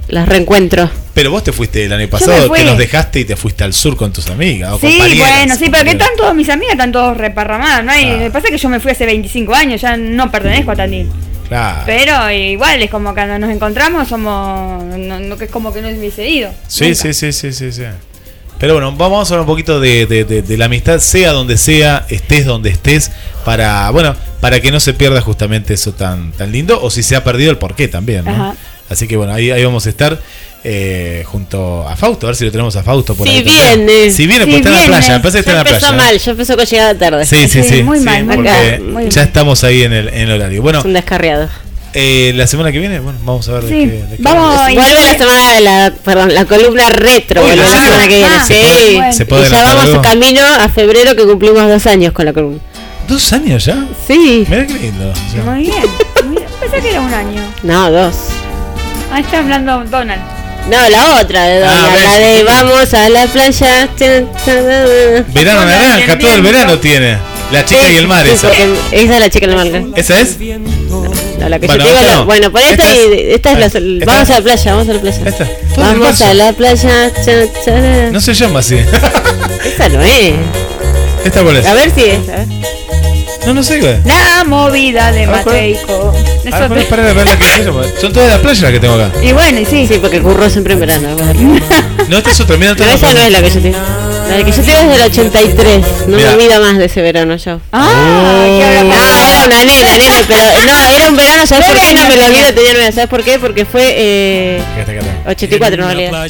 las 0.09 0.29
reencuentro. 0.29 0.89
Pero 1.15 1.31
vos 1.31 1.43
te 1.45 1.53
fuiste 1.53 1.85
el 1.85 1.93
año 1.93 2.09
pasado, 2.09 2.51
que 2.53 2.65
nos 2.65 2.79
dejaste 2.79 3.21
y 3.21 3.25
te 3.25 3.37
fuiste 3.37 3.65
al 3.65 3.73
sur 3.75 3.97
con 3.97 4.13
tus 4.13 4.29
amigas. 4.29 4.73
O 4.73 4.79
Sí, 4.79 4.87
compañeras, 4.99 5.29
bueno, 5.39 5.57
sí, 5.57 5.69
pero 5.71 5.85
que 5.85 5.91
están 5.91 6.09
todas 6.17 6.35
mis 6.35 6.49
amigas, 6.49 6.73
están 6.73 6.93
todos 6.93 7.17
reparramadas, 7.17 7.85
¿no? 7.85 7.93
hay- 7.93 8.07
Ah. 8.09 8.17
Me 8.19 8.31
pasa 8.31 8.49
que 8.49 8.59
yo 8.59 8.69
me 8.69 8.79
fui 8.81 8.93
hace 8.93 9.05
25 9.07 9.55
años, 9.55 9.81
ya 9.81 9.97
no 9.97 10.31
pertenezco 10.31 10.71
a 10.71 10.77
Tandil. 10.77 11.09
Claro. 11.49 11.83
Pero 11.87 12.31
igual, 12.31 12.81
es 12.83 12.91
como 12.91 13.11
que 13.11 13.15
cuando 13.17 13.39
nos 13.39 13.51
encontramos 13.55 14.09
somos. 14.09 14.83
No, 14.85 15.19
no 15.21 15.37
que 15.37 15.45
es 15.47 15.51
como 15.51 15.73
que 15.73 15.83
no 15.83 15.89
hubiese 15.89 16.27
ido. 16.29 16.51
Sí, 16.69 16.95
sí, 16.95 17.13
sí, 17.13 17.33
sí, 17.33 17.53
sí, 17.53 17.73
sí. 17.73 17.83
Pero 18.63 18.75
bueno, 18.75 18.93
vamos 18.93 19.29
a 19.29 19.35
hablar 19.35 19.41
un 19.41 19.47
poquito 19.53 19.81
de, 19.81 20.07
de- 20.07 20.25
de- 20.25 20.41
de 20.43 20.57
la 20.57 20.67
amistad, 20.67 21.01
sea 21.01 21.33
donde 21.33 21.59
sea, 21.59 22.07
estés 22.09 22.47
donde 22.47 22.71
estés, 22.71 23.11
para, 23.45 23.91
bueno, 23.91 24.15
para 24.41 24.61
que 24.61 24.71
no 24.71 24.79
se 24.79 24.95
pierda 24.95 25.21
justamente 25.21 25.75
eso 25.75 25.93
tan, 25.93 26.31
tan 26.31 26.53
lindo, 26.53 26.81
o 26.81 26.89
si 26.89 27.03
se 27.03 27.17
ha 27.17 27.25
perdido 27.25 27.51
el 27.51 27.59
porqué 27.59 27.89
también, 27.89 28.25
¿no? 28.25 28.57
Así 28.89 29.09
que 29.09 29.17
bueno, 29.17 29.33
ahí, 29.35 29.51
ahí 29.51 29.65
vamos 29.65 29.85
a 29.87 29.89
estar 29.89 30.17
eh, 30.63 31.25
junto 31.27 31.89
a 31.89 31.97
Fausto, 31.97 32.27
a 32.27 32.31
ver 32.31 32.37
si 32.37 32.45
lo 32.45 32.53
tenemos 32.53 32.77
a 32.77 32.85
Fausto 32.85 33.17
por 33.17 33.27
Si 33.27 33.35
ahí. 33.35 33.43
viene. 33.43 34.11
Si 34.13 34.27
viene, 34.29 34.45
Si 34.45 34.51
pues 34.53 34.57
está 34.59 34.69
en 34.69 34.75
la 34.75 34.81
viene. 34.83 34.97
playa, 34.97 35.15
me 35.15 35.21
parece 35.21 35.37
que 35.37 35.41
está 35.41 35.51
en 35.51 35.57
la 35.57 35.63
empezó 35.71 35.87
playa. 35.89 35.97
mal, 36.05 36.19
yo 36.21 36.31
empezó 36.31 36.57
con 36.57 36.65
llegada 36.67 36.95
tarde. 36.99 37.27
Sí, 37.27 37.37
sí, 37.49 37.49
Sí, 37.49 37.63
sí. 37.65 37.83
muy 37.83 37.99
sí, 37.99 38.05
mal, 38.05 38.25
mal, 38.27 38.39
muy 38.81 39.09
ya 39.11 39.23
estamos 39.25 39.65
ahí 39.65 39.83
en 39.83 39.93
el, 39.93 40.07
en 40.09 40.29
el 40.29 40.33
horario. 40.41 40.63
Bueno, 40.63 40.79
Es 40.79 40.85
un 40.85 40.93
descarriado. 40.93 41.49
Eh, 41.95 42.33
la 42.35 42.47
semana 42.47 42.73
que 42.73 42.79
viene, 42.79 43.01
bueno, 43.01 43.19
vamos 43.23 43.49
a 43.49 43.53
ver 43.53 43.65
de 43.65 43.69
Sí, 43.69 43.75
qué. 43.91 44.03
de 44.05 44.17
qué 44.17 44.23
vamos 44.23 44.57
Vuelve 44.75 45.05
la 45.05 45.19
semana 45.19 45.53
de 45.55 45.61
la, 45.61 45.93
perdón, 46.05 46.35
la 46.35 46.45
columna 46.45 46.89
retro, 46.91 47.43
Uy, 47.43 47.47
vuelve 47.49 47.63
¿en 47.65 47.71
la 47.71 47.77
serio? 47.77 47.85
semana 47.87 48.09
que 48.09 48.17
viene. 48.17 48.35
Ah, 48.35 48.45
sí. 48.47 48.95
bueno. 48.97 49.13
¿Se 49.13 49.27
puede 49.27 49.47
y 49.47 49.51
ya 49.51 49.65
vamos 49.65 49.85
algo? 49.85 50.03
camino 50.03 50.41
a 50.45 50.69
febrero 50.69 51.15
que 51.17 51.25
cumplimos 51.25 51.69
dos 51.69 51.87
años 51.87 52.13
con 52.13 52.25
la 52.25 52.33
columna. 52.33 52.59
¿Dos 53.09 53.33
años 53.33 53.65
ya? 53.65 53.85
Sí. 54.07 54.47
Mira 54.49 54.67
qué 54.67 54.75
lindo. 54.75 55.11
o 55.11 55.33
sea. 55.33 55.43
Muy 55.45 55.63
bien. 55.65 55.75
muy 56.25 56.37
bien. 56.37 56.49
Pensé 56.61 56.81
que 56.81 56.91
era 56.91 57.01
un 57.01 57.13
año. 57.13 57.43
No, 57.63 57.91
dos. 57.91 58.15
Ah, 59.13 59.21
está 59.21 59.39
hablando 59.41 59.85
Donald. 59.91 60.23
No, 60.71 60.89
la 60.89 61.21
otra 61.21 61.43
de 61.45 61.59
Doña, 61.59 61.73
Ah, 61.73 61.97
la 61.97 62.19
de 62.19 62.45
vamos 62.45 62.95
a 62.95 63.09
la 63.09 63.27
playa. 63.27 63.83
ah. 63.83 65.23
Verano 65.35 65.63
el 65.63 65.69
naranja, 65.69 66.19
todo 66.19 66.35
el 66.35 66.43
verano 66.43 66.79
tiene. 66.79 67.19
La 67.51 67.65
chica 67.67 67.87
Sí, 67.89 67.93
y 67.95 67.97
el 67.97 68.07
mar, 68.09 68.25
sí, 68.27 68.33
esa. 68.33 68.49
esa 68.53 69.15
es 69.15 69.21
la 69.21 69.29
chica 69.29 69.47
del 69.49 69.57
mar. 69.57 69.83
¿Esa 69.97 70.21
es? 70.21 70.39
No, 71.43 71.49
la 71.49 71.59
que 71.59 71.67
Bueno, 71.67 71.85
yo 71.85 71.91
te 71.91 71.97
digo, 71.97 72.01
esta 72.01 72.13
la- 72.13 72.19
no. 72.21 72.25
bueno, 72.25 72.53
por 72.53 72.61
esta, 72.61 72.73
Esta 72.73 72.95
y 72.95 72.99
es- 72.99 73.35
esta 73.35 73.53
es 73.53 73.59
la, 73.59 73.67
esta- 73.67 73.81
vamos 74.07 74.31
a 74.31 74.35
la 74.35 74.41
playa, 74.43 74.73
vamos 74.75 74.89
a 74.89 74.93
la 74.93 75.01
playa. 75.01 75.23
Esta. 75.27 75.49
Vamos 75.77 76.21
a 76.21 76.35
la 76.35 76.53
playa. 76.53 77.13
chan, 77.25 78.13
No 78.13 78.21
se 78.21 78.35
llama 78.35 78.61
así. 78.61 78.77
Esa 79.65 79.89
no 79.89 80.01
es. 80.03 80.35
¿Esta 81.25 81.43
cuál 81.43 81.57
es? 81.57 81.67
A 81.67 81.75
ver 81.75 81.91
si 81.95 82.05
es. 82.05 82.29
A 82.29 82.33
ver. 82.37 82.47
No, 83.47 83.55
no 83.55 83.63
sé, 83.65 83.81
güey. 83.81 83.97
La 84.05 84.45
movida 84.45 85.11
de. 85.11 85.27
Mateico. 85.27 86.15
Para, 86.49 86.69
para 86.69 87.13
ver 87.13 87.27
la 87.27 87.37
que 87.37 87.45
se 87.45 87.65
llama. 87.65 87.83
Son 88.01 88.13
todas 88.13 88.29
las 88.29 88.39
playas 88.39 88.61
las 88.63 88.71
que 88.73 88.79
tengo 88.81 88.95
acá. 88.95 89.11
Y 89.21 89.33
bueno, 89.33 89.59
y 89.61 89.65
sí. 89.65 89.87
Sí, 89.89 89.99
porque 90.01 90.21
curro 90.21 90.49
siempre 90.49 90.75
en 90.75 90.81
verano. 90.81 91.09
No, 92.09 92.19
esta 92.19 92.31
es 92.31 92.41
otra, 92.41 92.57
mira, 92.59 92.75
Pero 92.77 92.91
esa 92.91 93.15
no 93.15 93.21
es 93.21 93.33
la 93.33 93.41
que 93.43 93.51
yo 93.51 93.61
tengo. 93.63 93.79
La 94.29 94.45
que 94.45 94.51
yo 94.53 94.63
tengo 94.63 94.81
es 94.81 94.89
del 94.99 95.03
83. 95.03 95.85
No 96.07 96.17
Mira. 96.17 96.31
me 96.31 96.35
olvido 96.45 96.61
más 96.63 96.79
de 96.79 96.85
ese 96.87 97.03
verano 97.03 97.37
yo. 97.37 97.61
Ah, 97.73 98.45
¿qué 98.47 98.79
Oh. 98.81 98.85
No, 98.85 98.91
pasado? 98.91 99.29
era 99.29 99.45
una 99.47 99.65
nena, 99.65 99.99
nena, 99.99 100.15
pero 100.27 100.43
no, 100.67 100.89
era 100.97 101.09
un 101.11 101.17
verano, 101.17 101.47
¿sabes 101.47 101.67
por 101.67 101.79
qué? 101.81 101.95
No 101.95 102.07
me 102.09 102.17
lo 102.17 102.25
olvido, 102.27 102.47
nueve, 102.75 102.93
¿sabes 102.93 103.09
por 103.11 103.23
qué? 103.23 103.39
Porque 103.39 103.65
fue 103.65 103.95
eh, 103.97 104.63
Acá 104.73 104.81
está, 104.81 104.93
acá 104.93 105.01
está. 105.01 105.31
84 105.31 105.75
en 105.75 105.89
realidad. 105.89 106.29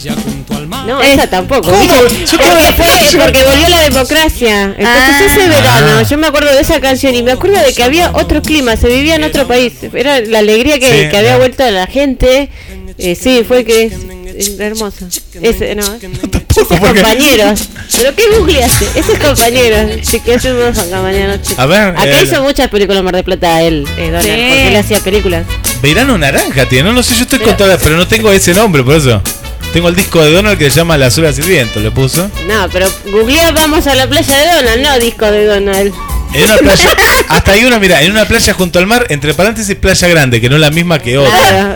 No, 0.86 1.01
esa 1.02 1.28
tampoco. 1.28 1.70
¿cómo? 1.70 1.85
Yo 1.85 1.98
Porque, 1.98 2.36
tengo- 2.39 2.73
fue, 2.77 3.20
porque 3.24 3.44
volvió 3.44 3.69
la 3.69 3.81
democracia. 3.82 4.62
Entonces 4.77 4.86
Ah. 4.86 5.27
ese 5.27 5.48
verano, 5.48 5.98
Ah. 5.98 6.02
yo 6.02 6.19
me 6.19 6.27
acuerdo 6.27 6.52
de 6.52 6.60
esa 6.60 6.81
canción 6.81 7.14
y 7.14 7.23
me 7.23 7.32
acuerdo 7.32 7.60
de 7.62 7.73
que 7.73 7.82
había 7.85 8.10
otro 8.14 8.43
clima, 8.43 8.77
se 8.77 8.89
vivía 8.89 9.14
en 9.16 9.24
otro 9.24 9.47
país. 9.47 9.74
Era 9.94 10.20
la 10.20 10.39
alegría 10.40 10.78
que, 10.81 10.86
Sí, 11.05 11.09
que 11.10 11.16
había 11.16 11.35
ah. 11.35 11.39
vuelto 11.39 11.62
a 11.62 11.70
la 11.70 11.86
gente. 11.86 12.48
Eh, 12.98 13.14
sí, 13.14 13.44
fue 13.47 13.64
que 13.64 13.90
hermoso. 14.59 15.06
Ese, 15.40 15.74
no, 15.74 15.82
ese 15.82 16.09
¿por 16.09 16.68
qué? 16.68 16.78
compañeros. 16.78 17.60
¿Pero 17.96 18.14
qué 18.14 18.22
googleaste? 18.36 18.86
Ese 18.94 19.12
es 19.12 19.18
compañeros. 19.18 20.06
Sí, 20.06 20.20
que 20.20 20.34
es 20.34 20.44
un 20.44 20.59
mañana 21.02 21.36
noche. 21.36 21.54
A 21.56 21.66
ver, 21.66 21.88
Acá 21.96 22.20
eh, 22.20 22.24
hizo 22.24 22.42
muchas 22.42 22.68
películas 22.68 23.02
Mar 23.02 23.16
de 23.16 23.24
Plata 23.24 23.62
él, 23.62 23.86
eh, 23.96 24.06
Donald, 24.06 24.24
Sí. 24.24 24.30
porque 24.30 24.68
él 24.68 24.76
hacía 24.76 25.00
películas. 25.00 25.46
Verano 25.82 26.18
naranja 26.18 26.68
tiene. 26.68 26.88
No, 26.88 26.94
no 26.94 27.02
sé, 27.02 27.14
yo 27.14 27.22
estoy 27.22 27.40
con 27.40 27.56
todas, 27.56 27.80
pero 27.82 27.96
no 27.96 28.06
tengo 28.06 28.30
ese 28.30 28.54
nombre, 28.54 28.82
por 28.82 28.96
eso. 28.96 29.22
Tengo 29.72 29.88
el 29.88 29.96
disco 29.96 30.22
de 30.22 30.30
Donald 30.32 30.59
que 30.59 30.68
se 30.70 30.76
llama 30.76 30.98
Las 30.98 31.16
olas 31.16 31.38
y 31.38 31.42
viento, 31.42 31.80
le 31.80 31.90
puso. 31.90 32.30
No, 32.46 32.68
pero 32.70 32.86
googlea 33.10 33.52
Vamos 33.52 33.86
a 33.86 33.94
la 33.94 34.06
playa 34.06 34.36
de 34.36 34.52
Donald, 34.54 34.82
no 34.82 34.98
disco 34.98 35.30
de 35.30 35.46
Donald. 35.46 35.94
En 36.34 36.44
una 36.44 36.56
playa, 36.59 36.90
hasta 37.28 37.52
hay 37.52 37.64
una, 37.64 37.78
mira, 37.78 38.02
en 38.02 38.12
una 38.12 38.26
playa 38.26 38.52
junto 38.54 38.78
al 38.78 38.86
mar, 38.86 39.06
entre 39.09 39.32
paréntesis, 39.34 39.74
playa 39.76 40.09
grande, 40.09 40.40
que 40.40 40.48
no 40.48 40.56
es 40.56 40.60
la 40.60 40.70
misma 40.70 40.98
que 40.98 41.16
otra. 41.18 41.34
Claro, 41.36 41.74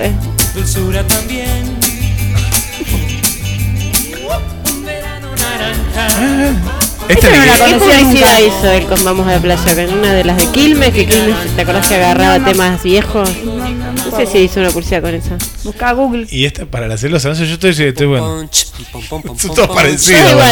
Este 7.08 7.30
no 7.30 7.46
la 7.46 7.56
conocía 7.56 8.40
hizo 8.40 8.70
él 8.70 8.86
con 8.86 9.04
Vamos 9.04 9.26
a 9.28 9.32
la 9.32 9.38
Playa, 9.38 9.74
con 9.74 9.98
una 9.98 10.12
de 10.12 10.24
las 10.24 10.36
de 10.38 10.46
Quilmes, 10.50 10.92
que 10.92 11.06
Quilmes, 11.06 11.36
¿te 11.54 11.62
acordás 11.62 11.86
que 11.88 11.94
agarraba 11.94 12.44
temas 12.44 12.82
viejos? 12.82 13.30
No 13.44 14.16
sé 14.16 14.26
si 14.26 14.38
hizo 14.38 14.60
una 14.60 14.70
publicidad 14.70 15.02
con 15.02 15.14
esa. 15.14 15.36
Busca 15.62 15.92
Google. 15.92 16.26
Y 16.30 16.44
esta, 16.46 16.66
para 16.66 16.92
hacer 16.92 17.10
los 17.10 17.24
anuncios, 17.24 17.48
yo 17.48 17.54
estoy, 17.54 17.70
estoy, 17.70 17.86
estoy 17.86 18.06
bueno. 18.06 18.48
Son 19.36 19.54
todos 19.54 19.68
parecidos. 19.68 20.42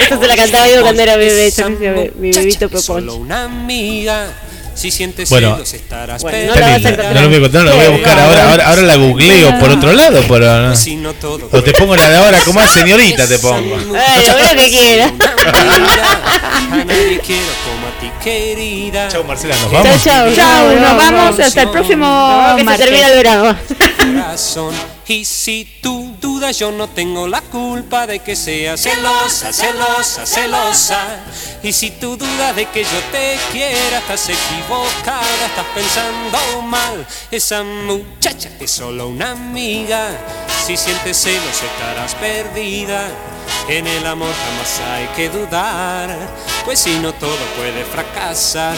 Esto 0.00 0.20
se 0.20 0.26
la 0.28 0.36
cantaba 0.36 0.68
yo 0.68 0.82
cuando 0.82 1.02
era 1.02 1.16
bebé, 1.16 1.50
yo 1.50 1.70
mi 1.70 2.30
bebito 2.30 2.68
Poponch. 2.68 2.84
Solo 2.84 3.16
una 3.16 3.44
amiga 3.44 4.32
si 4.74 4.90
sientes 4.90 5.28
Bueno. 5.28 5.52
celos 5.54 5.74
estarás 5.74 6.22
Bueno, 6.22 6.38
no 6.38 6.44
Está 6.54 6.60
la 6.60 6.66
vas 6.66 6.72
a 6.72 6.76
linda. 6.78 6.90
encontrar. 6.90 7.14
No 7.14 7.20
lo 7.22 7.28
voy 7.28 7.36
a 7.36 7.40
contar, 7.40 7.62
no 7.64 7.70
lo 7.70 7.76
voy 7.76 7.84
a 7.86 7.90
buscar 7.90 8.18
ahora, 8.20 8.50
ahora, 8.50 8.66
ahora 8.68 8.82
la 8.82 8.96
googleo 8.96 9.58
por 9.58 9.70
otro 9.70 9.92
lado, 9.92 10.22
pero 10.28 10.60
no. 10.68 10.76
Si 10.76 10.96
no 10.96 11.12
todo 11.14 11.48
O 11.52 11.62
te 11.62 11.72
pongo 11.72 11.94
la 11.96 12.08
de 12.08 12.16
ahora, 12.16 12.38
como 12.44 12.60
a 12.60 12.68
señorita 12.68 13.26
te 13.28 13.38
pongo. 13.38 13.76
Ay, 13.76 14.26
lo 14.26 14.34
veo 14.34 14.56
que 14.56 14.70
quiera. 14.70 15.12
A 16.72 16.84
nadie 16.84 17.20
quiero 17.24 17.42
como 17.64 17.86
a 17.86 18.00
ti, 18.00 18.10
querida. 18.24 19.08
Chau 19.08 19.24
Marcela, 19.24 19.54
nos 19.56 19.70
vamos. 19.70 20.02
chao. 20.02 20.28
Chao, 20.34 20.72
nos 20.74 20.96
vamos 20.96 21.38
hasta 21.40 21.62
el 21.62 21.70
próximo 21.70 22.06
No, 22.06 22.56
que 22.56 22.64
se 22.64 22.78
termina 22.78 23.08
el 23.08 23.14
verano. 23.16 23.56
Y 25.06 25.26
si 25.26 25.78
tú 25.82 26.16
dudas, 26.20 26.58
yo 26.58 26.72
no 26.72 26.88
tengo 26.88 27.28
la 27.28 27.42
culpa 27.42 28.06
de 28.06 28.20
que 28.20 28.34
seas 28.34 28.80
celosa, 28.80 29.52
celosa, 29.52 30.24
celosa. 30.24 31.20
Y 31.62 31.72
si 31.72 31.90
tú 31.90 32.16
dudas 32.16 32.56
de 32.56 32.64
que 32.66 32.82
yo 32.82 32.98
te 33.12 33.36
quiera, 33.52 33.98
estás 33.98 34.30
equivocada, 34.30 35.46
estás 35.46 35.66
pensando 35.74 36.62
mal. 36.62 37.06
Esa 37.30 37.62
muchacha 37.62 38.48
es 38.58 38.70
solo 38.70 39.08
una 39.08 39.32
amiga. 39.32 40.08
Si 40.66 40.76
sientes 40.78 41.18
celos, 41.18 41.62
estarás 41.62 42.14
perdida. 42.14 43.08
En 43.68 43.86
el 43.86 44.06
amor 44.06 44.28
jamás 44.28 44.80
hay 44.90 45.06
que 45.16 45.28
dudar, 45.28 46.10
pues 46.64 46.80
si 46.80 46.98
no 46.98 47.12
todo 47.14 47.36
puede 47.56 47.84
fracasar. 47.84 48.76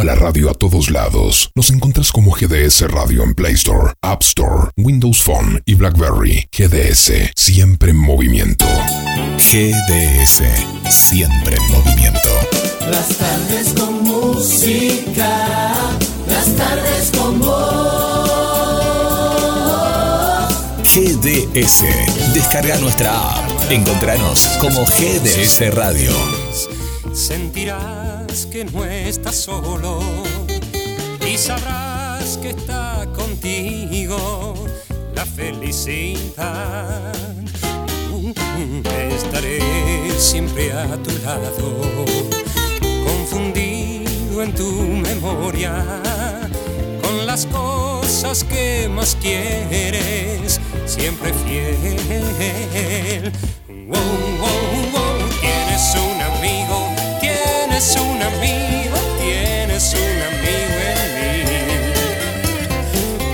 Lleva 0.00 0.14
la 0.14 0.18
radio 0.18 0.48
a 0.48 0.54
todos 0.54 0.88
lados. 0.90 1.50
Nos 1.54 1.68
encuentras 1.68 2.10
como 2.10 2.32
GDS 2.32 2.90
Radio 2.90 3.22
en 3.22 3.34
Play 3.34 3.52
Store, 3.52 3.92
App 4.00 4.22
Store, 4.22 4.70
Windows 4.78 5.22
Phone 5.22 5.60
y 5.66 5.74
BlackBerry. 5.74 6.48
GDS, 6.56 7.32
siempre 7.36 7.90
en 7.90 7.98
movimiento. 7.98 8.64
GDS, 9.36 10.42
siempre 10.88 11.56
en 11.56 11.70
movimiento. 11.70 12.30
Las 12.90 13.08
tardes 13.08 13.74
con 13.78 14.02
música, 14.02 15.74
las 16.26 16.56
tardes 16.56 17.10
con 17.18 17.38
vos. 17.38 18.30
GDS, 20.94 21.84
descarga 22.32 22.78
nuestra 22.78 23.12
app. 23.34 23.70
Encontranos 23.70 24.48
como 24.60 24.86
GDS 24.86 25.74
Radio. 25.74 26.10
Sentirás 27.12 27.99
que 28.60 28.72
no 28.72 28.84
estás 28.84 29.36
solo 29.36 30.00
y 31.26 31.38
sabrás 31.38 32.36
que 32.42 32.50
está 32.50 33.06
contigo 33.16 34.54
la 35.14 35.24
felicidad. 35.24 37.14
Estaré 39.16 39.60
siempre 40.18 40.72
a 40.72 40.94
tu 41.02 41.10
lado, 41.24 42.04
confundido 43.06 44.42
en 44.42 44.54
tu 44.54 44.70
memoria 45.08 45.82
con 47.02 47.26
las 47.26 47.46
cosas 47.46 48.44
que 48.44 48.90
más 48.90 49.16
quieres, 49.22 50.60
siempre 50.84 51.32
fiel. 51.32 53.32
Wow, 53.88 53.98
wow, 54.38 54.90
wow. 54.92 55.10
Un 58.20 58.26
amigo, 58.26 58.96
tienes 59.18 59.94
un 59.94 60.22
amigo 60.30 60.76
en 60.92 61.08
mí. 61.16 61.32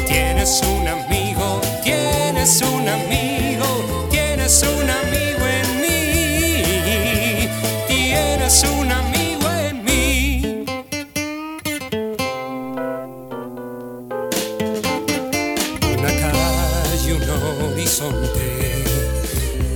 Tienes 0.07 0.63
un 0.63 0.87
amigo, 0.89 1.61
tienes 1.83 2.63
un 2.63 2.89
amigo, 2.89 3.67
tienes 4.11 4.63
un 4.63 4.91
amigo 4.91 5.45
en 5.61 5.81
mí. 5.81 7.49
Tienes 7.89 8.63
un 8.65 8.93
amigo 8.93 9.51
en 9.51 9.85
mí. 9.85 10.65
Una 15.99 16.13
calle, 16.21 17.13
un 17.15 17.23
horizonte, 17.73 18.85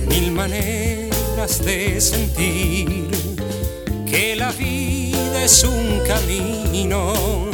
mil 0.07 0.31
maneras 0.31 1.63
de 1.65 1.99
sentir 1.99 3.09
que 4.09 4.35
la 4.35 4.51
vida 4.51 4.70
es 5.43 5.63
un 5.63 5.99
camino 6.05 7.49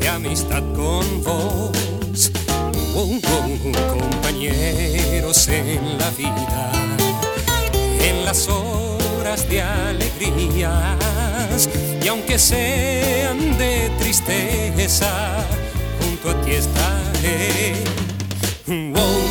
de 0.00 0.08
amistad 0.08 0.62
con 0.74 1.22
vos, 1.22 2.32
Oh, 2.94 3.16
oh, 3.16 3.96
compañeros 3.96 5.48
en 5.48 5.98
la 5.98 6.10
vida, 6.10 6.72
en 8.00 8.24
las 8.24 8.48
horas 8.48 9.48
de 9.48 9.62
alegrías 9.62 11.68
y 12.02 12.08
aunque 12.08 12.38
sean 12.38 13.56
de 13.58 13.90
tristeza, 13.98 15.44
junto 16.00 16.30
a 16.30 16.40
ti 16.42 16.52
estaré. 16.52 17.74
Wow, 18.66 19.27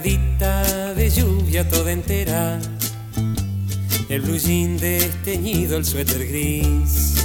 De 0.00 1.10
lluvia 1.10 1.68
toda 1.68 1.92
entera, 1.92 2.58
el 4.08 4.22
blue 4.22 4.38
desteñido, 4.80 5.76
el 5.76 5.84
suéter 5.84 6.26
gris. 6.26 7.16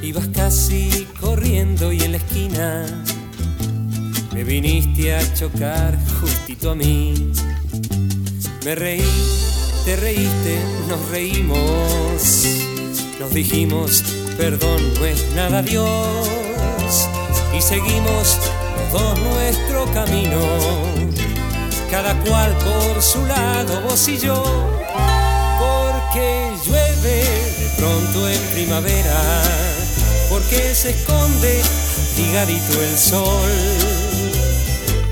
Ibas 0.00 0.28
casi 0.28 1.08
corriendo 1.20 1.92
y 1.92 2.02
en 2.02 2.12
la 2.12 2.18
esquina 2.18 2.86
me 4.32 4.44
viniste 4.44 5.12
a 5.12 5.34
chocar 5.34 5.98
justito 6.20 6.70
a 6.70 6.76
mí. 6.76 7.32
Me 8.64 8.76
reí, 8.76 9.02
te 9.84 9.96
reíste, 9.96 10.56
nos 10.88 11.08
reímos, 11.10 12.46
nos 13.18 13.34
dijimos 13.34 14.04
perdón 14.38 14.94
no 14.94 15.04
es 15.04 15.32
nada 15.34 15.62
Dios 15.62 17.08
y 17.56 17.60
seguimos 17.60 18.38
los 18.92 19.18
nuestro 19.20 19.84
camino, 19.92 20.38
cada 21.90 22.14
cual 22.20 22.56
por 22.58 23.02
su 23.02 23.26
lado, 23.26 23.80
vos 23.82 24.06
y 24.06 24.16
yo, 24.16 24.42
porque 25.58 26.52
llueve 26.64 27.24
de 27.58 27.70
pronto 27.76 28.28
en 28.28 28.40
primavera, 28.52 29.42
porque 30.28 30.72
se 30.72 30.90
esconde 30.90 31.60
ligadito 32.16 32.80
el 32.80 32.96
sol, 32.96 33.50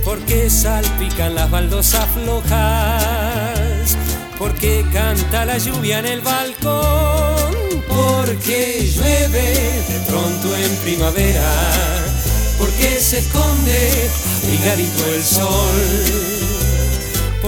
porque 0.05 0.49
salpican 0.49 1.35
las 1.35 1.51
baldosas 1.51 2.07
flojas, 2.15 3.97
porque 4.39 4.87
canta 4.93 5.45
la 5.47 5.59
lluvia 5.59 5.99
en 5.99 6.07
el 6.07 6.21
balcón, 6.21 7.53
porque 7.89 8.89
llueve 8.95 9.83
de 9.89 10.01
pronto 10.07 10.57
en 10.57 10.77
primavera, 10.77 11.51
porque 12.57 13.01
se 13.01 13.19
esconde 13.19 14.11
ligadito 14.49 15.05
el 15.13 15.25
sol, 15.25 16.38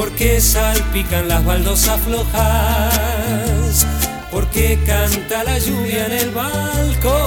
porque 0.00 0.40
salpican 0.40 1.28
las 1.28 1.44
baldosas 1.44 2.00
flojas, 2.00 3.86
porque 4.30 4.78
canta 4.86 5.44
la 5.44 5.58
lluvia 5.58 6.06
en 6.06 6.12
el 6.12 6.30
balcón. 6.30 7.20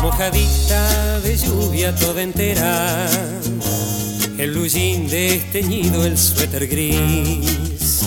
Mojadita 0.00 1.20
de 1.22 1.36
lluvia 1.36 1.96
toda 1.96 2.22
entera, 2.22 3.08
el 4.38 4.68
jean 4.68 5.08
desteñido, 5.08 6.04
el 6.04 6.16
suéter 6.16 6.68
gris. 6.68 8.02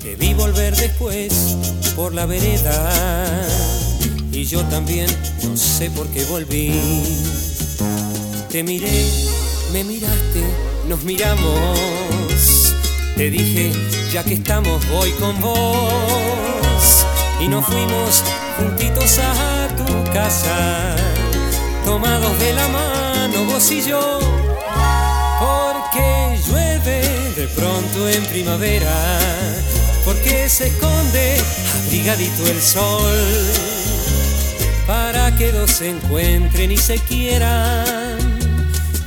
Te 0.00 0.14
vi 0.14 0.32
volver 0.32 0.76
después 0.76 1.56
por 1.96 2.14
la 2.14 2.26
vereda 2.26 3.79
y 4.40 4.46
yo 4.46 4.64
también 4.64 5.06
no 5.42 5.54
sé 5.54 5.90
por 5.90 6.06
qué 6.08 6.24
volví. 6.24 6.72
Te 8.48 8.62
miré, 8.62 9.04
me 9.70 9.84
miraste, 9.84 10.42
nos 10.88 11.02
miramos. 11.04 12.74
Te 13.16 13.30
dije, 13.30 13.70
ya 14.10 14.24
que 14.24 14.34
estamos, 14.34 14.80
voy 14.88 15.10
con 15.12 15.38
vos. 15.42 17.06
Y 17.38 17.48
nos 17.48 17.66
fuimos 17.66 18.24
juntitos 18.56 19.18
a 19.18 19.68
tu 19.76 20.12
casa, 20.12 20.96
tomados 21.84 22.38
de 22.38 22.54
la 22.54 22.68
mano 22.68 23.44
vos 23.44 23.70
y 23.70 23.82
yo. 23.82 24.20
Porque 25.38 26.38
llueve 26.46 27.02
de 27.36 27.46
pronto 27.48 28.08
en 28.08 28.24
primavera, 28.24 29.18
porque 30.02 30.48
se 30.48 30.68
esconde 30.68 31.36
abrigadito 31.84 32.46
el 32.46 32.62
sol, 32.62 33.69
que 35.38 35.52
dos 35.52 35.70
se 35.70 35.90
encuentren 35.90 36.72
y 36.72 36.76
se 36.76 36.98
quieran, 36.98 38.18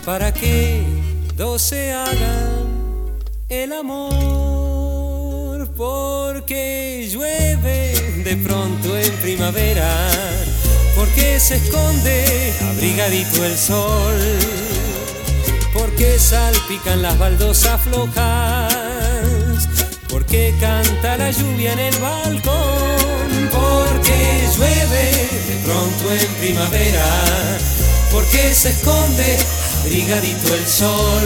para 0.05 0.33
que 0.33 0.83
dos 1.35 1.61
se 1.61 1.93
hagan 1.93 2.67
el 3.49 3.73
amor, 3.73 4.13
porque 5.75 7.07
llueve 7.11 8.21
de 8.23 8.35
pronto 8.37 8.97
en 8.97 9.11
primavera, 9.21 9.89
porque 10.95 11.39
se 11.39 11.55
esconde 11.55 12.53
abrigadito 12.61 13.45
el 13.45 13.57
sol 13.57 14.19
porque 15.73 16.19
salpican 16.19 17.01
las 17.01 17.17
baldosas 17.17 17.81
flojas, 17.81 18.73
porque 20.33 20.55
canta 20.59 21.15
la 21.15 21.29
lluvia 21.29 21.73
en 21.73 21.79
el 21.79 21.95
balcón, 21.99 23.49
porque 23.51 24.49
llueve 24.57 25.29
de 25.47 25.55
pronto 25.63 26.11
en 26.11 26.33
primavera, 26.41 27.05
porque 28.11 28.51
se 28.55 28.69
esconde 28.69 29.37
abrigadito 29.81 30.55
el 30.55 30.65
sol, 30.65 31.21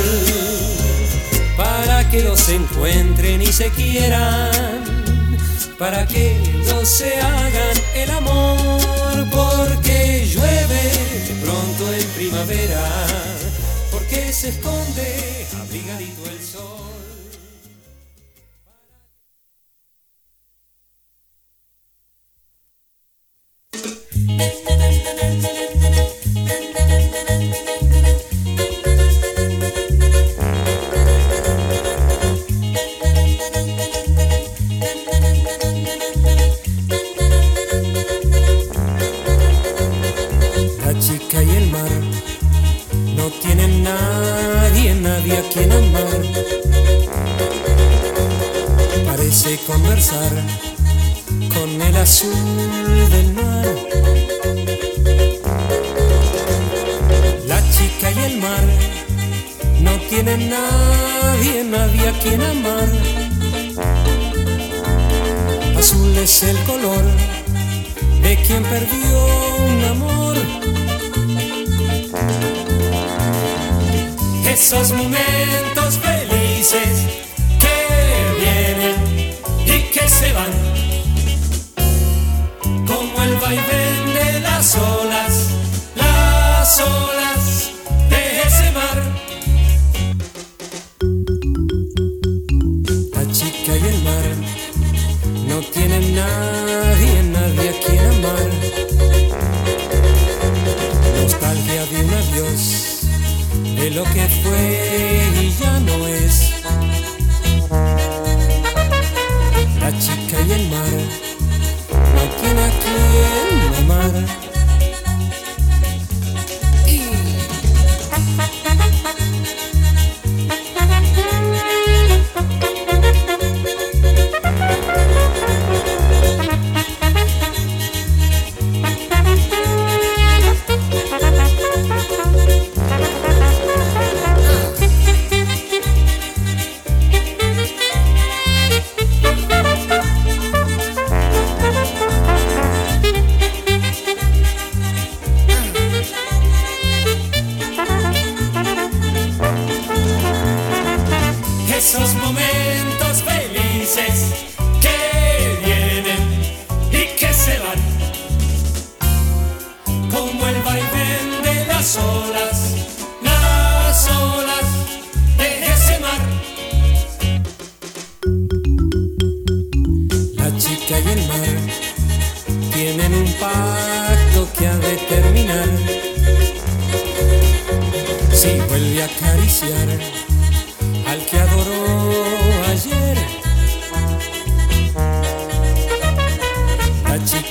para 1.56 2.10
que 2.10 2.22
los 2.22 2.50
encuentren 2.50 3.42
y 3.42 3.48
se 3.48 3.70
quieran, 3.70 4.84
para 5.80 6.06
que 6.06 6.38
dos 6.66 6.90
se 6.90 7.18
hagan 7.18 7.78
el 7.96 8.12
amor, 8.12 9.26
porque 9.32 10.28
llueve 10.34 10.84
de 11.30 11.36
pronto 11.46 11.94
en 11.94 12.06
primavera 12.10 12.84
porque 13.90 14.34
se 14.34 14.50
esconde 14.50 15.48
abrigadito 15.62 16.30
el 16.30 16.46
sol. 16.46 16.97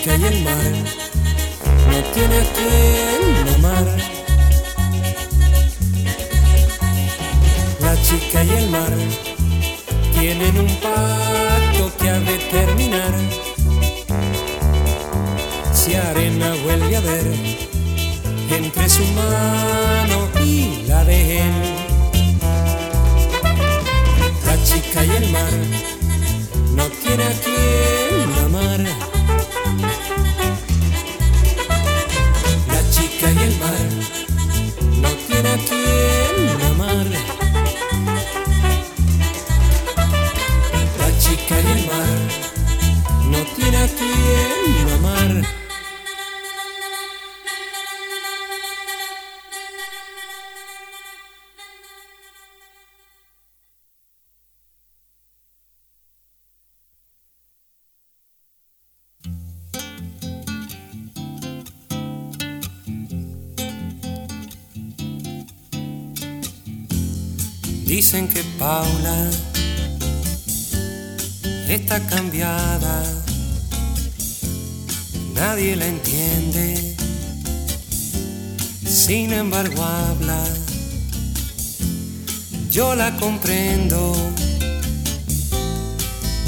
Chica 0.06 0.18
y 0.18 0.24
el 0.24 0.44
mar 0.44 0.72
no 1.90 1.98
tiene 2.14 2.36
a 2.38 2.44
quien 2.54 3.54
amar. 3.56 3.86
La 7.80 8.02
chica 8.02 8.44
y 8.44 8.50
el 8.50 8.70
mar 8.70 8.92
tienen 10.12 10.60
un 10.60 10.68
pacto 10.76 11.92
que 11.98 12.08
ha 12.08 12.20
de 12.20 12.38
terminar. 12.38 13.14
Si 15.72 15.96
arena 15.96 16.54
vuelve 16.62 16.96
a 16.96 17.00
ver 17.00 17.26
entre 18.48 18.88
su 18.88 19.02
mano 19.06 20.28
y 20.44 20.84
la 20.86 21.04
de 21.04 21.40
él 21.40 21.52
la 24.46 24.64
chica 24.64 25.04
y 25.04 25.10
el 25.10 25.30
mar 25.32 25.52
no 26.76 26.84
tiene 26.90 27.24
a 27.24 27.32
quien 27.42 28.44
amar. 28.44 29.05
Dicen 67.96 68.28
que 68.28 68.42
Paula 68.58 69.30
está 71.68 71.98
cambiada, 72.08 73.02
nadie 75.36 75.76
la 75.76 75.86
entiende, 75.86 76.96
sin 78.86 79.32
embargo 79.32 79.82
habla, 79.82 80.42
yo 82.70 82.94
la 82.94 83.14
comprendo, 83.16 84.16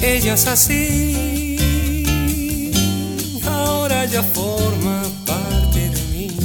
ella 0.01 0.35
es 0.35 0.47
así, 0.47 1.57
ahora 3.47 4.07
ya 4.07 4.23
forma 4.23 5.03
parte 5.27 5.91
de 5.91 6.03
mí, 6.13 6.37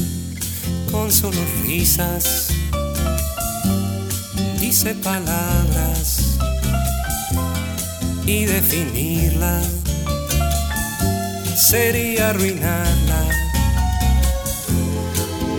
con 0.91 1.11
solo 1.11 1.39
risas, 1.63 2.49
dice 4.59 4.93
palabras 4.95 6.37
y 8.25 8.45
definirla 8.45 9.61
sería 11.73 12.29
arruinarla. 12.29 13.21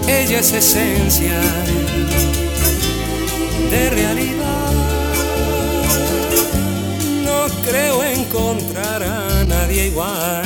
Ella 0.07 0.39
es 0.39 0.53
esencia 0.53 1.41
de 3.69 3.91
realidad. 3.91 4.73
No 7.25 7.39
creo 7.69 8.05
encontrar 8.05 9.03
a 9.03 9.45
nadie 9.49 9.87
igual. 9.87 10.45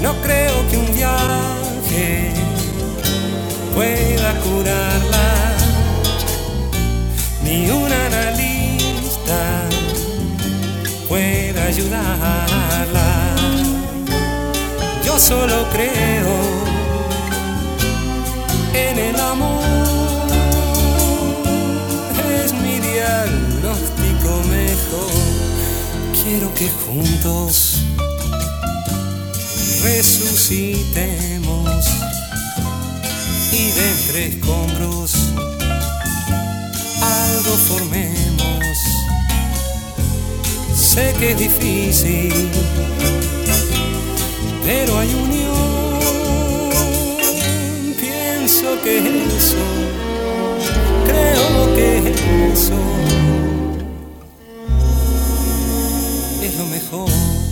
No 0.00 0.12
creo 0.22 0.56
que 0.70 0.76
un 0.78 0.94
viaje 0.94 2.32
pueda 3.74 4.30
curarla 4.40 5.54
ni 7.44 7.68
un 7.68 7.92
analista 7.92 8.31
ayudarla. 11.90 13.34
Yo 15.04 15.18
solo 15.18 15.66
creo 15.72 16.30
en 18.74 18.98
el 18.98 19.20
amor, 19.20 19.62
es 22.44 22.52
mi 22.52 22.78
diagnóstico 22.78 24.42
mejor. 24.48 25.10
Quiero 26.22 26.54
que 26.54 26.70
juntos 26.86 27.78
resucitemos 29.82 31.84
y 33.52 33.70
de 33.72 33.90
entre 33.90 34.26
escombros 34.28 35.14
algo 37.00 37.56
formemos. 37.68 38.31
Sé 40.92 41.14
que 41.18 41.30
es 41.30 41.38
difícil, 41.38 42.50
pero 44.62 44.98
hay 44.98 45.08
unión. 45.14 46.68
Pienso 47.98 48.78
que 48.84 48.98
eso, 48.98 49.56
creo 51.06 51.74
que 51.74 52.12
eso 52.52 52.74
es 56.42 56.58
lo 56.58 56.66
mejor. 56.66 57.51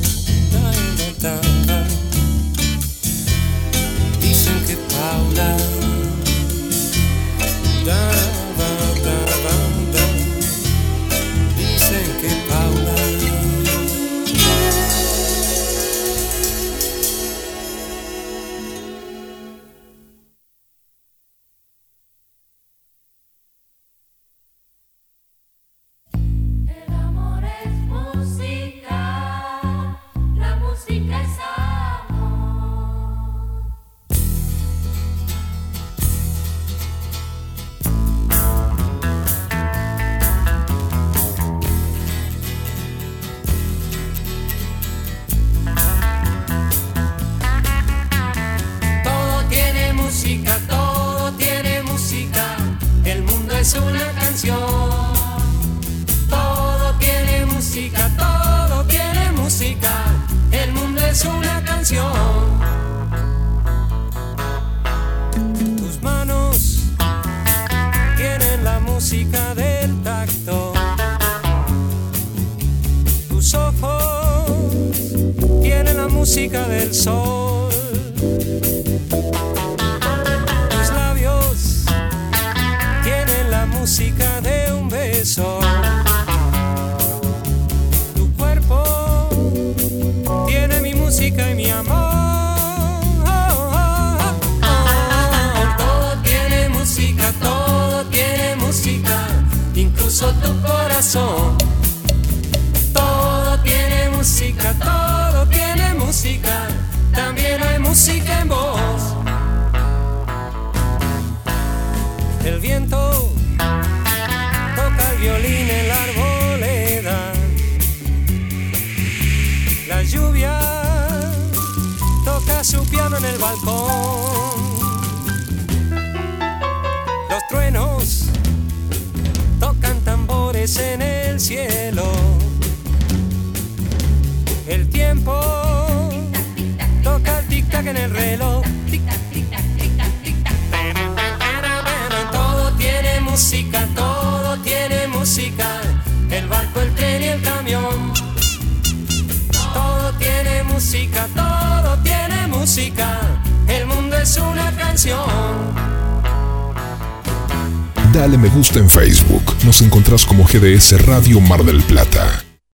GDS 160.80 161.04
Radio 161.04 161.40
Mar 161.40 161.62
del 161.62 161.82
Plata. 161.82 162.49